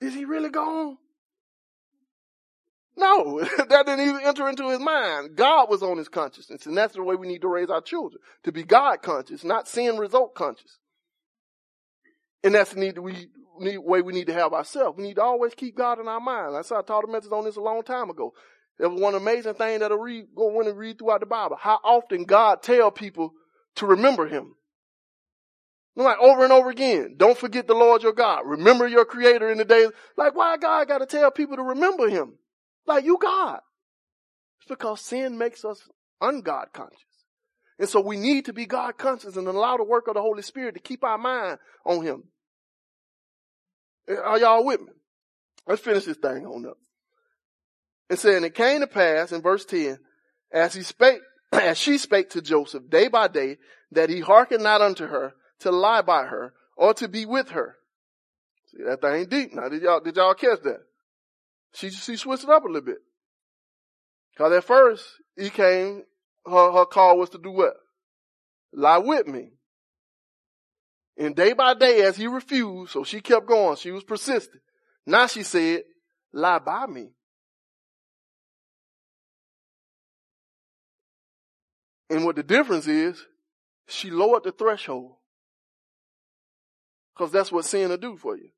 is 0.00 0.14
he 0.14 0.24
really 0.24 0.50
gone? 0.50 0.96
No, 2.96 3.40
that 3.68 3.86
didn't 3.86 4.08
even 4.08 4.20
enter 4.24 4.48
into 4.48 4.70
his 4.70 4.80
mind. 4.80 5.36
God 5.36 5.68
was 5.68 5.82
on 5.82 5.98
his 5.98 6.08
consciousness, 6.08 6.66
and 6.66 6.76
that's 6.76 6.94
the 6.94 7.02
way 7.02 7.14
we 7.14 7.28
need 7.28 7.42
to 7.42 7.48
raise 7.48 7.68
our 7.68 7.82
children. 7.82 8.20
To 8.44 8.52
be 8.52 8.62
God 8.62 9.02
conscious, 9.02 9.44
not 9.44 9.68
sin 9.68 9.98
result 9.98 10.34
conscious. 10.34 10.78
And 12.42 12.54
that's 12.54 12.72
the 12.72 12.80
need 12.80 12.98
we 12.98 13.28
need, 13.58 13.78
way 13.78 14.02
we 14.02 14.12
need 14.12 14.28
to 14.28 14.32
have 14.32 14.52
ourselves. 14.52 14.96
We 14.96 15.04
need 15.04 15.16
to 15.16 15.22
always 15.22 15.54
keep 15.54 15.76
God 15.76 15.98
in 15.98 16.08
our 16.08 16.20
mind. 16.20 16.56
I 16.56 16.62
saw 16.62 16.78
I 16.78 16.82
taught 16.82 17.04
a 17.04 17.12
message 17.12 17.32
on 17.32 17.44
this 17.44 17.56
a 17.56 17.60
long 17.60 17.82
time 17.82 18.08
ago. 18.08 18.32
It 18.78 18.86
was 18.86 19.00
one 19.00 19.14
amazing 19.14 19.54
thing 19.54 19.80
that 19.80 19.90
I 19.90 19.94
read, 19.94 20.26
go 20.36 20.60
and 20.60 20.78
read 20.78 20.98
throughout 20.98 21.20
the 21.20 21.26
Bible. 21.26 21.56
How 21.58 21.80
often 21.82 22.24
God 22.24 22.62
tell 22.62 22.90
people 22.90 23.32
to 23.76 23.86
remember 23.86 24.26
Him. 24.26 24.54
Like 25.96 26.18
over 26.18 26.44
and 26.44 26.52
over 26.52 26.68
again. 26.68 27.14
Don't 27.16 27.38
forget 27.38 27.66
the 27.66 27.74
Lord 27.74 28.02
your 28.02 28.12
God. 28.12 28.42
Remember 28.44 28.86
your 28.86 29.06
creator 29.06 29.50
in 29.50 29.56
the 29.56 29.64
day. 29.64 29.86
Like 30.16 30.34
why 30.34 30.58
God 30.58 30.88
got 30.88 30.98
to 30.98 31.06
tell 31.06 31.30
people 31.30 31.56
to 31.56 31.62
remember 31.62 32.08
him? 32.08 32.34
Like 32.86 33.04
you 33.04 33.18
God. 33.20 33.60
It's 34.60 34.68
because 34.68 35.00
sin 35.00 35.38
makes 35.38 35.64
us 35.64 35.80
ungod 36.22 36.72
conscious. 36.72 37.00
And 37.78 37.88
so 37.88 38.00
we 38.00 38.16
need 38.16 38.46
to 38.46 38.52
be 38.52 38.66
God 38.66 38.96
conscious 38.96 39.36
and 39.36 39.46
allow 39.46 39.76
the 39.76 39.84
work 39.84 40.08
of 40.08 40.14
the 40.14 40.22
Holy 40.22 40.42
Spirit 40.42 40.74
to 40.74 40.80
keep 40.80 41.04
our 41.04 41.18
mind 41.18 41.58
on 41.84 42.02
him. 42.02 42.24
Are 44.08 44.38
y'all 44.38 44.64
with 44.64 44.80
me? 44.80 44.92
Let's 45.66 45.82
finish 45.82 46.04
this 46.04 46.16
thing 46.16 46.46
on 46.46 46.66
up. 46.66 46.78
And 48.08 48.18
saying 48.18 48.44
it 48.44 48.54
came 48.54 48.80
to 48.80 48.86
pass 48.86 49.32
in 49.32 49.42
verse 49.42 49.64
10, 49.64 49.98
as 50.52 50.74
he 50.74 50.82
spake, 50.82 51.20
as 51.52 51.76
she 51.76 51.98
spake 51.98 52.30
to 52.30 52.40
Joseph 52.40 52.88
day 52.88 53.08
by 53.08 53.28
day, 53.28 53.58
that 53.90 54.10
he 54.10 54.20
hearkened 54.20 54.62
not 54.62 54.80
unto 54.80 55.06
her 55.06 55.34
to 55.60 55.70
lie 55.70 56.02
by 56.02 56.24
her 56.24 56.54
or 56.76 56.94
to 56.94 57.08
be 57.08 57.26
with 57.26 57.50
her. 57.50 57.76
See, 58.66 58.84
that 58.84 59.00
thing 59.00 59.26
deep. 59.26 59.54
Now, 59.54 59.68
did 59.68 59.82
y'all, 59.82 60.00
did 60.00 60.16
y'all 60.16 60.34
catch 60.34 60.62
that? 60.62 60.85
She, 61.74 61.90
she 61.90 62.16
switched 62.16 62.44
it 62.44 62.50
up 62.50 62.64
a 62.64 62.66
little 62.66 62.80
bit. 62.80 62.98
Cause 64.36 64.52
at 64.52 64.64
first, 64.64 65.04
he 65.36 65.50
came, 65.50 66.02
her, 66.46 66.72
her 66.72 66.84
call 66.84 67.18
was 67.18 67.30
to 67.30 67.38
do 67.38 67.50
what? 67.50 67.74
Lie 68.72 68.98
with 68.98 69.26
me. 69.26 69.52
And 71.18 71.34
day 71.34 71.54
by 71.54 71.72
day, 71.74 72.02
as 72.02 72.16
he 72.16 72.26
refused, 72.26 72.92
so 72.92 73.02
she 73.02 73.20
kept 73.20 73.46
going. 73.46 73.76
She 73.76 73.90
was 73.90 74.04
persistent. 74.04 74.62
Now 75.06 75.26
she 75.26 75.42
said, 75.42 75.82
lie 76.32 76.58
by 76.58 76.86
me. 76.86 77.08
And 82.10 82.24
what 82.24 82.36
the 82.36 82.42
difference 82.42 82.86
is, 82.86 83.24
she 83.88 84.10
lowered 84.10 84.44
the 84.44 84.52
threshold. 84.52 85.16
Cause 87.16 87.32
that's 87.32 87.50
what 87.50 87.64
sin 87.64 87.88
will 87.88 87.96
do 87.96 88.16
for 88.16 88.36
you. 88.36 88.50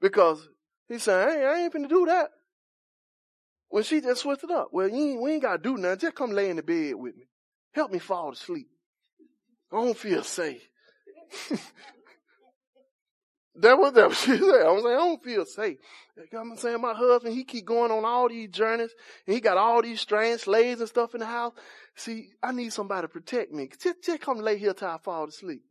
Because 0.00 0.46
he 0.88 0.98
said, 0.98 1.30
hey, 1.30 1.44
I 1.44 1.58
ain't 1.60 1.72
finna 1.72 1.88
do 1.88 2.06
that. 2.06 2.30
When 3.68 3.82
she 3.82 4.00
just 4.00 4.22
switched 4.22 4.44
it 4.44 4.50
up. 4.50 4.68
Well, 4.72 4.88
ain't, 4.88 5.20
we 5.20 5.32
ain't 5.32 5.42
gotta 5.42 5.62
do 5.62 5.76
nothing. 5.76 5.98
Just 5.98 6.14
come 6.14 6.30
lay 6.30 6.48
in 6.48 6.56
the 6.56 6.62
bed 6.62 6.94
with 6.94 7.16
me. 7.16 7.24
Help 7.72 7.92
me 7.92 7.98
fall 7.98 8.32
to 8.32 8.38
sleep. 8.38 8.68
I 9.70 9.76
don't 9.76 9.96
feel 9.96 10.22
safe. 10.22 10.66
that 13.56 13.78
was 13.78 13.92
that 13.92 14.12
she 14.14 14.38
said. 14.38 14.40
I 14.66 14.70
was 14.70 14.84
like, 14.84 14.94
I 14.94 14.98
don't 14.98 15.22
feel 15.22 15.44
safe. 15.44 15.76
I'm 16.36 16.56
saying 16.56 16.80
my 16.80 16.94
husband, 16.94 17.34
he 17.34 17.44
keep 17.44 17.66
going 17.66 17.90
on 17.90 18.06
all 18.06 18.30
these 18.30 18.48
journeys 18.48 18.90
and 19.26 19.34
he 19.34 19.40
got 19.40 19.58
all 19.58 19.82
these 19.82 20.00
strange 20.00 20.40
slaves 20.40 20.80
and 20.80 20.88
stuff 20.88 21.14
in 21.14 21.20
the 21.20 21.26
house. 21.26 21.52
See, 21.94 22.30
I 22.42 22.52
need 22.52 22.72
somebody 22.72 23.02
to 23.02 23.08
protect 23.08 23.52
me. 23.52 23.68
Just, 23.80 24.02
just 24.02 24.22
come 24.22 24.38
lay 24.38 24.56
here 24.56 24.72
till 24.72 24.88
I 24.88 24.96
fall 24.96 25.28
asleep. 25.28 25.62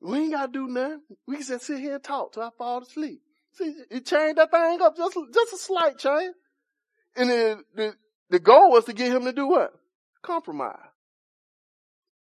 We 0.00 0.18
ain't 0.18 0.32
gotta 0.32 0.52
do 0.52 0.68
nothing. 0.68 1.00
We 1.26 1.36
can 1.36 1.46
just 1.46 1.66
sit 1.66 1.80
here 1.80 1.94
and 1.94 2.04
talk 2.04 2.32
till 2.32 2.42
I 2.42 2.50
fall 2.56 2.82
asleep. 2.82 3.20
See, 3.54 3.74
it 3.90 4.06
changed 4.06 4.38
that 4.38 4.50
thing 4.50 4.80
up 4.80 4.96
just, 4.96 5.18
just 5.34 5.52
a 5.52 5.56
slight 5.56 5.98
change. 5.98 6.34
And 7.16 7.30
the, 7.30 7.64
the, 7.74 7.94
the 8.30 8.38
goal 8.38 8.70
was 8.70 8.84
to 8.84 8.92
get 8.92 9.10
him 9.10 9.24
to 9.24 9.32
do 9.32 9.48
what? 9.48 9.72
Compromise. 10.22 10.76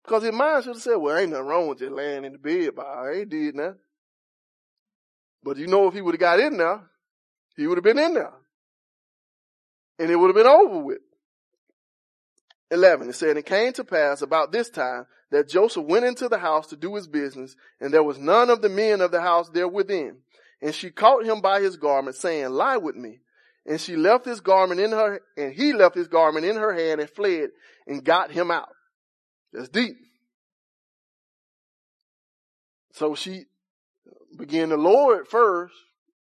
Because 0.03 0.23
his 0.23 0.33
mind 0.33 0.63
should 0.63 0.75
have 0.75 0.81
said, 0.81 0.95
well, 0.95 1.17
ain't 1.17 1.31
nothing 1.31 1.45
wrong 1.45 1.67
with 1.67 1.79
just 1.79 1.91
laying 1.91 2.25
in 2.25 2.33
the 2.33 2.37
bed, 2.37 2.71
but 2.75 2.85
I 2.85 3.19
ain't 3.19 3.29
did 3.29 3.55
nothing. 3.55 3.79
But 5.43 5.57
you 5.57 5.67
know, 5.67 5.87
if 5.87 5.93
he 5.93 6.01
would 6.01 6.15
have 6.15 6.19
got 6.19 6.39
in 6.39 6.57
there, 6.57 6.81
he 7.55 7.67
would 7.67 7.77
have 7.77 7.83
been 7.83 7.99
in 7.99 8.15
there. 8.15 8.33
And 9.99 10.09
it 10.09 10.15
would 10.15 10.27
have 10.27 10.35
been 10.35 10.47
over 10.47 10.79
with. 10.79 10.99
11, 12.71 13.09
it 13.09 13.13
said, 13.13 13.37
it 13.37 13.45
came 13.45 13.73
to 13.73 13.83
pass 13.83 14.21
about 14.21 14.51
this 14.51 14.69
time 14.69 15.05
that 15.31 15.49
Joseph 15.49 15.85
went 15.85 16.05
into 16.05 16.27
the 16.27 16.37
house 16.37 16.67
to 16.67 16.75
do 16.75 16.95
his 16.95 17.07
business, 17.07 17.55
and 17.79 17.93
there 17.93 18.03
was 18.03 18.17
none 18.17 18.49
of 18.49 18.61
the 18.61 18.69
men 18.69 19.01
of 19.01 19.11
the 19.11 19.21
house 19.21 19.49
there 19.49 19.67
within. 19.67 20.17
And 20.61 20.75
she 20.75 20.91
caught 20.91 21.25
him 21.25 21.41
by 21.41 21.61
his 21.61 21.77
garment, 21.77 22.15
saying, 22.15 22.49
lie 22.49 22.77
with 22.77 22.95
me. 22.95 23.21
And 23.65 23.79
she 23.79 23.95
left 23.95 24.25
his 24.25 24.41
garment 24.41 24.79
in 24.79 24.91
her, 24.91 25.21
and 25.37 25.53
he 25.53 25.73
left 25.73 25.95
his 25.95 26.07
garment 26.07 26.45
in 26.45 26.55
her 26.55 26.73
hand 26.73 26.99
and 26.99 27.09
fled 27.09 27.49
and 27.87 28.03
got 28.03 28.31
him 28.31 28.51
out. 28.51 28.69
That's 29.53 29.69
deep. 29.69 29.95
So 32.93 33.15
she 33.15 33.45
began 34.37 34.69
to 34.69 34.77
lower 34.77 35.21
it 35.21 35.27
first, 35.27 35.73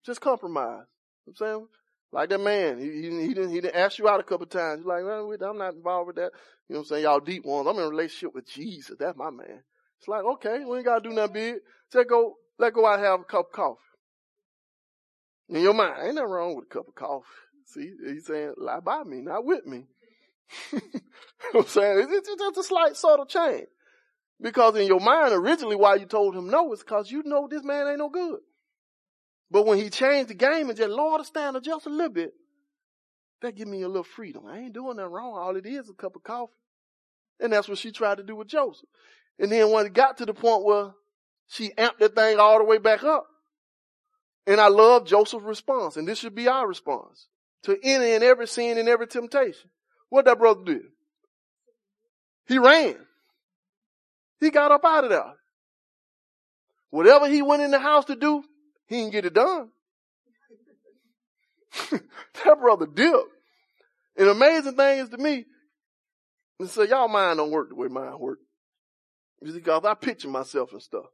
just 0.05 0.20
compromise. 0.20 0.87
You 1.27 1.32
know 1.41 1.47
I'm 1.47 1.59
saying? 1.59 1.69
Like 2.12 2.31
that 2.31 2.41
man, 2.41 2.78
he, 2.78 2.87
he, 2.87 3.27
he, 3.27 3.35
didn't, 3.35 3.51
he 3.51 3.61
didn't 3.61 3.77
ask 3.77 3.99
you 3.99 4.09
out 4.09 4.20
a 4.20 4.24
couple 4.24 4.45
of 4.45 4.51
times. 4.51 4.81
He's 4.81 4.87
like, 4.87 5.05
I'm 5.05 5.59
not 5.59 5.74
involved 5.74 6.09
with 6.09 6.16
that. 6.16 6.32
You 6.69 6.74
know 6.74 6.78
what 6.78 6.78
I'm 6.78 6.85
saying? 6.87 7.03
Y'all 7.05 7.20
deep 7.20 7.45
ones. 7.45 7.69
I'm 7.69 7.77
in 7.77 7.82
a 7.82 7.89
relationship 7.89 8.35
with 8.35 8.49
Jesus. 8.49 8.97
That's 8.99 9.16
my 9.16 9.31
man. 9.31 9.62
It's 9.99 10.09
like, 10.09 10.24
okay, 10.24 10.65
we 10.65 10.78
ain't 10.78 10.87
gotta 10.87 11.09
do 11.09 11.15
nothing 11.15 11.35
big. 11.35 11.55
Just 11.93 12.09
go, 12.09 12.35
let 12.59 12.73
go 12.73 12.87
out 12.87 12.99
and 12.99 13.05
have 13.05 13.20
a 13.20 13.24
cup 13.24 13.47
of 13.47 13.53
coffee. 13.53 13.78
In 15.51 15.62
your 15.62 15.74
mind, 15.74 15.95
ain't 16.03 16.15
nothing 16.15 16.31
wrong 16.31 16.57
with 16.57 16.66
a 16.66 16.69
cup 16.69 16.89
of 16.89 16.95
coffee. 16.95 17.27
See, 17.66 17.93
he's 18.07 18.27
saying, 18.27 18.55
lie 18.57 18.81
by 18.81 19.05
me, 19.05 19.20
not 19.20 19.45
with 19.45 19.66
me. 19.66 19.87
you 20.73 20.81
know 21.55 21.61
I'm 21.61 21.66
saying? 21.66 22.07
It's 22.11 22.28
just 22.28 22.57
a 22.57 22.62
slight 22.65 22.97
subtle 22.97 23.27
change. 23.27 23.66
Because 24.41 24.77
in 24.77 24.87
your 24.87 25.01
mind, 25.01 25.32
originally 25.32 25.77
why 25.77 25.97
you 25.97 26.07
told 26.07 26.35
him 26.35 26.49
no 26.49 26.73
is 26.73 26.81
because 26.81 27.11
you 27.11 27.23
know 27.24 27.47
this 27.49 27.62
man 27.62 27.87
ain't 27.89 27.99
no 27.99 28.09
good. 28.09 28.41
But 29.51 29.67
when 29.67 29.79
he 29.79 29.91
changed 29.91 30.31
the 30.31 30.35
game 30.35 30.69
and 30.69 30.79
just 30.79 30.91
lowered 30.91 31.21
the 31.21 31.25
standard 31.25 31.65
just 31.65 31.87
a 31.87 31.91
little 31.91 32.13
bit, 32.13 32.33
that 33.43 33.57
give 33.57 33.69
me 33.69 33.83
a 33.83 33.89
little 33.89 34.05
freedom. 34.05 34.45
I 34.47 34.59
ain't 34.59 34.75
doing 34.75 34.97
nothing 34.97 35.13
wrong. 35.13 35.35
All 35.37 35.57
it 35.57 35.67
is 35.67 35.87
is 35.87 35.91
a 35.91 35.95
cup 35.95 36.15
of 36.15 36.23
coffee. 36.23 36.53
And 37.41 37.53
that's 37.53 37.69
what 37.69 37.79
she 37.79 37.91
tried 37.91 38.19
to 38.19 38.23
do 38.23 38.37
with 38.37 38.49
Joseph. 38.49 38.89
And 39.39 39.51
then 39.51 39.71
when 39.73 39.87
it 39.87 39.95
got 39.95 40.19
to 40.19 40.27
the 40.27 40.35
point 40.35 40.65
where 40.65 40.91
she 41.49 41.71
amped 41.71 41.99
that 41.99 42.15
thing 42.15 42.39
all 42.39 42.59
the 42.59 42.65
way 42.65 42.79
back 42.79 43.03
up. 43.03 43.27
And 44.47 44.61
I 44.61 44.69
love 44.69 45.07
Joseph's 45.07 45.45
response. 45.45 45.97
And 45.97 46.07
this 46.07 46.19
should 46.19 46.35
be 46.35 46.49
our 46.49 46.67
response 46.67 47.29
to 47.65 47.79
any 47.83 48.13
and 48.13 48.23
every 48.23 48.47
sin 48.47 48.79
and 48.79 48.89
every 48.89 49.07
temptation. 49.07 49.71
What 50.11 50.27
that 50.27 50.39
brother 50.39 50.63
did? 50.65 50.83
He 52.47 52.59
ran. 52.59 52.97
He 54.41 54.51
got 54.51 54.73
up 54.73 54.85
out 54.85 55.05
of 55.05 55.11
there. 55.11 55.35
Whatever 56.91 57.29
he 57.29 57.43
went 57.43 57.63
in 57.63 57.71
the 57.71 57.79
house 57.79 58.07
to 58.07 58.17
do, 58.17 58.43
he 58.91 58.97
didn't 58.97 59.12
get 59.12 59.25
it 59.25 59.35
done. 59.35 59.69
that 61.91 62.61
brother 62.61 62.87
dipped. 62.87 63.19
And 64.17 64.29
amazing 64.29 64.75
thing 64.75 64.99
is 64.99 65.09
to 65.11 65.17
me, 65.17 65.47
and 66.59 66.69
so 66.69 66.83
y'all 66.83 67.07
mind 67.07 67.39
don't 67.39 67.53
work 67.53 67.69
the 67.69 67.77
way 67.77 67.87
mine 67.87 68.19
work. 68.19 68.41
You 69.41 69.53
see, 69.53 69.59
Because 69.59 69.85
I 69.85 69.95
picture 69.95 70.29
myself 70.29 70.73
and 70.73 70.83
stuff. 70.83 71.07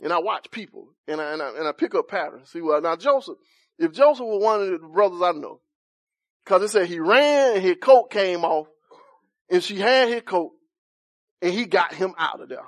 And 0.00 0.12
I 0.12 0.18
watch 0.18 0.50
people 0.50 0.90
and 1.08 1.20
I, 1.20 1.32
and 1.32 1.42
I, 1.42 1.48
and 1.56 1.66
I 1.66 1.72
pick 1.72 1.94
up 1.94 2.08
patterns. 2.08 2.50
See, 2.50 2.60
well, 2.60 2.80
now 2.80 2.94
Joseph, 2.94 3.38
if 3.78 3.92
Joseph 3.92 4.26
was 4.26 4.44
one 4.44 4.62
of 4.62 4.68
the 4.68 4.86
brothers 4.86 5.22
I 5.22 5.32
know, 5.32 5.60
cause 6.44 6.62
it 6.62 6.68
said 6.68 6.86
he 6.86 7.00
ran 7.00 7.54
and 7.54 7.62
his 7.62 7.78
coat 7.80 8.10
came 8.10 8.44
off 8.44 8.68
and 9.50 9.64
she 9.64 9.76
had 9.76 10.08
his 10.08 10.22
coat 10.22 10.52
and 11.40 11.52
he 11.52 11.64
got 11.64 11.94
him 11.94 12.14
out 12.18 12.40
of 12.40 12.50
there. 12.50 12.66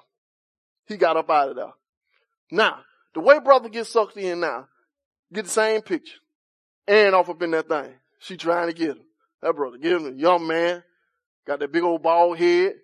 He 0.87 0.97
got 0.97 1.19
up 1.19 1.31
out 1.31 1.51
of 1.51 1.57
there. 1.57 1.73
Now, 2.51 2.81
the 3.15 3.21
way 3.21 3.39
brother 3.39 3.69
gets 3.69 3.91
sucked 3.91 4.17
in 4.17 4.41
now, 4.41 4.69
get 5.33 5.45
the 5.45 5.51
same 5.51 5.83
picture. 5.83 6.19
And 6.87 7.15
off 7.15 7.29
up 7.29 7.43
in 7.43 7.53
that 7.53 7.69
thing. 7.69 7.95
She 8.19 8.37
trying 8.37 8.69
to 8.69 8.75
get 8.75 8.91
him. 8.91 9.01
That 9.43 9.55
brother, 9.55 9.79
get 9.79 9.93
him 9.93 10.07
a 10.07 10.11
young 10.11 10.47
man, 10.47 10.83
got 11.47 11.61
that 11.61 11.73
big 11.73 11.83
old 11.83 12.03
bald 12.03 12.39
head. 12.39 12.75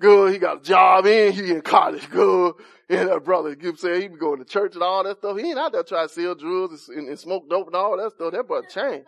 Good, 0.00 0.32
he 0.32 0.38
got 0.38 0.60
a 0.60 0.62
job 0.62 1.04
in, 1.06 1.32
he 1.32 1.50
in 1.50 1.60
college, 1.60 2.08
good. 2.10 2.54
And 2.88 3.08
that 3.08 3.24
brother 3.24 3.54
keep 3.54 3.78
saying 3.78 4.02
he 4.02 4.08
be 4.08 4.16
going 4.16 4.38
to 4.38 4.44
church 4.44 4.74
and 4.74 4.82
all 4.82 5.04
that 5.04 5.18
stuff. 5.18 5.38
He 5.38 5.48
ain't 5.48 5.58
out 5.58 5.72
there 5.72 5.82
trying 5.82 6.08
to 6.08 6.14
sell 6.14 6.34
drugs 6.34 6.88
and, 6.88 7.08
and 7.08 7.18
smoke 7.18 7.48
dope 7.48 7.66
and 7.66 7.76
all 7.76 7.96
that 7.96 8.12
stuff. 8.12 8.32
That 8.32 8.48
brother 8.48 8.66
changed. 8.66 9.06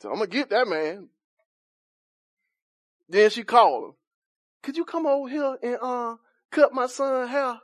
So 0.00 0.10
I'm 0.10 0.16
gonna 0.16 0.26
get 0.26 0.50
that 0.50 0.68
man. 0.68 1.08
Then 3.08 3.30
she 3.30 3.44
called 3.44 3.84
him. 3.84 3.94
Could 4.62 4.76
you 4.76 4.84
come 4.84 5.06
over 5.06 5.28
here 5.28 5.56
and 5.62 5.78
uh 5.80 6.16
cut 6.50 6.72
my 6.72 6.86
son 6.86 7.28
hair? 7.28 7.60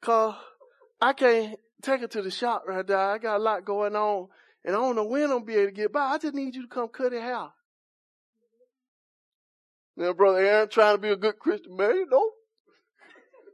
Cause 0.00 0.34
I 1.02 1.12
can't 1.14 1.58
take 1.82 2.02
it 2.02 2.12
to 2.12 2.22
the 2.22 2.30
shop 2.30 2.62
right 2.66 2.86
there. 2.86 2.96
I 2.96 3.18
got 3.18 3.38
a 3.38 3.42
lot 3.42 3.64
going 3.64 3.96
on 3.96 4.28
and 4.64 4.76
I 4.76 4.78
don't 4.78 4.94
know 4.94 5.04
when 5.04 5.32
I'm 5.32 5.44
be 5.44 5.54
able 5.54 5.66
to 5.66 5.72
get 5.72 5.92
by. 5.92 6.00
I 6.00 6.18
just 6.18 6.32
need 6.32 6.54
you 6.54 6.62
to 6.62 6.68
come 6.68 6.86
cut 6.86 7.12
it 7.12 7.20
hair. 7.20 7.48
Now, 9.96 10.12
brother 10.12 10.38
Aaron 10.38 10.68
trying 10.68 10.94
to 10.94 11.02
be 11.02 11.08
a 11.08 11.16
good 11.16 11.40
Christian 11.40 11.76
man, 11.76 11.90
you 11.90 12.06
know. 12.08 12.30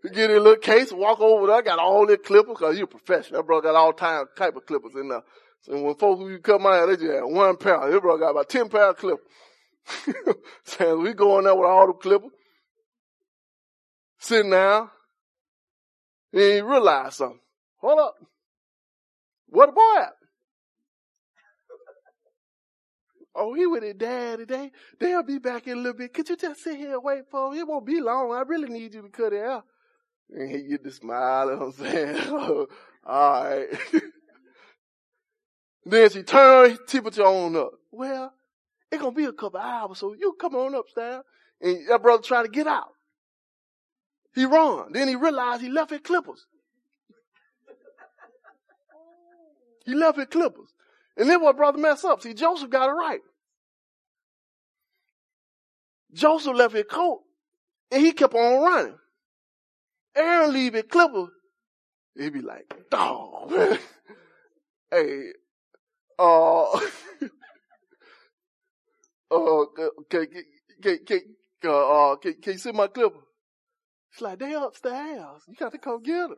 You 0.05 0.11
get 0.11 0.31
in 0.31 0.37
a 0.37 0.41
little 0.41 0.57
case 0.57 0.93
walk 0.93 1.21
over 1.21 1.47
there. 1.47 1.57
I 1.57 1.63
got 1.63 1.79
all 1.79 2.07
the 2.07 2.19
clippers 2.19 2.55
because 2.59 2.77
you're 2.77 2.85
a 2.85 2.87
professional. 2.87 3.41
That 3.41 3.47
brother 3.47 3.63
got 3.63 3.77
all 3.77 3.95
time 3.95 4.27
type 4.37 4.55
of 4.55 4.67
clippers 4.67 4.95
in 4.95 5.09
there. 5.09 5.23
So 5.63 5.83
when 5.83 5.95
folks 5.95 6.21
who 6.21 6.39
cut 6.41 6.61
my 6.61 6.77
hair, 6.77 6.87
they 6.87 6.97
just 6.97 7.11
had 7.11 7.23
one 7.23 7.57
pair. 7.57 7.91
This 7.91 8.01
brother 8.01 8.21
got 8.21 8.31
about 8.33 8.51
10 8.51 8.69
pair 8.69 8.91
of 8.91 8.97
clippers. 8.99 9.27
so 10.65 10.99
we 10.99 11.15
going 11.15 11.45
there 11.45 11.55
with 11.55 11.67
all 11.67 11.87
the 11.87 11.95
clippers. 11.95 12.31
Sitting 14.19 14.51
down. 14.51 14.91
He 16.33 16.61
realized 16.61 17.15
something. 17.15 17.41
Hold 17.79 18.01
up. 18.01 18.15
Where 19.49 19.67
the 19.67 19.73
boy 19.73 19.97
at? 19.99 20.13
Oh, 23.35 23.55
he 23.55 23.67
with 23.67 23.85
his 23.85 23.95
dad 23.95 24.41
today. 24.41 24.73
They'll 24.99 25.23
be 25.23 25.39
back 25.39 25.69
in 25.69 25.75
a 25.75 25.81
little 25.81 25.95
bit. 25.95 26.13
Could 26.13 26.29
you 26.29 26.37
just 26.37 26.63
sit 26.63 26.77
here 26.77 26.95
and 26.95 27.05
wait 27.05 27.23
for 27.31 27.53
him? 27.53 27.59
It 27.59 27.69
won't 27.69 27.87
be 27.87 28.01
long. 28.01 28.33
I 28.33 28.41
really 28.41 28.69
need 28.69 28.95
you 28.95 29.03
to 29.03 29.09
cut 29.09 29.33
it 29.33 29.45
out. 29.45 29.65
And 30.31 30.51
he 30.51 30.65
get 30.65 30.83
the 30.83 30.91
smile, 30.91 31.51
you 31.51 31.53
know 31.53 31.67
what 31.67 31.79
I'm 31.79 31.87
saying? 31.87 32.31
All 33.07 33.45
right. 33.45 33.67
then 35.87 36.11
she 36.11 36.23
turned 36.25 36.79
temperature 36.89 37.23
on 37.23 37.57
up. 37.57 37.71
Well, 37.93 38.33
it's 38.91 39.01
gonna 39.01 39.15
be 39.15 39.25
a 39.25 39.33
couple 39.33 39.61
hours, 39.61 39.99
so 39.99 40.15
you 40.15 40.35
come 40.39 40.57
on 40.57 40.75
upstairs. 40.75 41.23
And 41.61 41.89
that 41.89 42.03
brother 42.03 42.23
trying 42.23 42.45
to 42.45 42.51
get 42.51 42.67
out. 42.67 42.89
He 44.39 44.45
run. 44.45 44.93
Then 44.93 45.09
he 45.09 45.17
realized 45.17 45.63
he 45.63 45.69
left 45.69 45.91
his 45.91 45.99
clippers. 45.99 46.47
He 49.85 49.95
left 49.97 50.17
his 50.17 50.29
clippers. 50.29 50.69
And 51.17 51.29
then 51.29 51.43
what 51.43 51.57
brother 51.57 51.79
messed 51.79 52.05
up? 52.05 52.23
See, 52.23 52.35
Joseph 52.35 52.71
got 52.71 52.89
it 52.89 52.93
right. 52.93 53.19
Joseph 56.13 56.55
left 56.55 56.73
his 56.73 56.85
coat 56.89 57.23
And 57.91 58.01
he 58.01 58.13
kept 58.13 58.33
on 58.33 58.63
running. 58.63 58.95
Aaron 60.15 60.53
leave 60.53 60.77
it 60.77 60.89
Clipper. 60.89 61.27
He'd 62.17 62.33
be 62.33 62.41
like, 62.41 62.73
dog, 62.93 63.51
hey, 64.93 65.33
uh, 66.17 66.63
uh, 69.33 69.65
can, 70.09 70.27
can, 70.81 70.99
can, 71.05 71.21
uh, 71.69 72.15
can, 72.23 72.35
can 72.35 72.53
you 72.53 72.59
see 72.59 72.71
my 72.71 72.87
clipper? 72.87 73.19
It's 74.13 74.23
like, 74.23 74.39
they 74.41 74.55
upstairs. 74.55 75.43
You 75.49 75.55
got 75.59 75.73
to 75.73 75.79
come 75.79 76.03
get 76.03 76.31
her. 76.31 76.37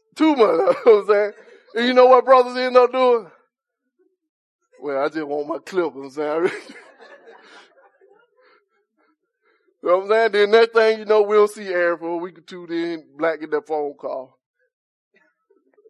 Too 0.16 0.36
much, 0.36 0.40
you 0.40 0.46
know 0.46 0.74
what 0.84 0.86
I'm 1.00 1.06
saying? 1.08 1.32
And 1.76 1.86
you 1.86 1.94
know 1.94 2.06
what 2.06 2.24
brothers 2.24 2.56
end 2.56 2.76
up 2.76 2.92
doing? 2.92 3.26
Well, 4.82 5.04
I 5.04 5.08
just 5.08 5.26
want 5.26 5.48
my 5.48 5.58
clipper, 5.58 6.02
I'm 6.04 6.10
saying. 6.10 6.50
You 9.82 9.90
know 9.90 9.98
what 9.98 10.04
I'm 10.04 10.10
saying? 10.10 10.32
Then 10.32 10.50
next 10.50 10.74
thing 10.74 10.98
you 11.00 11.04
know, 11.06 11.22
we'll 11.22 11.48
see 11.48 11.68
Aaron 11.68 11.98
for 11.98 12.08
a 12.10 12.16
week 12.18 12.38
or 12.38 12.42
two, 12.42 12.66
then 12.68 13.04
Black 13.16 13.40
get 13.40 13.50
that 13.52 13.66
phone 13.66 13.94
call. 13.94 14.38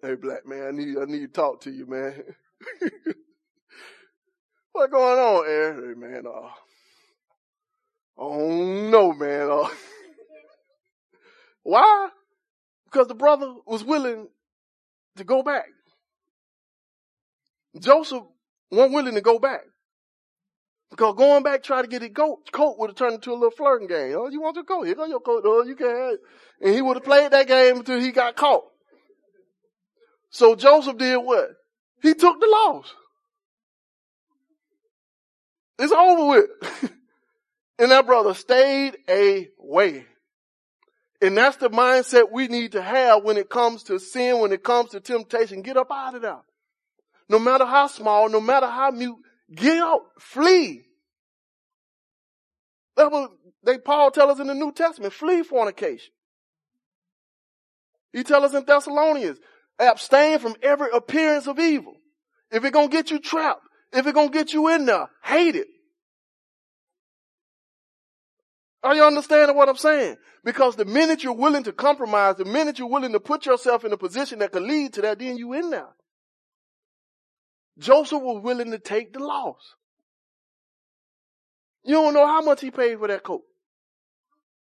Hey 0.03 0.15
Black 0.15 0.47
man, 0.47 0.69
I 0.69 0.71
need 0.73 0.97
I 0.99 1.07
need 1.07 1.21
to 1.21 1.29
talk 1.29 1.63
to 1.63 1.71
you, 1.71 1.87
man. 1.87 2.23
what 4.73 4.91
going 4.91 5.19
on, 5.19 5.47
Aaron? 5.49 5.89
Hey 5.89 6.01
man, 6.01 6.25
uh 6.27 6.49
Oh 8.19 8.91
no, 8.91 9.13
man. 9.13 9.49
Why? 11.63 12.09
Because 12.87 13.07
the 13.07 13.15
brother 13.15 13.55
was 13.67 13.85
willing 13.85 14.29
to 15.17 15.25
go 15.25 15.43
back. 15.43 15.67
Joseph 17.79 18.25
wasn't 18.71 18.95
willing 18.95 19.15
to 19.15 19.21
go 19.21 19.39
back. 19.39 19.61
Because 20.91 21.15
going 21.17 21.43
back 21.43 21.63
try 21.63 21.83
to 21.83 21.89
get 21.89 22.03
his 22.03 22.13
coat, 22.13 22.51
coat 22.51 22.77
would 22.79 22.91
have 22.91 22.97
turned 22.97 23.15
into 23.15 23.31
a 23.31 23.35
little 23.35 23.51
flirting 23.51 23.89
game. 23.89 24.15
Oh, 24.17 24.29
you 24.29 24.41
want 24.41 24.57
your 24.57 24.65
coat? 24.65 24.85
Here 24.85 24.95
go 24.95 25.05
your 25.05 25.21
coat. 25.21 25.43
Oh, 25.45 25.63
you 25.65 25.77
can 25.77 25.87
have 25.87 26.13
it. 26.15 26.21
And 26.63 26.75
he 26.75 26.81
would 26.81 26.97
have 26.97 27.05
played 27.05 27.31
that 27.31 27.47
game 27.47 27.77
until 27.77 28.01
he 28.01 28.11
got 28.11 28.37
caught. 28.37 28.65
So 30.31 30.57
Joseph 30.57 30.97
did 30.97 31.19
what? 31.19 31.51
He 32.03 32.15
took 32.15 32.41
the 32.41 32.47
loss. 32.47 32.95
It's 35.79 35.93
over 35.93 36.27
with. 36.27 36.93
and 37.79 37.91
that 37.91 38.07
brother 38.07 38.35
stayed 38.35 38.97
away. 39.09 40.07
And 41.21 41.37
that's 41.37 41.57
the 41.57 41.71
mindset 41.71 42.31
we 42.31 42.47
need 42.47 42.73
to 42.73 42.83
have 42.83 43.25
when 43.25 43.37
it 43.37 43.51
comes 43.51 43.85
to 43.85 43.99
sin, 43.99 44.39
when 44.39 44.53
it 44.53 44.63
comes 44.63 44.91
to 44.91 45.01
temptation. 45.01 45.63
Get 45.63 45.77
up 45.77 45.91
out 45.91 46.15
of 46.15 46.23
there. 46.23 46.39
No 47.29 47.39
matter 47.39 47.67
how 47.67 47.89
small, 47.89 48.29
no 48.29 48.41
matter 48.41 48.67
how 48.67 48.91
mute, 48.91 49.19
Get 49.55 49.79
out, 49.79 50.03
flee. 50.19 50.83
That 52.97 53.11
was, 53.11 53.31
they, 53.65 53.79
Paul 53.79 54.11
tell 54.11 54.31
us 54.31 54.41
in 54.41 54.47
the 54.47 54.55
New 54.55 54.73
Testament, 54.73 55.13
flee 55.13 55.43
fornication. 55.43 56.13
He 58.13 58.25
tell 58.25 58.45
us 58.45 58.55
in 58.55 58.65
Thessalonians, 58.65 59.39
abstain 59.79 60.39
from 60.39 60.57
every 60.63 60.89
appearance 60.93 61.47
of 61.47 61.59
evil. 61.59 61.95
If 62.51 62.65
it 62.65 62.73
gonna 62.73 62.89
get 62.89 63.11
you 63.11 63.21
trapped, 63.21 63.63
if 63.93 64.07
it 64.07 64.15
gonna 64.15 64.31
get 64.31 64.53
you 64.53 64.69
in 64.69 64.87
there, 64.87 65.09
hate 65.23 65.57
it. 65.57 65.69
Are 68.83 68.95
you 68.95 69.03
understanding 69.03 69.57
what 69.57 69.69
I'm 69.69 69.77
saying? 69.77 70.17
Because 70.45 70.77
the 70.77 70.85
minute 70.85 71.25
you're 71.25 71.33
willing 71.33 71.65
to 71.65 71.73
compromise, 71.73 72.37
the 72.37 72.45
minute 72.45 72.79
you're 72.79 72.89
willing 72.89 73.13
to 73.13 73.21
put 73.21 73.45
yourself 73.45 73.85
in 73.85 73.93
a 73.93 73.97
position 73.97 74.39
that 74.39 74.53
could 74.53 74.63
lead 74.63 74.95
to 74.95 75.03
that, 75.03 75.19
then 75.19 75.37
you 75.37 75.53
in 75.53 75.71
there. 75.71 75.89
Joseph 77.79 78.23
was 78.23 78.43
willing 78.43 78.71
to 78.71 78.79
take 78.79 79.13
the 79.13 79.21
loss. 79.21 79.75
You 81.85 81.95
don't 81.95 82.15
know 82.15 82.27
how 82.27 82.43
much 82.43 82.61
he 82.61 82.71
paid 82.71 82.99
for 82.99 83.09
that 83.09 83.23
coat. 83.23 83.43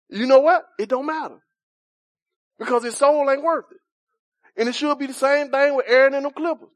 You 0.08 0.26
know 0.26 0.40
what? 0.40 0.64
It 0.78 0.88
don't 0.88 1.06
matter. 1.06 1.42
Because 2.58 2.84
his 2.84 2.96
soul 2.96 3.30
ain't 3.30 3.42
worth 3.42 3.66
it. 3.70 3.80
And 4.56 4.68
it 4.68 4.74
should 4.74 4.98
be 4.98 5.06
the 5.06 5.14
same 5.14 5.50
thing 5.50 5.74
with 5.74 5.86
Aaron 5.88 6.14
and 6.14 6.26
the 6.26 6.30
Clippers. 6.30 6.68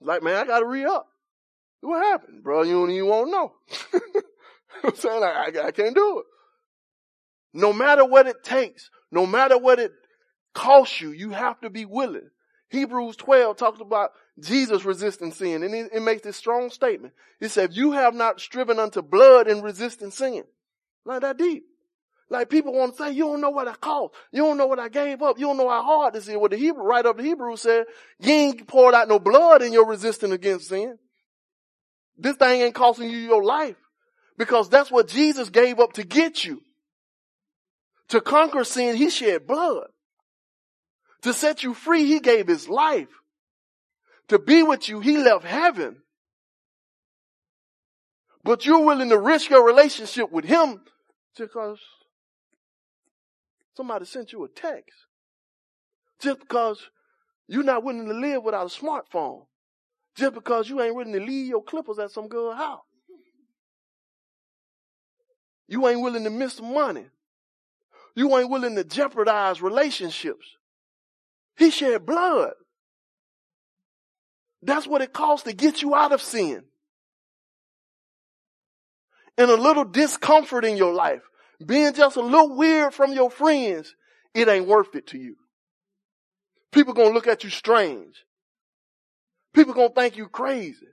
Like, 0.00 0.22
man, 0.22 0.36
I 0.36 0.44
gotta 0.44 0.66
re-up. 0.66 1.06
What 1.80 2.02
happened? 2.02 2.42
Bro, 2.42 2.62
you 2.62 2.72
don't 2.72 2.90
even 2.90 3.08
want 3.08 3.26
to 3.26 3.30
know. 3.30 4.22
I'm 4.84 4.94
saying 4.94 5.22
I, 5.22 5.50
I, 5.64 5.70
can't 5.70 5.94
do 5.94 6.20
it. 6.20 6.24
No 7.54 7.72
matter 7.72 8.04
what 8.04 8.26
it 8.26 8.42
takes, 8.42 8.90
no 9.10 9.26
matter 9.26 9.58
what 9.58 9.78
it 9.78 9.92
costs 10.54 11.00
you, 11.00 11.12
you 11.12 11.30
have 11.30 11.60
to 11.60 11.70
be 11.70 11.84
willing. 11.84 12.30
Hebrews 12.70 13.16
12 13.16 13.56
talks 13.56 13.80
about 13.80 14.12
Jesus 14.40 14.84
resisting 14.84 15.32
sin. 15.32 15.62
And 15.62 15.74
it, 15.74 15.90
it 15.92 16.00
makes 16.00 16.22
this 16.22 16.36
strong 16.36 16.70
statement. 16.70 17.12
It 17.40 17.50
says, 17.50 17.76
you 17.76 17.92
have 17.92 18.14
not 18.14 18.40
striven 18.40 18.78
unto 18.78 19.02
blood 19.02 19.46
in 19.46 19.60
resisting 19.60 20.10
sin. 20.10 20.44
Like 21.04 21.20
that 21.20 21.36
deep. 21.36 21.64
Like 22.30 22.48
people 22.48 22.72
want 22.72 22.96
to 22.96 23.02
say, 23.04 23.12
you 23.12 23.24
don't 23.24 23.42
know 23.42 23.50
what 23.50 23.68
I 23.68 23.74
cost. 23.74 24.14
You 24.32 24.42
don't 24.42 24.56
know 24.56 24.66
what 24.66 24.78
I 24.78 24.88
gave 24.88 25.20
up. 25.20 25.38
You 25.38 25.46
don't 25.46 25.58
know 25.58 25.68
how 25.68 25.82
hard 25.82 26.14
this 26.14 26.28
is. 26.28 26.36
What 26.38 26.52
the 26.52 26.56
Hebrew, 26.56 26.82
right 26.82 27.04
up 27.04 27.18
the 27.18 27.22
Hebrew 27.22 27.56
said, 27.56 27.84
you 28.20 28.32
ain't 28.32 28.66
poured 28.66 28.94
out 28.94 29.06
no 29.06 29.18
blood 29.18 29.60
in 29.60 29.74
your 29.74 29.86
resisting 29.86 30.32
against 30.32 30.68
sin. 30.68 30.98
This 32.16 32.36
thing 32.36 32.62
ain't 32.62 32.74
costing 32.74 33.10
you 33.10 33.18
your 33.18 33.44
life. 33.44 33.76
Because 34.38 34.68
that's 34.68 34.90
what 34.90 35.08
Jesus 35.08 35.50
gave 35.50 35.78
up 35.78 35.94
to 35.94 36.04
get 36.04 36.44
you. 36.44 36.62
To 38.08 38.20
conquer 38.20 38.64
sin, 38.64 38.96
he 38.96 39.10
shed 39.10 39.46
blood. 39.46 39.88
To 41.22 41.32
set 41.32 41.62
you 41.62 41.74
free, 41.74 42.06
he 42.06 42.20
gave 42.20 42.48
his 42.48 42.68
life 42.68 43.08
to 44.32 44.38
be 44.38 44.62
with 44.62 44.88
you, 44.88 45.00
he 45.00 45.18
left 45.18 45.44
heaven. 45.44 45.98
But 48.42 48.64
you're 48.64 48.84
willing 48.84 49.10
to 49.10 49.18
risk 49.18 49.50
your 49.50 49.64
relationship 49.64 50.32
with 50.32 50.46
him 50.46 50.80
because 51.38 51.78
somebody 53.76 54.06
sent 54.06 54.32
you 54.32 54.42
a 54.44 54.48
text. 54.48 54.96
Just 56.18 56.40
because 56.40 56.80
you're 57.46 57.62
not 57.62 57.84
willing 57.84 58.06
to 58.06 58.14
live 58.14 58.42
without 58.42 58.74
a 58.74 58.80
smartphone. 58.80 59.44
Just 60.16 60.32
because 60.32 60.68
you 60.68 60.80
ain't 60.80 60.94
willing 60.94 61.12
to 61.12 61.20
leave 61.20 61.46
your 61.46 61.62
clippers 61.62 61.98
at 61.98 62.10
some 62.10 62.28
good 62.28 62.56
house. 62.56 62.80
You 65.72 65.88
ain't 65.88 66.02
willing 66.02 66.24
to 66.24 66.30
miss 66.30 66.60
money. 66.60 67.06
You 68.14 68.36
ain't 68.36 68.50
willing 68.50 68.74
to 68.76 68.84
jeopardize 68.84 69.62
relationships. 69.62 70.46
He 71.56 71.70
shed 71.70 72.04
blood. 72.04 72.52
That's 74.60 74.86
what 74.86 75.00
it 75.00 75.14
costs 75.14 75.46
to 75.46 75.54
get 75.54 75.80
you 75.80 75.94
out 75.94 76.12
of 76.12 76.20
sin. 76.20 76.64
And 79.38 79.50
a 79.50 79.56
little 79.56 79.86
discomfort 79.86 80.66
in 80.66 80.76
your 80.76 80.92
life, 80.92 81.22
being 81.64 81.94
just 81.94 82.16
a 82.16 82.20
little 82.20 82.54
weird 82.54 82.92
from 82.92 83.14
your 83.14 83.30
friends, 83.30 83.94
it 84.34 84.48
ain't 84.48 84.66
worth 84.66 84.94
it 84.94 85.06
to 85.06 85.18
you. 85.18 85.36
People 86.70 86.92
gonna 86.92 87.14
look 87.14 87.26
at 87.26 87.44
you 87.44 87.48
strange. 87.48 88.26
People 89.54 89.72
gonna 89.72 89.88
think 89.88 90.18
you 90.18 90.28
crazy. 90.28 90.88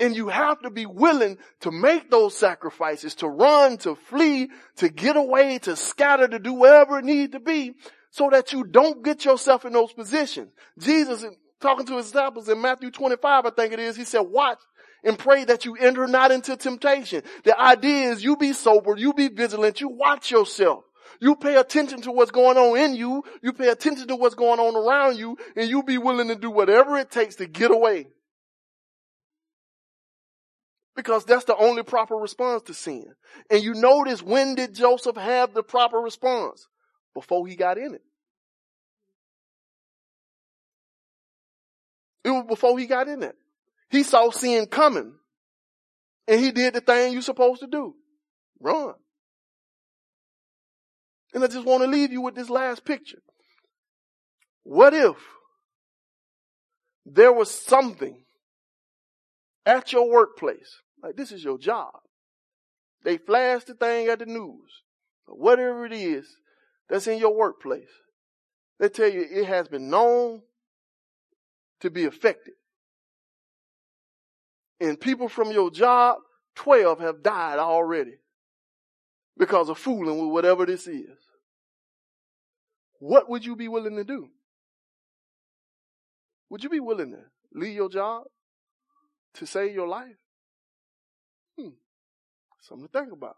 And 0.00 0.16
you 0.16 0.28
have 0.28 0.60
to 0.62 0.70
be 0.70 0.86
willing 0.86 1.38
to 1.60 1.70
make 1.70 2.10
those 2.10 2.36
sacrifices, 2.36 3.14
to 3.16 3.28
run, 3.28 3.78
to 3.78 3.94
flee, 3.94 4.50
to 4.76 4.88
get 4.88 5.16
away, 5.16 5.58
to 5.60 5.76
scatter, 5.76 6.26
to 6.26 6.38
do 6.38 6.52
whatever 6.52 6.98
it 6.98 7.04
needs 7.04 7.32
to 7.32 7.40
be 7.40 7.74
so 8.10 8.28
that 8.30 8.52
you 8.52 8.64
don't 8.64 9.04
get 9.04 9.24
yourself 9.24 9.64
in 9.64 9.72
those 9.72 9.92
positions. 9.92 10.50
Jesus 10.78 11.24
talking 11.60 11.86
to 11.86 11.96
his 11.96 12.06
disciples 12.06 12.48
in 12.48 12.60
Matthew 12.60 12.90
25, 12.90 13.46
I 13.46 13.50
think 13.50 13.72
it 13.72 13.78
is, 13.78 13.96
he 13.96 14.04
said, 14.04 14.20
watch 14.20 14.58
and 15.04 15.18
pray 15.18 15.44
that 15.44 15.64
you 15.64 15.76
enter 15.76 16.06
not 16.06 16.32
into 16.32 16.56
temptation. 16.56 17.22
The 17.44 17.58
idea 17.58 18.10
is 18.10 18.24
you 18.24 18.36
be 18.36 18.52
sober, 18.52 18.96
you 18.96 19.12
be 19.12 19.28
vigilant, 19.28 19.80
you 19.80 19.88
watch 19.88 20.30
yourself. 20.30 20.84
You 21.20 21.36
pay 21.36 21.56
attention 21.56 22.02
to 22.02 22.12
what's 22.12 22.30
going 22.30 22.56
on 22.56 22.78
in 22.78 22.94
you, 22.96 23.22
you 23.42 23.52
pay 23.52 23.68
attention 23.68 24.08
to 24.08 24.16
what's 24.16 24.34
going 24.34 24.58
on 24.58 24.74
around 24.74 25.18
you, 25.18 25.36
and 25.54 25.68
you 25.68 25.82
be 25.82 25.98
willing 25.98 26.28
to 26.28 26.34
do 26.34 26.50
whatever 26.50 26.96
it 26.96 27.10
takes 27.10 27.36
to 27.36 27.46
get 27.46 27.70
away. 27.70 28.08
Because 30.96 31.24
that's 31.24 31.44
the 31.44 31.56
only 31.56 31.82
proper 31.82 32.14
response 32.14 32.62
to 32.64 32.74
sin. 32.74 33.06
And 33.50 33.62
you 33.62 33.74
notice 33.74 34.22
when 34.22 34.54
did 34.54 34.74
Joseph 34.74 35.16
have 35.16 35.52
the 35.52 35.62
proper 35.62 35.98
response? 35.98 36.66
Before 37.14 37.46
he 37.46 37.56
got 37.56 37.78
in 37.78 37.94
it. 37.94 38.02
It 42.24 42.30
was 42.30 42.44
before 42.48 42.78
he 42.78 42.86
got 42.86 43.08
in 43.08 43.22
it. 43.22 43.36
He 43.90 44.02
saw 44.02 44.30
sin 44.30 44.66
coming. 44.66 45.14
And 46.26 46.40
he 46.40 46.52
did 46.52 46.74
the 46.74 46.80
thing 46.80 47.12
you're 47.12 47.22
supposed 47.22 47.60
to 47.60 47.66
do. 47.66 47.94
Run. 48.60 48.94
And 51.34 51.44
I 51.44 51.48
just 51.48 51.66
want 51.66 51.82
to 51.82 51.88
leave 51.88 52.12
you 52.12 52.20
with 52.20 52.34
this 52.34 52.48
last 52.48 52.84
picture. 52.84 53.18
What 54.62 54.94
if 54.94 55.16
there 57.04 57.32
was 57.32 57.50
something 57.50 58.24
at 59.66 59.92
your 59.92 60.08
workplace, 60.08 60.80
like 61.04 61.16
this 61.16 61.32
is 61.32 61.44
your 61.44 61.58
job. 61.58 61.92
They 63.04 63.18
flash 63.18 63.64
the 63.64 63.74
thing 63.74 64.08
at 64.08 64.20
the 64.20 64.26
news, 64.26 64.82
whatever 65.26 65.84
it 65.84 65.92
is 65.92 66.26
that's 66.88 67.06
in 67.06 67.18
your 67.18 67.36
workplace. 67.36 67.90
They 68.80 68.88
tell 68.88 69.10
you 69.10 69.26
it 69.30 69.44
has 69.44 69.68
been 69.68 69.90
known 69.90 70.42
to 71.80 71.90
be 71.90 72.04
affected. 72.06 72.54
and 74.80 75.00
people 75.00 75.28
from 75.28 75.52
your 75.52 75.70
job, 75.70 76.18
12 76.56 77.00
have 77.00 77.22
died 77.22 77.58
already 77.58 78.18
because 79.36 79.68
of 79.68 79.78
fooling 79.78 80.18
with 80.18 80.30
whatever 80.30 80.66
this 80.66 80.86
is. 80.86 81.18
What 82.98 83.28
would 83.28 83.44
you 83.44 83.56
be 83.56 83.68
willing 83.68 83.96
to 83.96 84.04
do? 84.04 84.28
Would 86.50 86.64
you 86.64 86.70
be 86.70 86.80
willing 86.80 87.12
to 87.12 87.20
leave 87.52 87.74
your 87.74 87.88
job 87.88 88.24
to 89.34 89.46
save 89.46 89.74
your 89.74 89.88
life? 89.88 90.16
Hmm. 91.58 91.70
Something 92.60 92.88
to 92.88 92.98
think 92.98 93.12
about. 93.12 93.36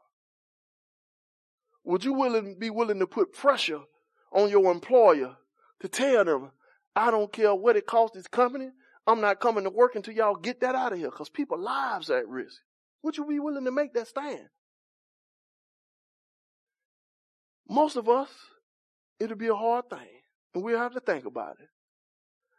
Would 1.85 2.05
you 2.05 2.13
willing, 2.13 2.59
be 2.59 2.71
willing 2.71 2.99
to 2.99 3.07
put 3.07 3.33
pressure 3.33 3.81
on 4.33 4.51
your 4.51 4.71
employer 4.71 5.37
to 5.81 5.89
tell 5.89 6.25
them, 6.25 6.51
I 6.95 7.11
don't 7.11 7.33
care 7.33 7.55
what 7.55 7.77
it 7.77 7.87
costs 7.87 8.17
this 8.17 8.27
company, 8.27 8.71
I'm 9.07 9.21
not 9.21 9.41
coming 9.41 9.65
to 9.65 9.71
work 9.71 9.95
until 9.95 10.15
y'all 10.15 10.35
get 10.35 10.61
that 10.61 10.75
out 10.75 10.93
of 10.93 10.99
here 10.99 11.11
because 11.11 11.29
people's 11.29 11.61
lives 11.61 12.11
are 12.11 12.19
at 12.19 12.29
risk. 12.29 12.61
Would 13.03 13.17
you 13.17 13.25
be 13.25 13.39
willing 13.39 13.65
to 13.65 13.71
make 13.71 13.95
that 13.95 14.09
stand? 14.09 14.49
Most 17.69 17.97
of 17.97 18.09
us, 18.09 18.31
it'll 19.21 19.37
be 19.37 19.49
a 19.49 19.55
hard 19.55 19.89
thing 19.91 20.23
and 20.55 20.65
we'll 20.65 20.79
have 20.79 20.95
to 20.95 21.01
think 21.01 21.25
about 21.25 21.57
it. 21.61 21.69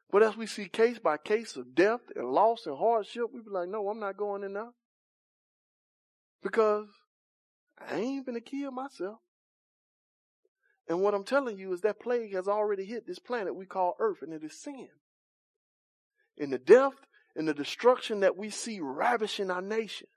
But 0.09 0.23
as 0.23 0.37
we 0.37 0.47
see 0.47 0.69
case 0.69 0.99
by 0.99 1.17
case 1.17 1.57
of 1.57 1.75
death 1.75 1.99
and 2.15 2.29
loss 2.29 2.65
and 2.65 2.77
hardship, 2.77 3.25
we 3.33 3.41
be 3.41 3.49
like, 3.49 3.67
no, 3.67 3.89
I'm 3.89 3.99
not 3.99 4.15
going 4.15 4.43
in 4.43 4.53
now. 4.53 4.73
Because 6.41 6.87
I 7.79 7.95
ain't 7.95 8.25
gonna 8.25 8.41
kill 8.41 8.71
myself. 8.71 9.19
And 10.89 11.01
what 11.01 11.13
I'm 11.13 11.25
telling 11.25 11.57
you 11.57 11.73
is 11.73 11.81
that 11.81 11.99
plague 11.99 12.33
has 12.33 12.47
already 12.47 12.85
hit 12.85 13.05
this 13.05 13.19
planet 13.19 13.55
we 13.55 13.65
call 13.65 13.95
Earth, 13.99 14.21
and 14.21 14.33
it 14.33 14.43
is 14.43 14.61
sin. 14.61 14.87
In 16.37 16.49
the 16.49 16.57
death 16.57 16.93
and 17.35 17.47
the 17.47 17.53
destruction 17.53 18.21
that 18.21 18.37
we 18.37 18.49
see 18.49 18.79
ravishing 18.81 19.51
our 19.51 19.61
nation, 19.61 20.07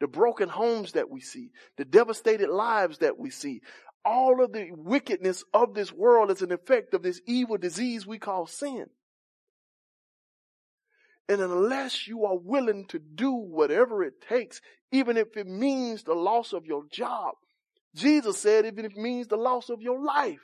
the 0.00 0.08
broken 0.08 0.48
homes 0.48 0.92
that 0.92 1.10
we 1.10 1.20
see, 1.20 1.50
the 1.78 1.84
devastated 1.84 2.50
lives 2.50 2.98
that 2.98 3.18
we 3.18 3.30
see, 3.30 3.60
all 4.04 4.42
of 4.42 4.52
the 4.52 4.68
wickedness 4.72 5.44
of 5.54 5.74
this 5.74 5.92
world 5.92 6.30
is 6.30 6.42
an 6.42 6.52
effect 6.52 6.92
of 6.92 7.02
this 7.02 7.20
evil 7.26 7.56
disease 7.56 8.06
we 8.06 8.18
call 8.18 8.46
sin. 8.46 8.86
And 11.32 11.40
unless 11.40 12.06
you 12.06 12.26
are 12.26 12.36
willing 12.36 12.84
to 12.88 12.98
do 12.98 13.32
whatever 13.32 14.04
it 14.04 14.20
takes, 14.20 14.60
even 14.90 15.16
if 15.16 15.34
it 15.34 15.46
means 15.46 16.02
the 16.02 16.12
loss 16.12 16.52
of 16.52 16.66
your 16.66 16.84
job, 16.92 17.36
Jesus 17.94 18.38
said, 18.38 18.66
even 18.66 18.84
if 18.84 18.92
it 18.92 18.98
means 18.98 19.28
the 19.28 19.38
loss 19.38 19.70
of 19.70 19.80
your 19.80 19.98
life, 19.98 20.42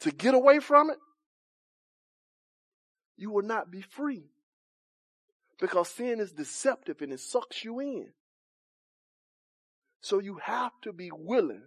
to 0.00 0.10
get 0.10 0.34
away 0.34 0.58
from 0.58 0.90
it, 0.90 0.98
you 3.16 3.30
will 3.30 3.42
not 3.42 3.70
be 3.70 3.80
free. 3.80 4.28
Because 5.58 5.88
sin 5.88 6.20
is 6.20 6.32
deceptive 6.32 7.00
and 7.00 7.10
it 7.10 7.20
sucks 7.20 7.64
you 7.64 7.80
in. 7.80 8.08
So 10.02 10.18
you 10.18 10.40
have 10.42 10.72
to 10.82 10.92
be 10.92 11.08
willing 11.10 11.62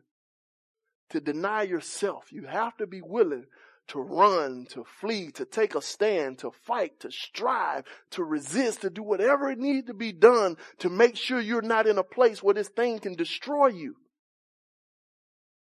to 1.10 1.20
deny 1.20 1.64
yourself. 1.64 2.32
You 2.32 2.44
have 2.44 2.78
to 2.78 2.86
be 2.86 3.02
willing 3.02 3.46
to 3.90 4.00
run, 4.00 4.66
to 4.70 4.84
flee, 4.84 5.32
to 5.32 5.46
take 5.46 5.76
a 5.76 5.82
stand, 5.82 6.40
to 6.40 6.52
fight, 6.66 7.00
to 7.00 7.12
strive, 7.12 7.84
to 8.12 8.24
resist, 8.24 8.82
to 8.82 8.90
do 8.90 9.04
whatever 9.04 9.50
it 9.50 9.58
needs 9.58 9.88
to 9.88 9.94
be 9.94 10.12
done 10.12 10.58
to 10.80 10.90
make 10.90 11.16
sure 11.16 11.40
you're 11.40 11.62
not 11.62 11.88
in 11.88 11.98
a 11.98 12.04
place 12.04 12.42
where 12.42 12.54
this 12.54 12.70
thing 12.70 13.00
can 13.00 13.16
destroy 13.16 13.68
you. 13.68 13.96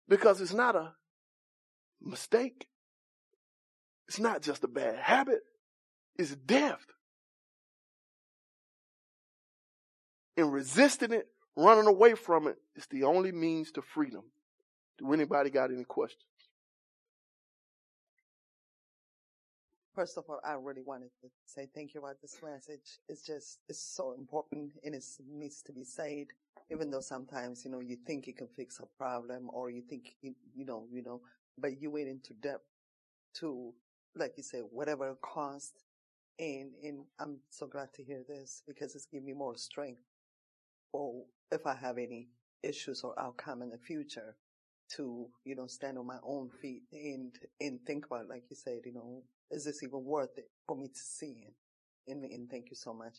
Because 0.07 0.41
it's 0.41 0.53
not 0.53 0.75
a 0.75 0.93
mistake. 2.01 2.67
It's 4.07 4.19
not 4.19 4.41
just 4.41 4.63
a 4.63 4.67
bad 4.67 4.99
habit. 4.99 5.39
It's 6.17 6.35
death. 6.35 6.85
And 10.37 10.51
resisting 10.51 11.13
it, 11.13 11.27
running 11.55 11.87
away 11.87 12.13
from 12.13 12.47
it, 12.47 12.57
is 12.75 12.85
the 12.87 13.03
only 13.03 13.31
means 13.31 13.71
to 13.71 13.81
freedom. 13.81 14.23
Do 14.99 15.11
anybody 15.13 15.49
got 15.49 15.71
any 15.71 15.83
questions? 15.83 16.21
First 19.95 20.17
of 20.17 20.23
all, 20.27 20.39
I 20.43 20.53
really 20.53 20.81
wanted 20.81 21.11
to 21.21 21.29
say 21.45 21.67
thank 21.73 21.93
you 21.93 21.99
about 22.01 22.19
this 22.19 22.37
message. 22.43 22.99
It's 23.07 23.23
just, 23.23 23.59
it's 23.69 23.79
so 23.79 24.13
important 24.17 24.71
and 24.83 24.95
it 24.95 25.03
needs 25.29 25.61
to 25.63 25.71
be 25.71 25.83
said, 25.83 26.27
even 26.71 26.89
though 26.89 26.99
sometimes, 26.99 27.63
you 27.63 27.69
know, 27.69 27.79
you 27.79 27.97
think 28.07 28.25
you 28.25 28.33
can 28.33 28.47
fix 28.47 28.79
a 28.79 28.87
problem 28.97 29.49
or 29.53 29.69
you 29.69 29.83
think, 29.87 30.15
you, 30.21 30.33
you 30.55 30.65
know, 30.65 30.87
you 30.91 31.03
know, 31.03 31.21
but 31.59 31.79
you 31.79 31.91
went 31.91 32.07
into 32.07 32.33
depth 32.33 32.65
to, 33.35 33.71
like 34.15 34.33
you 34.35 34.43
said, 34.43 34.63
whatever 34.71 35.11
it 35.11 35.21
cost. 35.21 35.83
And, 36.39 36.71
and 36.83 37.05
I'm 37.19 37.37
so 37.51 37.67
glad 37.67 37.93
to 37.93 38.03
hear 38.03 38.23
this 38.27 38.63
because 38.67 38.95
it's 38.95 39.05
giving 39.05 39.27
me 39.27 39.33
more 39.33 39.55
strength 39.55 40.01
for 40.91 41.23
if 41.51 41.67
I 41.67 41.75
have 41.75 41.99
any 41.99 42.29
issues 42.63 43.03
or 43.03 43.19
outcome 43.19 43.61
in 43.61 43.69
the 43.69 43.77
future 43.77 44.35
to, 44.95 45.27
you 45.45 45.55
know, 45.55 45.67
stand 45.67 45.99
on 45.99 46.07
my 46.07 46.17
own 46.23 46.49
feet 46.49 46.81
and, 46.91 47.31
and 47.61 47.79
think 47.85 48.07
about, 48.07 48.27
like 48.27 48.43
you 48.49 48.55
said, 48.55 48.79
you 48.85 48.93
know, 48.93 49.21
is 49.53 49.65
this 49.65 49.83
even 49.83 50.03
worth 50.03 50.37
it 50.37 50.49
for 50.67 50.75
me 50.75 50.87
to 50.87 50.99
see 50.99 51.45
it? 51.47 51.53
And, 52.11 52.23
and 52.25 52.49
thank 52.49 52.69
you 52.69 52.75
so 52.75 52.93
much. 52.93 53.17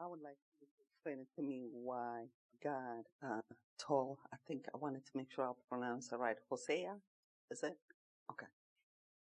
I 0.00 0.06
would 0.06 0.22
like 0.22 0.36
you 0.60 0.66
to 0.66 0.82
explain 0.88 1.20
it 1.20 1.28
to 1.36 1.46
me 1.46 1.66
why 1.72 2.24
God 2.62 3.04
uh, 3.22 3.40
told, 3.78 4.18
I 4.32 4.36
think 4.46 4.66
I 4.74 4.78
wanted 4.78 5.04
to 5.04 5.10
make 5.14 5.30
sure 5.32 5.44
I 5.44 5.52
pronounce 5.68 6.12
it 6.12 6.16
right, 6.16 6.36
Hosea, 6.48 6.94
is 7.50 7.62
it? 7.62 7.76
Okay. 8.30 8.46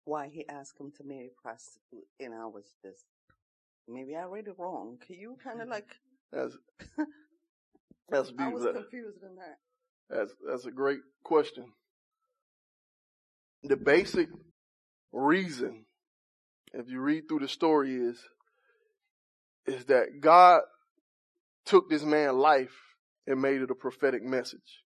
Why 0.06 0.30
he 0.32 0.48
asked 0.48 0.80
him 0.80 0.92
to 0.98 1.04
marry 1.04 1.28
a 1.28 1.42
prostitute, 1.42 2.08
and 2.20 2.34
I 2.34 2.46
was 2.46 2.76
just, 2.84 3.06
maybe 3.88 4.16
I 4.16 4.24
read 4.24 4.48
it 4.48 4.56
wrong. 4.58 4.98
Can 5.06 5.16
you 5.16 5.38
kind 5.44 5.62
of 5.62 5.68
like... 5.68 5.88
That's, 6.32 6.56
that's 8.10 8.32
I 8.38 8.50
was 8.50 8.64
confused 8.64 9.24
in 9.24 9.36
that. 9.36 9.58
That's, 10.10 10.34
that's 10.48 10.66
a 10.66 10.72
great 10.72 11.00
question. 11.24 11.66
The 13.64 13.76
basic 13.76 14.30
reason, 15.16 15.86
if 16.74 16.90
you 16.90 17.00
read 17.00 17.28
through 17.28 17.40
the 17.40 17.48
story, 17.48 17.96
is 17.96 18.20
is 19.66 19.86
that 19.86 20.22
God 20.22 20.62
took 21.66 21.90
this 21.90 22.04
man's 22.04 22.36
life 22.36 22.76
and 23.26 23.42
made 23.42 23.62
it 23.62 23.72
a 23.72 23.76
prophetic 23.76 24.24
message. 24.24 24.84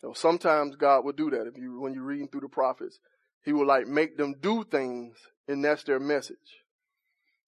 So 0.00 0.12
sometimes 0.12 0.76
God 0.76 1.04
will 1.04 1.12
do 1.12 1.30
that. 1.30 1.46
If 1.46 1.56
you 1.56 1.80
when 1.80 1.94
you're 1.94 2.02
reading 2.02 2.28
through 2.28 2.42
the 2.42 2.48
prophets, 2.48 2.98
He 3.44 3.52
will 3.52 3.66
like 3.66 3.86
make 3.86 4.16
them 4.16 4.34
do 4.40 4.64
things, 4.64 5.16
and 5.48 5.64
that's 5.64 5.84
their 5.84 6.00
message. 6.00 6.36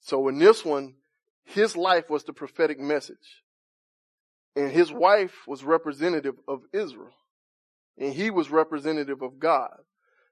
So 0.00 0.28
in 0.28 0.38
this 0.38 0.64
one, 0.64 0.94
his 1.44 1.76
life 1.76 2.08
was 2.10 2.24
the 2.24 2.32
prophetic 2.32 2.80
message. 2.80 3.42
And 4.56 4.70
his 4.70 4.92
wife 4.92 5.46
was 5.46 5.64
representative 5.64 6.36
of 6.48 6.62
Israel. 6.72 7.14
And 7.98 8.12
he 8.12 8.30
was 8.30 8.50
representative 8.50 9.22
of 9.22 9.38
God. 9.38 9.76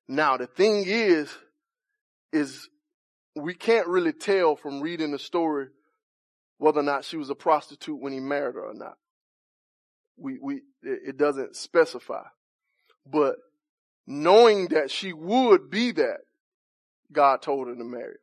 Now 0.08 0.36
the 0.36 0.46
thing 0.46 0.84
is, 0.86 1.30
is 2.32 2.68
we 3.34 3.54
can't 3.54 3.86
really 3.86 4.12
tell 4.12 4.56
from 4.56 4.80
reading 4.80 5.12
the 5.12 5.18
story 5.18 5.68
whether 6.58 6.80
or 6.80 6.84
not 6.84 7.04
she 7.04 7.16
was 7.16 7.30
a 7.30 7.34
prostitute 7.34 8.00
when 8.00 8.12
he 8.12 8.20
married 8.20 8.54
her 8.54 8.66
or 8.66 8.74
not. 8.74 8.96
We, 10.16 10.38
we, 10.40 10.60
it 10.82 11.16
doesn't 11.16 11.56
specify. 11.56 12.24
But 13.10 13.36
knowing 14.06 14.68
that 14.68 14.90
she 14.90 15.12
would 15.12 15.70
be 15.70 15.92
that, 15.92 16.18
God 17.10 17.42
told 17.42 17.68
her 17.68 17.74
to 17.74 17.84
marry 17.84 18.16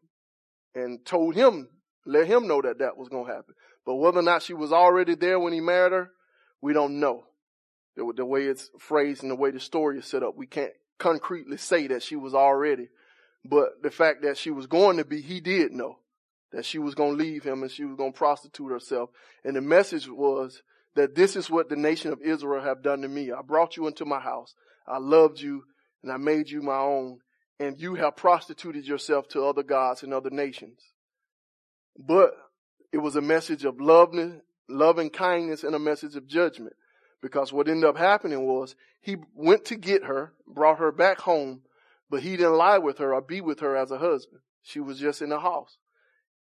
him 0.73 0.84
and 0.84 1.06
told 1.06 1.35
him, 1.35 1.69
let 2.06 2.27
him 2.27 2.47
know 2.47 2.61
that 2.61 2.80
that 2.80 2.97
was 2.97 3.10
going 3.10 3.26
to 3.26 3.34
happen. 3.34 3.56
But 3.85 3.95
whether 3.95 4.19
or 4.19 4.23
not 4.23 4.43
she 4.43 4.53
was 4.53 4.72
already 4.72 5.15
there 5.15 5.39
when 5.39 5.53
he 5.53 5.60
married 5.60 5.93
her, 5.93 6.11
we 6.61 6.73
don't 6.73 6.99
know. 6.99 7.26
The, 7.95 8.14
the 8.15 8.26
way 8.26 8.45
it's 8.45 8.69
phrased 8.80 9.23
and 9.23 9.31
the 9.31 9.35
way 9.35 9.51
the 9.51 9.60
story 9.60 9.97
is 9.99 10.06
set 10.06 10.23
up, 10.23 10.35
we 10.38 10.47
can't 10.47 10.72
concretely 10.99 11.57
say 11.57 11.88
that 11.88 12.03
she 12.03 12.15
was 12.15 12.35
already. 12.35 12.89
But 13.43 13.81
the 13.81 13.89
fact 13.89 14.21
that 14.23 14.38
she 14.38 14.51
was 14.51 14.67
going 14.67 14.97
to 14.97 15.05
be, 15.05 15.21
he 15.21 15.39
did 15.39 15.71
know 15.71 15.97
that 16.51 16.65
she 16.65 16.80
was 16.80 16.95
going 16.95 17.17
to 17.17 17.23
leave 17.23 17.43
him 17.43 17.61
and 17.61 17.71
she 17.71 17.85
was 17.85 17.95
going 17.95 18.11
to 18.11 18.17
prostitute 18.17 18.71
herself. 18.71 19.09
And 19.43 19.55
the 19.55 19.61
message 19.61 20.07
was 20.07 20.61
that 20.95 21.15
this 21.15 21.35
is 21.35 21.49
what 21.49 21.69
the 21.69 21.76
nation 21.76 22.11
of 22.11 22.21
Israel 22.21 22.63
have 22.63 22.84
done 22.84 23.01
to 23.01 23.07
me. 23.07 23.31
I 23.31 23.41
brought 23.41 23.77
you 23.77 23.88
into 23.88 24.05
my 24.05 24.19
house. 24.19 24.53
I 24.88 24.97
loved 24.97 25.39
you 25.39 25.63
and 26.03 26.11
I 26.11 26.17
made 26.17 26.49
you 26.49 26.61
my 26.61 26.77
own 26.77 27.19
and 27.59 27.80
you 27.80 27.95
have 27.95 28.15
prostituted 28.15 28.85
yourself 28.85 29.27
to 29.30 29.45
other 29.45 29.63
gods 29.63 30.03
and 30.03 30.13
other 30.13 30.30
nations. 30.30 30.81
But 31.97 32.31
it 32.91 32.97
was 32.97 33.15
a 33.15 33.21
message 33.21 33.65
of 33.65 33.80
love, 33.80 34.13
love 34.69 34.97
and 34.97 35.11
kindness 35.11 35.63
and 35.63 35.76
a 35.76 35.80
message 35.80 36.15
of 36.15 36.26
judgment. 36.26 36.73
Because 37.21 37.51
what 37.51 37.67
ended 37.67 37.89
up 37.89 37.97
happening 37.97 38.45
was 38.45 38.75
he 39.01 39.17
went 39.35 39.65
to 39.65 39.75
get 39.75 40.05
her, 40.05 40.33
brought 40.47 40.79
her 40.79 40.91
back 40.91 41.19
home, 41.19 41.61
but 42.09 42.21
he 42.21 42.37
didn't 42.37 42.57
lie 42.57 42.77
with 42.77 42.97
her 42.99 43.13
or 43.13 43.21
be 43.21 43.41
with 43.41 43.59
her 43.59 43.75
as 43.75 43.91
a 43.91 43.97
husband. 43.97 44.41
She 44.63 44.79
was 44.79 44.99
just 44.99 45.21
in 45.21 45.29
the 45.29 45.39
house, 45.39 45.77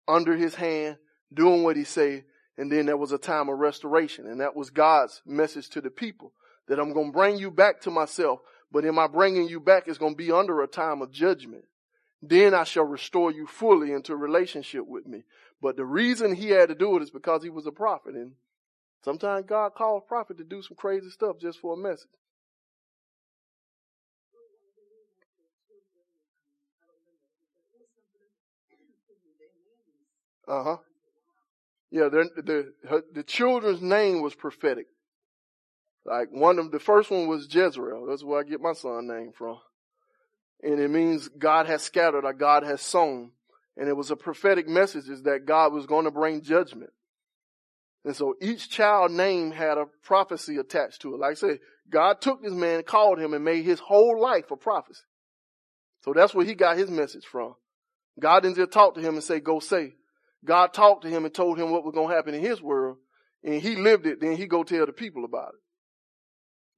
under 0.07 0.35
his 0.35 0.55
hand, 0.55 0.97
doing 1.33 1.63
what 1.63 1.77
he 1.77 1.83
said. 1.83 2.25
And 2.57 2.71
then 2.71 2.85
there 2.85 2.97
was 2.97 3.11
a 3.11 3.17
time 3.17 3.49
of 3.49 3.57
restoration. 3.57 4.27
And 4.27 4.39
that 4.41 4.55
was 4.55 4.69
God's 4.69 5.21
message 5.25 5.69
to 5.69 5.81
the 5.81 5.89
people 5.89 6.33
that 6.67 6.79
I'm 6.79 6.93
going 6.93 7.07
to 7.07 7.17
bring 7.17 7.37
you 7.37 7.49
back 7.51 7.81
to 7.81 7.91
myself. 7.91 8.39
But 8.71 8.85
in 8.85 8.95
my 8.95 9.07
bringing 9.07 9.47
you 9.47 9.59
back, 9.59 9.87
it's 9.87 9.97
going 9.97 10.13
to 10.13 10.17
be 10.17 10.31
under 10.31 10.61
a 10.61 10.67
time 10.67 11.01
of 11.01 11.11
judgment. 11.11 11.65
Then 12.21 12.53
I 12.53 12.63
shall 12.63 12.85
restore 12.85 13.31
you 13.31 13.47
fully 13.47 13.91
into 13.91 14.15
relationship 14.15 14.87
with 14.87 15.05
me. 15.05 15.23
But 15.61 15.77
the 15.77 15.85
reason 15.85 16.35
he 16.35 16.49
had 16.49 16.69
to 16.69 16.75
do 16.75 16.95
it 16.95 17.03
is 17.03 17.11
because 17.11 17.43
he 17.43 17.49
was 17.49 17.67
a 17.67 17.71
prophet. 17.71 18.15
And 18.15 18.33
sometimes 19.03 19.45
God 19.47 19.73
calls 19.75 20.03
prophet 20.07 20.37
to 20.37 20.43
do 20.43 20.61
some 20.61 20.75
crazy 20.77 21.09
stuff 21.09 21.37
just 21.39 21.59
for 21.59 21.73
a 21.73 21.77
message. 21.77 22.09
Uh 30.47 30.63
huh. 30.63 30.77
Yeah, 31.91 32.09
the 32.09 32.29
the 32.83 33.03
the 33.13 33.23
children's 33.23 33.81
name 33.81 34.21
was 34.21 34.35
prophetic. 34.35 34.87
Like 36.05 36.29
one 36.31 36.59
of 36.59 36.71
the 36.71 36.79
first 36.79 37.11
one 37.11 37.27
was 37.27 37.47
Jezreel. 37.53 38.07
That's 38.07 38.23
where 38.23 38.41
I 38.41 38.43
get 38.43 38.61
my 38.61 38.73
son 38.73 39.07
name 39.07 39.31
from. 39.37 39.59
And 40.61 40.79
it 40.79 40.89
means 40.89 41.29
God 41.29 41.67
has 41.67 41.81
scattered 41.83 42.25
or 42.25 42.33
God 42.33 42.63
has 42.63 42.81
sown. 42.81 43.31
And 43.77 43.87
it 43.89 43.97
was 43.97 44.11
a 44.11 44.15
prophetic 44.15 44.67
message 44.67 45.09
is 45.09 45.23
that 45.23 45.45
God 45.45 45.73
was 45.73 45.85
going 45.85 46.05
to 46.05 46.11
bring 46.11 46.41
judgment. 46.41 46.91
And 48.05 48.15
so 48.15 48.35
each 48.41 48.69
child 48.69 49.11
name 49.11 49.51
had 49.51 49.77
a 49.77 49.85
prophecy 50.03 50.57
attached 50.57 51.01
to 51.01 51.13
it. 51.13 51.19
Like 51.19 51.31
I 51.31 51.35
said, 51.35 51.59
God 51.89 52.19
took 52.19 52.43
this 52.43 52.53
man, 52.53 52.83
called 52.83 53.19
him, 53.19 53.33
and 53.33 53.45
made 53.45 53.63
his 53.63 53.79
whole 53.79 54.19
life 54.19 54.51
a 54.51 54.57
prophecy. 54.57 55.03
So 56.03 56.13
that's 56.13 56.33
where 56.33 56.45
he 56.45 56.53
got 56.53 56.77
his 56.77 56.89
message 56.89 57.25
from. 57.25 57.55
God 58.19 58.41
didn't 58.43 58.57
just 58.57 58.71
talk 58.71 58.95
to 58.95 59.01
him 59.01 59.15
and 59.15 59.23
say, 59.23 59.39
go 59.39 59.59
say. 59.59 59.93
God 60.45 60.73
talked 60.73 61.03
to 61.03 61.09
him 61.09 61.23
and 61.23 61.33
told 61.33 61.57
him 61.57 61.71
what 61.71 61.85
was 61.85 61.93
going 61.93 62.09
to 62.09 62.15
happen 62.15 62.33
in 62.33 62.41
his 62.41 62.61
world, 62.61 62.97
and 63.43 63.61
he 63.61 63.77
lived 63.77 64.05
it, 64.05 64.19
then 64.19 64.35
he 64.35 64.45
go 64.45 64.63
tell 64.63 64.85
the 64.85 64.91
people 64.91 65.23
about 65.23 65.53
it. 65.53 65.59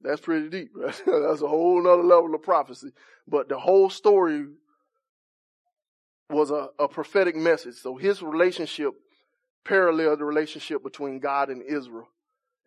That's 0.01 0.21
pretty 0.21 0.49
deep, 0.49 0.71
right? 0.75 0.93
That's 1.05 1.41
a 1.41 1.47
whole 1.47 1.81
nother 1.81 2.03
level 2.03 2.35
of 2.35 2.43
prophecy. 2.43 2.91
But 3.27 3.49
the 3.49 3.57
whole 3.57 3.89
story 3.89 4.45
was 6.29 6.51
a, 6.51 6.69
a 6.77 6.87
prophetic 6.87 7.35
message. 7.35 7.75
So 7.75 7.95
his 7.95 8.21
relationship 8.21 8.93
paralleled 9.65 10.19
the 10.19 10.25
relationship 10.25 10.83
between 10.83 11.19
God 11.19 11.49
and 11.49 11.61
Israel. 11.61 12.07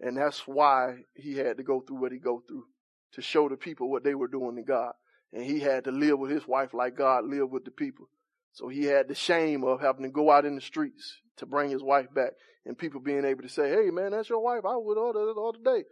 And 0.01 0.17
that's 0.17 0.47
why 0.47 0.97
he 1.15 1.37
had 1.37 1.57
to 1.57 1.63
go 1.63 1.81
through 1.81 2.01
what 2.01 2.13
he 2.13 2.19
go 2.19 2.43
through 2.47 2.65
to 3.13 3.23
show 3.23 3.49
the 3.49 3.57
people 3.57 3.91
what 3.91 4.05
they 4.05 4.15
were 4.15 4.29
doing 4.29 4.57
to 4.57 4.63
God. 4.63 4.93
And 5.33 5.45
he 5.45 5.61
had 5.61 5.85
to 5.85 5.91
live 5.91 6.19
with 6.19 6.31
his 6.31 6.47
wife 6.47 6.75
like 6.75 6.97
God 6.97 7.25
lived 7.25 7.51
with 7.51 7.65
the 7.65 7.71
people. 7.71 8.09
So 8.53 8.69
he 8.69 8.85
had 8.85 9.09
the 9.09 9.15
shame 9.15 9.65
of 9.65 9.81
having 9.81 10.03
to 10.03 10.09
go 10.09 10.31
out 10.31 10.45
in 10.45 10.55
the 10.55 10.61
streets 10.61 11.21
to 11.37 11.47
bring 11.47 11.71
his 11.71 11.83
wife 11.83 12.13
back 12.15 12.33
and 12.65 12.77
people 12.77 13.01
being 13.01 13.25
able 13.25 13.43
to 13.43 13.49
say, 13.49 13.69
Hey 13.71 13.91
man, 13.91 14.13
that's 14.13 14.29
your 14.29 14.43
wife. 14.43 14.65
I 14.65 14.77
with 14.77 14.99
her 14.99 15.13
the 15.13 15.41
other 15.41 15.59
day. 15.65 15.85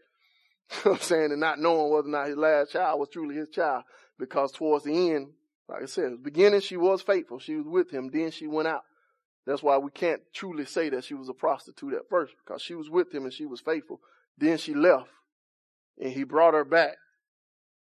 I'm 0.85 0.99
saying, 0.99 1.31
and 1.31 1.41
not 1.41 1.59
knowing 1.59 1.93
whether 1.93 2.09
or 2.09 2.11
not 2.11 2.27
his 2.27 2.37
last 2.37 2.73
child 2.73 2.99
was 2.99 3.09
truly 3.09 3.37
his 3.37 3.51
child 3.51 3.85
because 4.19 4.53
towards 4.53 4.85
the 4.85 5.13
end, 5.13 5.29
like 5.69 5.83
I 5.83 5.87
said, 5.87 6.23
beginning 6.23 6.61
she 6.61 6.77
was 6.77 7.03
faithful. 7.03 7.39
She 7.39 7.57
was 7.57 7.67
with 7.67 7.91
him. 7.91 8.11
Then 8.13 8.31
she 8.31 8.47
went 8.47 8.69
out. 8.69 8.83
That's 9.47 9.63
why 9.63 9.79
we 9.79 9.91
can't 9.93 10.21
truly 10.35 10.67
say 10.67 10.89
that 10.89 11.05
she 11.05 11.15
was 11.15 11.29
a 11.29 11.35
prostitute 11.35 11.95
at 11.95 12.09
first 12.11 12.35
because 12.45 12.61
she 12.61 12.75
was 12.75 12.91
with 12.91 13.15
him 13.15 13.25
and 13.25 13.33
she 13.33 13.47
was 13.47 13.61
faithful. 13.61 14.01
Then 14.37 14.59
she 14.59 14.75
left 14.75 15.09
and 16.01 16.13
he 16.13 16.25
brought 16.25 16.55
her 16.55 16.65
back. 16.65 16.97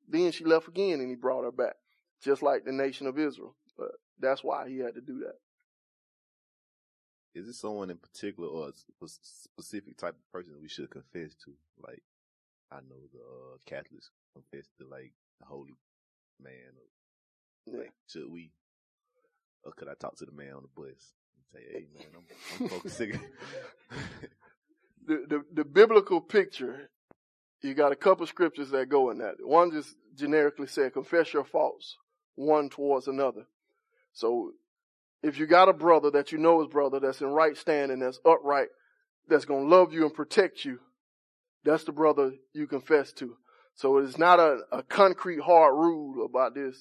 Then 0.08 0.32
she 0.34 0.44
left 0.44 0.68
again 0.68 1.00
and 1.00 1.10
he 1.10 1.16
brought 1.16 1.46
her 1.46 1.52
back, 1.52 1.76
just 2.22 2.44
like 2.44 2.66
the 2.66 2.74
nation 2.74 3.08
of 3.08 3.18
Israel. 3.18 3.56
But 3.78 3.92
that's 4.20 4.44
why 4.44 4.68
he 4.68 4.80
had 4.80 4.96
to 4.96 5.02
do 5.02 5.20
that. 5.20 5.36
Is 7.34 7.48
it 7.48 7.54
someone 7.54 7.90
in 7.90 7.98
particular 7.98 8.50
or 8.50 8.70
a 8.70 9.08
specific 9.08 9.98
type 9.98 10.16
of 10.16 10.32
person 10.32 10.54
we 10.62 10.68
should 10.68 10.92
confess 10.92 11.34
to? 11.46 11.54
Like, 11.82 12.04
I 12.72 12.76
know 12.76 13.08
the 13.12 13.20
uh, 13.20 13.58
Catholics 13.66 14.12
confess 14.34 14.68
to 14.80 14.88
like 14.88 15.14
the 15.40 15.46
holy 15.46 15.78
man. 16.40 16.76
Or, 16.76 17.80
like, 17.80 17.94
should 18.08 18.30
we? 18.30 18.52
Or 19.64 19.72
could 19.72 19.88
I 19.88 19.94
talk 19.94 20.18
to 20.18 20.26
the 20.26 20.32
man 20.34 20.54
on 20.54 20.64
the 20.64 20.82
bus 20.82 21.14
say, 21.52 21.60
"Hey, 21.72 21.88
man, 21.94 22.08
I'm, 22.16 22.64
I'm 22.64 22.70
focusing." 22.70 23.12
the, 25.08 25.26
the 25.28 25.44
the 25.54 25.66
biblical 25.66 26.22
picture, 26.22 26.90
you 27.62 27.74
got 27.74 27.92
a 27.92 27.96
couple 27.96 28.26
scriptures 28.28 28.70
that 28.72 28.90
go 28.90 29.10
in 29.10 29.20
that. 29.20 29.36
One 29.40 29.72
just 29.72 29.96
generically 30.16 30.68
said, 30.68 30.94
"Confess 30.94 31.34
your 31.34 31.46
faults 31.46 31.98
one 32.36 32.70
towards 32.70 33.08
another." 33.08 33.46
So, 34.14 34.52
if 35.22 35.38
you 35.38 35.48
got 35.48 35.70
a 35.70 35.74
brother 35.74 36.12
that 36.12 36.32
you 36.32 36.38
know 36.38 36.62
is 36.62 36.68
brother 36.68 37.00
that's 37.00 37.22
in 37.22 37.28
right 37.28 37.58
standing, 37.58 38.00
that's 38.00 38.20
upright, 38.26 38.70
that's 39.28 39.46
gonna 39.46 39.68
love 39.68 39.94
you 39.94 40.06
and 40.06 40.14
protect 40.14 40.66
you, 40.66 40.80
that's 41.64 41.84
the 41.84 41.92
brother 41.92 42.34
you 42.54 42.68
confess 42.68 43.12
to. 43.14 43.38
So 43.76 43.98
it's 43.98 44.18
not 44.18 44.40
a, 44.40 44.60
a 44.72 44.84
concrete 44.84 45.42
hard 45.42 45.74
rule 45.76 46.26
about 46.26 46.54
this 46.54 46.78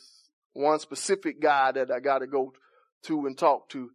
one 0.52 0.78
specific 0.78 1.40
guy 1.40 1.72
that 1.72 1.90
I 1.90 2.00
got 2.00 2.18
to 2.18 2.26
go 2.26 2.52
to 3.04 3.26
and 3.26 3.36
talk 3.36 3.68
to. 3.70 3.90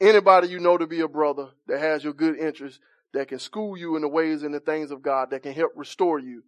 Anybody 0.00 0.48
you 0.48 0.58
know 0.58 0.76
to 0.76 0.86
be 0.86 1.00
a 1.00 1.08
brother 1.08 1.48
that 1.66 1.80
has 1.80 2.02
your 2.02 2.12
good 2.12 2.36
interest, 2.36 2.80
that 3.12 3.28
can 3.28 3.38
school 3.38 3.76
you 3.76 3.96
in 3.96 4.02
the 4.02 4.08
ways 4.08 4.42
and 4.42 4.52
the 4.52 4.60
things 4.60 4.90
of 4.90 5.02
God, 5.02 5.30
that 5.30 5.42
can 5.42 5.52
help 5.52 5.72
restore 5.76 6.18
you, 6.18 6.42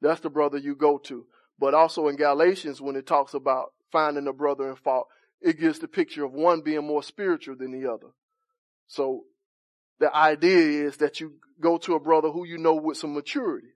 that's 0.00 0.20
the 0.20 0.30
brother 0.30 0.58
you 0.58 0.74
go 0.74 0.98
to. 0.98 1.26
But 1.58 1.74
also 1.74 2.08
in 2.08 2.16
Galatians, 2.16 2.80
when 2.80 2.96
it 2.96 3.06
talks 3.06 3.34
about 3.34 3.72
finding 3.92 4.26
a 4.26 4.32
brother 4.32 4.68
in 4.68 4.76
fault, 4.76 5.06
it 5.40 5.60
gives 5.60 5.78
the 5.78 5.88
picture 5.88 6.24
of 6.24 6.32
one 6.32 6.62
being 6.62 6.86
more 6.86 7.02
spiritual 7.02 7.56
than 7.56 7.72
the 7.72 7.90
other. 7.90 8.08
So 8.88 9.24
the 9.98 10.14
idea 10.14 10.86
is 10.86 10.96
that 10.98 11.20
you 11.20 11.34
go 11.60 11.78
to 11.78 11.94
a 11.94 12.00
brother 12.00 12.30
who 12.30 12.46
you 12.46 12.58
know 12.58 12.74
with 12.74 12.98
some 12.98 13.14
maturity 13.14 13.68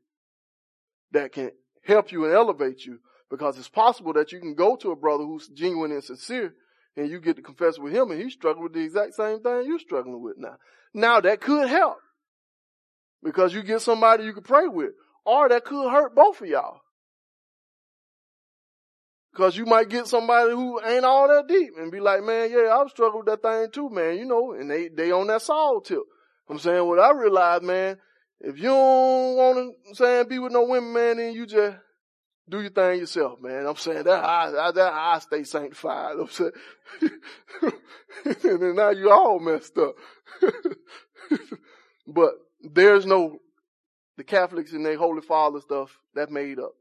that 1.12 1.32
can 1.32 1.52
help 1.84 2.12
you 2.12 2.24
and 2.24 2.34
elevate 2.34 2.84
you 2.84 3.00
because 3.30 3.58
it's 3.58 3.68
possible 3.68 4.12
that 4.14 4.32
you 4.32 4.40
can 4.40 4.54
go 4.54 4.76
to 4.76 4.90
a 4.90 4.96
brother 4.96 5.24
who's 5.24 5.48
genuine 5.48 5.92
and 5.92 6.04
sincere 6.04 6.54
and 7.00 7.10
you 7.10 7.18
get 7.18 7.36
to 7.36 7.42
confess 7.42 7.78
with 7.78 7.94
him 7.94 8.10
and 8.10 8.20
he's 8.20 8.34
struggling 8.34 8.64
with 8.64 8.74
the 8.74 8.84
exact 8.84 9.14
same 9.14 9.40
thing 9.40 9.64
you're 9.66 9.78
struggling 9.78 10.22
with 10.22 10.36
now. 10.36 10.56
Now 10.92 11.20
that 11.20 11.40
could 11.40 11.68
help 11.68 11.96
because 13.22 13.54
you 13.54 13.62
get 13.62 13.80
somebody 13.80 14.24
you 14.24 14.34
can 14.34 14.42
pray 14.42 14.68
with 14.68 14.90
or 15.24 15.48
that 15.48 15.64
could 15.64 15.90
hurt 15.90 16.14
both 16.14 16.42
of 16.42 16.46
y'all. 16.46 16.80
Cause 19.34 19.56
you 19.56 19.64
might 19.64 19.88
get 19.88 20.08
somebody 20.08 20.50
who 20.50 20.78
ain't 20.84 21.04
all 21.04 21.28
that 21.28 21.46
deep 21.48 21.70
and 21.78 21.90
be 21.90 22.00
like, 22.00 22.22
man, 22.22 22.50
yeah, 22.50 22.76
I've 22.76 22.90
struggled 22.90 23.26
with 23.26 23.40
that 23.40 23.48
thing 23.48 23.70
too, 23.72 23.88
man, 23.88 24.18
you 24.18 24.26
know, 24.26 24.52
and 24.52 24.70
they, 24.70 24.88
they 24.88 25.10
on 25.10 25.28
that 25.28 25.40
Saul 25.40 25.80
tip. 25.80 26.02
I'm 26.50 26.58
saying 26.58 26.86
what 26.86 26.98
I 26.98 27.12
realize, 27.12 27.62
man, 27.62 27.96
if 28.40 28.58
you 28.58 28.64
don't 28.64 29.36
want 29.36 29.74
to, 29.86 29.94
saying, 29.94 30.28
be 30.28 30.38
with 30.38 30.52
no 30.52 30.64
women, 30.64 30.92
man, 30.92 31.16
then 31.16 31.32
you 31.32 31.46
just 31.46 31.76
do 32.50 32.60
your 32.60 32.70
thing 32.70 33.00
yourself, 33.00 33.40
man. 33.40 33.66
I'm 33.66 33.76
saying 33.76 34.04
that 34.04 34.24
I, 34.24 34.72
that 34.72 34.92
I 34.92 35.18
stay 35.20 35.44
sanctified. 35.44 36.16
I'm 36.18 36.28
saying, 36.28 36.50
and 38.44 38.76
now 38.76 38.90
you 38.90 39.10
all 39.10 39.38
messed 39.38 39.78
up. 39.78 39.94
but 42.06 42.32
there's 42.62 43.06
no, 43.06 43.38
the 44.16 44.24
Catholics 44.24 44.72
and 44.72 44.84
their 44.84 44.98
Holy 44.98 45.22
Father 45.22 45.60
stuff, 45.60 45.96
that 46.14 46.30
made 46.30 46.58
up. 46.58 46.72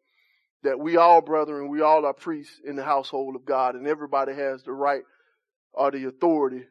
That 0.63 0.79
we 0.79 0.97
all 0.97 1.21
brethren, 1.21 1.69
we 1.69 1.81
all 1.81 2.05
are 2.05 2.13
priests 2.13 2.59
in 2.65 2.75
the 2.75 2.83
household 2.83 3.35
of 3.35 3.45
God 3.45 3.75
and 3.75 3.87
everybody 3.87 4.33
has 4.33 4.63
the 4.63 4.73
right 4.73 5.03
or 5.71 5.91
the 5.91 6.05
authority 6.05 6.65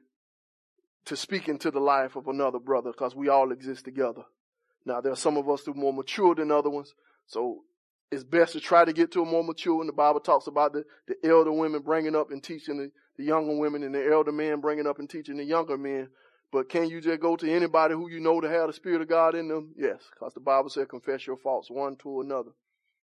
to 1.07 1.16
speak 1.16 1.49
into 1.49 1.70
the 1.70 1.81
life 1.81 2.16
of 2.16 2.29
another 2.29 2.59
brother 2.59 2.91
because 2.91 3.15
we 3.15 3.29
all 3.31 3.51
exist 3.51 3.87
together. 3.87 4.25
Now 4.85 5.01
there 5.01 5.12
are 5.12 5.16
some 5.16 5.39
of 5.39 5.49
us 5.49 5.62
who 5.65 5.73
are 5.73 5.75
more 5.75 5.95
mature 5.95 6.35
than 6.35 6.51
other 6.51 6.69
ones. 6.69 6.93
So 7.27 7.62
it's 8.10 8.24
best 8.24 8.52
to 8.55 8.60
try 8.60 8.85
to 8.85 8.93
get 8.93 9.12
to 9.12 9.22
a 9.22 9.24
more 9.24 9.44
mature 9.44 9.80
and 9.80 9.89
the 9.89 9.93
Bible 9.93 10.20
talks 10.20 10.47
about 10.47 10.72
the, 10.72 10.85
the 11.06 11.16
elder 11.28 11.52
women 11.52 11.82
bringing 11.82 12.16
up 12.16 12.30
and 12.30 12.43
teaching 12.43 12.78
the, 12.78 12.90
the 13.16 13.24
younger 13.24 13.56
women 13.56 13.82
and 13.82 13.94
the 13.94 14.10
elder 14.10 14.32
men 14.32 14.60
bringing 14.60 14.86
up 14.86 14.98
and 14.98 15.10
teaching 15.10 15.36
the 15.36 15.44
younger 15.44 15.76
men. 15.76 16.09
But 16.51 16.70
can 16.70 16.89
you 16.89 17.01
just 17.01 17.20
go 17.20 17.36
to 17.36 17.51
anybody 17.52 17.94
who 17.94 18.10
you 18.10 18.20
know 18.20 18.40
to 18.40 18.48
have 18.48 18.68
the 18.68 18.72
Spirit 18.72 19.02
of 19.02 19.09
God 19.09 19.35
in 19.35 19.48
them? 19.48 19.74
Yes, 19.76 20.01
because 20.14 20.32
the 20.32 20.40
Bible 20.40 20.70
said 20.70 20.89
confess 20.89 21.26
your 21.26 21.36
faults 21.36 21.70
one 21.70 21.97
to 21.97 22.22
another. 22.22 22.51